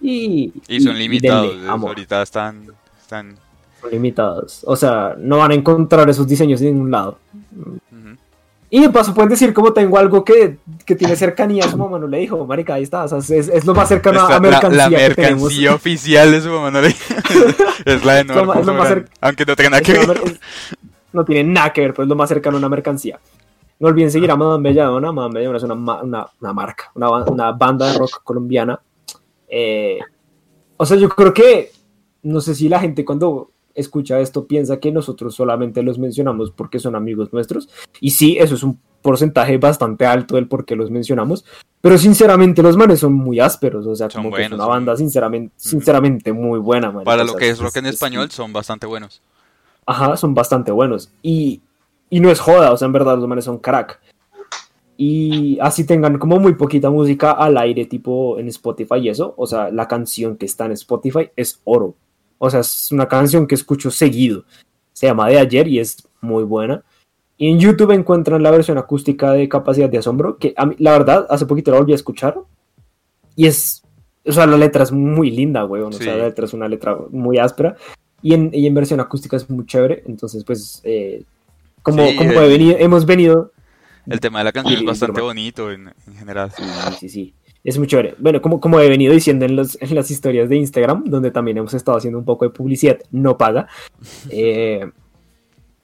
y, 0.00 0.52
Y 0.68 0.80
son 0.80 0.96
y 0.96 1.00
limitados. 1.00 1.54
Ahorita 1.88 2.22
están, 2.22 2.62
están 3.00 3.36
son 3.80 3.90
limitados. 3.90 4.62
O 4.66 4.76
sea, 4.76 5.14
no 5.18 5.38
van 5.38 5.50
a 5.50 5.54
encontrar 5.54 6.08
esos 6.08 6.26
diseños 6.26 6.60
en 6.62 6.72
ningún 6.74 6.90
lado. 6.90 7.18
Y 8.76 8.80
de 8.82 8.90
paso 8.90 9.14
pueden 9.14 9.30
decir 9.30 9.54
como 9.54 9.72
tengo 9.72 9.96
algo 9.96 10.22
que, 10.22 10.58
que 10.84 10.94
tiene 10.96 11.16
cercanía, 11.16 11.62
su 11.62 11.78
mamá 11.78 11.98
no 11.98 12.06
le 12.06 12.18
dijo, 12.18 12.44
marica, 12.44 12.74
ahí 12.74 12.82
está, 12.82 13.04
o 13.04 13.08
sea, 13.08 13.16
es, 13.38 13.48
es 13.48 13.64
lo 13.64 13.74
más 13.74 13.88
cercano 13.88 14.20
a 14.20 14.38
mercancía 14.38 14.70
la, 14.70 14.90
la 14.90 15.08
que 15.08 15.14
tenemos. 15.14 15.42
mercancía 15.44 15.74
oficial 15.74 16.30
de 16.30 16.40
su 16.42 16.50
mamá 16.50 16.70
no 16.70 16.82
le- 16.82 16.88
es 17.86 18.04
la 18.04 18.14
de 18.16 18.24
lo 18.24 18.52
es 18.52 18.66
lo 18.66 19.04
aunque 19.22 19.46
no 19.46 19.56
tenga 19.56 19.70
nada 19.70 19.80
que 19.82 19.92
ver. 19.94 20.38
no 21.14 21.24
tiene 21.24 21.50
nada 21.50 21.72
que 21.72 21.80
ver, 21.80 21.92
pero 21.94 22.02
es 22.02 22.08
lo 22.10 22.16
más 22.16 22.28
cercano 22.28 22.58
a 22.58 22.58
una 22.58 22.68
mercancía. 22.68 23.18
No 23.78 23.88
olviden 23.88 24.10
seguir 24.10 24.30
a 24.30 24.36
Madame 24.36 24.68
Belladonna. 24.68 25.10
Madame 25.10 25.34
Belladonna 25.40 25.56
es 25.56 25.64
una, 25.64 26.02
una, 26.02 26.26
una 26.40 26.52
marca, 26.52 26.90
una 26.94 27.52
banda 27.52 27.90
de 27.92 27.98
rock 27.98 28.20
colombiana. 28.24 28.78
Eh, 29.48 29.98
O 30.76 30.84
sea, 30.84 30.98
yo 30.98 31.08
creo 31.08 31.32
que, 31.32 31.70
no 32.24 32.42
sé 32.42 32.54
si 32.54 32.68
la 32.68 32.80
gente 32.80 33.06
cuando 33.06 33.52
escucha 33.76 34.18
esto 34.20 34.46
piensa 34.46 34.80
que 34.80 34.90
nosotros 34.90 35.34
solamente 35.34 35.82
los 35.82 35.98
mencionamos 35.98 36.50
porque 36.50 36.78
son 36.80 36.96
amigos 36.96 37.32
nuestros. 37.32 37.68
Y 38.00 38.10
sí, 38.10 38.36
eso 38.38 38.54
es 38.56 38.62
un 38.64 38.80
porcentaje 39.02 39.56
bastante 39.58 40.04
alto 40.06 40.34
del 40.34 40.48
por 40.48 40.64
qué 40.64 40.74
los 40.74 40.90
mencionamos. 40.90 41.44
Pero 41.80 41.96
sinceramente 41.98 42.62
los 42.62 42.76
manes 42.76 42.98
son 42.98 43.12
muy 43.12 43.38
ásperos. 43.38 43.86
O 43.86 43.94
sea, 43.94 44.10
Son 44.10 44.24
como 44.24 44.34
que 44.36 44.42
es 44.44 44.50
una 44.50 44.66
banda 44.66 44.96
sinceramente, 44.96 45.52
sinceramente 45.56 46.32
muy 46.32 46.58
buena. 46.58 46.90
marica. 46.90 47.04
Para 47.04 47.22
O 47.22 47.26
lo 47.26 47.34
que 47.36 47.48
es 47.50 47.60
rock 47.60 47.76
en 47.76 47.86
es- 47.86 47.94
español 47.94 48.30
son 48.32 48.52
bastante 48.52 48.86
buenos. 48.86 49.22
Ajá, 49.86 50.16
son 50.16 50.34
bastante 50.34 50.72
buenos. 50.72 51.10
Y, 51.22 51.60
y 52.10 52.18
no 52.18 52.28
es 52.30 52.40
joda, 52.40 52.72
o 52.72 52.76
sea, 52.76 52.86
en 52.86 52.92
verdad 52.92 53.16
los 53.16 53.28
manes 53.28 53.44
son 53.44 53.58
crack. 53.58 54.00
Y 54.96 55.58
así 55.60 55.84
tengan 55.84 56.18
como 56.18 56.38
muy 56.40 56.54
poquita 56.54 56.88
música 56.90 57.32
al 57.32 57.58
aire, 57.58 57.84
tipo 57.84 58.38
en 58.38 58.48
Spotify 58.48 58.96
y 58.96 59.08
eso. 59.10 59.34
O 59.36 59.46
sea, 59.46 59.70
la 59.70 59.86
canción 59.86 60.36
que 60.36 60.46
está 60.46 60.64
en 60.64 60.72
Spotify 60.72 61.30
es 61.36 61.60
oro. 61.64 61.94
O 62.38 62.50
sea, 62.50 62.60
es 62.60 62.90
una 62.92 63.06
canción 63.08 63.46
que 63.46 63.54
escucho 63.54 63.90
seguido. 63.90 64.44
Se 64.92 65.06
llama 65.06 65.28
De 65.28 65.38
Ayer 65.38 65.68
y 65.68 65.78
es 65.78 66.06
muy 66.20 66.44
buena. 66.44 66.82
Y 67.38 67.50
en 67.50 67.58
YouTube 67.58 67.90
encuentran 67.92 68.42
la 68.42 68.50
versión 68.50 68.78
acústica 68.78 69.32
de 69.32 69.48
Capacidad 69.48 69.88
de 69.90 69.98
Asombro, 69.98 70.38
que 70.38 70.54
a 70.56 70.66
mí, 70.66 70.74
la 70.78 70.92
verdad, 70.92 71.26
hace 71.28 71.44
poquito 71.46 71.70
la 71.70 71.78
volví 71.78 71.92
a 71.92 71.96
escuchar. 71.96 72.36
Y 73.34 73.46
es, 73.46 73.82
o 74.24 74.32
sea, 74.32 74.46
la 74.46 74.56
letra 74.56 74.82
es 74.84 74.92
muy 74.92 75.30
linda. 75.30 75.64
O 75.64 75.92
Sí. 75.92 76.04
sea, 76.04 76.16
la 76.16 76.24
letra 76.28 76.46
es 76.46 76.54
una 76.54 76.68
letra 76.68 76.96
muy 77.10 77.38
áspera. 77.38 77.76
Y 78.22 78.32
en, 78.34 78.50
y 78.52 78.66
en 78.66 78.74
versión 78.74 79.00
acústica 79.00 79.36
es 79.36 79.48
muy 79.50 79.66
chévere. 79.66 80.02
Entonces, 80.06 80.44
pues, 80.44 80.80
eh, 80.84 81.22
como, 81.82 82.06
Sí, 82.06 82.16
como 82.16 82.30
venido- 82.40 82.76
hemos 82.78 83.04
venido 83.04 83.52
El 84.06 84.20
tema 84.20 84.38
de 84.38 84.44
la 84.44 84.52
canción 84.52 84.78
es 84.80 84.84
bastante 84.84 85.20
bonito 85.20 85.70
en, 85.70 85.92
en 86.06 86.14
general. 86.14 86.50
Sí, 86.56 86.62
sí, 87.00 87.08
sí. 87.08 87.34
Es 87.66 87.76
muy 87.78 87.86
chévere. 87.88 88.14
Bueno, 88.18 88.40
como, 88.40 88.60
como 88.60 88.78
he 88.78 88.88
venido 88.88 89.12
diciendo 89.12 89.44
en, 89.44 89.56
los- 89.56 89.76
en 89.82 89.94
las 89.94 90.10
historias 90.10 90.48
de 90.48 90.56
Instagram, 90.56 91.02
donde 91.04 91.30
también 91.32 91.56
hemos 91.58 91.74
estado 91.74 91.98
haciendo 91.98 92.18
un 92.18 92.24
poco 92.24 92.44
de 92.44 92.50
publicidad 92.52 92.98
no 93.10 93.36
paga, 93.36 93.66
eh, 94.30 94.88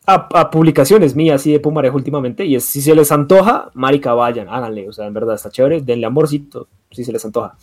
a, 0.06 0.14
a 0.32 0.50
publicaciones 0.50 1.14
mías 1.16 1.46
y 1.46 1.52
de 1.52 1.60
Pumarejo 1.60 1.96
últimamente, 1.96 2.44
y 2.44 2.54
es 2.56 2.64
si 2.64 2.80
se 2.80 2.94
les 2.94 3.10
antoja, 3.12 3.70
marica, 3.74 4.14
vayan, 4.14 4.48
háganle. 4.48 4.88
O 4.88 4.92
sea, 4.92 5.06
en 5.06 5.14
verdad 5.14 5.34
está 5.34 5.50
chévere, 5.50 5.80
denle 5.80 6.06
amorcito, 6.06 6.68
si 6.90 7.04
se 7.04 7.12
les 7.12 7.24
antoja. 7.24 7.56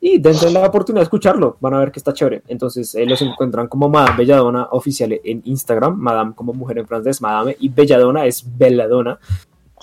Y 0.00 0.18
dense 0.18 0.50
la 0.50 0.66
oportunidad 0.66 1.00
de 1.00 1.04
escucharlo, 1.04 1.56
van 1.60 1.74
a 1.74 1.78
ver 1.78 1.90
que 1.90 1.98
está 1.98 2.12
chévere. 2.12 2.42
Entonces, 2.48 2.94
eh, 2.94 3.06
los 3.06 3.22
encuentran 3.22 3.68
como 3.68 3.88
Madame 3.88 4.18
Belladona 4.18 4.68
oficial 4.72 5.18
en 5.24 5.40
Instagram, 5.46 5.96
Madame 5.96 6.32
como 6.34 6.52
mujer 6.52 6.78
en 6.78 6.86
francés, 6.86 7.20
Madame, 7.22 7.56
y 7.58 7.70
Belladona 7.70 8.26
es 8.26 8.44
Belladona, 8.56 9.18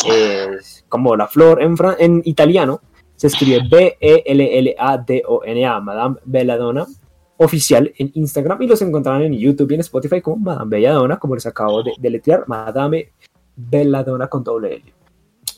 es 0.06 0.86
como 0.90 1.16
la 1.16 1.28
flor 1.28 1.62
en, 1.62 1.76
en 2.00 2.22
italiano, 2.26 2.82
se 3.22 3.28
escribe 3.28 3.60
B-E-L-L-A-D-O-N-A, 3.70 5.80
Madame 5.80 6.16
Belladonna, 6.26 6.88
oficial 7.38 7.92
en 7.98 8.12
Instagram, 8.16 8.62
y 8.64 8.68
los 8.68 8.82
encontrarán 8.82 9.22
en 9.22 9.34
YouTube 9.34 9.70
y 9.72 9.76
en 9.76 9.82
Spotify 9.82 10.22
como 10.22 10.38
Madame 10.38 10.78
Belladonna, 10.78 11.20
como 11.20 11.36
les 11.36 11.46
acabo 11.46 11.84
de 11.84 11.92
deletrear, 12.00 12.46
Madame 12.48 13.12
Belladonna 13.56 14.28
con 14.28 14.44
doble 14.44 14.74
L. 14.76 14.94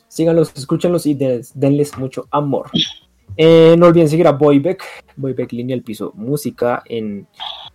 Síganlos, 0.09 0.51
escúchenlos 0.55 1.05
y 1.05 1.13
des- 1.13 1.57
denles 1.57 1.97
mucho 1.97 2.27
amor. 2.31 2.69
Eh, 3.37 3.75
no 3.77 3.87
olviden 3.87 4.09
seguir 4.09 4.27
a 4.27 4.33
Boybeck, 4.33 4.83
Boybeck 5.15 5.51
Línea 5.53 5.75
el 5.75 5.83
Piso 5.83 6.11
Música 6.15 6.83
en 6.85 7.25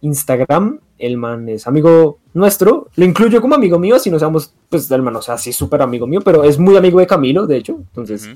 Instagram. 0.03 0.81
El 0.99 1.17
man 1.17 1.49
es 1.49 1.67
amigo 1.67 2.19
nuestro, 2.35 2.89
lo 2.95 3.05
incluyo 3.05 3.41
como 3.41 3.55
amigo 3.55 3.79
mío, 3.79 3.99
si 3.99 4.11
no 4.11 4.19
seamos, 4.19 4.55
pues 4.69 4.91
el 4.91 5.03
man, 5.03 5.17
o 5.17 5.23
sea, 5.23 5.39
sí, 5.39 5.53
súper 5.53 5.81
amigo 5.81 6.07
mío, 6.07 6.21
pero 6.25 6.45
es 6.45 6.59
muy 6.59 6.77
amigo 6.77 7.01
de 7.01 7.07
Camilo, 7.07 7.47
de 7.47 7.57
hecho. 7.57 7.77
Entonces, 7.79 8.29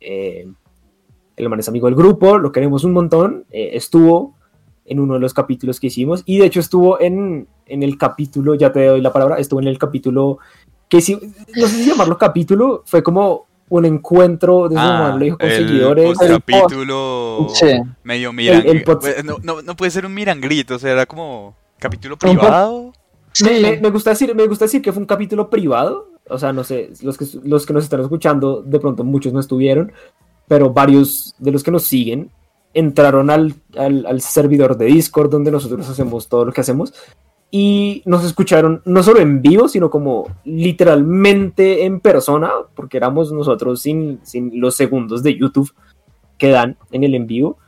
eh, 0.00 0.46
el 1.36 1.48
man 1.48 1.60
es 1.60 1.68
amigo 1.68 1.86
del 1.86 1.94
grupo, 1.96 2.38
lo 2.38 2.52
queremos 2.52 2.84
un 2.84 2.92
montón. 2.92 3.44
eh, 3.50 3.70
estuvo 3.74 4.34
en 4.88 5.00
uno 5.00 5.14
de 5.14 5.20
los 5.20 5.34
capítulos 5.34 5.80
que 5.80 5.88
hicimos 5.88 6.22
y 6.26 6.38
de 6.38 6.46
hecho 6.46 6.60
estuvo 6.60 7.00
en, 7.00 7.48
en 7.66 7.82
el 7.82 7.98
capítulo, 7.98 8.54
ya 8.54 8.72
te 8.72 8.86
doy 8.86 9.00
la 9.00 9.12
palabra, 9.12 9.36
estuvo 9.38 9.60
en 9.60 9.66
el 9.66 9.78
capítulo 9.78 10.38
que 10.88 11.00
sí, 11.00 11.18
no 11.56 11.66
sé 11.66 11.76
si 11.82 11.88
llamarlo 11.90 12.16
capítulo, 12.16 12.82
fue 12.86 13.02
como 13.02 13.46
un 13.68 13.84
encuentro 13.84 14.68
de 14.68 14.76
Ah, 14.78 15.10
lo 15.18 15.24
dijo 15.24 15.38
con 15.38 15.48
el 15.48 15.56
seguidores. 15.66 16.20
el 16.20 16.28
capítulo 16.28 17.48
Sí. 17.52 17.66
medio 18.04 18.32
mirangrito. 18.32 18.98
pod- 19.00 19.24
no, 19.24 19.38
no, 19.42 19.62
no 19.62 19.74
puede 19.76 19.90
ser 19.90 20.06
un 20.06 20.14
mirangrito, 20.14 20.76
o 20.76 20.78
sea, 20.78 20.92
era 20.92 21.06
como 21.06 21.56
capítulo 21.78 22.16
privado. 22.16 22.92
Me, 23.42 23.60
me- 23.60 23.80
me 23.80 23.90
gusta 23.90 24.10
decir, 24.10 24.34
me 24.34 24.46
gusta 24.46 24.66
decir 24.66 24.80
que 24.82 24.92
fue 24.92 25.00
un 25.00 25.06
capítulo 25.06 25.50
privado. 25.50 26.10
O 26.28 26.38
sea, 26.38 26.52
no 26.52 26.64
sé, 26.64 26.90
los 27.02 27.16
que, 27.18 27.24
los 27.44 27.66
que 27.66 27.72
nos 27.72 27.84
están 27.84 28.00
escuchando, 28.00 28.62
de 28.62 28.80
pronto 28.80 29.04
muchos 29.04 29.32
no 29.32 29.38
estuvieron, 29.40 29.92
pero 30.48 30.72
varios 30.72 31.34
de 31.38 31.52
los 31.52 31.62
que 31.62 31.70
nos 31.70 31.84
siguen 31.84 32.30
entraron 32.74 33.30
al, 33.30 33.54
al, 33.76 34.06
al 34.06 34.20
servidor 34.20 34.76
de 34.76 34.86
Discord 34.86 35.30
donde 35.30 35.50
nosotros 35.50 35.88
hacemos 35.88 36.28
todo 36.28 36.44
lo 36.44 36.52
que 36.52 36.60
hacemos 36.60 36.92
y 37.50 38.02
nos 38.04 38.24
escucharon 38.24 38.82
no 38.84 39.02
solo 39.02 39.20
en 39.20 39.40
vivo, 39.40 39.68
sino 39.68 39.88
como 39.88 40.26
literalmente 40.44 41.84
en 41.84 42.00
persona, 42.00 42.50
porque 42.74 42.96
éramos 42.96 43.32
nosotros 43.32 43.80
sin, 43.80 44.20
sin 44.24 44.60
los 44.60 44.74
segundos 44.74 45.22
de 45.22 45.38
YouTube 45.38 45.72
que 46.38 46.50
dan 46.50 46.76
en 46.90 47.04
el 47.04 47.14
en 47.14 47.26
vivo 47.26 47.58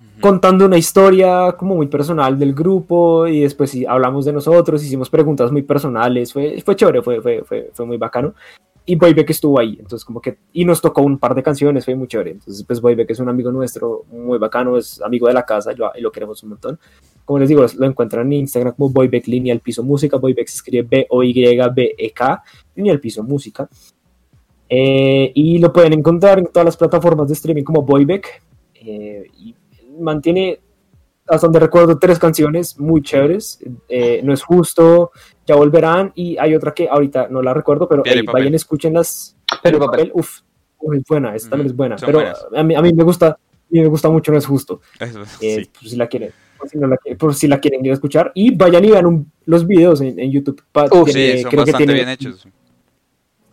Ujú. 0.00 0.20
contando 0.20 0.66
una 0.66 0.78
historia 0.78 1.52
como 1.58 1.74
muy 1.74 1.88
personal 1.88 2.38
del 2.38 2.54
grupo 2.54 3.26
y 3.26 3.40
después 3.40 3.76
hablamos 3.88 4.24
de 4.24 4.32
nosotros, 4.32 4.82
hicimos 4.82 5.10
preguntas 5.10 5.50
muy 5.52 5.62
personales, 5.62 6.32
fue, 6.32 6.62
fue 6.64 6.76
chévere, 6.76 7.02
fue, 7.02 7.20
fue, 7.20 7.42
fue, 7.44 7.70
fue 7.72 7.86
muy 7.86 7.96
bacano. 7.96 8.34
Y 8.86 8.96
Boybeck 8.96 9.30
estuvo 9.30 9.58
ahí, 9.58 9.76
entonces 9.80 10.04
como 10.04 10.20
que, 10.20 10.36
y 10.52 10.64
nos 10.64 10.82
tocó 10.82 11.00
un 11.00 11.18
par 11.18 11.34
de 11.34 11.42
canciones, 11.42 11.86
fue 11.86 11.94
muy 11.94 12.06
chévere. 12.06 12.32
Entonces 12.32 12.62
pues 12.64 12.80
Boybeck 12.80 13.10
es 13.10 13.18
un 13.18 13.30
amigo 13.30 13.50
nuestro, 13.50 14.04
muy 14.10 14.38
bacano, 14.38 14.76
es 14.76 15.00
amigo 15.00 15.26
de 15.26 15.32
la 15.32 15.44
casa 15.44 15.72
y 15.72 15.76
lo, 15.76 15.90
y 15.94 16.02
lo 16.02 16.12
queremos 16.12 16.42
un 16.42 16.50
montón. 16.50 16.78
Como 17.24 17.38
les 17.38 17.48
digo, 17.48 17.64
lo 17.78 17.86
encuentran 17.86 18.26
en 18.26 18.40
Instagram 18.40 18.74
como 18.74 18.90
Boybeck 18.90 19.26
Línea 19.26 19.58
Piso 19.58 19.82
Música, 19.82 20.18
Boybeck 20.18 20.48
se 20.48 20.56
escribe 20.56 20.86
B-O-Y-B-E-K, 20.90 22.42
Línea 22.74 22.98
Piso 22.98 23.22
Música. 23.22 23.68
Eh, 24.68 25.32
y 25.34 25.58
lo 25.58 25.72
pueden 25.72 25.94
encontrar 25.94 26.38
en 26.38 26.46
todas 26.46 26.66
las 26.66 26.76
plataformas 26.76 27.28
de 27.28 27.34
streaming 27.34 27.64
como 27.64 27.82
Boybeck. 27.82 28.42
eh, 28.74 29.24
y 29.38 29.54
mantiene, 29.98 30.60
hasta 31.26 31.46
donde 31.46 31.60
recuerdo, 31.60 31.98
tres 31.98 32.18
canciones 32.18 32.78
muy 32.78 33.02
chéveres. 33.02 33.58
eh, 33.88 34.20
no 34.22 34.32
es 34.34 34.42
justo, 34.42 35.10
ya 35.46 35.54
volverán. 35.56 36.12
Y 36.14 36.36
hay 36.38 36.54
otra 36.54 36.72
que 36.74 36.88
ahorita 36.88 37.28
no 37.28 37.40
la 37.42 37.54
recuerdo, 37.54 37.88
pero 37.88 38.02
Piedra 38.02 38.18
y 38.18 38.20
ey, 38.20 38.26
papel. 38.26 38.42
vayan, 38.42 38.54
escúchenlas. 38.54 39.36
Pero 39.62 39.78
papel. 39.78 40.10
Uf, 40.14 40.40
uf, 40.78 40.94
es 40.94 41.02
buena, 41.08 41.34
esta 41.34 41.50
también 41.50 41.68
es 41.68 41.76
buena. 41.76 41.96
Pero 41.96 42.20
a 42.54 42.62
mí, 42.62 42.74
a 42.74 42.82
mí 42.82 42.92
me 42.92 43.04
gusta, 43.04 43.28
a 43.28 43.38
mí 43.70 43.80
me 43.80 43.86
gusta 43.88 44.08
mucho, 44.10 44.32
no 44.32 44.38
es 44.38 44.46
justo. 44.46 44.80
Eso, 45.00 45.22
Eh, 45.40 45.64
sí. 45.64 45.70
por 45.80 45.88
si 45.88 45.96
la 45.96 46.06
quieren. 46.06 46.30
Por 46.58 46.68
si, 46.68 46.78
no 46.78 46.86
la, 46.86 46.96
qui- 46.96 47.16
por 47.16 47.34
si 47.34 47.48
la 47.48 47.58
quieren 47.60 47.84
ir 47.84 47.90
a 47.90 47.94
escuchar. 47.94 48.30
Y 48.34 48.54
vayan 48.54 48.84
y 48.84 48.90
vean 48.90 49.06
un- 49.06 49.32
los 49.46 49.66
videos 49.66 50.00
en, 50.00 50.18
en 50.18 50.30
YouTube. 50.30 50.62
Pa- 50.72 50.84
Uf, 50.86 51.04
tiene- 51.12 51.36
Sí, 51.36 51.42
son 51.42 51.50
creo 51.50 51.64
que 51.64 51.72
bastante 51.72 51.76
tiene- 51.78 51.94
bien 51.94 52.08
hechos. 52.08 52.46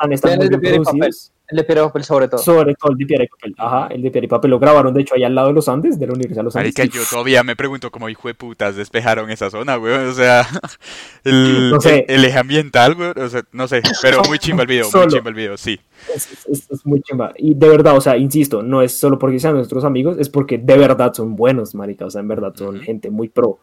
El 0.03 0.09
de 0.09 0.57
bien 0.57 0.83
papel. 0.83 0.83
producidos. 0.83 1.31
El 1.51 1.57
de 1.57 1.63
piedra 1.65 1.83
papel 1.83 2.03
sobre 2.03 2.27
todo. 2.27 2.39
Sobre 2.41 2.73
todo 2.75 2.91
el 2.93 2.97
de 2.97 3.05
piedra 3.05 3.25
y 3.25 3.27
papel. 3.27 3.55
Ajá, 3.57 3.87
el 3.91 4.01
de 4.01 4.09
piedra 4.09 4.25
y 4.25 4.29
papel 4.29 4.51
lo 4.51 4.59
grabaron, 4.59 4.93
de 4.93 5.01
hecho, 5.01 5.15
ahí 5.15 5.23
al 5.23 5.35
lado 5.35 5.49
de 5.49 5.53
los 5.53 5.67
Andes, 5.69 5.99
de 5.99 6.07
la 6.07 6.13
Universidad 6.13 6.39
de 6.41 6.43
los 6.45 6.55
Andes. 6.55 6.73
Marica, 6.77 6.97
yo 6.97 7.03
todavía 7.09 7.43
me 7.43 7.55
pregunto 7.55 7.91
cómo 7.91 8.07
hijo 8.09 8.27
de 8.27 8.33
putas 8.33 8.75
despejaron 8.75 9.29
esa 9.29 9.49
zona, 9.49 9.77
weón. 9.77 10.07
O 10.07 10.13
sea, 10.13 10.47
el, 11.23 11.69
No 11.69 11.79
sé. 11.81 12.05
el, 12.07 12.15
el 12.19 12.25
eje 12.25 12.39
ambiental, 12.39 12.95
weón. 12.97 13.19
O 13.19 13.29
sea, 13.29 13.43
no 13.51 13.67
sé, 13.67 13.81
pero 14.01 14.21
muy 14.27 14.39
chimba 14.39 14.61
el 14.63 14.67
video, 14.67 14.87
muy 14.93 15.07
chimba 15.07 15.29
el 15.29 15.35
video, 15.35 15.57
sí. 15.57 15.79
Es, 16.15 16.27
es- 16.49 16.71
es 16.71 16.85
muy 16.85 17.01
chimba. 17.01 17.33
Y 17.37 17.53
de 17.53 17.67
verdad, 17.69 17.95
o 17.95 18.01
sea, 18.01 18.17
insisto, 18.17 18.63
no 18.63 18.81
es 18.81 18.97
solo 18.97 19.19
porque 19.19 19.39
sean 19.39 19.55
nuestros 19.55 19.83
amigos, 19.83 20.17
es 20.19 20.29
porque 20.29 20.57
de 20.57 20.77
verdad 20.77 21.13
son 21.13 21.35
buenos, 21.35 21.75
marica. 21.75 22.05
O 22.05 22.09
sea, 22.09 22.21
en 22.21 22.27
verdad 22.27 22.53
son 22.55 22.79
gente 22.79 23.09
muy 23.11 23.29
pro. 23.29 23.59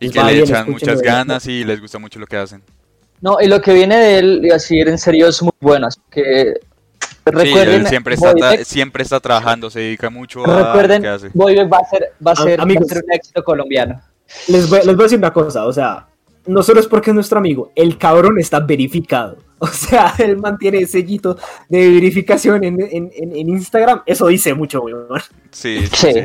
Y 0.00 0.08
Pues 0.10 0.12
que 0.26 0.32
le 0.32 0.40
echan 0.40 0.70
muchas 0.70 1.00
ganas 1.02 1.46
y 1.46 1.64
les 1.64 1.80
gusta 1.80 1.98
mucho 1.98 2.18
lo 2.18 2.26
que 2.26 2.36
hacen. 2.36 2.62
No, 3.22 3.38
y 3.40 3.46
lo 3.46 3.62
que 3.62 3.72
viene 3.72 3.96
de 3.96 4.18
él, 4.18 4.40
y 4.44 4.50
así 4.50 4.78
en 4.78 4.98
serio, 4.98 5.28
es 5.28 5.40
muy 5.42 5.52
bueno. 5.60 5.86
así 5.86 5.98
que 6.10 6.52
Sí, 7.26 7.32
recuerden, 7.32 7.80
él 7.80 7.86
siempre 7.88 8.14
está, 8.14 8.32
Boybeck- 8.32 8.64
siempre 8.64 9.02
está 9.02 9.20
trabajando, 9.20 9.68
se 9.70 9.80
dedica 9.80 10.10
mucho 10.10 10.44
a 10.44 10.48
lo 10.48 10.64
recuerden, 10.66 11.02
que 11.02 11.08
hace. 11.08 11.30
Boybeck 11.34 11.72
va 11.72 11.78
a 11.78 11.84
ser, 11.90 12.12
va 12.24 12.32
a 12.32 12.36
ser, 12.36 12.58
va 12.58 12.62
a 12.62 12.64
amigos. 12.64 12.86
ser 12.88 13.02
un 13.04 13.12
éxito 13.12 13.42
colombiano. 13.44 14.00
Les 14.48 14.68
voy, 14.70 14.78
les 14.84 14.94
voy 14.94 15.02
a 15.02 15.06
decir 15.06 15.18
una 15.18 15.32
cosa, 15.32 15.66
o 15.66 15.72
sea, 15.72 16.06
no 16.46 16.62
solo 16.62 16.78
es 16.80 16.86
porque 16.86 17.10
es 17.10 17.14
nuestro 17.14 17.38
amigo, 17.38 17.72
el 17.74 17.98
cabrón 17.98 18.38
está 18.38 18.60
verificado. 18.60 19.38
O 19.58 19.66
sea, 19.68 20.12
él 20.18 20.36
mantiene 20.36 20.78
ese 20.80 21.00
sellito 21.00 21.38
de 21.70 21.88
verificación 21.88 22.62
en, 22.62 22.78
en- 22.78 23.10
en- 23.14 23.34
en 23.36 23.48
Instagram. 23.48 24.02
Eso 24.04 24.26
dice 24.26 24.52
mucho, 24.52 24.82
weón. 24.82 25.06
Sí, 25.50 25.78
sí, 25.92 25.96
Sí. 25.96 26.12
sí. 26.12 26.20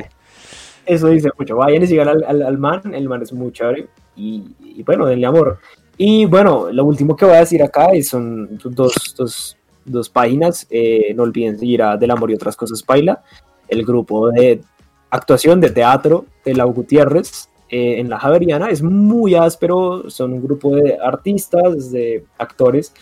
Eso 0.86 1.08
dice 1.08 1.30
mucho. 1.40 1.56
Vayan 1.56 1.82
y 1.82 1.88
sigan 1.88 2.10
al, 2.10 2.26
al- 2.28 2.42
al 2.42 2.58
man. 2.58 2.82
El 2.94 3.08
man 3.08 3.22
es 3.22 3.32
muy 3.32 3.54
chévere. 3.54 3.88
Y, 4.18 4.44
y 4.60 4.84
bueno, 4.84 5.06
denle 5.06 5.28
amor. 5.28 5.60
Y 5.96 6.26
bueno, 6.26 6.68
lo 6.74 6.84
último 6.84 7.16
que 7.16 7.24
voy 7.24 7.36
a 7.36 7.40
decir 7.40 7.64
acá 7.64 7.86
es- 7.94 8.10
son 8.10 8.50
dos, 8.66 8.94
dos, 9.16 9.58
dos 9.86 10.10
páginas. 10.10 10.68
Eh, 10.70 11.14
no 11.16 11.24
olviden 11.24 11.58
seguir 11.58 11.82
a 11.84 11.98
Del 11.98 12.12
Amor 12.12 12.32
y 12.32 12.36
otras 12.36 12.56
cosas 12.56 12.84
Paila, 12.84 13.24
el 13.68 13.86
grupo 13.86 14.30
de 14.30 14.62
actuación 15.10 15.60
de 15.60 15.70
teatro 15.70 16.26
de 16.46 16.54
Lau 16.56 16.74
Gutiérrez 16.74 17.50
eh, 17.70 18.00
en 18.00 18.10
la 18.10 18.20
Javeriana. 18.20 18.70
Es 18.70 18.82
muy 18.82 19.36
áspero. 19.36 20.10
Son 20.10 20.34
un 20.34 20.44
grupo 20.44 20.76
de 20.76 20.98
artistas, 21.02 21.92
de 21.92 22.26
actores 22.38 22.94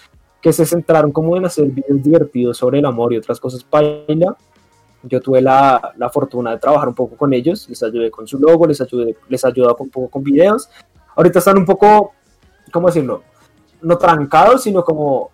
que 0.41 0.53
se 0.53 0.65
centraron 0.65 1.11
como 1.11 1.35
en 1.35 1.45
hacer 1.45 1.65
videos 1.65 2.01
divertidos 2.01 2.57
sobre 2.57 2.79
el 2.79 2.85
amor 2.85 3.13
y 3.13 3.17
otras 3.17 3.39
cosas 3.39 3.63
Paila. 3.63 4.37
yo 5.03 5.19
tuve 5.19 5.41
la, 5.41 5.93
la 5.97 6.09
fortuna 6.09 6.51
de 6.51 6.59
trabajar 6.59 6.87
un 6.87 6.95
poco 6.95 7.17
con 7.17 7.33
ellos, 7.33 7.67
les 7.67 7.83
ayudé 7.83 8.09
con 8.09 8.25
su 8.25 8.39
logo, 8.39 8.65
les 8.65 8.79
ayudé, 8.79 9.17
les 9.27 9.43
ayudé 9.43 9.67
un 9.77 9.89
poco 9.89 10.09
con 10.09 10.23
videos. 10.23 10.69
Ahorita 11.15 11.39
están 11.39 11.57
un 11.57 11.65
poco, 11.65 12.13
¿cómo 12.71 12.87
decirlo? 12.87 13.23
No 13.81 13.97
trancados, 13.97 14.63
sino 14.63 14.83
como 14.83 15.31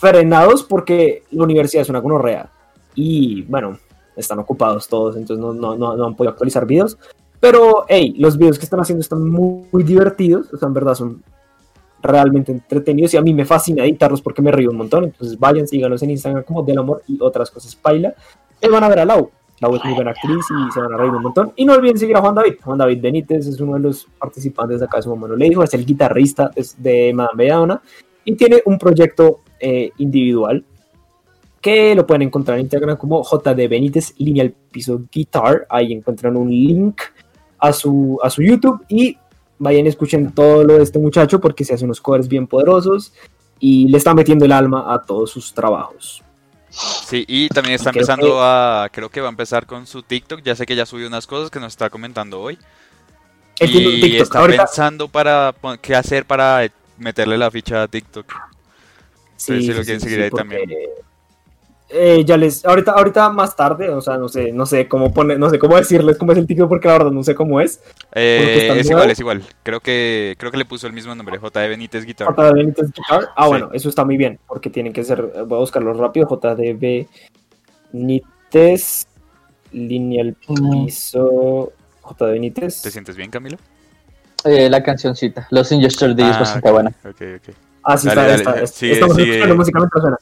frenados 0.00 0.62
porque 0.62 1.24
la 1.30 1.44
universidad 1.44 1.82
es 1.82 1.90
una 1.90 1.98
gonorrea. 1.98 2.50
Y 2.94 3.42
bueno, 3.42 3.78
están 4.16 4.38
ocupados 4.38 4.88
todos, 4.88 5.16
entonces 5.16 5.44
no, 5.44 5.52
no, 5.52 5.76
no, 5.76 5.94
no 5.94 6.06
han 6.06 6.16
podido 6.16 6.30
actualizar 6.30 6.66
videos. 6.66 6.98
Pero, 7.38 7.84
hey, 7.86 8.14
los 8.18 8.38
videos 8.38 8.58
que 8.58 8.64
están 8.64 8.80
haciendo 8.80 9.02
están 9.02 9.28
muy, 9.28 9.66
muy 9.70 9.82
divertidos, 9.82 10.52
o 10.52 10.56
sea, 10.56 10.68
en 10.68 10.74
verdad 10.74 10.94
son 10.94 11.22
realmente 12.02 12.50
entretenidos 12.50 13.12
y 13.12 13.18
a 13.18 13.22
mí 13.22 13.34
me 13.34 13.44
fascina 13.44 13.84
editarlos 13.84 14.22
porque 14.22 14.40
me 14.40 14.50
río 14.50 14.70
un 14.70 14.76
montón. 14.76 15.04
Entonces 15.04 15.38
vayan, 15.38 15.68
síganos 15.68 16.02
en 16.02 16.10
Instagram 16.10 16.44
como 16.44 16.62
Del 16.62 16.78
Amor 16.78 17.02
y 17.06 17.18
otras 17.20 17.50
cosas 17.50 17.76
paila. 17.76 18.14
Y 18.60 18.68
van 18.68 18.84
a 18.84 18.88
ver 18.88 19.00
a 19.00 19.04
Lau. 19.04 19.30
Lau 19.60 19.76
es 19.76 19.84
muy 19.84 19.94
buena 19.94 20.12
actriz 20.12 20.46
y 20.50 20.72
se 20.72 20.80
van 20.80 20.94
a 20.94 20.96
reír 20.96 21.12
un 21.12 21.22
montón. 21.22 21.52
Y 21.56 21.66
no 21.66 21.74
olviden 21.74 21.98
seguir 21.98 22.16
a 22.16 22.20
Juan 22.20 22.34
David. 22.34 22.54
Juan 22.62 22.78
David 22.78 23.02
Benítez 23.02 23.46
es 23.46 23.60
uno 23.60 23.74
de 23.74 23.80
los 23.80 24.08
participantes 24.18 24.80
de 24.80 24.86
acá 24.86 25.02
su 25.02 25.10
mamá 25.10 25.28
no 25.28 25.36
le 25.36 25.50
dijo, 25.50 25.62
es 25.62 25.74
el 25.74 25.84
guitarrista 25.84 26.50
de 26.78 27.12
Madame 27.14 27.44
Belladonna 27.44 27.82
y 28.24 28.34
tiene 28.34 28.62
un 28.64 28.78
proyecto 28.78 29.40
eh, 29.60 29.90
individual 29.98 30.64
que 31.60 31.94
lo 31.94 32.06
pueden 32.06 32.22
encontrar 32.22 32.56
en 32.58 32.62
Instagram 32.64 32.96
como 32.96 33.22
JD 33.22 33.68
Benítez, 33.68 34.14
línea 34.18 34.44
al 34.44 34.50
piso 34.50 35.02
guitar. 35.12 35.66
Ahí 35.68 35.92
encuentran 35.92 36.34
un 36.36 36.48
link 36.50 37.02
a 37.58 37.72
su, 37.74 38.18
a 38.22 38.30
su 38.30 38.42
YouTube 38.42 38.82
y 38.88 39.18
vayan 39.58 39.84
y 39.84 39.90
escuchen 39.90 40.32
todo 40.32 40.64
lo 40.64 40.78
de 40.78 40.82
este 40.82 40.98
muchacho 40.98 41.38
porque 41.38 41.64
se 41.66 41.74
hace 41.74 41.84
unos 41.84 42.00
covers 42.00 42.28
bien 42.28 42.46
poderosos 42.46 43.12
y 43.58 43.88
le 43.88 43.98
está 43.98 44.14
metiendo 44.14 44.46
el 44.46 44.52
alma 44.52 44.92
a 44.92 45.02
todos 45.02 45.30
sus 45.30 45.52
trabajos. 45.52 46.22
Sí, 46.70 47.26
y 47.28 47.48
también 47.48 47.74
está 47.74 47.90
empezando 47.90 48.26
que- 48.28 48.32
a, 48.40 48.88
creo 48.90 49.10
que 49.10 49.20
va 49.20 49.26
a 49.26 49.30
empezar 49.30 49.66
con 49.66 49.86
su 49.86 50.02
TikTok, 50.02 50.40
ya 50.42 50.56
sé 50.56 50.64
que 50.64 50.74
ya 50.76 50.86
subió 50.86 51.06
unas 51.08 51.26
cosas 51.26 51.50
que 51.50 51.60
nos 51.60 51.74
está 51.74 51.90
comentando 51.90 52.40
hoy. 52.40 52.56
Y 53.60 53.66
TikTok. 54.00 54.22
está 54.22 54.38
Ahorita, 54.38 54.64
pensando 54.64 55.08
para 55.08 55.54
qué 55.82 55.94
hacer 55.94 56.24
para 56.24 56.66
meterle 56.96 57.36
la 57.36 57.50
ficha 57.50 57.82
a 57.82 57.88
TikTok. 57.88 58.32
Sí, 59.40 59.62
si 59.62 59.68
lo 59.68 59.80
sí, 59.80 59.84
quieren 59.84 60.00
sí, 60.00 60.04
seguir 60.04 60.18
sí, 60.18 60.22
ahí 60.24 60.30
porque, 60.30 60.42
también. 60.42 60.70
eh, 61.92 62.24
ya 62.24 62.36
les, 62.36 62.64
ahorita, 62.64 62.92
ahorita 62.92 63.30
más 63.30 63.56
tarde, 63.56 63.88
o 63.90 64.00
sea, 64.00 64.16
no 64.16 64.28
sé, 64.28 64.52
no 64.52 64.64
sé 64.66 64.86
cómo 64.86 65.12
poner, 65.12 65.38
no 65.38 65.50
sé 65.50 65.58
cómo 65.58 65.76
decirles 65.76 66.16
cómo 66.18 66.32
es 66.32 66.38
el 66.38 66.46
TikTok 66.46 66.68
porque 66.68 66.86
la 66.88 66.94
verdad 66.98 67.10
no 67.10 67.22
sé 67.24 67.34
cómo 67.34 67.60
es. 67.60 67.82
Eh, 68.14 68.58
está 68.58 68.74
es 68.76 68.86
nuevo. 68.86 68.90
igual, 69.00 69.10
es 69.10 69.20
igual. 69.20 69.42
Creo 69.62 69.80
que 69.80 70.34
creo 70.38 70.50
que 70.52 70.58
le 70.58 70.64
puso 70.64 70.86
el 70.86 70.92
mismo 70.92 71.14
nombre, 71.14 71.38
JD 71.38 71.68
Benítez 71.68 72.04
Guitar. 72.04 72.28
JD 72.34 72.52
Benítez 72.54 72.86
Guitar. 72.92 73.28
Ah, 73.36 73.44
Sí. 73.44 73.48
bueno, 73.48 73.70
eso 73.72 73.88
está 73.88 74.04
muy 74.04 74.16
bien, 74.16 74.38
porque 74.46 74.70
tienen 74.70 74.92
que 74.92 75.02
ser, 75.04 75.20
voy 75.46 75.56
a 75.56 75.60
buscarlo 75.60 75.92
rápido, 75.94 76.28
JD 76.28 77.08
Benítez, 77.92 79.06
línea 79.72 80.22
al 80.22 80.36
Mm. 80.48 80.84
piso, 80.84 81.72
JD 82.04 82.32
Benítez. 82.32 82.82
¿Te 82.82 82.90
sientes 82.90 83.16
bien, 83.16 83.30
Camilo? 83.30 83.56
Eh, 84.44 84.70
la 84.70 84.82
cancioncita, 84.82 85.46
Los 85.50 85.70
In 85.72 85.80
Yesterday 85.82 86.30
es 86.30 86.36
Ah, 86.36 86.40
bastante 86.40 86.68
ok, 86.68 86.72
buena. 86.74 86.90
Ok, 87.04 87.22
ok. 87.48 87.54
Ah, 87.82 87.96
sí, 87.96 88.08
Dale, 88.08 88.34
está, 88.34 88.50
dale, 88.50 88.64
está, 88.64 88.76
Sigue, 88.76 88.92
estamos 88.92 89.16
sigue. 89.16 89.38
escuchando 89.38 89.88
suena. 90.00 90.16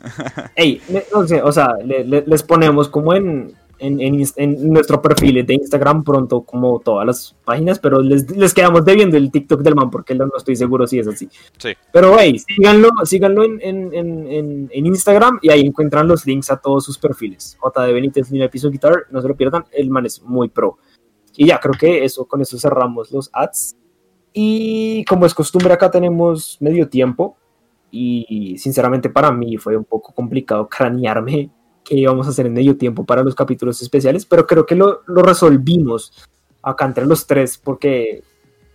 Ey, 0.54 0.80
no 1.12 1.26
sé, 1.26 1.42
o 1.42 1.50
sea, 1.52 1.74
le- 1.84 2.04
le- 2.04 2.24
les 2.26 2.42
ponemos 2.44 2.88
como 2.88 3.14
en, 3.14 3.52
en, 3.80 4.00
en 4.00 4.24
en 4.36 4.72
nuestro 4.72 5.00
perfil 5.02 5.44
de 5.46 5.54
Instagram 5.54 6.02
pronto 6.04 6.42
como 6.42 6.80
todas 6.80 7.06
las 7.06 7.36
páginas, 7.44 7.78
pero 7.78 8.00
les, 8.00 8.30
les 8.36 8.54
quedamos 8.54 8.84
debiendo 8.84 9.16
el 9.16 9.30
TikTok 9.30 9.60
del 9.62 9.74
man 9.74 9.90
porque 9.90 10.14
no 10.14 10.28
estoy 10.36 10.56
seguro 10.56 10.86
si 10.86 10.98
es 11.00 11.08
así. 11.08 11.28
Sí. 11.58 11.70
Pero 11.92 12.16
hey, 12.18 12.38
síganlo, 12.38 12.88
síganlo 13.04 13.44
en, 13.44 13.58
en, 13.60 13.94
en, 13.94 14.26
en- 14.32 14.70
en 14.72 14.86
Instagram 14.86 15.38
y 15.42 15.50
ahí 15.50 15.60
encuentran 15.62 16.06
los 16.08 16.26
links 16.26 16.50
a 16.50 16.56
todos 16.58 16.84
sus 16.84 16.96
perfiles. 16.98 17.56
JD 17.62 17.92
Benítez, 17.92 18.30
Línea 18.30 18.48
Piso 18.50 18.70
Guitar, 18.70 19.06
no 19.10 19.20
se 19.20 19.28
lo 19.28 19.36
pierdan, 19.36 19.64
el 19.72 19.90
man 19.90 20.06
es 20.06 20.22
muy 20.22 20.48
pro. 20.48 20.78
Y 21.36 21.46
ya, 21.46 21.58
creo 21.60 21.74
que 21.78 22.04
eso, 22.04 22.24
con 22.24 22.40
eso 22.40 22.58
cerramos 22.58 23.12
los 23.12 23.30
ads. 23.32 23.76
Y 24.32 25.04
como 25.06 25.24
es 25.26 25.34
costumbre, 25.34 25.72
acá 25.72 25.90
tenemos 25.90 26.56
medio 26.60 26.88
tiempo. 26.88 27.36
Y 27.90 28.56
sinceramente 28.58 29.08
para 29.08 29.30
mí 29.32 29.56
fue 29.56 29.76
un 29.76 29.84
poco 29.84 30.12
complicado 30.12 30.68
cranearme 30.68 31.50
qué 31.84 31.96
íbamos 31.96 32.26
a 32.26 32.30
hacer 32.30 32.46
en 32.46 32.52
medio 32.52 32.76
tiempo 32.76 33.04
para 33.04 33.22
los 33.22 33.34
capítulos 33.34 33.80
especiales, 33.80 34.26
pero 34.26 34.46
creo 34.46 34.66
que 34.66 34.74
lo, 34.74 35.02
lo 35.06 35.22
resolvimos 35.22 36.12
acá 36.62 36.84
entre 36.84 37.06
los 37.06 37.26
tres 37.26 37.56
porque 37.56 38.22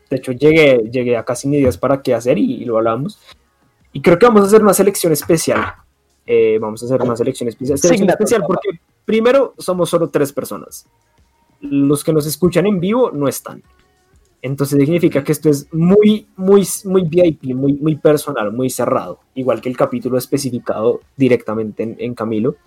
de 0.09 0.17
hecho 0.17 0.31
llegué, 0.31 0.89
llegué 0.91 1.15
acá 1.15 1.35
sin 1.35 1.53
ideas 1.53 1.77
para 1.77 2.01
qué 2.01 2.13
hacer 2.13 2.37
y, 2.37 2.55
y 2.55 2.65
lo 2.65 2.77
hablamos. 2.77 3.19
Y 3.91 4.01
creo 4.01 4.17
que 4.17 4.25
vamos 4.25 4.43
a 4.43 4.45
hacer 4.47 4.63
una 4.63 4.73
selección 4.73 5.13
especial. 5.13 5.73
Eh, 6.25 6.57
vamos 6.59 6.81
a 6.81 6.85
hacer 6.85 7.01
una 7.01 7.15
selección 7.15 7.49
especial. 7.49 7.77
Selección 7.77 8.09
especial 8.09 8.43
porque 8.47 8.69
primero 9.05 9.53
somos 9.57 9.89
solo 9.89 10.09
tres 10.09 10.33
personas. 10.33 10.87
Los 11.61 12.03
que 12.03 12.13
nos 12.13 12.25
escuchan 12.25 12.65
en 12.65 12.79
vivo 12.79 13.11
no 13.11 13.27
están. 13.27 13.61
Entonces 14.43 14.77
significa 14.77 15.23
que 15.23 15.31
esto 15.31 15.49
es 15.49 15.73
muy, 15.73 16.27
muy, 16.35 16.67
muy 16.83 17.03
VIP, 17.03 17.55
muy, 17.55 17.73
muy 17.75 17.95
personal, 17.95 18.51
muy 18.51 18.69
cerrado, 18.69 19.19
igual 19.35 19.61
que 19.61 19.69
el 19.69 19.77
capítulo 19.77 20.17
especificado 20.17 20.99
directamente 21.15 21.83
en, 21.83 21.95
en 21.97 22.13
Camilo. 22.13 22.57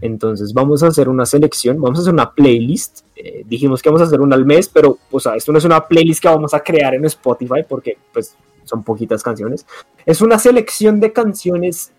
Entonces 0.00 0.52
vamos 0.52 0.82
a 0.82 0.88
hacer 0.88 1.08
una 1.08 1.24
selección, 1.24 1.80
vamos 1.80 2.00
a 2.00 2.02
hacer 2.02 2.12
una 2.12 2.34
playlist. 2.34 3.02
Eh, 3.14 3.44
dijimos 3.46 3.80
que 3.80 3.88
vamos 3.88 4.02
a 4.02 4.06
hacer 4.06 4.20
una 4.20 4.34
al 4.34 4.44
mes, 4.44 4.68
pero 4.68 4.98
o 5.12 5.20
sea, 5.20 5.36
esto 5.36 5.52
no 5.52 5.58
es 5.58 5.64
una 5.64 5.86
playlist 5.86 6.20
que 6.20 6.28
vamos 6.28 6.54
a 6.54 6.60
crear 6.60 6.92
en 6.96 7.04
Spotify 7.04 7.62
porque 7.68 7.96
pues 8.12 8.36
son 8.64 8.82
poquitas 8.82 9.22
canciones. 9.22 9.64
Es 10.04 10.22
una 10.22 10.40
selección 10.40 10.98
de 10.98 11.12
canciones, 11.12 11.92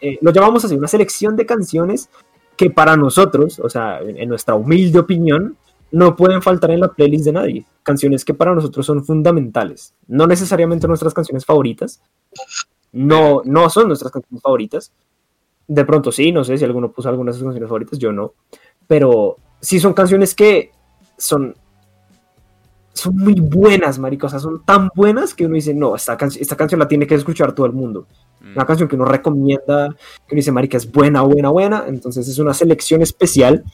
eh, 0.00 0.16
lo 0.22 0.32
llamamos 0.32 0.64
así, 0.64 0.74
una 0.74 0.88
selección 0.88 1.36
de 1.36 1.44
canciones 1.44 2.08
que 2.56 2.70
para 2.70 2.96
nosotros, 2.96 3.58
o 3.58 3.68
sea, 3.68 4.00
en, 4.00 4.16
en 4.16 4.30
nuestra 4.30 4.54
humilde 4.54 4.98
opinión, 4.98 5.58
no 5.96 6.14
pueden 6.14 6.42
faltar 6.42 6.70
en 6.72 6.80
la 6.80 6.88
playlist 6.92 7.24
de 7.24 7.32
nadie. 7.32 7.66
Canciones 7.82 8.24
que 8.24 8.34
para 8.34 8.54
nosotros 8.54 8.84
son 8.84 9.02
fundamentales. 9.04 9.94
No 10.08 10.26
necesariamente 10.26 10.86
nuestras 10.86 11.14
canciones 11.14 11.44
favoritas. 11.46 12.00
No, 12.92 13.40
no 13.44 13.70
son 13.70 13.88
nuestras 13.88 14.12
canciones 14.12 14.42
favoritas. 14.42 14.92
De 15.66 15.84
pronto 15.84 16.12
sí, 16.12 16.32
no 16.32 16.44
sé 16.44 16.58
si 16.58 16.64
alguno 16.64 16.92
puso 16.92 17.08
algunas 17.08 17.34
de 17.34 17.38
sus 17.38 17.46
canciones 17.46 17.68
favoritas, 17.68 17.98
yo 17.98 18.12
no. 18.12 18.34
Pero 18.86 19.36
sí 19.60 19.80
son 19.80 19.94
canciones 19.94 20.34
que 20.34 20.70
son, 21.16 21.54
son 22.92 23.16
muy 23.16 23.34
buenas, 23.40 23.98
marica. 23.98 24.26
O 24.26 24.30
sea, 24.30 24.38
son 24.38 24.62
tan 24.64 24.90
buenas 24.94 25.34
que 25.34 25.46
uno 25.46 25.54
dice, 25.54 25.72
no, 25.74 25.96
esta, 25.96 26.16
can- 26.16 26.30
esta 26.38 26.56
canción 26.56 26.78
la 26.78 26.88
tiene 26.88 27.06
que 27.06 27.14
escuchar 27.14 27.52
todo 27.54 27.64
el 27.66 27.72
mundo. 27.72 28.06
Mm. 28.42 28.52
Una 28.54 28.66
canción 28.66 28.88
que 28.88 28.96
uno 28.96 29.06
recomienda, 29.06 29.88
que 30.26 30.34
uno 30.34 30.36
dice, 30.36 30.52
marica, 30.52 30.76
es 30.76 30.90
buena, 30.92 31.22
buena, 31.22 31.48
buena. 31.48 31.84
Entonces 31.88 32.28
es 32.28 32.38
una 32.38 32.52
selección 32.54 33.00
especial. 33.02 33.64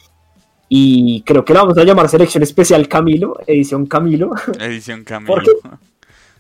Y 0.74 1.20
creo 1.26 1.44
que 1.44 1.52
la 1.52 1.60
vamos 1.60 1.76
a 1.76 1.84
llamar 1.84 2.08
Selección 2.08 2.42
Especial 2.42 2.88
Camilo, 2.88 3.36
edición 3.46 3.84
Camilo. 3.84 4.30
Edición 4.58 5.04
Camilo. 5.04 5.34
¿Por 5.34 5.42
qué? 5.42 5.50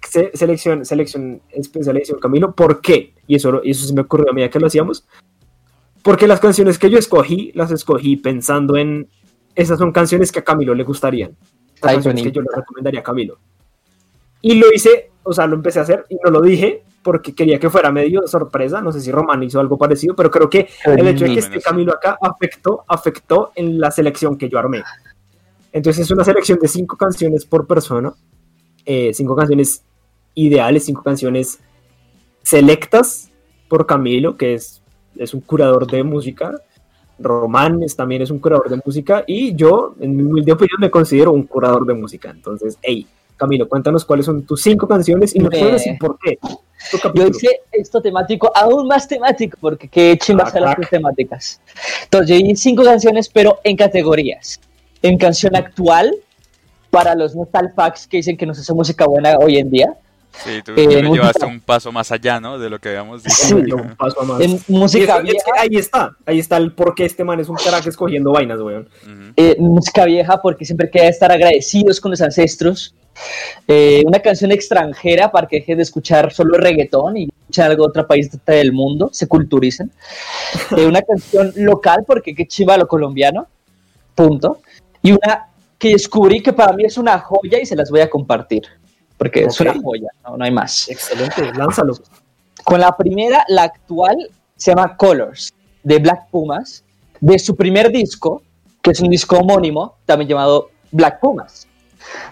Se- 0.08 0.30
selección, 0.34 0.86
selección 0.86 1.42
especial 1.50 1.98
edición 1.98 2.18
Camilo. 2.18 2.54
¿Por 2.54 2.80
qué? 2.80 3.12
Y 3.26 3.34
eso, 3.34 3.60
y 3.62 3.72
eso 3.72 3.86
se 3.86 3.92
me 3.92 4.00
ocurrió 4.00 4.30
a 4.30 4.32
medida 4.32 4.48
que 4.48 4.58
lo 4.58 4.68
hacíamos. 4.68 5.04
Porque 6.02 6.26
las 6.26 6.40
canciones 6.40 6.78
que 6.78 6.88
yo 6.88 6.96
escogí, 6.98 7.52
las 7.54 7.72
escogí 7.72 8.16
pensando 8.16 8.78
en. 8.78 9.06
Esas 9.54 9.78
son 9.78 9.92
canciones 9.92 10.32
que 10.32 10.38
a 10.38 10.44
Camilo 10.44 10.74
le 10.74 10.84
gustarían. 10.84 11.36
Las 11.82 11.92
canciones 11.92 12.22
que 12.22 12.32
yo 12.32 12.40
le 12.40 12.48
recomendaría 12.56 13.00
a 13.00 13.02
Camilo. 13.02 13.36
Y 14.40 14.54
lo 14.54 14.72
hice, 14.72 15.10
o 15.24 15.34
sea, 15.34 15.46
lo 15.46 15.56
empecé 15.56 15.78
a 15.78 15.82
hacer 15.82 16.06
y 16.08 16.16
no 16.24 16.30
lo 16.30 16.40
dije 16.40 16.84
porque 17.02 17.34
quería 17.34 17.58
que 17.58 17.68
fuera 17.70 17.90
medio 17.90 18.26
sorpresa. 18.26 18.80
No 18.80 18.92
sé 18.92 19.00
si 19.00 19.10
Román 19.10 19.42
hizo 19.42 19.58
algo 19.60 19.76
parecido, 19.76 20.14
pero 20.14 20.30
creo 20.30 20.48
que 20.48 20.68
el 20.84 21.08
hecho 21.08 21.24
de 21.24 21.34
que 21.34 21.40
esté. 21.40 21.60
Camilo 21.60 21.92
acá 21.92 22.16
afectó, 22.20 22.84
afectó 22.88 23.52
en 23.54 23.80
la 23.80 23.90
selección 23.90 24.36
que 24.38 24.48
yo 24.48 24.58
armé. 24.58 24.82
Entonces 25.72 26.04
es 26.04 26.10
una 26.10 26.22
selección 26.24 26.58
de 26.60 26.68
cinco 26.68 26.96
canciones 26.96 27.44
por 27.46 27.66
persona, 27.66 28.12
eh, 28.84 29.12
cinco 29.14 29.34
canciones 29.34 29.82
ideales, 30.34 30.84
cinco 30.84 31.02
canciones 31.02 31.58
selectas 32.42 33.30
por 33.68 33.86
Camilo, 33.86 34.36
que 34.36 34.54
es, 34.54 34.82
es 35.16 35.34
un 35.34 35.40
curador 35.40 35.86
de 35.86 36.02
música. 36.02 36.52
Román 37.18 37.82
es- 37.82 37.94
también 37.96 38.22
es 38.22 38.30
un 38.30 38.38
curador 38.38 38.68
de 38.68 38.80
música 38.84 39.24
y 39.26 39.54
yo, 39.54 39.94
en 40.00 40.16
mi 40.16 40.22
humilde 40.22 40.52
opinión, 40.52 40.78
me 40.80 40.90
considero 40.90 41.32
un 41.32 41.44
curador 41.44 41.86
de 41.86 41.94
música. 41.94 42.30
Entonces, 42.30 42.78
hey, 42.82 43.06
Camilo, 43.36 43.68
cuéntanos 43.68 44.04
cuáles 44.04 44.26
son 44.26 44.42
tus 44.42 44.60
cinco 44.62 44.86
canciones 44.86 45.34
y 45.34 45.38
nos 45.38 45.50
puedes 45.50 45.72
decir 45.74 45.96
por 45.98 46.18
qué. 46.18 46.38
Yo 47.14 47.26
hice 47.28 47.60
esto 47.72 48.00
temático, 48.00 48.50
aún 48.54 48.86
más 48.86 49.06
temático, 49.08 49.56
porque 49.60 49.88
qué 49.88 50.16
chimba 50.18 50.44
Ah, 50.52 50.60
las 50.60 50.74
crack. 50.76 50.90
temáticas. 50.90 51.60
Entonces, 52.04 52.28
yo 52.28 52.46
hice 52.46 52.56
cinco 52.62 52.84
canciones, 52.84 53.28
pero 53.28 53.60
en 53.64 53.76
categorías. 53.76 54.60
En 55.02 55.18
canción 55.18 55.56
actual, 55.56 56.14
para 56.90 57.14
los 57.14 57.34
nostalfax 57.34 58.06
que 58.06 58.18
dicen 58.18 58.36
que 58.36 58.44
no 58.46 58.54
se 58.54 58.60
hace 58.60 58.74
música 58.74 59.06
buena 59.06 59.36
hoy 59.38 59.56
en 59.58 59.70
día. 59.70 59.94
Sí, 60.44 60.62
tú, 60.64 60.72
Eh, 60.76 60.86
tú 60.86 61.02
lo 61.02 61.14
llevaste 61.14 61.44
un 61.44 61.60
paso 61.60 61.92
más 61.92 62.10
allá, 62.10 62.40
¿no? 62.40 62.58
De 62.58 62.70
lo 62.70 62.78
que 62.78 62.88
habíamos 62.88 63.22
dicho. 63.22 63.36
Sí. 63.36 63.54
Yo 63.66 63.76
paso 63.96 64.22
más. 64.24 64.40
En 64.40 64.58
música 64.68 65.16
es 65.16 65.22
que 65.22 65.22
vieja, 65.22 65.50
ahí 65.58 65.76
está, 65.76 66.16
ahí 66.26 66.38
está 66.38 66.56
el 66.56 66.72
por 66.72 66.94
qué 66.94 67.04
este 67.04 67.24
man 67.24 67.40
es 67.40 67.48
un 67.48 67.56
crack 67.56 67.86
escogiendo 67.86 68.32
vainas, 68.32 68.60
weón. 68.60 68.88
Eh, 69.36 69.56
música 69.58 70.04
vieja 70.04 70.40
porque 70.40 70.64
siempre 70.64 70.90
queda 70.90 71.08
estar 71.08 71.30
agradecidos 71.30 72.00
con 72.00 72.10
los 72.10 72.20
ancestros. 72.20 72.94
Eh, 73.68 74.02
una 74.06 74.20
canción 74.20 74.52
extranjera 74.52 75.30
para 75.30 75.46
que 75.46 75.56
dejen 75.56 75.76
de 75.76 75.82
escuchar 75.82 76.32
solo 76.32 76.56
reggaetón 76.56 77.18
y 77.18 77.24
escuchen 77.24 77.64
algo 77.64 77.84
de 77.84 77.88
otro 77.90 78.06
país 78.06 78.30
del 78.46 78.72
mundo, 78.72 79.10
se 79.12 79.28
culturicen. 79.28 79.90
Eh, 80.76 80.86
una 80.86 81.02
canción 81.02 81.52
local 81.56 82.04
porque 82.06 82.34
qué 82.34 82.46
chiva 82.46 82.76
lo 82.78 82.88
colombiano, 82.88 83.46
punto. 84.14 84.60
Y 85.02 85.12
una 85.12 85.48
que 85.78 85.90
descubrí 85.90 86.40
que 86.40 86.52
para 86.52 86.72
mí 86.72 86.84
es 86.84 86.96
una 86.96 87.18
joya 87.18 87.60
y 87.60 87.66
se 87.66 87.76
las 87.76 87.90
voy 87.90 88.00
a 88.00 88.08
compartir, 88.08 88.62
porque 89.22 89.44
es 89.44 89.60
Ok. 89.60 89.68
una 89.68 89.82
joya, 89.82 90.08
no, 90.24 90.36
no 90.36 90.44
hay 90.44 90.50
más. 90.50 90.88
Excelente, 90.88 91.52
lánzalo. 91.56 91.94
Con 92.64 92.80
la 92.80 92.96
primera, 92.96 93.44
la 93.48 93.62
actual, 93.64 94.16
se 94.56 94.72
llama 94.72 94.96
Colors, 94.96 95.52
de 95.84 95.98
Black 95.98 96.28
Pumas, 96.30 96.82
de 97.20 97.38
su 97.38 97.54
primer 97.54 97.92
disco, 97.92 98.42
que 98.82 98.90
es 98.90 99.00
un 99.00 99.10
disco 99.10 99.36
homónimo, 99.38 99.96
también 100.06 100.28
llamado 100.28 100.70
Black 100.90 101.20
Pumas. 101.20 101.68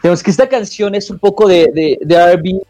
Digamos 0.03 0.21
que 0.23 0.33
esta 0.33 0.49
canción 0.49 0.97
es 0.97 1.11
un 1.11 1.21
poco 1.21 1.47
de, 1.47 1.71
de, 1.73 1.99
de 2.01 2.15
R&B, 2.15 2.61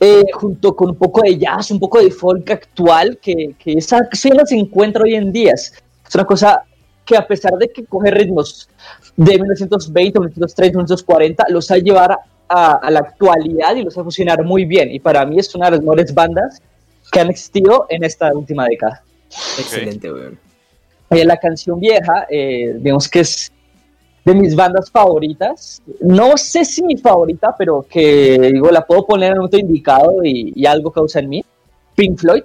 eh, 0.00 0.24
junto 0.34 0.76
con 0.76 0.90
un 0.90 0.96
poco 0.96 1.22
de 1.22 1.38
jazz, 1.38 1.70
un 1.70 1.80
poco 1.80 1.98
de 1.98 2.10
folk 2.10 2.50
actual, 2.50 3.18
que, 3.22 3.54
que 3.58 3.72
esa 3.72 4.00
no 4.00 4.46
se 4.46 4.56
encuentra 4.56 5.02
hoy 5.02 5.14
en 5.14 5.32
día. 5.32 5.52
Es 5.54 5.72
es 6.06 6.14
una 6.14 6.26
cosa 6.26 6.62
que 7.06 7.16
a 7.16 7.26
pesar 7.26 7.56
de 7.56 7.72
que 7.72 7.86
coge 7.86 8.10
ritmos 8.10 8.68
de 9.16 9.38
1920, 9.38 10.18
1930, 10.18 10.76
1940, 10.78 11.46
los 11.48 11.70
ha 11.70 11.78
llevar 11.78 12.18
a, 12.52 12.72
a 12.74 12.90
la 12.90 13.00
actualidad 13.00 13.74
y 13.76 13.82
los 13.82 13.96
ha 13.96 14.02
funcionar 14.02 14.44
muy 14.44 14.64
bien. 14.64 14.90
Y 14.90 15.00
para 15.00 15.24
mí 15.24 15.38
es 15.38 15.54
una 15.54 15.66
de 15.66 15.72
las 15.72 15.80
mejores 15.80 16.12
bandas 16.12 16.60
que 17.10 17.20
han 17.20 17.30
existido 17.30 17.86
en 17.88 18.04
esta 18.04 18.32
última 18.32 18.66
década. 18.66 19.02
Excelente, 19.58 20.12
weón. 20.12 20.38
Eh, 21.10 21.24
la 21.24 21.36
canción 21.36 21.78
vieja, 21.78 22.26
eh, 22.30 22.74
digamos 22.78 23.08
que 23.08 23.20
es 23.20 23.52
de 24.24 24.34
mis 24.34 24.54
bandas 24.54 24.90
favoritas. 24.90 25.82
No 26.00 26.36
sé 26.36 26.64
si 26.64 26.82
mi 26.82 26.96
favorita, 26.96 27.54
pero 27.58 27.84
que 27.88 28.38
digo, 28.52 28.70
la 28.70 28.86
puedo 28.86 29.04
poner 29.06 29.28
en 29.28 29.32
el 29.32 29.38
momento 29.38 29.58
indicado 29.58 30.24
y, 30.24 30.52
y 30.54 30.66
algo 30.66 30.90
causa 30.90 31.20
en 31.20 31.28
mí. 31.28 31.44
Pink 31.94 32.18
Floyd. 32.18 32.44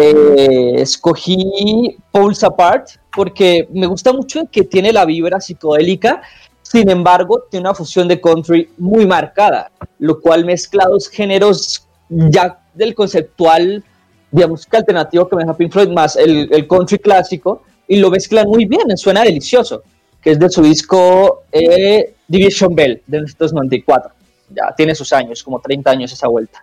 Eh, 0.00 0.76
escogí 0.78 1.96
Pulse 2.12 2.46
Apart 2.46 2.88
porque 3.12 3.68
me 3.72 3.86
gusta 3.86 4.12
mucho 4.12 4.48
que 4.50 4.62
tiene 4.62 4.92
la 4.92 5.04
vibra 5.04 5.40
psicodélica, 5.40 6.22
sin 6.70 6.90
embargo, 6.90 7.44
tiene 7.50 7.62
una 7.62 7.74
fusión 7.74 8.06
de 8.08 8.20
country 8.20 8.68
muy 8.76 9.06
marcada, 9.06 9.70
lo 9.98 10.20
cual 10.20 10.44
mezcla 10.44 10.84
dos 10.86 11.08
géneros 11.08 11.86
ya 12.10 12.60
del 12.74 12.94
conceptual 12.94 13.82
de 14.30 14.46
música 14.46 14.76
alternativo 14.76 15.26
que 15.26 15.36
me 15.36 15.44
deja 15.44 15.56
Pink 15.56 15.72
Floyd 15.72 15.88
más 15.88 16.16
el, 16.16 16.52
el 16.52 16.68
country 16.68 16.98
clásico 16.98 17.62
y 17.86 17.96
lo 17.96 18.10
mezclan 18.10 18.46
muy 18.46 18.66
bien, 18.66 18.94
suena 18.98 19.22
delicioso, 19.22 19.82
que 20.20 20.32
es 20.32 20.38
de 20.38 20.50
su 20.50 20.60
disco 20.60 21.44
eh, 21.50 22.14
Division 22.26 22.74
Bell 22.74 23.02
de 23.06 23.16
1994. 23.16 24.12
Ya 24.50 24.74
tiene 24.76 24.94
sus 24.94 25.10
años, 25.14 25.42
como 25.42 25.60
30 25.60 25.90
años 25.90 26.12
esa 26.12 26.28
vuelta. 26.28 26.62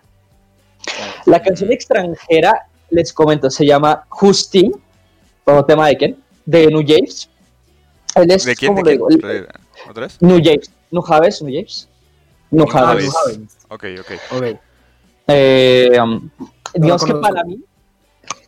La 1.24 1.42
canción 1.42 1.72
extranjera, 1.72 2.68
les 2.90 3.12
comento, 3.12 3.50
se 3.50 3.66
llama 3.66 4.04
Justin, 4.08 4.72
como 5.42 5.64
tema 5.64 5.88
de 5.88 5.96
quién? 5.96 6.16
De 6.44 6.68
New 6.68 6.84
James. 6.86 7.28
Él 8.14 8.30
es, 8.30 8.44
¿De 8.44 8.54
quién? 8.54 8.72
como 8.72 8.84
¿De 8.84 8.96
quién? 8.96 9.08
digo, 9.08 9.46
¿Otra 9.88 10.06
vez? 10.06 10.20
New 10.20 10.40
James. 10.42 10.70
¿No 10.90 11.02
sabes 11.02 11.42
New 11.42 11.54
James? 11.54 11.88
No 12.50 12.66
Javes. 12.66 13.12
Ok, 13.68 13.84
ok. 14.00 14.12
Ok. 14.32 14.58
Eh, 15.28 15.98
um, 16.00 16.30
digamos 16.74 17.04
que 17.04 17.14
para 17.14 17.42
mí, 17.44 17.58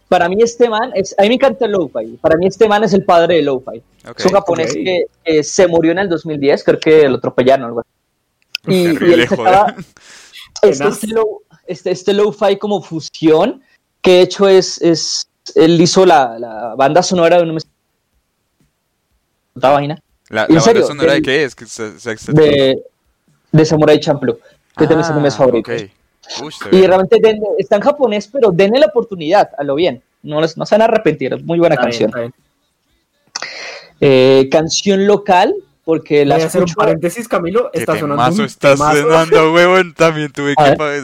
para 0.08 0.28
mí 0.28 0.36
este 0.40 0.68
man, 0.68 0.92
es, 0.94 1.14
a 1.18 1.22
mí 1.22 1.28
me 1.28 1.34
encanta 1.34 1.64
el 1.64 1.72
lo-fi. 1.72 2.18
Para 2.20 2.36
mí 2.36 2.46
este 2.46 2.68
man 2.68 2.84
es 2.84 2.92
el 2.92 3.04
padre 3.04 3.36
del 3.36 3.46
lo-fi. 3.46 3.82
es 4.16 4.26
un 4.26 4.32
japonés 4.32 4.74
que, 4.74 5.42
se 5.42 5.66
murió 5.66 5.92
en 5.92 5.98
el 5.98 6.08
2010, 6.08 6.64
creo 6.64 6.80
que 6.80 7.08
lo 7.08 7.16
atropellaron 7.16 7.66
algo 7.66 7.80
así. 7.80 7.88
Y, 8.66 8.84
y 8.84 9.12
él 9.12 9.28
sacaba 9.28 9.74
este, 10.62 10.88
este, 10.88 11.06
lo- 11.08 11.42
este, 11.66 11.90
este 11.90 12.12
lo-fi 12.14 12.56
como 12.58 12.82
fusión, 12.82 13.62
que 14.00 14.12
de 14.12 14.20
hecho 14.22 14.48
es, 14.48 14.80
es 14.80 15.28
él 15.54 15.80
hizo 15.80 16.06
la, 16.06 16.38
la 16.38 16.74
banda 16.76 17.02
sonora 17.02 17.38
de 17.38 17.42
una 17.42 17.58
otra 19.54 19.70
vaina 19.70 19.98
¿La, 20.30 20.42
¿En 20.42 20.48
la 20.48 20.60
banda 20.60 20.60
serio? 20.62 20.86
sonora 20.86 21.12
de 21.14 21.22
qué 21.22 21.44
es? 21.44 21.54
Que 21.54 21.66
se, 21.66 21.98
se- 21.98 22.16
se- 22.18 22.32
de, 22.32 22.82
de 23.52 23.64
Samurai 23.64 23.98
Champloo, 23.98 24.38
que 24.76 24.86
también 24.86 25.00
es 25.00 25.06
uno 25.08 25.16
de 25.18 25.24
mis 25.24 25.34
Ah, 25.34 25.38
favoritos. 25.38 25.82
Uy, 26.42 26.52
Y 26.72 26.86
realmente 26.86 27.18
está 27.58 27.76
en 27.76 27.82
japonés, 27.82 28.28
pero 28.28 28.50
denle 28.50 28.78
la 28.80 28.86
oportunidad, 28.86 29.50
a 29.56 29.64
lo 29.64 29.74
bien. 29.74 30.02
No, 30.22 30.40
les- 30.40 30.56
no 30.56 30.66
se 30.66 30.74
van 30.74 30.82
a 30.82 30.84
arrepentir, 30.86 31.32
es 31.32 31.42
muy 31.42 31.58
buena 31.58 31.74
Está 31.76 31.84
canción. 31.84 32.10
bien. 32.14 32.34
Eh, 34.00 34.48
canción 34.50 35.06
local, 35.06 35.54
porque 35.84 36.24
la 36.26 36.34
Voy 36.36 36.44
a 36.44 36.46
hacer 36.46 36.62
un 36.62 36.74
paréntesis, 36.74 37.26
Camilo. 37.26 37.70
¿Qué 37.72 37.80
Está 37.80 37.98
sonando 37.98 38.22
temazo 38.24 38.40
un 38.42 38.46
está 38.46 38.72
temazo. 38.72 39.00
sonando, 39.02 39.52
huevón? 39.54 39.94
También 39.94 40.30
tuve 40.30 40.54
A 40.56 40.74
que... 40.74 40.82
ver. 40.84 41.02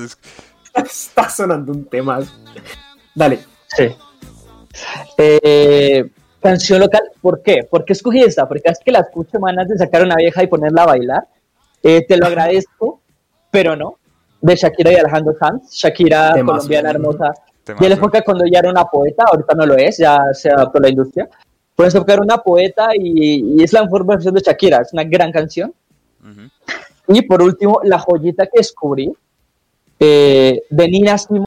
Está 0.74 1.28
sonando 1.30 1.72
un 1.72 1.84
tema. 1.86 2.20
Dale. 3.14 3.38
Sí. 3.76 3.88
Eh, 5.16 6.08
canción 6.44 6.78
local, 6.80 7.02
¿por 7.22 7.42
qué? 7.42 7.66
¿Por 7.68 7.84
qué 7.84 7.94
escogí 7.94 8.20
esta? 8.22 8.46
Porque 8.46 8.62
es 8.70 8.78
que 8.84 8.92
la 8.92 9.00
escucho 9.00 9.40
manas 9.40 9.66
de 9.68 9.76
sacar 9.78 10.02
una 10.02 10.14
vieja 10.16 10.42
y 10.42 10.46
ponerla 10.46 10.82
a 10.82 10.86
bailar. 10.86 11.26
Eh, 11.82 12.04
te 12.06 12.16
lo 12.16 12.26
agradezco, 12.26 13.00
pero 13.50 13.74
no. 13.74 13.96
De 14.40 14.54
Shakira 14.54 14.92
y 14.92 14.96
Alejandro 14.96 15.34
Sanz. 15.38 15.72
Shakira, 15.72 16.34
Temazo. 16.34 16.56
colombiana 16.58 16.90
hermosa. 16.90 17.32
Temazo. 17.64 17.82
Y 17.82 17.86
en 17.86 17.90
la 17.90 17.96
época 17.96 18.22
cuando 18.22 18.44
ella 18.44 18.58
era 18.58 18.70
una 18.70 18.84
poeta, 18.84 19.24
ahorita 19.30 19.54
no 19.54 19.64
lo 19.66 19.74
es, 19.76 19.96
ya 19.98 20.18
se 20.32 20.50
adaptó 20.50 20.78
a 20.78 20.82
la 20.82 20.88
industria. 20.90 21.28
Por 21.74 21.86
eso 21.86 22.04
era 22.06 22.22
una 22.22 22.38
poeta 22.38 22.88
y, 22.94 23.56
y 23.58 23.62
es 23.62 23.72
la 23.72 23.82
mejor 23.82 24.06
versión 24.06 24.34
de 24.34 24.40
Shakira, 24.42 24.82
es 24.82 24.92
una 24.92 25.04
gran 25.04 25.32
canción. 25.32 25.72
Ujú. 26.22 26.50
Y 27.16 27.22
por 27.22 27.42
último, 27.42 27.80
la 27.84 27.98
joyita 27.98 28.44
que 28.46 28.58
descubrí 28.58 29.12
eh, 29.98 30.62
de 30.70 30.88
Nina 30.88 31.16
Simone, 31.18 31.46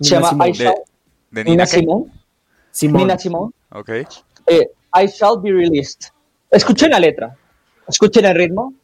se 0.00 0.14
llama. 0.20 0.44
De- 0.46 0.74
¿De 1.30 1.44
Nina 1.44 1.66
Simón. 1.66 2.10
Nina 2.82 3.16
Simone, 3.18 3.52
Ok. 3.72 3.88
eh, 4.46 4.68
I 4.94 5.06
Shall 5.06 5.40
Be 5.40 5.52
Released. 5.52 6.08
Escuchen 6.50 6.90
la 6.90 6.98
letra, 6.98 7.34
escuchen 7.88 8.24
el 8.24 8.34
ritmo, 8.34 8.74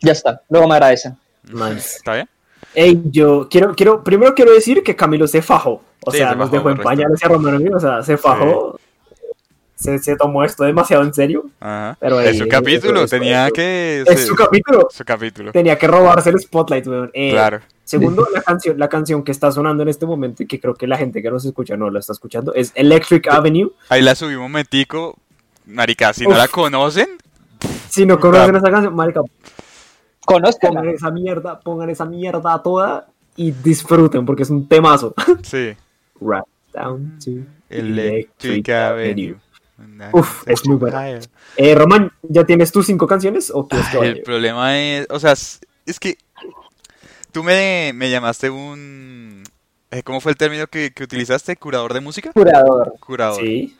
ya 0.00 0.12
está, 0.12 0.40
luego 0.48 0.66
me 0.68 0.74
agradecen. 0.74 1.16
Nice. 1.44 1.96
¿Está 1.98 2.14
bien? 2.14 2.28
Ey, 2.74 3.02
yo 3.10 3.48
quiero, 3.50 3.74
quiero, 3.74 4.02
primero 4.02 4.34
quiero 4.34 4.52
decir 4.54 4.82
que 4.82 4.96
Camilo 4.96 5.26
se 5.26 5.42
fajó. 5.42 5.82
O 6.04 6.10
Sí, 6.10 6.18
sea, 6.18 6.30
se 6.30 6.36
nos 6.36 6.50
dejó 6.50 6.70
en 6.70 6.78
pañales 6.78 7.22
a 7.22 7.28
Romano 7.28 7.60
y, 7.60 7.68
o 7.68 7.78
sea, 7.78 8.02
se 8.02 8.16
fajó. 8.16 8.78
Se, 9.74 9.98
se 9.98 10.16
tomó 10.16 10.44
esto 10.44 10.62
demasiado 10.64 11.02
en 11.02 11.12
serio. 11.12 11.44
Ajá. 11.60 11.96
Pero 12.00 12.20
es 12.20 12.38
su 12.38 12.46
capítulo, 12.48 13.00
eso- 13.02 13.16
tenía 13.16 13.46
eso- 13.46 13.52
que... 13.54 14.04
Es 14.06 14.26
su 14.26 14.34
capítulo. 14.36 14.88
su 14.90 15.04
capítulo. 15.04 15.50
Tenía 15.52 15.76
que 15.76 15.86
robarse 15.88 16.30
el 16.30 16.38
spotlight, 16.38 16.86
weón. 16.86 17.10
Eh, 17.12 17.30
Claro. 17.32 17.60
Segundo, 17.84 18.26
la 18.32 18.42
canción, 18.42 18.78
la 18.78 18.88
canción 18.88 19.22
que 19.22 19.32
está 19.32 19.50
sonando 19.50 19.82
en 19.82 19.88
este 19.88 20.06
momento 20.06 20.42
y 20.42 20.46
que 20.46 20.60
creo 20.60 20.74
que 20.74 20.86
la 20.86 20.96
gente 20.96 21.20
que 21.20 21.30
nos 21.30 21.44
escucha 21.44 21.76
no 21.76 21.90
la 21.90 21.98
está 21.98 22.12
escuchando 22.12 22.54
es 22.54 22.72
Electric 22.74 23.28
Avenue. 23.28 23.72
Ahí 23.88 24.02
la 24.02 24.14
subí 24.14 24.34
un 24.34 24.42
momentico. 24.42 25.18
Marica, 25.66 26.12
si 26.12 26.26
no 26.26 26.36
la 26.36 26.48
conocen, 26.48 27.08
Si 27.88 28.06
no 28.06 28.18
conocen 28.18 28.56
esa 28.56 28.70
canción, 28.70 28.94
marica, 28.94 29.20
pongan 29.20 29.32
Conózcanla. 30.24 30.90
esa 30.92 31.10
mierda, 31.10 31.60
pongan 31.60 31.90
esa 31.90 32.04
mierda 32.04 32.62
toda 32.62 33.08
y 33.36 33.50
disfruten 33.50 34.24
porque 34.24 34.44
es 34.44 34.50
un 34.50 34.68
temazo. 34.68 35.14
sí. 35.42 35.74
Right 36.20 36.44
down 36.72 37.18
to 37.24 37.30
Electric 37.68 38.68
Avenue. 38.68 39.36
Uf, 40.12 40.46
es 40.46 40.66
muy 40.66 40.76
buena. 40.76 41.18
Eh, 41.56 41.74
Román, 41.74 42.12
¿ya 42.22 42.44
tienes 42.44 42.70
tus 42.70 42.86
cinco 42.86 43.06
canciones 43.06 43.50
o 43.52 43.66
quieres 43.66 43.88
Ay, 43.92 44.08
el 44.10 44.22
problema 44.22 44.78
es, 44.78 45.06
o 45.10 45.18
sea, 45.18 45.32
es 45.32 45.98
que 45.98 46.16
tú 47.32 47.42
me, 47.42 47.92
me 47.94 48.10
llamaste 48.10 48.50
un... 48.50 49.42
eh, 49.90 50.02
¿Cómo 50.02 50.20
fue 50.20 50.32
el 50.32 50.38
término 50.38 50.66
que, 50.66 50.92
que 50.92 51.04
utilizaste? 51.04 51.56
¿Curador 51.56 51.94
de 51.94 52.00
música? 52.00 52.32
Curador. 52.32 52.94
Curador. 53.00 53.40
Sí. 53.42 53.76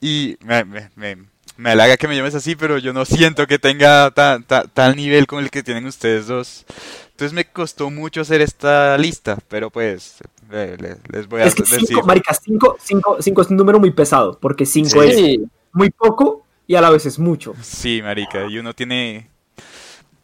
Y 0.00 0.36
me, 0.40 0.64
me, 0.64 0.90
me, 0.96 1.16
me 1.56 1.70
halaga 1.70 1.96
que 1.96 2.08
me 2.08 2.16
llames 2.16 2.34
así, 2.34 2.54
pero 2.56 2.78
yo 2.78 2.92
no 2.92 3.04
siento 3.04 3.46
que 3.46 3.58
tenga 3.58 4.10
ta- 4.12 4.40
ta- 4.46 4.64
tal 4.64 4.96
nivel 4.96 5.26
como 5.26 5.40
el 5.40 5.50
que 5.50 5.62
tienen 5.62 5.86
ustedes 5.86 6.26
dos. 6.26 6.64
Entonces 7.10 7.32
me 7.32 7.44
costó 7.46 7.90
mucho 7.90 8.20
hacer 8.20 8.40
esta 8.40 8.96
lista, 8.96 9.38
pero 9.48 9.70
pues 9.70 10.18
le- 10.50 10.76
les 11.10 11.26
voy 11.28 11.40
a 11.42 11.46
Es 11.46 11.54
que 11.54 11.62
decir. 11.62 11.80
cinco, 11.88 12.06
marica, 12.06 12.32
cinco, 12.32 12.76
cinco, 12.80 13.16
cinco 13.20 13.42
es 13.42 13.48
un 13.50 13.56
número 13.56 13.80
muy 13.80 13.90
pesado 13.90 14.38
porque 14.40 14.64
cinco 14.64 15.02
Sí. 15.02 15.08
es 15.42 15.50
muy 15.72 15.90
poco 15.90 16.44
y 16.68 16.76
a 16.76 16.80
la 16.80 16.90
vez 16.90 17.06
es 17.06 17.18
mucho. 17.18 17.54
Sí, 17.60 18.00
marica, 18.02 18.46
y 18.48 18.58
uno 18.58 18.72
tiene... 18.74 19.28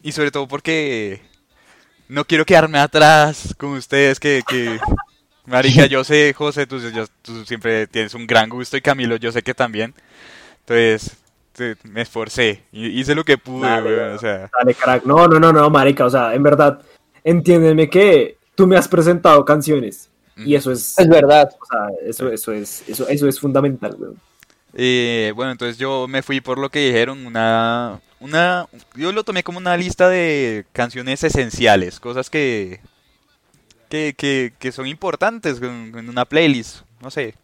Y 0.02 0.12
sobre 0.12 0.30
todo 0.30 0.46
porque 0.46 1.20
no 2.08 2.24
quiero 2.24 2.44
quedarme 2.44 2.78
atrás 2.78 3.54
con 3.58 3.70
ustedes, 3.70 4.18
que... 4.20 4.42
que... 4.48 4.78
Marica, 5.46 5.84
yo 5.84 6.04
sé, 6.04 6.32
José, 6.32 6.66
tú, 6.66 6.78
yo- 6.90 7.04
tú 7.20 7.44
siempre 7.44 7.86
tienes 7.86 8.14
un 8.14 8.26
gran 8.26 8.48
gusto 8.48 8.78
y 8.78 8.80
Camilo, 8.80 9.16
yo 9.16 9.30
sé 9.30 9.42
que 9.42 9.52
también. 9.52 9.92
Entonces, 10.60 11.18
te- 11.52 11.76
me 11.84 12.00
esforcé 12.00 12.62
y 12.72 12.98
hice 12.98 13.14
lo 13.14 13.24
que 13.24 13.36
pude, 13.36 13.68
Dale, 13.68 13.94
weón, 13.94 14.12
o 14.14 14.18
sea... 14.18 14.50
Dale, 14.58 14.74
crack. 14.74 15.04
No, 15.04 15.28
no, 15.28 15.38
no, 15.38 15.52
no, 15.52 15.68
marica. 15.68 16.06
O 16.06 16.10
sea, 16.10 16.34
en 16.34 16.42
verdad, 16.42 16.80
entiéndeme 17.22 17.90
que 17.90 18.38
tú 18.54 18.66
me 18.66 18.78
has 18.78 18.88
presentado 18.88 19.44
canciones. 19.44 20.08
Y 20.36 20.54
eso 20.54 20.72
es, 20.72 20.98
Es 20.98 21.08
verdad. 21.08 21.50
o 21.60 21.66
sea, 21.66 21.88
eso, 22.08 22.28
eso 22.32 22.52
es, 22.52 22.82
eso, 22.88 23.06
eso 23.06 23.28
es 23.28 23.38
fundamental, 23.38 23.94
weón. 23.98 24.16
Eh, 24.76 25.32
bueno, 25.36 25.52
entonces 25.52 25.78
yo 25.78 26.06
me 26.08 26.22
fui 26.22 26.40
por 26.40 26.58
lo 26.58 26.70
que 26.70 26.86
dijeron, 26.86 27.26
una, 27.26 28.00
una, 28.18 28.66
yo 28.94 29.12
lo 29.12 29.22
tomé 29.22 29.44
como 29.44 29.58
una 29.58 29.76
lista 29.76 30.08
de 30.08 30.66
canciones 30.72 31.22
esenciales, 31.22 32.00
cosas 32.00 32.28
que, 32.28 32.80
que, 33.88 34.14
que, 34.16 34.52
que 34.58 34.72
son 34.72 34.88
importantes 34.88 35.62
en, 35.62 36.08
una 36.08 36.24
playlist, 36.24 36.80
no 37.00 37.10
sé, 37.10 37.34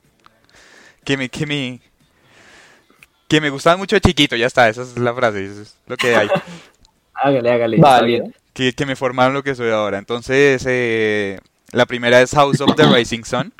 que 1.05 1.17
me, 1.17 1.29
que 1.29 1.47
me, 1.47 1.81
que 3.29 3.41
me 3.41 3.51
gustaban 3.51 3.79
mucho 3.79 3.95
de 3.95 4.01
chiquito, 4.01 4.35
ya 4.35 4.47
está, 4.47 4.69
esa 4.69 4.83
es 4.83 4.99
la 4.99 5.15
frase, 5.15 5.45
eso 5.45 5.63
es 5.63 5.77
lo 5.87 5.97
que 5.97 6.17
hay, 6.17 6.29
Hágale, 7.23 7.51
hágale. 7.51 8.33
que, 8.55 8.73
que 8.73 8.87
me 8.87 8.97
formaron 8.97 9.35
lo 9.35 9.43
que 9.43 9.55
soy 9.55 9.71
ahora. 9.71 9.99
Entonces, 9.99 10.65
eh, 10.67 11.39
la 11.71 11.85
primera 11.85 12.21
es 12.23 12.31
House 12.33 12.61
of 12.61 12.75
the 12.77 12.85
Rising 12.85 13.25
Sun. 13.25 13.53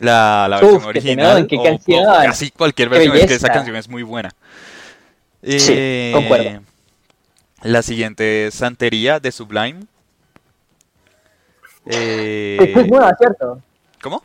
La, 0.00 0.46
la 0.48 0.56
Uf, 0.56 0.62
versión 0.62 0.80
qué 0.80 0.88
original. 0.88 1.46
qué 1.46 1.56
o- 1.58 2.02
casi 2.24 2.50
cualquier 2.50 2.88
versión, 2.88 3.16
es 3.16 3.26
que 3.26 3.34
esa 3.34 3.48
canción 3.50 3.76
es 3.76 3.88
muy 3.88 4.02
buena. 4.02 4.30
Sí, 5.42 5.68
Eh, 5.70 6.10
concuerdo. 6.14 6.60
La 7.62 7.82
siguiente 7.82 8.46
es 8.46 8.54
Santería 8.54 9.20
de 9.20 9.30
Sublime. 9.30 9.80
Eh, 11.86 12.74
es 12.76 12.86
nueva, 12.88 13.14
¿cierto? 13.18 13.60
¿Cómo? 14.02 14.22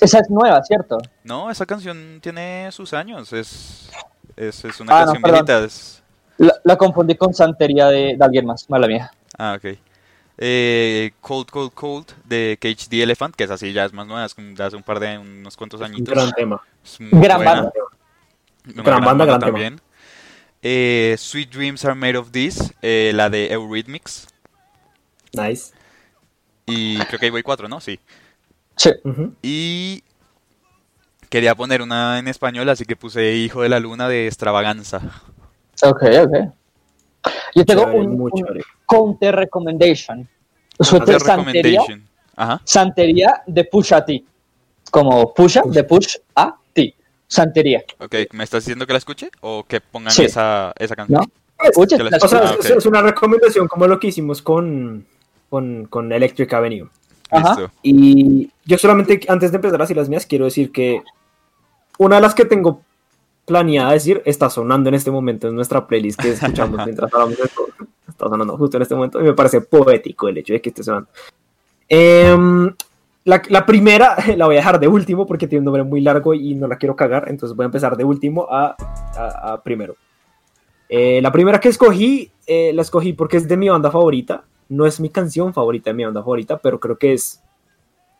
Esa 0.00 0.18
es 0.20 0.30
nueva, 0.30 0.62
¿cierto? 0.64 0.98
No, 1.24 1.50
esa 1.50 1.66
canción 1.66 2.18
tiene 2.22 2.70
sus 2.72 2.92
años. 2.94 3.32
Es, 3.32 3.90
es, 4.36 4.64
es 4.64 4.80
una 4.80 4.92
Ah, 4.96 5.00
no, 5.00 5.04
canción 5.12 5.22
perdón. 5.22 5.44
viejita. 5.46 5.64
es- 5.66 6.02
La, 6.38 6.54
la 6.64 6.76
confundí 6.76 7.16
con 7.16 7.34
Santería 7.34 7.88
de, 7.88 8.14
de 8.16 8.24
alguien 8.24 8.46
más, 8.46 8.68
mala 8.70 8.86
mía. 8.86 9.10
Ah, 9.36 9.56
ok. 9.58 9.76
Eh, 10.40 11.10
Cold, 11.20 11.50
Cold, 11.50 11.72
Cold 11.74 12.06
de 12.24 12.56
Cage 12.60 12.86
the 12.88 13.02
Elephant, 13.02 13.34
que 13.34 13.44
es 13.44 13.50
así, 13.50 13.72
ya 13.72 13.84
es 13.84 13.92
más 13.92 14.06
nueva, 14.06 14.24
es 14.24 14.36
de 14.36 14.62
hace 14.62 14.76
un 14.76 14.84
par 14.84 15.00
de 15.00 15.18
unos 15.18 15.56
cuantos 15.56 15.82
añitos. 15.82 16.14
gran 16.14 16.30
tema. 16.32 16.62
Es 16.84 17.00
muy 17.00 17.20
Gran 17.20 17.38
buena. 17.38 17.52
banda. 17.54 17.72
Una 18.74 18.82
Gran 18.82 19.04
banda, 19.04 19.24
gran 19.24 19.40
tema. 19.40 19.50
también. 19.52 19.80
Eh, 20.62 21.16
Sweet 21.18 21.50
Dreams 21.50 21.84
Are 21.84 21.94
Made 21.94 22.16
of 22.16 22.30
This, 22.30 22.72
eh, 22.82 23.12
la 23.14 23.28
de 23.30 23.52
Eurythmics. 23.52 24.28
Nice. 25.32 25.72
Y 26.66 26.98
creo 26.98 27.18
que 27.18 27.26
ahí 27.26 27.30
voy 27.30 27.42
cuatro, 27.42 27.68
¿no? 27.68 27.80
Sí. 27.80 27.98
Sí. 28.76 28.90
Y 29.42 30.04
quería 31.28 31.54
poner 31.54 31.82
una 31.82 32.18
en 32.18 32.28
español, 32.28 32.68
así 32.68 32.84
que 32.84 32.94
puse 32.96 33.34
Hijo 33.34 33.62
de 33.62 33.68
la 33.68 33.80
Luna 33.80 34.08
de 34.08 34.26
Extravaganza. 34.26 35.00
Ok, 35.82 36.02
ok. 36.22 36.34
Yo 37.54 37.64
tengo 37.64 37.82
Chévere, 37.84 37.98
un, 38.00 38.16
muy 38.18 38.30
un. 38.32 38.62
Counter 38.88 39.36
recommendation. 39.36 40.28
Santería. 40.80 41.80
Ajá. 42.36 42.60
Santería 42.64 43.42
de 43.46 43.64
Push 43.64 43.92
a 43.94 44.04
ti. 44.04 44.24
Como 44.90 45.34
Pusha, 45.34 45.62
de 45.66 45.84
Push 45.84 46.16
a 46.34 46.56
ti. 46.72 46.94
Santería. 47.26 47.82
Ok, 47.98 48.14
¿me 48.32 48.44
estás 48.44 48.64
diciendo 48.64 48.86
que 48.86 48.92
la 48.92 48.98
escuche? 48.98 49.30
¿O 49.40 49.64
que 49.64 49.80
pongan 49.80 50.12
Sí. 50.12 50.24
esa, 50.24 50.72
esa 50.78 50.96
canción? 50.96 51.20
¿No? 51.20 51.30
La 51.60 51.70
O 52.22 52.28
sea, 52.28 52.38
Ah, 52.40 52.56
es, 52.58 52.70
es 52.70 52.86
una 52.86 53.02
recomendación 53.02 53.66
como 53.66 53.86
lo 53.86 53.98
que 53.98 54.06
hicimos 54.06 54.40
con, 54.40 55.04
con, 55.50 55.86
con 55.86 56.12
Electric 56.12 56.52
Avenue. 56.54 56.88
Ajá. 57.30 57.70
Y 57.82 58.50
yo 58.64 58.78
solamente, 58.78 59.20
antes 59.28 59.50
de 59.50 59.56
empezar 59.56 59.82
así 59.82 59.92
las 59.92 60.08
mías, 60.08 60.24
quiero 60.24 60.44
decir 60.46 60.70
que 60.72 61.02
una 61.98 62.16
de 62.16 62.22
las 62.22 62.34
que 62.34 62.44
tengo 62.44 62.80
planeada 63.44 63.92
decir 63.92 64.22
está 64.24 64.48
sonando 64.48 64.88
en 64.88 64.94
este 64.94 65.10
momento 65.10 65.48
en 65.48 65.56
nuestra 65.56 65.86
playlist 65.86 66.20
que 66.20 66.30
escuchamos 66.30 66.78
mientras 66.86 67.12
hablamos 67.12 67.36
de 67.36 67.44
esto. 67.44 67.66
Está 68.18 68.28
sonando 68.28 68.56
justo 68.56 68.76
en 68.78 68.82
este 68.82 68.96
momento 68.96 69.20
y 69.20 69.22
me 69.22 69.32
parece 69.32 69.60
poético 69.60 70.26
el 70.28 70.38
hecho 70.38 70.52
de 70.52 70.60
que 70.60 70.70
esté 70.70 70.82
sonando. 70.82 71.08
Em, 71.88 72.74
la, 73.24 73.40
la 73.48 73.64
primera 73.64 74.16
la 74.36 74.46
voy 74.46 74.56
a 74.56 74.58
dejar 74.58 74.80
de 74.80 74.88
último 74.88 75.24
porque 75.24 75.46
tiene 75.46 75.60
un 75.60 75.66
nombre 75.66 75.84
muy 75.84 76.00
largo 76.00 76.34
y 76.34 76.56
no 76.56 76.66
la 76.66 76.76
quiero 76.76 76.96
cagar, 76.96 77.28
entonces 77.28 77.54
voy 77.56 77.62
a 77.62 77.66
empezar 77.66 77.96
de 77.96 78.02
último 78.02 78.48
a, 78.50 78.74
a- 79.16 79.52
a 79.52 79.62
primero. 79.62 79.94
Eh, 80.88 81.20
la 81.22 81.30
primera 81.30 81.60
que 81.60 81.68
escogí, 81.68 82.32
eh, 82.46 82.72
la 82.74 82.82
escogí 82.82 83.12
porque 83.12 83.36
es 83.36 83.46
de 83.46 83.56
mi 83.56 83.68
banda 83.68 83.90
favorita. 83.92 84.42
No 84.68 84.84
es 84.84 84.98
mi 84.98 85.10
canción 85.10 85.54
favorita 85.54 85.90
de 85.90 85.94
mi 85.94 86.04
banda 86.04 86.20
favorita, 86.20 86.58
pero 86.58 86.80
creo 86.80 86.98
que 86.98 87.12
es 87.12 87.40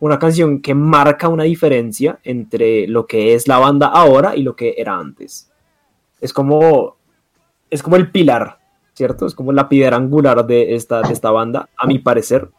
una 0.01 0.16
canción 0.20 0.61
que 0.62 0.74
marca 0.74 1.28
una 1.28 1.42
diferencia 1.42 2.20
entre 2.22 2.86
lo 2.86 3.05
que 3.07 3.34
es 3.34 3.49
la 3.49 3.59
banda 3.59 3.88
ahora 3.88 4.36
y 4.36 4.42
lo 4.42 4.55
que 4.55 4.74
era 4.78 4.96
antes. 4.96 5.51
Es 6.20 6.32
como, 6.32 6.96
es 7.68 7.82
como 7.82 7.96
el 7.96 8.11
pilar, 8.12 8.59
¿cierto? 8.99 9.26
Es 9.26 9.34
como 9.36 9.53
la 9.53 9.68
piedra 9.68 9.96
angular 9.96 10.44
de 10.44 10.74
esta, 10.74 11.03
de 11.03 11.12
esta 11.12 11.30
banda, 11.30 11.68
a 11.76 11.86
mi 11.86 12.01
parecer. 12.01 12.51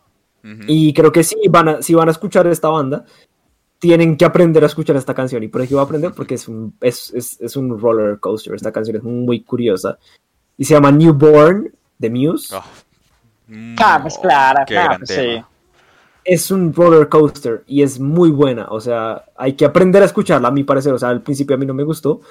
Y 0.67 0.93
creo 0.93 1.11
que 1.11 1.21
si 1.25 1.35
van, 1.49 1.67
a, 1.67 1.81
si 1.81 1.93
van 1.93 2.07
a 2.07 2.11
escuchar 2.11 2.47
esta 2.47 2.69
banda, 2.69 3.03
tienen 3.77 4.15
que 4.15 4.23
aprender 4.23 4.63
a 4.63 4.67
escuchar 4.67 4.95
esta 4.95 5.13
canción. 5.13 5.43
¿Y 5.43 5.49
por 5.49 5.61
qué 5.67 5.73
voy 5.73 5.81
a 5.81 5.83
aprender? 5.83 6.13
Porque 6.13 6.35
es 6.35 6.47
un, 6.47 6.73
es, 6.79 7.13
es, 7.13 7.39
es 7.41 7.57
un 7.57 7.77
roller 7.77 8.19
coaster. 8.21 8.53
Esta 8.55 8.71
canción 8.71 8.95
es 8.95 9.03
muy 9.03 9.41
curiosa. 9.41 9.97
Y 10.57 10.63
se 10.63 10.73
llama 10.75 10.91
Newborn 10.91 11.69
de 11.97 12.09
Muse. 12.09 12.55
Oh, 12.55 12.63
mm, 13.47 13.75
Ah, 13.83 13.99
pues 14.01 14.17
claro, 14.17 14.63
gran 14.67 14.97
pues 14.99 15.09
sí. 15.09 15.43
Es 16.23 16.51
un 16.51 16.73
roller 16.73 17.09
coaster 17.09 17.63
y 17.67 17.81
es 17.81 17.99
muy 17.99 18.29
buena. 18.31 18.67
O 18.69 18.79
sea, 18.79 19.25
hay 19.35 19.53
que 19.53 19.65
aprender 19.65 20.01
a 20.03 20.05
escucharla, 20.05 20.47
a 20.47 20.51
mi 20.51 20.63
parecer. 20.63 20.93
O 20.93 20.97
sea, 20.99 21.09
al 21.09 21.21
principio 21.21 21.55
a 21.55 21.59
mí 21.59 21.65
no 21.65 21.73
me 21.73 21.83
gustó, 21.83 22.21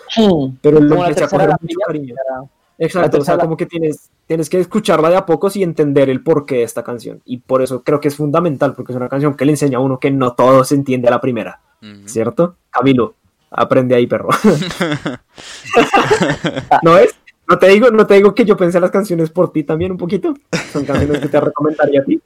pero 0.62 0.80
lo 0.80 0.94
empecé 1.08 1.24
a 1.24 1.28
coger 1.28 1.48
mucho 1.60 1.78
cariño. 1.86 2.14
era- 2.14 2.48
Exacto, 2.78 3.18
o 3.18 3.24
sea, 3.24 3.38
como 3.38 3.56
que 3.56 3.66
tienes, 3.66 4.10
tienes 4.26 4.48
que 4.48 4.60
escucharla 4.60 5.10
de 5.10 5.16
a 5.16 5.26
pocos 5.26 5.56
y 5.56 5.64
entender 5.64 6.08
el 6.08 6.22
porqué 6.22 6.58
de 6.58 6.62
esta 6.62 6.84
canción. 6.84 7.20
Y 7.24 7.38
por 7.38 7.60
eso 7.60 7.82
creo 7.82 7.98
que 7.98 8.06
es 8.06 8.16
fundamental, 8.16 8.74
porque 8.74 8.92
es 8.92 8.96
una 8.96 9.08
canción 9.08 9.34
que 9.34 9.44
le 9.44 9.52
enseña 9.52 9.78
a 9.78 9.80
uno 9.80 9.98
que 9.98 10.12
no 10.12 10.34
todo 10.34 10.62
se 10.62 10.76
entiende 10.76 11.08
a 11.08 11.10
la 11.10 11.20
primera. 11.20 11.60
¿Cierto? 12.06 12.56
Camilo, 12.70 13.14
aprende 13.50 13.94
ahí, 13.94 14.06
perro. 14.06 14.28
¿No 16.82 16.98
es? 16.98 17.14
¿No 17.48 17.58
te, 17.58 17.68
digo, 17.68 17.90
¿No 17.90 18.06
te 18.06 18.14
digo 18.14 18.34
que 18.34 18.44
yo 18.44 18.56
pensé 18.56 18.78
las 18.78 18.90
canciones 18.90 19.30
por 19.30 19.52
ti 19.52 19.64
también 19.64 19.92
un 19.92 19.98
poquito? 19.98 20.34
Son 20.72 20.84
canciones 20.84 21.20
que 21.20 21.28
te 21.28 21.40
recomendaría 21.40 22.02
a 22.02 22.04
ti. 22.04 22.20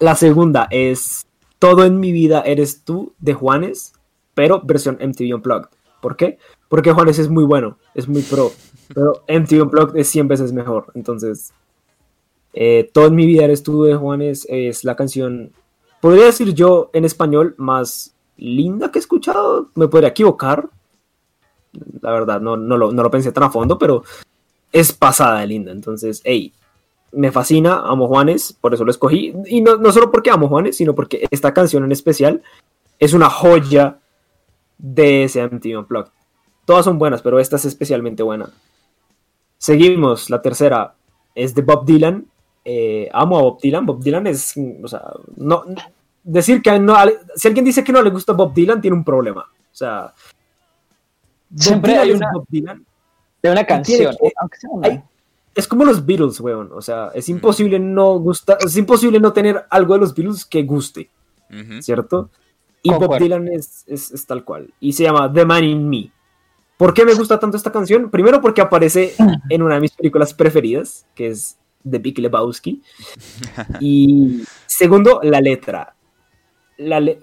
La 0.00 0.14
segunda 0.14 0.66
es 0.70 1.26
Todo 1.58 1.84
en 1.84 2.00
mi 2.00 2.12
vida 2.12 2.42
eres 2.42 2.84
tú 2.84 3.14
de 3.18 3.34
Juanes, 3.34 3.92
pero 4.34 4.62
versión 4.62 4.98
MTV 5.00 5.34
Unplugged. 5.34 5.68
¿Por 6.00 6.16
qué? 6.16 6.38
Porque 6.68 6.92
Juanes 6.92 7.18
es 7.18 7.28
muy 7.28 7.44
bueno, 7.44 7.78
es 7.94 8.08
muy 8.08 8.22
pro, 8.22 8.52
pero 8.94 9.22
MTV 9.28 9.62
Unplugged 9.62 9.96
es 9.96 10.08
100 10.08 10.28
veces 10.28 10.52
mejor. 10.52 10.86
Entonces, 10.94 11.52
eh, 12.52 12.90
Todo 12.92 13.06
en 13.06 13.14
mi 13.14 13.26
vida 13.26 13.44
eres 13.44 13.62
tú 13.62 13.84
de 13.84 13.94
Juanes 13.94 14.46
es 14.48 14.84
la 14.84 14.96
canción, 14.96 15.52
podría 16.00 16.24
decir 16.26 16.54
yo 16.54 16.90
en 16.92 17.04
español, 17.04 17.54
más 17.58 18.14
linda 18.36 18.90
que 18.90 18.98
he 18.98 19.00
escuchado. 19.00 19.70
Me 19.74 19.88
podría 19.88 20.10
equivocar. 20.10 20.68
La 22.00 22.12
verdad, 22.12 22.40
no, 22.40 22.56
no, 22.56 22.76
lo, 22.76 22.92
no 22.92 23.02
lo 23.02 23.10
pensé 23.10 23.30
tan 23.32 23.44
a 23.44 23.50
fondo, 23.50 23.78
pero 23.78 24.02
es 24.72 24.92
pasada 24.92 25.40
de 25.40 25.46
linda. 25.46 25.72
Entonces, 25.72 26.22
hey, 26.24 26.52
me 27.12 27.30
fascina, 27.30 27.82
amo 27.84 28.08
Juanes, 28.08 28.56
por 28.60 28.74
eso 28.74 28.84
lo 28.84 28.90
escogí. 28.90 29.34
Y 29.46 29.60
no, 29.60 29.76
no 29.76 29.92
solo 29.92 30.10
porque 30.10 30.30
amo 30.30 30.48
Juanes, 30.48 30.76
sino 30.76 30.94
porque 30.94 31.26
esta 31.30 31.52
canción 31.52 31.84
en 31.84 31.92
especial 31.92 32.42
es 32.98 33.12
una 33.12 33.30
joya 33.30 33.98
de 34.78 35.24
ese 35.24 35.42
MTV 35.42 35.78
Unplugged. 35.80 36.10
Todas 36.64 36.84
son 36.84 36.98
buenas, 36.98 37.22
pero 37.22 37.38
esta 37.40 37.56
es 37.56 37.64
especialmente 37.64 38.22
buena. 38.22 38.50
Seguimos, 39.58 40.30
la 40.30 40.40
tercera 40.40 40.94
es 41.34 41.54
de 41.54 41.62
Bob 41.62 41.84
Dylan. 41.84 42.26
Eh, 42.64 43.08
amo 43.12 43.38
a 43.38 43.42
Bob 43.42 43.60
Dylan. 43.60 43.86
Bob 43.86 44.02
Dylan 44.02 44.26
es, 44.26 44.54
o 44.82 44.86
sea, 44.88 45.02
no, 45.36 45.64
decir 46.22 46.60
que 46.62 46.78
no, 46.78 46.94
si 47.34 47.48
alguien 47.48 47.64
dice 47.64 47.82
que 47.82 47.92
no 47.92 48.02
le 48.02 48.10
gusta 48.10 48.32
Bob 48.34 48.52
Dylan, 48.54 48.80
tiene 48.80 48.96
un 48.96 49.04
problema. 49.04 49.40
O 49.42 49.74
sea, 49.74 50.12
Bob 51.50 51.60
Siempre 51.62 51.92
Dylan 51.92 52.04
hay 52.04 52.10
es 52.10 52.16
una- 52.16 52.30
Bob 52.32 52.46
Dylan. 52.48 52.86
De 53.42 53.50
una 53.50 53.64
canción. 53.64 54.14
que- 54.20 54.32
hay- 54.82 55.02
es 55.54 55.66
como 55.66 55.84
los 55.84 56.04
Beatles, 56.04 56.38
weón. 56.40 56.70
O 56.72 56.82
sea, 56.82 57.10
es 57.14 57.28
imposible 57.28 57.78
no 57.80 58.18
gustar, 58.18 58.58
es 58.60 58.76
imposible 58.76 59.18
no 59.18 59.32
tener 59.32 59.64
algo 59.70 59.94
de 59.94 60.00
los 60.00 60.14
Beatles 60.14 60.44
que 60.44 60.62
guste. 60.62 61.10
¿cierto? 61.80 62.28
Y 62.82 62.90
Bob. 62.90 63.18
Dylan 63.18 63.48
es, 63.48 63.84
es- 63.86 64.10
es 64.12 64.26
tal 64.26 64.44
cual. 64.44 64.72
Y 64.80 64.92
se 64.92 65.04
llama 65.04 65.32
The 65.32 65.44
Man 65.44 65.64
in 65.64 65.88
Me. 65.88 66.12
¿Por 66.76 66.94
qué 66.94 67.04
me 67.04 67.14
gusta 67.14 67.38
tanto 67.40 67.56
esta 67.56 67.72
canción? 67.72 68.10
Primero 68.10 68.40
porque 68.40 68.60
aparece 68.60 69.14
en 69.50 69.62
una 69.62 69.74
de 69.76 69.80
mis 69.80 69.92
películas 69.92 70.32
preferidas, 70.34 71.06
que 71.14 71.28
es 71.28 71.58
The 71.88 71.98
Big 71.98 72.18
Lebowski. 72.18 72.82
Y 73.80 74.42
segundo, 74.66 75.20
la 75.22 75.40
letra. 75.40 75.94
La 76.78 77.00
le- 77.00 77.18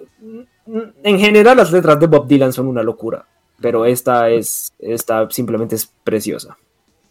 en 1.03 1.19
general, 1.19 1.57
las 1.57 1.71
letras 1.71 1.99
de 1.99 2.07
Bob 2.07 2.27
Dylan 2.27 2.51
son 2.51 2.67
una 2.67 2.81
locura, 2.83 3.25
pero 3.61 3.85
esta 3.85 4.29
es, 4.29 4.73
esta 4.79 5.29
simplemente 5.29 5.75
es 5.75 5.85
preciosa. 6.03 6.57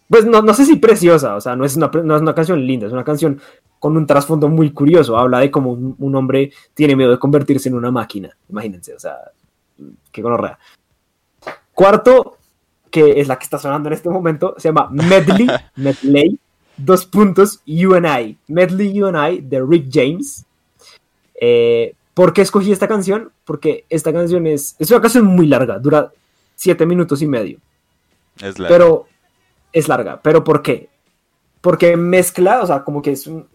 Pues 0.08 0.26
no, 0.26 0.42
no 0.42 0.52
sé 0.52 0.66
si 0.66 0.76
preciosa, 0.76 1.36
o 1.36 1.40
sea, 1.40 1.56
no 1.56 1.64
es, 1.64 1.76
una, 1.76 1.86
no 2.02 2.16
es 2.16 2.20
una 2.22 2.34
canción 2.34 2.66
linda, 2.66 2.86
es 2.88 2.92
una 2.92 3.04
canción 3.04 3.40
con 3.84 3.98
un 3.98 4.06
trasfondo 4.06 4.48
muy 4.48 4.70
curioso. 4.70 5.18
Habla 5.18 5.40
de 5.40 5.50
cómo 5.50 5.72
un, 5.72 5.94
un 5.98 6.14
hombre 6.14 6.50
tiene 6.72 6.96
miedo 6.96 7.10
de 7.10 7.18
convertirse 7.18 7.68
en 7.68 7.74
una 7.74 7.90
máquina. 7.90 8.34
Imagínense, 8.48 8.94
o 8.94 8.98
sea, 8.98 9.18
qué 10.10 10.22
gonorrea. 10.22 10.58
Cuarto, 11.74 12.38
que 12.90 13.20
es 13.20 13.28
la 13.28 13.36
que 13.36 13.44
está 13.44 13.58
sonando 13.58 13.90
en 13.90 13.92
este 13.92 14.08
momento, 14.08 14.54
se 14.56 14.68
llama 14.68 14.88
Medley, 14.90 15.46
Medley 15.76 16.38
dos 16.78 17.04
puntos, 17.04 17.60
You 17.66 17.94
and 17.94 18.06
I, 18.06 18.38
Medley 18.48 18.90
You 18.90 19.04
and 19.04 19.18
I 19.18 19.42
de 19.42 19.62
Rick 19.62 19.90
James. 19.92 20.46
Eh, 21.38 21.94
¿Por 22.14 22.32
qué 22.32 22.40
escogí 22.40 22.72
esta 22.72 22.88
canción? 22.88 23.32
Porque 23.44 23.84
esta 23.90 24.14
canción 24.14 24.46
es, 24.46 24.76
es 24.78 24.90
una 24.92 25.02
canción 25.02 25.26
muy 25.26 25.46
larga, 25.46 25.78
dura 25.78 26.10
siete 26.54 26.86
minutos 26.86 27.20
y 27.20 27.26
medio, 27.26 27.58
Es 28.40 28.58
la... 28.58 28.66
pero 28.66 29.08
es 29.74 29.88
larga. 29.88 30.22
¿Pero 30.22 30.42
por 30.42 30.62
qué? 30.62 30.88
Porque 31.64 31.96
mezcla, 31.96 32.60
o 32.60 32.66
sea, 32.66 32.84
como 32.84 33.00
que 33.00 33.12
es 33.12 33.26
un, 33.26 33.46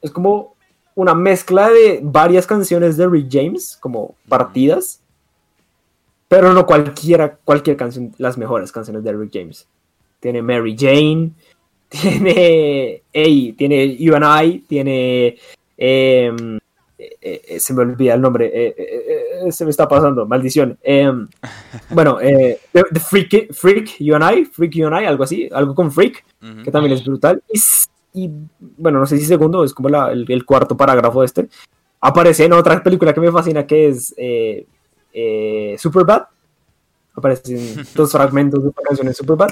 es 0.00 0.10
como 0.10 0.54
una 0.94 1.14
mezcla 1.14 1.68
de 1.68 2.00
varias 2.02 2.46
canciones 2.46 2.96
de 2.96 3.06
Rick 3.06 3.28
James, 3.30 3.76
como 3.78 4.14
partidas, 4.26 5.02
pero 6.28 6.54
no 6.54 6.64
cualquiera, 6.64 7.36
cualquier 7.44 7.76
canción, 7.76 8.14
las 8.16 8.38
mejores 8.38 8.72
canciones 8.72 9.04
de 9.04 9.12
Rick 9.12 9.32
James. 9.34 9.68
Tiene 10.18 10.40
Mary 10.40 10.74
Jane, 10.78 11.32
tiene 11.90 13.02
Ey, 13.12 13.52
tiene 13.52 13.98
You 13.98 14.14
and 14.14 14.24
I, 14.24 14.58
tiene 14.60 15.36
em, 15.76 16.58
eh, 17.46 17.60
se 17.60 17.74
me 17.74 17.82
olvida 17.82 18.14
el 18.14 18.20
nombre, 18.20 18.46
eh, 18.46 18.74
eh, 18.76 19.22
eh, 19.46 19.52
se 19.52 19.64
me 19.64 19.70
está 19.70 19.88
pasando, 19.88 20.26
maldición. 20.26 20.78
Em, 20.82 21.26
bueno, 21.90 22.20
eh, 22.20 22.60
The, 22.72 22.84
The 22.92 23.00
Freak, 23.00 23.52
Freak, 23.52 23.96
You 23.98 24.14
and 24.14 24.24
I, 24.38 24.44
Freak 24.44 24.72
You 24.74 24.86
and 24.86 25.02
I, 25.02 25.06
algo 25.06 25.24
así, 25.24 25.48
algo 25.52 25.74
con 25.74 25.90
Freak, 25.90 26.24
Ujú. 26.42 26.62
que 26.62 26.70
también 26.70 26.94
es 26.94 27.04
brutal. 27.04 27.42
Y, 27.52 27.58
y, 28.24 28.30
bueno, 28.78 28.98
no 29.00 29.06
sé 29.06 29.18
si 29.18 29.24
segundo, 29.24 29.64
es 29.64 29.74
como 29.74 29.88
la- 29.88 30.12
el, 30.12 30.24
el 30.30 30.44
cuarto 30.44 30.76
parágrafo 30.76 31.20
de 31.20 31.26
este. 31.26 31.48
Aparece 32.00 32.44
en 32.44 32.52
otra 32.52 32.82
película 32.82 33.12
que 33.12 33.20
me 33.20 33.32
fascina, 33.32 33.66
que 33.66 33.88
es 33.88 34.14
eh, 34.16 34.66
eh, 35.12 35.74
Superbad. 35.78 36.22
Aparecen 37.14 37.84
dos 37.94 38.12
fragmentos 38.12 38.62
de 38.62 38.68
esta 38.68 38.82
canción 38.82 39.08
en 39.08 39.14
Superbad. 39.14 39.48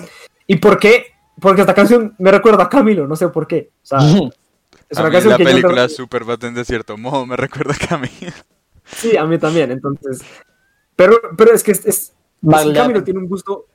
¿Y 0.46 0.56
por 0.56 0.78
qué? 0.78 1.06
Porque 1.40 1.62
esta 1.62 1.74
canción 1.74 2.14
me 2.18 2.30
recuerda 2.30 2.64
a 2.64 2.68
Camilo, 2.68 3.08
no 3.08 3.16
sé 3.16 3.28
por 3.28 3.46
qué. 3.46 3.70
O 3.82 3.86
sea, 3.86 3.98
es 4.88 4.98
A 4.98 5.02
una 5.02 5.08
mí 5.10 5.12
canción 5.14 5.30
la 5.32 5.36
que 5.38 5.44
yo 5.44 5.50
película 5.50 5.82
no- 5.82 5.88
Superbad 5.88 6.38
de 6.38 6.64
cierto 6.64 6.96
modo 6.96 7.26
me 7.26 7.36
recuerda 7.36 7.74
a 7.74 7.86
Camilo. 7.86 8.32
Sí, 8.84 9.16
a 9.16 9.24
mí 9.24 9.38
también, 9.38 9.70
entonces. 9.70 10.20
Pero, 10.96 11.16
pero 11.36 11.52
es 11.54 11.62
que 11.62 11.72
es, 11.72 11.84
es- 11.86 12.12
Vale. 12.40 12.68
es 12.70 12.72
que 12.74 12.78
Camilo 12.80 13.04
tiene 13.04 13.20
un 13.20 13.26
gusto. 13.28 13.66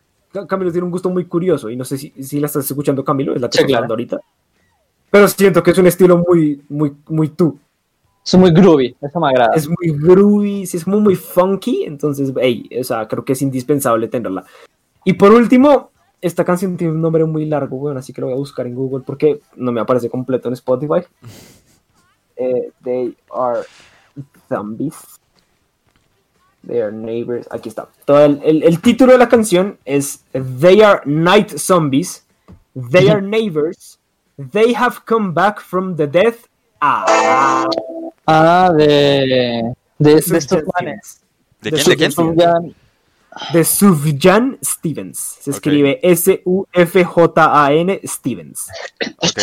Camilo 0.47 0.71
tiene 0.71 0.85
un 0.85 0.91
gusto 0.91 1.09
muy 1.09 1.25
curioso. 1.25 1.69
Y 1.69 1.75
no 1.75 1.83
sé 1.85 1.97
si, 1.97 2.11
si 2.21 2.39
la 2.39 2.45
estás 2.47 2.65
escuchando, 2.69 3.03
Camilo, 3.03 3.33
es 3.33 3.41
la 3.41 3.49
que 3.49 3.53
Sí, 3.57 3.63
está 3.63 3.67
claro. 3.67 3.77
hablando 3.85 3.93
ahorita. 3.93 4.19
Pero 5.11 5.27
siento 5.27 5.63
que 5.63 5.71
es 5.71 5.77
un 5.79 5.87
estilo 5.87 6.17
muy, 6.19 6.61
muy, 6.69 6.95
muy 7.07 7.29
tú. 7.29 7.57
Es 8.23 8.35
muy 8.35 8.51
groovy, 8.51 8.95
eso 9.01 9.19
me 9.19 9.29
agrada. 9.29 9.55
Es 9.55 9.67
muy 9.67 9.97
groovy, 9.97 10.67
sí, 10.67 10.77
es 10.77 10.85
muy, 10.85 10.99
muy 11.01 11.15
funky. 11.15 11.83
Entonces, 11.85 12.31
hey, 12.39 12.69
o 12.79 12.83
sea, 12.83 13.07
creo 13.07 13.25
que 13.25 13.33
es 13.33 13.41
indispensable 13.41 14.07
tenerla. 14.07 14.45
Y 15.03 15.13
por 15.13 15.31
último, 15.31 15.89
esta 16.21 16.43
canción 16.45 16.75
tiene 16.77 16.93
un 16.93 17.01
nombre 17.01 17.23
muy 17.25 17.45
largo, 17.45 17.77
bueno, 17.77 17.99
así 17.99 18.11
que 18.13 18.21
lo 18.21 18.27
voy 18.27 18.35
a 18.35 18.39
buscar 18.39 18.67
en 18.67 18.75
Google 18.75 19.03
porque 19.05 19.39
no 19.55 19.71
me 19.71 19.81
aparece 19.81 20.09
completo 20.09 20.47
en 20.49 20.53
Spotify. 20.53 21.01
Eh, 22.41 22.71
they 22.85 23.17
are 23.35 23.63
zombies. 24.47 24.95
They 26.65 26.79
are 26.81 26.91
neighbors. 26.91 27.47
Aquí 27.51 27.67
está. 27.67 27.89
Todo 28.05 28.23
el, 28.23 28.39
el- 28.45 28.63
el 28.63 28.79
título 28.81 29.11
de 29.11 29.17
la 29.17 29.27
canción 29.27 29.77
es 29.83 30.23
They 30.31 30.81
are 30.81 31.01
night 31.05 31.49
zombies. 31.57 32.25
They 32.91 33.09
are 33.09 33.21
neighbors. 33.37 33.99
They 34.53 34.73
have 34.73 34.99
come 35.05 35.33
back 35.33 35.59
from 35.59 35.97
the 35.97 36.07
death. 36.07 36.45
Ah, 36.79 37.65
Ah, 38.25 38.71
de, 38.73 38.85
de, 39.97 40.13
de 40.13 40.17
estos 40.17 40.63
planes. 40.63 41.21
¿De 41.61 41.71
De 41.71 41.77
quién? 41.83 41.97
¿De 41.97 42.35
quién? 42.35 42.75
De 43.53 43.63
Sufjan 43.63 44.57
Stevens. 44.63 45.37
Se 45.41 45.51
escribe 45.51 45.99
S-U-F-J-A-N 46.03 47.99
Stevens. 48.03 48.67
Ok. 49.17 49.39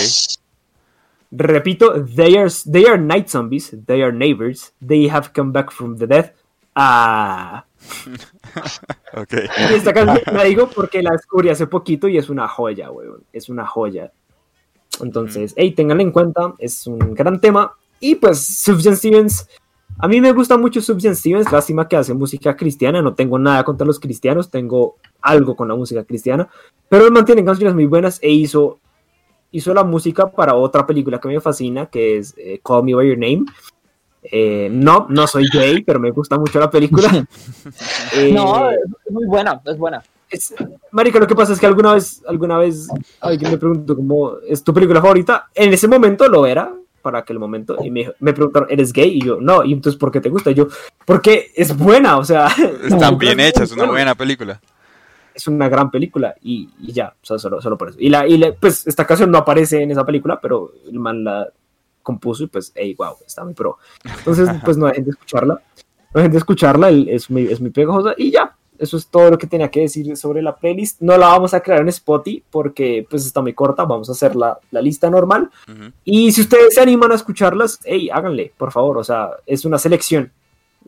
Repito, 1.33 2.05
they 2.05 2.37
are, 2.37 2.51
they 2.71 2.87
are 2.87 2.99
night 2.99 3.29
zombies, 3.29 3.75
they 3.87 4.03
are 4.03 4.13
neighbors, 4.13 4.73
they 4.87 5.09
have 5.09 5.33
come 5.35 5.53
back 5.53 5.71
from 5.71 5.97
the 5.99 6.07
death. 6.07 6.33
Ah. 6.75 7.65
Ok. 9.15 9.33
Y 9.71 9.75
esta 9.75 9.93
canción 9.93 10.35
la 10.35 10.45
digo 10.45 10.69
porque 10.69 11.03
la 11.03 11.11
descubrí 11.13 11.49
hace 11.49 11.67
poquito 11.67 12.09
y 12.09 12.19
es 12.19 12.29
una 12.29 12.49
joya, 12.49 12.91
weón. 12.91 13.23
Es 13.33 13.49
una 13.49 13.67
joya. 13.67 14.13
Entonces, 15.01 15.55
hey, 15.57 15.73
ténganla 15.73 16.03
en 16.03 16.11
cuenta, 16.11 16.55
es 16.59 16.87
un 16.87 17.15
gran 17.15 17.41
tema. 17.41 17.75
Y 18.01 18.17
pues, 18.17 18.45
Sufjan 18.63 18.97
Stevens, 18.97 19.49
a 19.99 20.09
mí 20.09 20.21
me 20.21 20.33
gusta 20.33 20.57
mucho 20.57 20.81
Sufjan 20.81 21.17
Stevens, 21.17 21.51
lástima 21.51 21.89
que 21.89 21.97
hace 21.97 22.13
música 22.15 22.55
cristiana, 22.57 23.01
no 23.03 23.15
tengo 23.15 23.39
nada 23.39 23.65
contra 23.65 23.87
los 23.87 23.99
cristianos, 24.01 24.51
tengo 24.51 24.97
algo 25.23 25.57
con 25.57 25.69
la 25.69 25.75
música 25.75 26.05
cristiana, 26.05 26.49
pero 26.89 27.07
él 27.07 27.13
mantiene 27.13 27.45
canciones 27.45 27.75
muy 27.75 27.87
buenas 27.87 28.19
e 28.23 28.31
hizo, 28.31 28.79
hizo 29.53 29.73
la 29.75 29.85
música 29.85 30.31
para 30.31 30.55
otra 30.55 30.87
película 30.87 31.19
que 31.21 31.29
me 31.29 31.41
fascina, 31.41 31.87
que 31.87 32.19
es 32.19 32.35
eh, 32.37 32.61
Call 32.65 32.85
Me 32.85 32.95
By 32.95 33.09
Your 33.09 33.19
Name. 33.19 33.45
Eh, 34.23 34.69
no, 34.73 35.07
no 35.09 35.27
soy 35.29 35.45
gay, 35.53 35.83
pero 35.85 36.01
me 36.01 36.11
gusta 36.11 36.37
mucho 36.39 36.59
la 36.61 36.71
película. 36.71 37.27
Eh, 38.13 38.33
No, 38.33 38.71
es 38.71 38.79
muy 39.11 39.27
buena, 39.27 39.61
es 39.65 39.79
buena. 39.79 40.03
es- 40.31 40.55
marica, 40.91 41.19
lo 41.19 41.27
que 41.27 41.35
pasa 41.35 41.53
es 41.53 41.61
que 41.61 41.67
alguna 41.67 41.95
vez, 41.95 42.23
alguna 42.27 42.59
vez 42.59 42.89
alguien 43.21 43.51
me 43.53 43.59
preguntó 43.59 43.95
cómo 43.97 44.33
es 44.49 44.63
tu 44.65 44.73
película 44.75 45.01
favorita. 45.01 45.49
En 45.55 45.73
ese 45.73 45.87
momento 45.89 46.29
lo 46.29 46.45
era, 46.47 46.73
para 47.07 47.21
aquel 47.21 47.39
momento, 47.39 47.77
y 47.85 47.89
me, 47.93 48.11
me 48.19 48.33
preguntaron, 48.33 48.69
¿eres 48.69 48.93
gay? 48.93 49.19
Y 49.19 49.25
yo, 49.25 49.39
no, 49.41 49.63
y 49.63 49.73
entonces, 49.73 49.97
¿por 49.97 50.11
qué 50.11 50.21
te 50.21 50.29
gusta? 50.29 50.51
Y 50.51 50.55
yo, 50.55 50.67
porque 51.05 51.53
es 51.55 51.77
buena, 51.77 52.19
o 52.19 52.25
sea, 52.25 52.49
Está 52.85 53.11
bien 53.13 53.39
hecha, 53.39 53.63
es 53.63 53.71
una 53.71 53.87
buena. 53.87 54.17
película. 54.17 54.61
Es 55.33 55.47
una 55.47 55.69
gran 55.69 55.89
película, 55.93 56.35
y, 56.43 56.69
y 56.81 56.93
ya, 56.93 57.15
o 57.23 57.25
sea, 57.25 57.39
solo, 57.39 57.61
solo 57.63 57.79
por 57.79 57.91
eso. 57.91 57.99
Y, 58.01 58.09
la, 58.09 58.27
y 58.27 58.39
la- 58.39 58.53
pues 58.55 58.85
esta 58.89 59.07
canción 59.07 59.31
no 59.31 59.39
aparece 59.39 59.81
en 59.83 59.93
esa 59.93 60.05
película, 60.05 60.41
pero 60.41 60.73
el 60.91 60.99
man 60.99 61.23
la 61.23 61.47
compuso 62.03 62.43
y 62.43 62.49
pues, 62.49 62.73
hey, 62.75 62.95
wow, 62.99 63.15
está 63.25 63.45
muy 63.45 63.55
pro. 63.55 63.79
Entonces, 64.19 64.49
pues 64.65 64.77
no 64.77 64.87
dejen 64.87 65.05
de 65.05 65.11
escucharla, 65.11 65.55
no 65.55 66.19
dejen 66.21 66.33
de 66.33 66.39
escucharla, 66.39 66.91
es 66.91 67.31
muy, 67.31 67.47
es 67.47 67.61
muy 67.61 67.71
pegajosa, 67.71 68.15
y 68.17 68.33
ya, 68.33 68.57
eso 68.79 68.97
es 68.97 69.07
todo 69.09 69.31
lo 69.31 69.39
que 69.39 69.47
tenía 69.47 69.71
que 69.71 69.81
decir 69.81 70.17
sobre 70.17 70.43
la 70.43 70.57
playlist. 70.57 71.01
No 71.01 71.17
la 71.17 71.29
vamos 71.29 71.55
a 71.55 71.61
crear 71.61 71.81
en 71.81 71.89
Spotify 71.89 72.43
porque 72.51 73.07
pues 73.09 73.25
está 73.27 73.41
muy 73.43 73.53
corta, 73.55 73.85
vamos 73.85 74.09
a 74.09 74.13
hacer 74.13 74.37
la, 74.37 74.59
la 74.71 74.81
lista 74.83 75.09
normal. 75.11 75.51
Y 76.05 76.33
si 76.33 76.41
ustedes 76.43 76.75
se 76.75 76.81
animan 76.81 77.13
a 77.13 77.17
escucharlas, 77.17 77.79
hey, 77.85 78.09
háganle, 78.13 78.53
por 78.57 78.73
favor, 78.73 78.99
o 78.99 79.05
sea, 79.05 79.31
es 79.47 79.65
una 79.65 79.79
selección, 79.79 80.31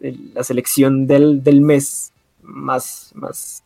el- 0.01 0.33
la 0.35 0.43
selección 0.45 1.07
del, 1.07 1.43
del 1.43 1.61
mes 1.61 2.13
más, 2.43 3.11
más 3.15 3.63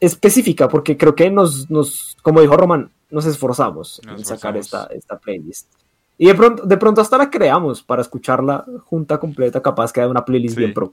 específica, 0.00 0.68
porque 0.68 0.96
creo 0.96 1.14
que 1.14 1.30
nos, 1.30 1.70
nos, 1.70 2.16
como 2.22 2.40
dijo 2.40 2.56
Roman, 2.56 2.90
nos 3.10 3.26
esforzamos 3.26 4.00
Nos 4.04 4.18
en 4.20 4.24
sacar 4.24 4.56
esta, 4.56 4.86
esta 4.86 5.18
playlist. 5.18 5.68
Y 6.18 6.26
de 6.26 6.34
pronto, 6.34 6.64
de 6.64 6.76
pronto 6.76 7.00
hasta 7.00 7.18
la 7.18 7.30
creamos 7.30 7.82
para 7.82 8.02
escucharla 8.02 8.64
junta 8.86 9.18
completa, 9.18 9.60
capaz 9.62 9.92
que 9.92 10.00
haya 10.00 10.10
una 10.10 10.24
playlist 10.24 10.54
Sí. 10.54 10.60
bien 10.60 10.74
pro. 10.74 10.92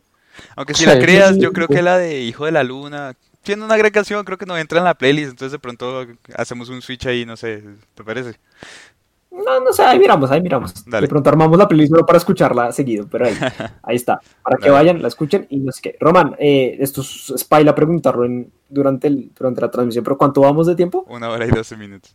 Aunque 0.55 0.73
si 0.73 0.83
Sí, 0.83 0.89
la 0.89 0.99
creas, 0.99 1.35
sí, 1.35 1.41
yo 1.41 1.53
creo 1.53 1.67
que 1.67 1.81
la 1.81 1.97
de 1.97 2.21
Hijo 2.21 2.45
de 2.45 2.51
la 2.51 2.63
Luna 2.63 3.13
tiene 3.43 3.63
una 3.63 3.77
gran 3.77 3.91
canción, 3.91 4.23
creo 4.25 4.37
que 4.37 4.45
no 4.45 4.57
entra 4.57 4.79
en 4.79 4.85
la 4.85 4.93
playlist, 4.95 5.31
entonces 5.31 5.51
de 5.53 5.59
pronto 5.59 6.05
hacemos 6.35 6.69
un 6.69 6.81
switch 6.81 7.07
ahí, 7.07 7.25
no 7.25 7.37
sé, 7.37 7.63
¿te 7.95 8.03
parece? 8.03 8.39
No, 9.31 9.59
no 9.61 9.71
sé, 9.71 9.83
ahí 9.83 9.99
miramos, 9.99 10.29
ahí 10.31 10.41
miramos. 10.41 10.85
Dale. 10.85 11.05
De 11.05 11.07
pronto 11.07 11.29
armamos 11.29 11.57
la 11.57 11.67
playlist 11.67 11.91
solo 11.91 12.05
para 12.05 12.17
escucharla 12.17 12.71
seguido, 12.71 13.07
pero 13.09 13.25
ahí, 13.27 13.35
ahí 13.83 13.95
está. 13.95 14.19
Para 14.43 14.57
que 14.57 14.69
Dale. 14.69 14.71
vayan, 14.71 15.01
la 15.01 15.07
escuchen 15.07 15.47
y 15.49 15.57
no 15.59 15.71
sé 15.71 15.81
qué. 15.81 15.95
Roman, 15.99 16.35
eh, 16.39 16.77
esto 16.79 17.01
es 17.01 17.33
Spyla 17.37 17.73
preguntarlo 17.75 18.25
en, 18.25 18.51
durante, 18.67 19.07
el, 19.07 19.31
durante 19.37 19.61
la 19.61 19.71
transmisión, 19.71 20.03
pero 20.03 20.17
¿cuánto 20.17 20.41
vamos 20.41 20.67
de 20.67 20.75
tiempo? 20.75 21.05
Una 21.07 21.29
hora 21.29 21.45
y 21.45 21.49
doce 21.51 21.77
minutos. 21.77 22.13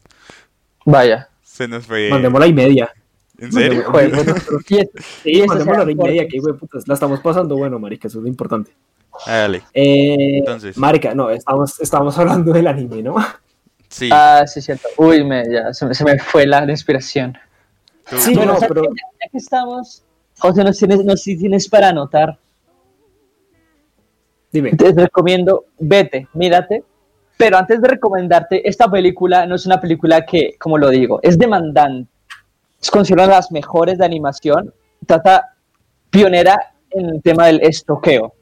Vaya. 0.85 1.29
Se 1.43 1.67
nos 1.69 1.87
fue. 1.87 2.11
Mandémosla 2.11 2.47
y 2.49 2.53
media. 2.53 2.93
¿En 3.39 3.53
serio? 3.53 3.85
Joder, 3.91 4.11
bueno, 4.15 4.33
y 4.69 4.77
es- 4.79 4.89
Sí, 5.23 5.31
Y 5.31 5.41
eso 5.41 5.53
hora 5.55 5.91
y 5.91 5.95
media, 5.95 6.29
que 6.29 6.41
de 6.41 6.55
putas. 6.55 6.87
La 6.87 6.95
estamos 6.95 7.21
pasando 7.21 7.57
bueno, 7.57 7.79
marica, 7.79 8.09
eso 8.09 8.19
es 8.19 8.23
lo 8.23 8.29
importante. 8.29 8.73
Ah, 9.27 9.39
dale. 9.39 9.63
Eh, 9.73 10.39
Entonces. 10.39 10.77
Marica, 10.77 11.15
no, 11.15 11.31
estamos, 11.31 11.81
estamos 11.81 12.17
hablando 12.19 12.53
del 12.53 12.67
anime, 12.67 13.03
¿no? 13.03 13.17
Sí. 13.89 14.09
Ah, 14.13 14.45
sí, 14.47 14.61
cierto. 14.61 14.89
Uy, 14.97 15.25
me, 15.25 15.45
ya, 15.51 15.73
se, 15.73 15.87
me, 15.87 15.95
se 15.95 16.05
me 16.05 16.19
fue 16.19 16.47
la 16.47 16.65
inspiración. 16.69 17.37
tú- 18.09 18.19
sí, 18.19 18.35
bueno, 18.35 18.55
no, 18.55 18.59
¿sabes 18.61 18.69
pero- 18.75 18.85
ya, 18.85 19.03
ya 19.25 19.31
que 19.31 19.39
estamos, 19.39 20.03
José, 20.39 20.65
nos 20.65 20.77
tienes, 20.79 21.05
nos 21.05 21.21
sí 21.23 21.37
tienes 21.39 21.69
para 21.69 21.89
anotar. 21.91 22.39
Dime. 24.53 24.71
Te 24.77 24.93
recomiendo, 24.93 25.67
vete, 25.79 26.29
mírate. 26.35 26.85
Pero 27.37 27.57
antes 27.57 27.81
de 27.83 27.89
recomendarte, 27.89 28.69
esta 28.69 28.89
película 28.89 29.45
no 29.47 29.57
es 29.57 29.67
una 29.67 29.81
película 29.81 30.25
que, 30.25 30.55
como 30.59 30.79
lo 30.79 30.89
digo, 30.91 31.19
es 31.23 31.37
demandante. 31.39 32.09
Es 32.85 32.91
considerada 32.91 33.37
las 33.37 33.51
mejores 33.51 33.97
de 33.97 34.05
animación. 34.05 34.75
Trata 35.07 35.55
pionera 36.11 36.75
en 36.91 37.07
el 37.07 37.23
tema 37.23 37.47
del 37.47 37.63
estoqueo. 37.63 38.35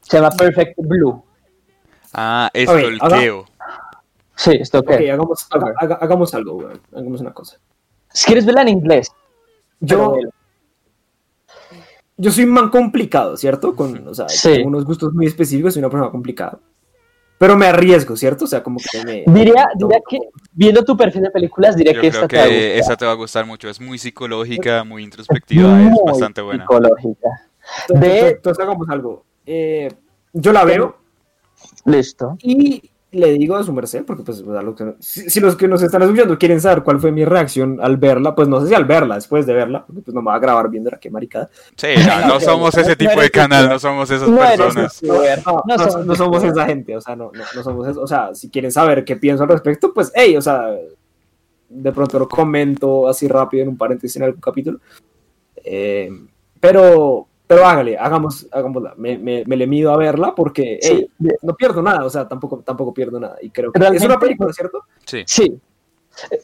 Se 0.00 0.16
llama 0.16 0.30
Perfect 0.30 0.76
Blue. 0.78 1.22
Ah, 2.12 2.50
haga- 2.52 2.80
estolqueo. 2.90 3.44
Sí, 4.34 4.50
estoqueo. 4.60 4.96
Ok, 4.96 5.02
hagamos, 5.12 5.46
haga- 5.48 5.74
haga- 5.78 5.98
hagamos 6.00 6.34
algo, 6.34 6.54
weón. 6.56 6.80
Hagamos 6.92 7.20
una 7.20 7.32
cosa. 7.32 7.58
Si 8.12 8.26
quieres 8.26 8.44
verla 8.44 8.62
en 8.62 8.68
inglés, 8.70 9.12
Yo, 9.78 10.16
yo 12.16 12.32
soy 12.32 12.44
un 12.44 12.50
man 12.50 12.70
complicado, 12.70 13.36
¿cierto? 13.36 13.76
Con, 13.76 14.08
o 14.08 14.14
sea, 14.14 14.28
Sí. 14.28 14.54
tengo 14.54 14.68
unos 14.68 14.84
gustos 14.86 15.12
muy 15.14 15.26
específicos, 15.26 15.74
soy 15.74 15.82
una 15.82 15.90
persona 15.90 16.10
complicada. 16.10 16.58
Pero 17.38 17.56
me 17.56 17.66
arriesgo, 17.66 18.16
¿cierto? 18.16 18.44
O 18.44 18.48
sea, 18.48 18.62
como 18.62 18.78
que 18.78 19.04
me... 19.04 19.24
Diría, 19.26 19.66
diría 19.76 19.98
que, 20.08 20.18
viendo 20.52 20.84
tu 20.84 20.96
perfil 20.96 21.22
de 21.22 21.30
películas, 21.30 21.76
diría 21.76 21.92
Yo 21.92 22.00
que 22.00 22.10
creo 22.10 22.22
esta 22.24 22.28
te 22.28 22.36
va 22.36 22.42
a 22.42 22.46
gustar. 22.46 22.62
esa 22.78 22.96
te 22.96 23.04
va 23.06 23.10
a 23.12 23.14
gustar 23.14 23.46
mucho. 23.46 23.68
Es 23.68 23.80
muy 23.80 23.98
psicológica, 23.98 24.84
muy 24.84 25.02
introspectiva, 25.02 25.80
es 25.82 25.90
Muy 25.90 26.02
bastante 26.06 26.40
buena. 26.42 26.64
psicológica. 26.64 27.28
Entonces, 27.88 28.12
de- 28.22 28.28
entonces 28.30 28.64
hagamos 28.64 28.88
algo. 28.88 29.24
Eh, 29.46 29.88
yo 30.32 30.52
la 30.52 30.64
veo 30.64 30.96
Listo. 31.84 32.36
y 32.42 32.90
le 33.14 33.32
digo 33.32 33.56
a 33.56 33.62
su 33.62 33.72
merced, 33.72 34.04
porque 34.04 34.22
pues, 34.22 34.40
lo 34.40 34.74
que- 34.74 34.94
si, 35.00 35.30
si 35.30 35.40
los 35.40 35.56
que 35.56 35.66
nos 35.68 35.82
están 35.82 36.02
escuchando 36.02 36.38
quieren 36.38 36.60
saber 36.60 36.82
cuál 36.82 37.00
fue 37.00 37.10
mi 37.12 37.24
reacción 37.24 37.78
al 37.80 37.96
verla, 37.96 38.34
pues 38.34 38.48
no 38.48 38.60
sé 38.60 38.68
si 38.68 38.74
al 38.74 38.84
verla, 38.84 39.14
después 39.16 39.46
de 39.46 39.54
verla, 39.54 39.84
porque 39.86 40.02
pues 40.02 40.14
no 40.14 40.20
me 40.22 40.26
va 40.30 40.36
a 40.36 40.38
grabar 40.40 40.68
viéndola, 40.70 40.98
qué 40.98 41.10
maricada. 41.10 41.48
Sí, 41.76 41.88
no, 42.06 42.28
no 42.28 42.40
somos 42.40 42.76
ese 42.76 42.96
tipo 42.96 43.20
de 43.20 43.30
canal, 43.30 43.68
no 43.68 43.78
somos 43.78 44.10
esas 44.10 44.28
personas. 44.28 45.02
No, 45.02 45.14
No 45.14 45.76
no, 45.76 45.78
somos 45.90 46.06
no 46.06 46.14
somos 46.14 46.42
youtuber. 46.42 46.50
esa 46.58 46.66
gente, 46.66 46.96
o 46.96 47.00
sea, 47.00 47.16
no, 47.16 47.30
no, 47.34 47.42
no 47.54 47.62
somos 47.62 47.88
eso. 47.88 48.00
O 48.02 48.06
sea, 48.06 48.34
si 48.34 48.50
quieren 48.50 48.70
saber 48.72 49.04
qué 49.04 49.16
pienso 49.16 49.42
al 49.44 49.48
respecto, 49.48 49.92
pues, 49.94 50.12
hey, 50.14 50.36
o 50.36 50.42
sea, 50.42 50.70
de 51.68 51.92
pronto 51.92 52.18
lo 52.18 52.28
comento 52.28 53.08
así 53.08 53.26
rápido 53.26 53.62
en 53.64 53.70
un 53.70 53.76
paréntesis 53.76 54.16
en 54.16 54.22
algún 54.24 54.40
capítulo. 54.40 54.78
Eh, 55.64 56.10
pero, 56.60 57.26
pero 57.46 57.66
hágale, 57.66 57.96
hagamos, 57.98 58.46
hagámosla. 58.50 58.94
Me, 58.96 59.18
me, 59.18 59.44
me 59.46 59.56
le 59.56 59.66
mido 59.66 59.92
a 59.92 59.96
verla 59.96 60.34
porque, 60.34 60.78
hey, 60.82 61.06
Sí, 61.20 61.28
no 61.42 61.54
pierdo 61.54 61.82
nada, 61.82 62.04
o 62.04 62.10
sea, 62.10 62.26
tampoco, 62.26 62.60
tampoco 62.64 62.94
pierdo 62.94 63.20
nada. 63.20 63.36
Y 63.42 63.50
creo 63.50 63.70
que 63.72 63.78
Realmente- 63.78 64.04
es 64.04 64.10
una 64.10 64.18
película, 64.18 64.52
¿cierto? 64.52 64.84
Sí. 65.06 65.22
sí. 65.26 65.58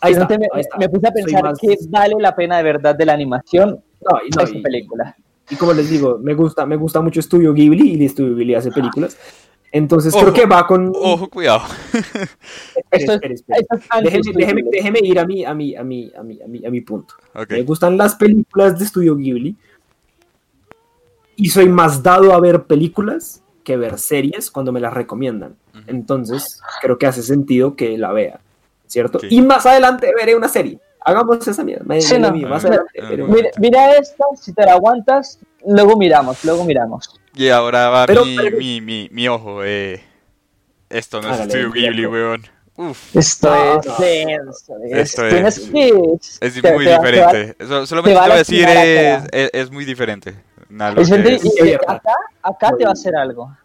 Ahí 0.01 0.13
está, 0.13 0.27
me, 0.29 0.47
ahí 0.53 0.61
está. 0.61 0.77
me 0.79 0.89
puse 0.89 1.07
a 1.07 1.13
pensar 1.13 1.43
más- 1.45 1.59
que 1.59 1.77
vale 1.89 2.15
la 2.19 2.35
pena 2.35 2.57
de 2.57 2.63
verdad 2.65 2.95
de 2.97 3.07
la 3.07 3.13
animación 3.13 3.71
No, 4.01 4.19
y, 4.27 4.31
no, 4.37 4.43
esta 4.43 4.59
y- 4.59 4.63
película. 4.63 5.17
y 5.49 5.57
como 5.57 5.73
les 5.73 5.89
digo, 5.89 6.19
me 6.21 6.35
gusta, 6.35 6.67
me 6.67 6.77
gusta 6.77 7.01
mucho 7.01 7.21
Estudio 7.21 7.53
Ghibli 7.55 7.95
y 7.95 8.05
Estudio 8.05 8.35
Ghibli 8.35 8.55
hace 8.57 8.71
películas. 8.73 9.17
Entonces 9.73 10.13
Ojo, 10.13 10.23
creo 10.25 10.35
que 10.35 10.47
va 10.47 10.67
con... 10.67 10.93
Ojo, 10.97 11.31
cuidado. 11.31 11.61
Esto 12.91 13.13
es- 13.23 13.45
esto 13.47 13.77
es 13.77 14.03
Déjeme, 14.03 14.23
de- 14.25 14.33
déjeme, 14.37 14.63
déjeme 14.71 14.99
ir 15.05 15.19
a 15.21 15.25
mi, 15.27 15.45
a 15.45 15.55
mi, 15.55 15.77
a 15.77 15.85
mi, 15.85 16.13
a 16.17 16.23
mi, 16.25 16.43
a 16.43 16.47
mi, 16.49 16.67
a 16.67 16.71
mi 16.71 16.81
punto. 16.81 17.15
Ok. 17.35 17.51
Me 17.53 17.63
gustan 17.63 17.97
las 17.97 18.17
películas 18.17 18.77
de 18.79 18.85
Estudio 18.85 19.17
Ghibli 19.17 19.57
y 21.41 21.49
soy 21.51 21.69
más 21.69 22.03
dado 22.03 22.33
a 22.33 22.41
ver 22.41 22.65
películas 22.65 23.43
que 23.65 23.77
ver 23.77 23.99
series 23.99 24.51
cuando 24.51 24.73
me 24.73 24.81
las 24.81 24.93
recomiendan. 24.93 25.57
Entonces, 25.87 26.61
creo 26.81 26.99
que 26.99 27.07
hace 27.07 27.23
sentido 27.23 27.77
que 27.77 27.97
la 27.99 28.13
vea, 28.13 28.41
¿cierto? 28.87 29.19
Sí. 29.21 29.29
Y 29.31 29.43
más 29.43 29.67
adelante 29.67 30.13
veré 30.17 30.35
una 30.37 30.49
serie. 30.49 30.79
Hagamos 31.03 31.47
esa 31.49 31.65
mierda. 31.65 31.85
me- 31.87 32.01
Sí, 32.01 32.15
me- 32.15 32.21
no. 32.21 32.33
me- 32.33 32.47
más 32.47 32.65
Ah, 32.65 32.69
adelante 32.69 32.93
Mira, 33.29 33.51
mira 33.59 33.97
esta, 33.97 34.25
si 34.41 34.53
te 34.53 34.65
la 34.67 34.73
aguantas, 34.73 35.39
luego 35.67 35.97
miramos, 35.97 36.45
luego 36.45 36.65
miramos. 36.65 37.19
Y 37.35 37.49
ahora 37.49 37.89
va 37.89 38.07
Pero- 38.07 38.25
mi, 38.25 38.37
pero- 38.37 38.59
mi, 38.59 38.81
mi, 38.81 39.09
mi 39.11 39.29
ojo. 39.29 39.65
Eh. 39.65 40.03
Esto 40.91 41.23
no 41.23 41.33
es 41.33 41.41
Studio 41.45 41.71
Ghibli, 41.73 42.07
weón. 42.07 42.43
Uf, 42.77 43.15
Esto 43.17 43.51
No, 43.55 43.81
es 43.81 43.99
denso. 43.99 44.75
Esto 44.91 45.27
es- 45.27 45.59
es 46.41 46.55
muy 46.55 46.63
te 46.63 46.73
va- 46.73 46.79
te 46.79 46.89
va- 46.89 46.99
diferente. 46.99 47.65
So- 47.67 47.87
solamente 47.87 48.11
te 48.11 48.15
va 48.19 48.21
te 48.21 48.27
a 48.27 48.29
voy 48.29 48.33
a 48.33 48.39
decir, 48.39 49.51
es 49.53 49.71
muy 49.71 49.85
diferente. 49.85 50.35
Es 50.97 51.09
gente- 51.09 51.35
es. 51.35 51.45
y- 51.45 51.51
Sí, 51.51 51.73
acá, 51.75 52.01
acá 52.43 52.77
te 52.77 52.85
va 52.85 52.91
a 52.91 52.93
hacer 52.93 53.17
algo. 53.17 53.57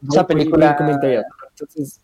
Voy- 0.00 0.16
Esa 0.16 0.26
película-. 0.26 0.76
Entonces, 1.50 2.00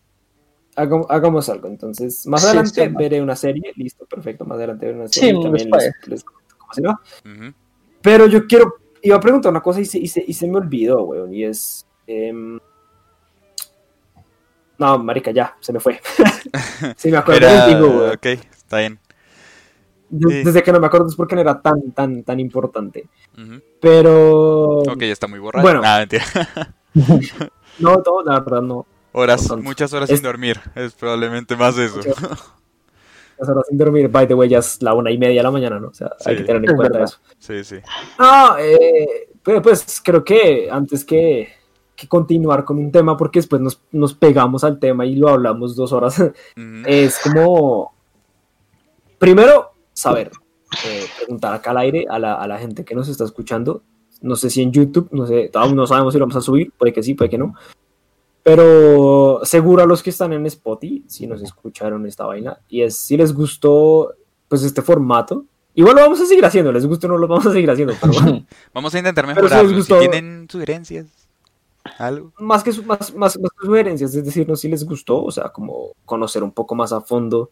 hagamos, 0.75 1.07
hagamos 1.09 1.49
algo. 1.49 1.67
Entonces, 1.67 2.25
más 2.27 2.41
Sí, 2.41 2.47
adelante 2.47 2.83
sí, 2.85 2.89
no. 2.89 2.97
veré 2.99 3.21
una 3.21 3.35
serie. 3.35 3.73
Listo, 3.75 4.05
perfecto. 4.05 4.45
Más 4.45 4.57
adelante 4.57 4.85
veré 4.85 4.97
una 4.99 5.07
Sí, 5.07 5.19
serie. 5.21 5.39
y 5.39 5.43
también 5.43 5.69
les, 5.69 5.93
les 6.07 6.23
comento 6.23 6.55
cómo 6.57 6.73
se 6.73 6.81
va. 6.81 6.99
Ujú. 7.25 7.53
Pero 8.01 8.27
yo 8.27 8.45
quiero, 8.47 8.75
iba 9.01 9.15
a 9.17 9.19
preguntar 9.19 9.51
una 9.51 9.61
cosa 9.61 9.81
y 9.81 9.85
se, 9.85 9.97
y 9.99 10.07
se, 10.07 10.23
y 10.25 10.33
se 10.33 10.47
me 10.47 10.57
olvidó, 10.57 11.03
weón, 11.03 11.33
y 11.33 11.43
es... 11.43 11.85
em, 12.07 12.59
no, 14.77 14.97
marica, 14.97 15.31
ya, 15.31 15.55
se 15.59 15.71
me 15.73 15.79
fue. 15.79 15.99
sí, 16.97 17.11
me 17.11 17.17
acuerdo 17.17 17.47
Era, 17.47 17.67
digo, 17.67 18.11
ok, 18.13 18.25
está 18.25 18.79
bien. 18.79 18.99
Sí. 20.11 20.43
Desde 20.43 20.61
que 20.61 20.71
no 20.73 20.79
me 20.79 20.87
acuerdo 20.87 21.07
es 21.07 21.15
porque 21.15 21.35
no 21.35 21.41
era 21.41 21.61
tan, 21.61 21.91
tan, 21.93 22.23
tan 22.23 22.39
importante. 22.39 23.07
Ujú. 23.37 23.61
Pero... 23.79 24.79
Ok, 24.79 25.01
está 25.03 25.27
muy 25.27 25.39
borracho. 25.39 25.63
Bueno. 25.63 25.81
Nada, 25.81 25.99
mentira. 25.99 26.25
No, 27.79 27.95
no, 28.05 28.21
la 28.25 28.39
verdad 28.41 28.61
no. 28.61 28.85
Horas, 29.13 29.49
muchas 29.57 29.93
horas 29.93 30.09
Es- 30.09 30.17
sin 30.19 30.23
dormir. 30.23 30.59
Es 30.75 30.93
probablemente 30.93 31.55
más 31.55 31.77
eso. 31.77 31.97
Muchas- 31.97 32.17
Las 33.39 33.49
horas 33.49 33.65
sin 33.69 33.77
dormir, 33.77 34.09
by 34.09 34.27
the 34.27 34.33
way, 34.33 34.49
ya 34.49 34.59
es 34.59 34.81
la 34.83 34.93
una 34.93 35.09
y 35.09 35.17
media 35.17 35.37
de 35.39 35.43
la 35.43 35.51
mañana, 35.51 35.79
¿no? 35.79 35.87
O 35.87 35.93
sea, 35.93 36.11
hay 36.25 36.35
que 36.37 36.43
tener 36.43 36.69
en 36.69 36.75
cuenta 36.75 37.03
eso. 37.03 37.17
Sí, 37.39 37.63
sí. 37.63 37.77
No, 38.19 38.57
eh, 38.59 39.29
pues, 39.41 39.61
pues 39.61 40.01
creo 40.03 40.23
que 40.23 40.69
antes 40.69 41.05
que, 41.05 41.47
que 41.95 42.07
continuar 42.09 42.65
con 42.65 42.77
un 42.77 42.91
tema, 42.91 43.15
porque 43.17 43.39
después 43.39 43.61
nos, 43.61 43.81
nos 43.93 44.13
pegamos 44.13 44.63
al 44.65 44.77
tema 44.79 45.05
y 45.05 45.15
lo 45.15 45.29
hablamos 45.29 45.75
dos 45.75 45.93
horas, 45.93 46.21
es 46.85 47.19
como, 47.23 47.93
primero, 49.17 49.70
saber, 49.93 50.31
eh, 50.85 51.05
preguntar 51.17 51.53
acá 51.53 51.71
al 51.71 51.77
aire 51.77 52.05
a 52.09 52.19
la, 52.19 52.35
a 52.35 52.47
la 52.47 52.57
gente 52.57 52.85
que 52.85 52.95
nos 52.95 53.07
está 53.07 53.23
escuchando, 53.23 53.83
no 54.21 54.35
sé 54.35 54.49
si 54.49 54.61
en 54.61 54.71
YouTube, 54.71 55.09
no 55.11 55.25
sé, 55.25 55.49
aún 55.53 55.75
no 55.75 55.87
sabemos 55.87 56.13
si 56.13 56.19
lo 56.19 56.25
vamos 56.25 56.37
a 56.37 56.41
subir, 56.41 56.71
puede 56.77 56.93
que 56.93 57.03
sí, 57.03 57.13
puede 57.13 57.29
que 57.29 57.37
no, 57.37 57.55
pero 58.43 59.41
seguro 59.43 59.83
a 59.83 59.85
los 59.85 60.01
que 60.01 60.09
están 60.09 60.33
en 60.33 60.45
Spotify, 60.47 61.03
si 61.07 61.27
nos 61.27 61.41
escucharon 61.41 62.05
esta 62.07 62.25
vaina, 62.25 62.59
y 62.69 62.81
es 62.81 62.95
si 62.97 63.17
les 63.17 63.33
gustó, 63.33 64.15
pues 64.47 64.63
este 64.63 64.81
formato, 64.81 65.45
igual 65.75 65.95
lo 65.95 66.01
vamos 66.01 66.21
a 66.21 66.25
seguir 66.25 66.45
haciendo, 66.45 66.71
les 66.71 66.85
gusta 66.85 67.07
o 67.07 67.11
no 67.11 67.17
lo 67.17 67.27
vamos 67.27 67.45
a 67.45 67.51
seguir 67.51 67.69
haciendo, 67.69 67.93
pero 67.99 68.13
bueno. 68.13 68.45
Vamos 68.73 68.93
a 68.95 68.97
intentar 68.97 69.25
Pero 69.35 69.47
si. 69.47 69.83
Si, 69.83 69.93
tienen 69.93 70.47
sugerencias, 70.49 71.07
algo. 71.99 72.31
más 72.39 72.63
que, 72.63 72.71
más, 72.83 73.13
más, 73.13 73.39
más 73.39 73.51
que 73.51 73.65
sugerencias, 73.65 74.15
es 74.15 74.25
decir, 74.25 74.47
no 74.47 74.55
si 74.55 74.69
les 74.69 74.85
gustó, 74.85 75.23
o 75.23 75.31
sea, 75.31 75.49
como 75.49 75.91
conocer 76.05 76.43
un 76.43 76.51
poco 76.51 76.73
más 76.73 76.91
a 76.93 77.01
fondo 77.01 77.51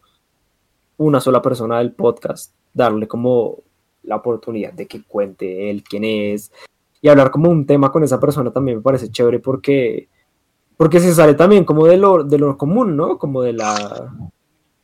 una 1.00 1.18
sola 1.18 1.40
persona 1.40 1.78
del 1.78 1.92
podcast, 1.92 2.52
darle 2.74 3.08
como 3.08 3.62
la 4.02 4.16
oportunidad 4.16 4.74
de 4.74 4.86
que 4.86 5.02
cuente 5.02 5.70
él 5.70 5.82
quién 5.82 6.04
es 6.04 6.52
y 7.00 7.08
hablar 7.08 7.30
como 7.30 7.50
un 7.50 7.64
tema 7.64 7.90
con 7.90 8.04
esa 8.04 8.20
persona 8.20 8.50
también 8.50 8.78
me 8.78 8.82
parece 8.82 9.10
chévere 9.10 9.38
porque 9.38 10.08
porque 10.76 11.00
se 11.00 11.14
sale 11.14 11.34
también 11.34 11.64
como 11.64 11.86
de 11.86 11.96
lo, 11.96 12.24
de 12.24 12.38
lo 12.38 12.56
común, 12.56 12.96
¿no? 12.96 13.18
Como 13.18 13.42
de 13.42 13.54
la 13.54 14.12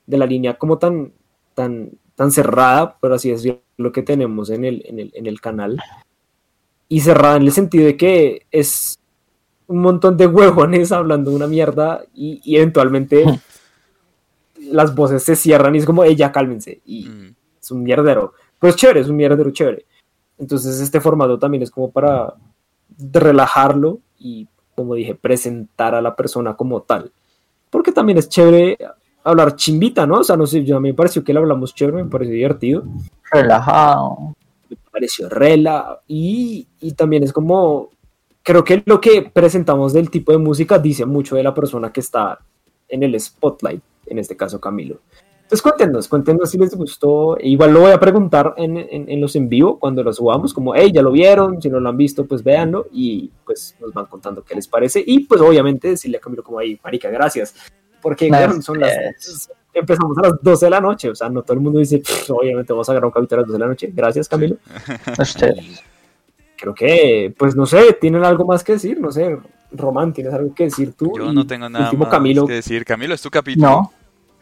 de 0.06 0.16
la 0.16 0.26
línea 0.26 0.56
como 0.56 0.78
tan 0.78 1.12
tan 1.54 1.90
tan 2.14 2.30
cerrada, 2.30 2.96
por 2.98 3.12
así 3.12 3.30
decirlo, 3.30 3.60
lo 3.76 3.92
que 3.92 4.02
tenemos 4.02 4.48
en 4.48 4.64
el, 4.64 4.82
en 4.86 4.98
el, 4.98 5.12
en 5.14 5.26
el 5.26 5.40
canal 5.42 5.78
y 6.88 7.00
cerrada 7.00 7.36
en 7.36 7.42
el 7.42 7.52
sentido 7.52 7.84
de 7.84 7.96
que 7.98 8.46
es 8.50 8.98
un 9.66 9.80
montón 9.82 10.16
de 10.16 10.26
huevones 10.26 10.92
hablando 10.92 11.30
una 11.30 11.46
mierda 11.46 12.04
y 12.14 12.56
eventualmente 12.56 13.22
las 14.70 14.94
voces 14.94 15.22
se 15.22 15.36
cierran 15.36 15.74
y 15.74 15.78
es 15.78 15.86
como, 15.86 16.04
ella 16.04 16.32
cálmense. 16.32 16.80
Y 16.84 17.06
Mm. 17.08 17.34
es 17.60 17.70
un 17.70 17.82
mierdero. 17.82 18.32
Pues 18.58 18.76
chévere, 18.76 19.00
es 19.00 19.08
un 19.08 19.16
mierdero 19.16 19.50
chévere. 19.50 19.84
Entonces 20.38 20.80
este 20.80 21.00
formato 21.00 21.38
también 21.38 21.62
es 21.62 21.70
como 21.70 21.90
para 21.90 22.34
relajarlo 23.12 23.98
y, 24.18 24.46
como 24.74 24.94
dije, 24.94 25.14
presentar 25.14 25.94
a 25.94 26.02
la 26.02 26.14
persona 26.14 26.54
como 26.56 26.82
tal. 26.82 27.10
Porque 27.70 27.92
también 27.92 28.18
es 28.18 28.28
chévere 28.28 28.78
hablar 29.24 29.56
chimbita, 29.56 30.06
¿no? 30.06 30.20
O 30.20 30.24
sea, 30.24 30.36
no 30.36 30.46
sé, 30.46 30.64
yo 30.64 30.76
a 30.76 30.80
mí 30.80 30.90
me 30.90 30.94
pareció 30.94 31.24
que 31.24 31.32
le 31.32 31.40
hablamos 31.40 31.74
chévere, 31.74 32.04
me 32.04 32.10
pareció 32.10 32.34
divertido 32.34 32.84
Relajado. 33.32 34.34
me 34.70 34.76
pareció 34.90 35.28
rela 35.28 36.00
y, 36.06 36.66
y 36.80 36.92
también 36.92 37.24
es 37.24 37.32
como 37.32 37.90
creo 38.42 38.62
que 38.62 38.82
lo 38.86 39.00
que 39.00 39.22
presentamos 39.22 39.92
del 39.92 40.08
tipo 40.10 40.30
de 40.30 40.38
música 40.38 40.78
dice 40.78 41.04
mucho 41.04 41.34
de 41.34 41.42
la 41.42 41.52
persona 41.52 41.92
que 41.92 41.98
está 42.00 42.38
en 42.88 43.02
el 43.02 43.18
spotlight, 43.20 43.82
en 44.06 44.18
este 44.18 44.36
caso 44.36 44.60
Camilo. 44.60 45.00
Entonces 45.42 45.62
cuéntenos, 45.62 46.08
cuéntenos 46.08 46.50
si 46.50 46.58
les 46.58 46.74
gustó. 46.74 47.38
E 47.38 47.48
Igual 47.48 47.72
lo 47.72 47.80
voy 47.80 47.92
a 47.92 48.00
preguntar 48.00 48.54
en, 48.56 48.76
en- 48.78 49.08
en 49.08 49.20
los 49.20 49.36
en 49.36 49.48
vivo 49.48 49.78
cuando 49.78 50.02
los 50.02 50.16
subamos, 50.16 50.52
como, 50.52 50.74
hey, 50.74 50.90
ya 50.92 51.02
lo 51.02 51.12
vieron, 51.12 51.62
si 51.62 51.68
no 51.70 51.78
lo 51.78 51.88
han 51.88 51.96
visto, 51.96 52.24
pues 52.26 52.42
véanlo 52.42 52.86
y 52.92 53.30
pues 53.44 53.76
nos 53.80 53.92
van 53.94 54.06
contando 54.06 54.42
qué 54.42 54.56
les 54.56 54.66
parece. 54.66 55.02
Y 55.06 55.20
pues 55.20 55.40
obviamente 55.40 55.88
decirle 55.90 56.16
a 56.16 56.20
Camilo 56.20 56.42
como, 56.42 56.60
hey, 56.60 56.78
marica, 56.82 57.08
gracias. 57.10 57.54
Porque 58.02 58.28
son 58.60 58.80
las... 58.80 58.92
Empezamos 59.72 60.16
a 60.18 60.22
las 60.22 60.32
12 60.42 60.66
de 60.66 60.70
la 60.70 60.80
noche, 60.80 61.10
o 61.10 61.14
sea, 61.14 61.28
no 61.28 61.42
todo 61.42 61.52
el 61.52 61.60
mundo 61.60 61.78
dice, 61.80 61.98
"Pff, 61.98 62.30
obviamente 62.30 62.72
vamos 62.72 62.88
a 62.88 62.92
grabar 62.94 63.06
un 63.08 63.12
capítulo 63.12 63.40
a 63.40 63.42
las 63.42 63.46
12 63.48 63.52
de 63.52 63.58
la 63.60 63.66
noche. 63.68 63.92
Gracias, 63.94 64.26
Camilo 64.28 64.56
creo 66.56 66.74
que, 66.74 67.34
pues 67.36 67.54
no 67.54 67.66
sé, 67.66 67.92
tienen 68.00 68.24
algo 68.24 68.46
más 68.46 68.64
que 68.64 68.72
decir, 68.72 68.98
no 69.00 69.12
sé, 69.12 69.36
Román, 69.72 70.12
¿tienes 70.12 70.32
algo 70.32 70.54
que 70.54 70.64
decir 70.64 70.94
tú? 70.94 71.12
Yo 71.16 71.30
Y 71.30 71.34
no 71.34 71.46
tengo 71.46 71.68
nada 71.68 71.86
último, 71.86 72.04
más 72.04 72.10
Camilo, 72.10 72.46
que 72.46 72.54
decir. 72.54 72.84
Camilo, 72.84 73.14
es 73.14 73.20
tu 73.22 73.30
capítulo. 73.30 73.68
No. 73.68 73.92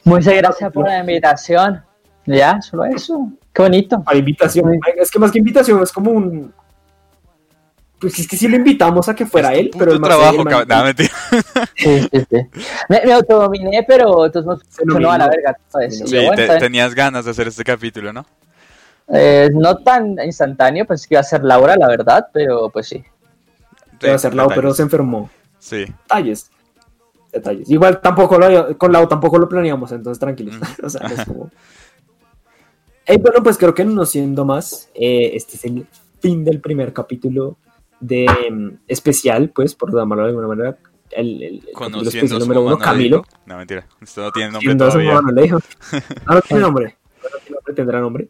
Muchas 0.05 0.35
gracias 0.35 0.73
por 0.73 0.87
la 0.87 1.01
invitación. 1.01 1.83
Ya, 2.27 2.61
solo 2.63 2.85
eso. 2.85 3.31
Qué 3.53 3.63
bonito. 3.63 4.03
para 4.03 4.19
invitación, 4.19 4.79
es 4.97 5.11
que 5.11 5.19
más 5.19 5.31
que 5.31 5.39
invitación 5.39 5.83
es 5.83 5.93
como 5.93 6.11
un... 6.11 6.53
Pues 8.01 8.19
es 8.19 8.29
que 8.29 8.37
sí 8.37 8.49
lo 8.49 8.57
invitamos 8.57 9.09
a 9.09 9.15
que 9.15 9.25
fuera 9.25 9.55
él, 9.55 9.71
pero 9.79 9.93
el 9.93 10.01
trabajo, 10.01 10.45
man- 10.45 10.67
mentira. 10.85 11.11
Sí, 11.75 12.01
sí, 12.13 12.27
sí. 12.29 12.37
Me, 12.89 13.01
me 13.05 13.13
autodominé, 13.13 13.83
pero 13.87 14.27
entonces 14.27 14.67
Se 14.69 14.85
no, 14.85 15.11
a 15.11 15.17
la 15.19 15.29
verga. 15.29 15.57
Sí, 15.89 16.05
bueno, 16.27 16.59
tenías 16.59 16.95
ganas 16.95 17.25
de 17.25 17.31
hacer 17.31 17.49
este 17.49 17.65
capítulo, 17.65 18.13
¿no? 18.13 18.27
Eh, 19.09 19.49
no 19.55 19.77
tan 19.79 20.17
instantáneo, 20.25 20.85
pensé 20.87 21.09
que 21.09 21.15
iba 21.15 21.21
a 21.21 21.25
ser 21.25 21.45
Laura, 21.45 21.77
la 21.77 21.89
verdad, 21.89 22.27
pero 22.33 22.69
pues 22.69 22.89
sí. 22.89 23.03
Debe 24.01 24.19
ser 24.19 24.35
Lau, 24.35 24.49
detalles. 24.49 24.63
pero 24.63 24.75
se 24.75 24.83
enfermó. 24.83 25.31
Sí. 25.59 25.85
Detalles. 25.87 26.51
Detalles. 27.35 27.69
Igual 27.71 28.01
tampoco 28.01 28.39
lo, 28.39 28.79
con 28.79 28.93
Lau 28.93 29.07
tampoco 29.09 29.39
lo 29.39 29.49
planeamos, 29.49 29.93
entonces 29.93 30.19
tranquilos. 30.19 30.57
O 30.83 30.89
sea, 30.89 31.07
es 31.09 31.25
como... 31.27 31.51
Eh, 33.07 33.19
bueno, 33.19 33.43
pues 33.43 33.59
creo 33.59 33.75
que 33.75 33.85
no 33.85 34.07
siendo 34.07 34.45
más, 34.47 34.89
eh, 34.95 35.33
este 35.35 35.57
es 35.57 35.65
el 35.67 35.87
fin 36.21 36.43
del 36.45 36.61
primer 36.61 36.93
capítulo 36.95 37.59
de 38.01 38.27
mm, 38.51 38.69
especial, 38.89 39.51
pues, 39.55 39.75
por 39.75 39.95
llamarlo 39.95 40.25
de 40.25 40.31
alguna 40.31 40.49
manera. 40.49 40.79
El, 41.11 41.43
el- 41.43 41.63
el 41.69 42.07
especial 42.07 42.29
su 42.29 42.39
número 42.39 42.63
uno, 42.63 42.79
Camilo. 42.79 43.25
No, 43.47 43.59
mentira. 43.59 43.87
Esto 44.01 44.23
no 44.23 44.33
tiene 44.33 44.51
nombre 44.53 44.75
todavía. 44.75 45.13
mamá, 45.15 45.31
no 45.31 45.33
le 45.37 45.43
dijo. 45.43 45.59
No 46.29 46.41
tiene 46.41 46.63
nombre. 46.63 46.97
No 47.51 47.75
tendrá 47.75 48.01
nombre. 48.01 48.29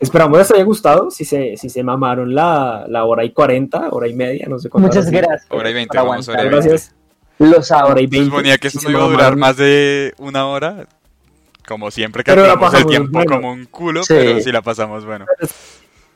Esperamos 0.00 0.38
les 0.38 0.50
haya 0.50 0.64
gustado. 0.64 1.10
Si 1.10 1.24
se, 1.24 1.56
si 1.56 1.68
se 1.70 1.82
mamaron 1.84 2.34
la, 2.34 2.84
la 2.88 3.04
hora 3.04 3.24
y 3.24 3.32
cuarenta, 3.32 3.88
hora 3.90 4.08
y 4.08 4.14
media, 4.14 4.46
no 4.48 4.58
sé 4.58 4.68
cuánto. 4.68 4.88
Muchas 4.88 5.08
gracias. 5.10 5.46
Hora 5.50 5.70
y 5.70 5.74
20, 5.74 5.96
por 5.98 6.06
vamos, 6.08 6.28
hora 6.28 6.42
y 6.42 6.46
aguantar. 6.46 6.62
20. 6.62 6.68
Gracias. 6.68 6.94
Los 7.38 7.70
Hora 7.70 7.80
ahora 7.80 8.00
y 8.00 8.04
Se 8.04 8.10
veinte. 8.10 8.26
suponía 8.30 8.58
que 8.58 8.68
esto 8.68 8.80
no 8.84 8.90
iba 8.90 9.04
a 9.04 9.08
durar 9.08 9.36
más 9.36 9.56
de 9.56 10.14
una 10.18 10.46
hora. 10.46 10.86
Como 11.66 11.90
siempre 11.90 12.22
que 12.22 12.30
Pero 12.30 12.42
la 12.46 12.52
hacemos 12.52 12.66
el 12.66 12.70
pasamos 12.72 12.90
tiempo 12.90 13.10
bueno. 13.12 13.30
como 13.36 13.52
un 13.52 13.64
culo, 13.64 14.02
Sí. 14.04 14.14
pero 14.16 14.40
sí 14.40 14.52
la 14.52 14.60
pasamos 14.62 15.04
bueno. 15.04 15.24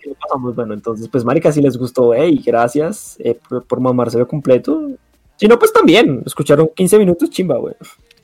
Lo 0.04 0.14
pasamos, 0.14 0.54
bueno, 0.54 0.74
entonces, 0.74 1.08
pues, 1.08 1.24
marica, 1.24 1.50
si 1.52 1.60
les 1.62 1.76
gustó, 1.76 2.14
hey, 2.14 2.40
gracias 2.44 3.16
eh, 3.18 3.38
por, 3.48 3.64
por 3.64 3.80
mamárselo 3.80 4.28
completo. 4.28 4.90
Si 5.36 5.48
no, 5.48 5.58
pues 5.58 5.72
también, 5.72 6.22
escucharon 6.26 6.68
15 6.74 6.98
minutos, 6.98 7.30
chimba, 7.30 7.56
güey. 7.56 7.74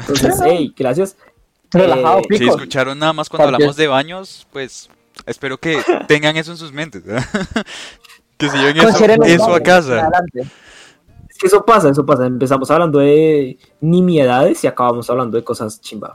Entonces, 0.00 0.34
hey, 0.44 0.72
gracias. 0.76 1.16
Relajado, 1.72 2.20
Eh, 2.30 2.36
Si 2.38 2.44
escucharon 2.48 2.98
nada 2.98 3.12
más 3.12 3.28
cuando 3.28 3.46
hablamos 3.54 3.74
de 3.76 3.88
baños, 3.88 4.46
pues 4.52 4.88
espero 5.26 5.58
que 5.58 5.78
tengan 6.08 6.36
eso 6.36 6.52
en 6.52 6.58
sus 6.58 6.72
mentes. 6.72 7.02
que 8.36 8.48
se 8.50 8.56
lleven 8.58 8.76
eso, 8.78 9.04
eso 9.24 9.54
a 9.54 9.60
casa. 9.60 10.00
adelante. 10.06 10.44
Eso 11.44 11.64
pasa, 11.64 11.90
eso 11.90 12.06
pasa. 12.06 12.26
Empezamos 12.26 12.70
hablando 12.70 12.98
de 13.00 13.58
nimiedades 13.80 14.64
y 14.64 14.66
acabamos 14.66 15.08
hablando 15.10 15.36
de 15.36 15.44
cosas 15.44 15.80
chimba. 15.80 16.14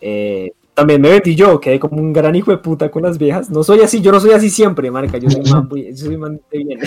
Eh, 0.00 0.52
también 0.74 1.00
me 1.00 1.08
vendí 1.08 1.34
yo, 1.34 1.58
quedé 1.60 1.78
como 1.80 1.96
un 2.00 2.12
gran 2.12 2.34
hijo 2.34 2.50
de 2.50 2.58
puta 2.58 2.90
con 2.90 3.02
las 3.04 3.16
viejas. 3.16 3.48
No 3.48 3.62
soy 3.64 3.80
así, 3.80 4.02
yo 4.02 4.12
no 4.12 4.20
soy 4.20 4.32
así 4.32 4.50
siempre, 4.50 4.90
marica. 4.90 5.16
Yo 5.18 5.30
soy 5.30 5.42
man, 5.50 5.68
muy- 5.70 5.88
yo 5.94 5.96
soy 6.06 6.16
man 6.16 6.40
de 6.50 6.58
bien. 6.58 6.80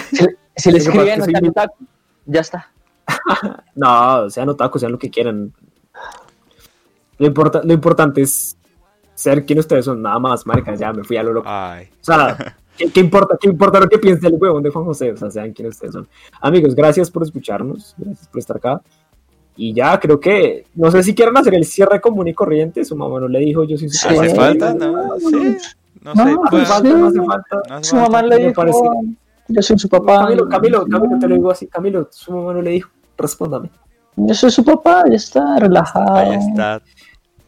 Si 0.56 0.72
le 0.72 0.80
Lo 0.80 0.86
que 0.86 0.92
pasa 0.92 1.04
escriben, 1.04 1.10
es 1.10 1.18
no 1.20 1.26
que 1.26 1.32
sean 1.32 1.42
soy- 1.42 1.50
otaku. 1.50 1.86
Ya 2.28 2.42
está. 2.42 2.72
No, 3.76 4.30
sean 4.30 4.50
otaku, 4.50 4.78
sean 4.80 4.92
lo 4.92 5.00
que 5.00 5.10
quieran. 5.10 5.54
Lo, 7.18 7.26
importa, 7.26 7.62
lo 7.64 7.74
importante 7.74 8.22
es 8.22 8.58
ser 9.16 9.46
quien 9.46 9.58
ustedes 9.60 9.86
son, 9.86 10.02
nada 10.02 10.20
más, 10.20 10.46
marica. 10.46 10.76
Ya 10.76 10.94
me 10.94 11.04
fui 11.04 11.18
a 11.18 11.24
lo 11.24 11.34
loco. 11.34 11.48
Ay, 11.50 11.88
O 12.02 12.04
sea, 12.04 12.56
¿qué, 12.78 12.90
qué 12.90 13.00
importa, 13.00 13.38
¿qué 13.40 13.48
importa 13.50 13.80
lo 13.80 13.88
que 13.90 13.98
piense 13.98 14.28
el 14.28 14.36
huevón 14.36 14.64
de 14.64 14.70
Juan 14.70 14.86
José? 14.86 15.12
O 15.12 15.18
sea, 15.18 15.30
sean 15.32 15.52
quienes 15.54 15.76
ustedes 15.76 15.94
son. 15.94 16.08
Amigos, 16.42 16.76
gracias 16.76 17.10
por 17.12 17.24
escucharnos, 17.24 17.96
gracias 17.98 18.28
por 18.28 18.40
estar 18.40 18.58
acá. 18.58 18.82
Y 19.56 19.74
ya 19.74 20.00
creo 20.00 20.20
que, 20.20 20.66
no 20.76 20.92
sé 20.92 21.02
si 21.02 21.16
quieren 21.16 21.36
hacer 21.36 21.56
el 21.56 21.66
cierre 21.66 22.00
común 22.00 22.28
y 22.28 22.34
corriente. 22.34 22.86
Su 22.86 22.96
mamá 22.96 23.20
no 23.20 23.28
le 23.28 23.40
dijo, 23.40 23.64
yo 23.64 23.78
soy 23.78 23.90
su 23.90 23.98
Sí. 23.98 24.08
¿hace 24.16 24.36
falta? 24.36 24.74
No, 24.76 25.18
sí. 25.20 25.58
No 26.04 26.14
sé, 26.16 26.24
No 26.36 26.44
hace 26.46 26.66
falta, 26.66 26.90
no 26.94 27.08
hace 27.08 27.22
falta. 27.24 27.62
no 27.68 27.76
hace 27.76 27.90
Su 27.90 27.96
mamá 27.96 28.20
falta. 28.20 28.36
le 28.36 28.44
dijo, 28.44 28.54
parece. 28.54 28.80
yo 29.48 29.62
soy 29.64 29.80
su 29.80 29.90
papá. 29.90 30.24
Camilo, 30.26 30.48
Camilo, 30.48 30.86
Camilo, 30.86 31.20
te 31.20 31.28
lo 31.28 31.36
digo 31.36 31.50
así. 31.52 31.66
Camilo, 31.68 32.08
su 32.12 32.32
mamá 32.34 32.54
no 32.54 32.62
le 32.62 32.70
dijo, 32.72 32.90
respóndame. 33.18 33.72
Yo 34.16 34.34
soy 34.36 34.52
su 34.52 34.64
papá, 34.64 35.04
ya 35.10 35.16
está, 35.16 35.60
relajado. 35.60 36.14
Ahí 36.16 36.36
está. 36.36 36.82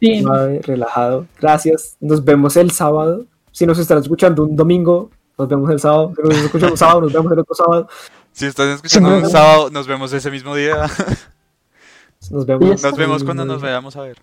Bien. 0.00 0.22
Suave, 0.24 0.60
relajado. 0.64 1.26
Gracias. 1.40 1.96
Nos 2.00 2.24
vemos 2.24 2.56
el 2.56 2.70
sábado. 2.72 3.24
Si 3.52 3.66
nos 3.66 3.78
están 3.78 3.98
escuchando 3.98 4.44
un 4.44 4.56
domingo, 4.56 5.10
nos 5.40 5.48
vemos 5.48 5.70
el 5.70 5.80
sábado. 5.80 6.12
Si 6.14 6.22
nos 6.22 6.36
escuchan 6.38 6.70
un 6.70 6.76
sábado, 6.76 7.00
nos 7.02 7.12
vemos 7.12 7.32
el 7.32 7.38
otro 7.38 7.54
sábado. 7.54 7.88
Si 8.32 8.46
estás 8.46 8.76
escuchando 8.76 9.20
no. 9.20 9.28
sábado, 9.28 9.70
nos 9.70 9.86
vemos 9.86 10.12
ese 10.12 10.30
mismo 10.30 10.54
día. 10.54 10.86
Nos 12.30 12.44
vemos. 12.44 12.82
Nos 12.82 12.96
vemos 12.96 13.24
cuando 13.24 13.46
nos 13.46 13.62
veamos 13.62 13.96
a 13.96 14.02
ver. 14.02 14.18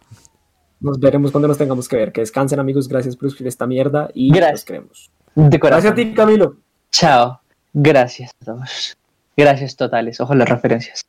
Nos 0.79 0.99
veremos 0.99 1.31
cuando 1.31 1.47
nos 1.47 1.57
tengamos 1.57 1.89
que 1.89 1.95
ver. 1.97 2.11
Que 2.11 2.21
descansen, 2.21 2.59
amigos. 2.59 2.87
Gracias 2.87 3.15
por 3.15 3.27
escribir 3.27 3.47
esta 3.47 3.65
mierda 3.65 4.09
y 4.13 4.31
Gracias. 4.31 4.51
nos 4.51 4.65
queremos. 4.65 5.11
De 5.33 5.59
corazón. 5.59 5.81
Gracias 5.81 5.91
a 5.91 5.95
ti, 5.95 6.13
Camilo. 6.13 6.57
Chao. 6.91 7.41
Gracias 7.73 8.31
a 8.41 8.45
todos. 8.45 8.97
Gracias 9.35 9.75
totales. 9.75 10.21
Ojo 10.21 10.35
las 10.35 10.47
referencias. 10.47 11.07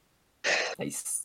Nice. 0.79 1.18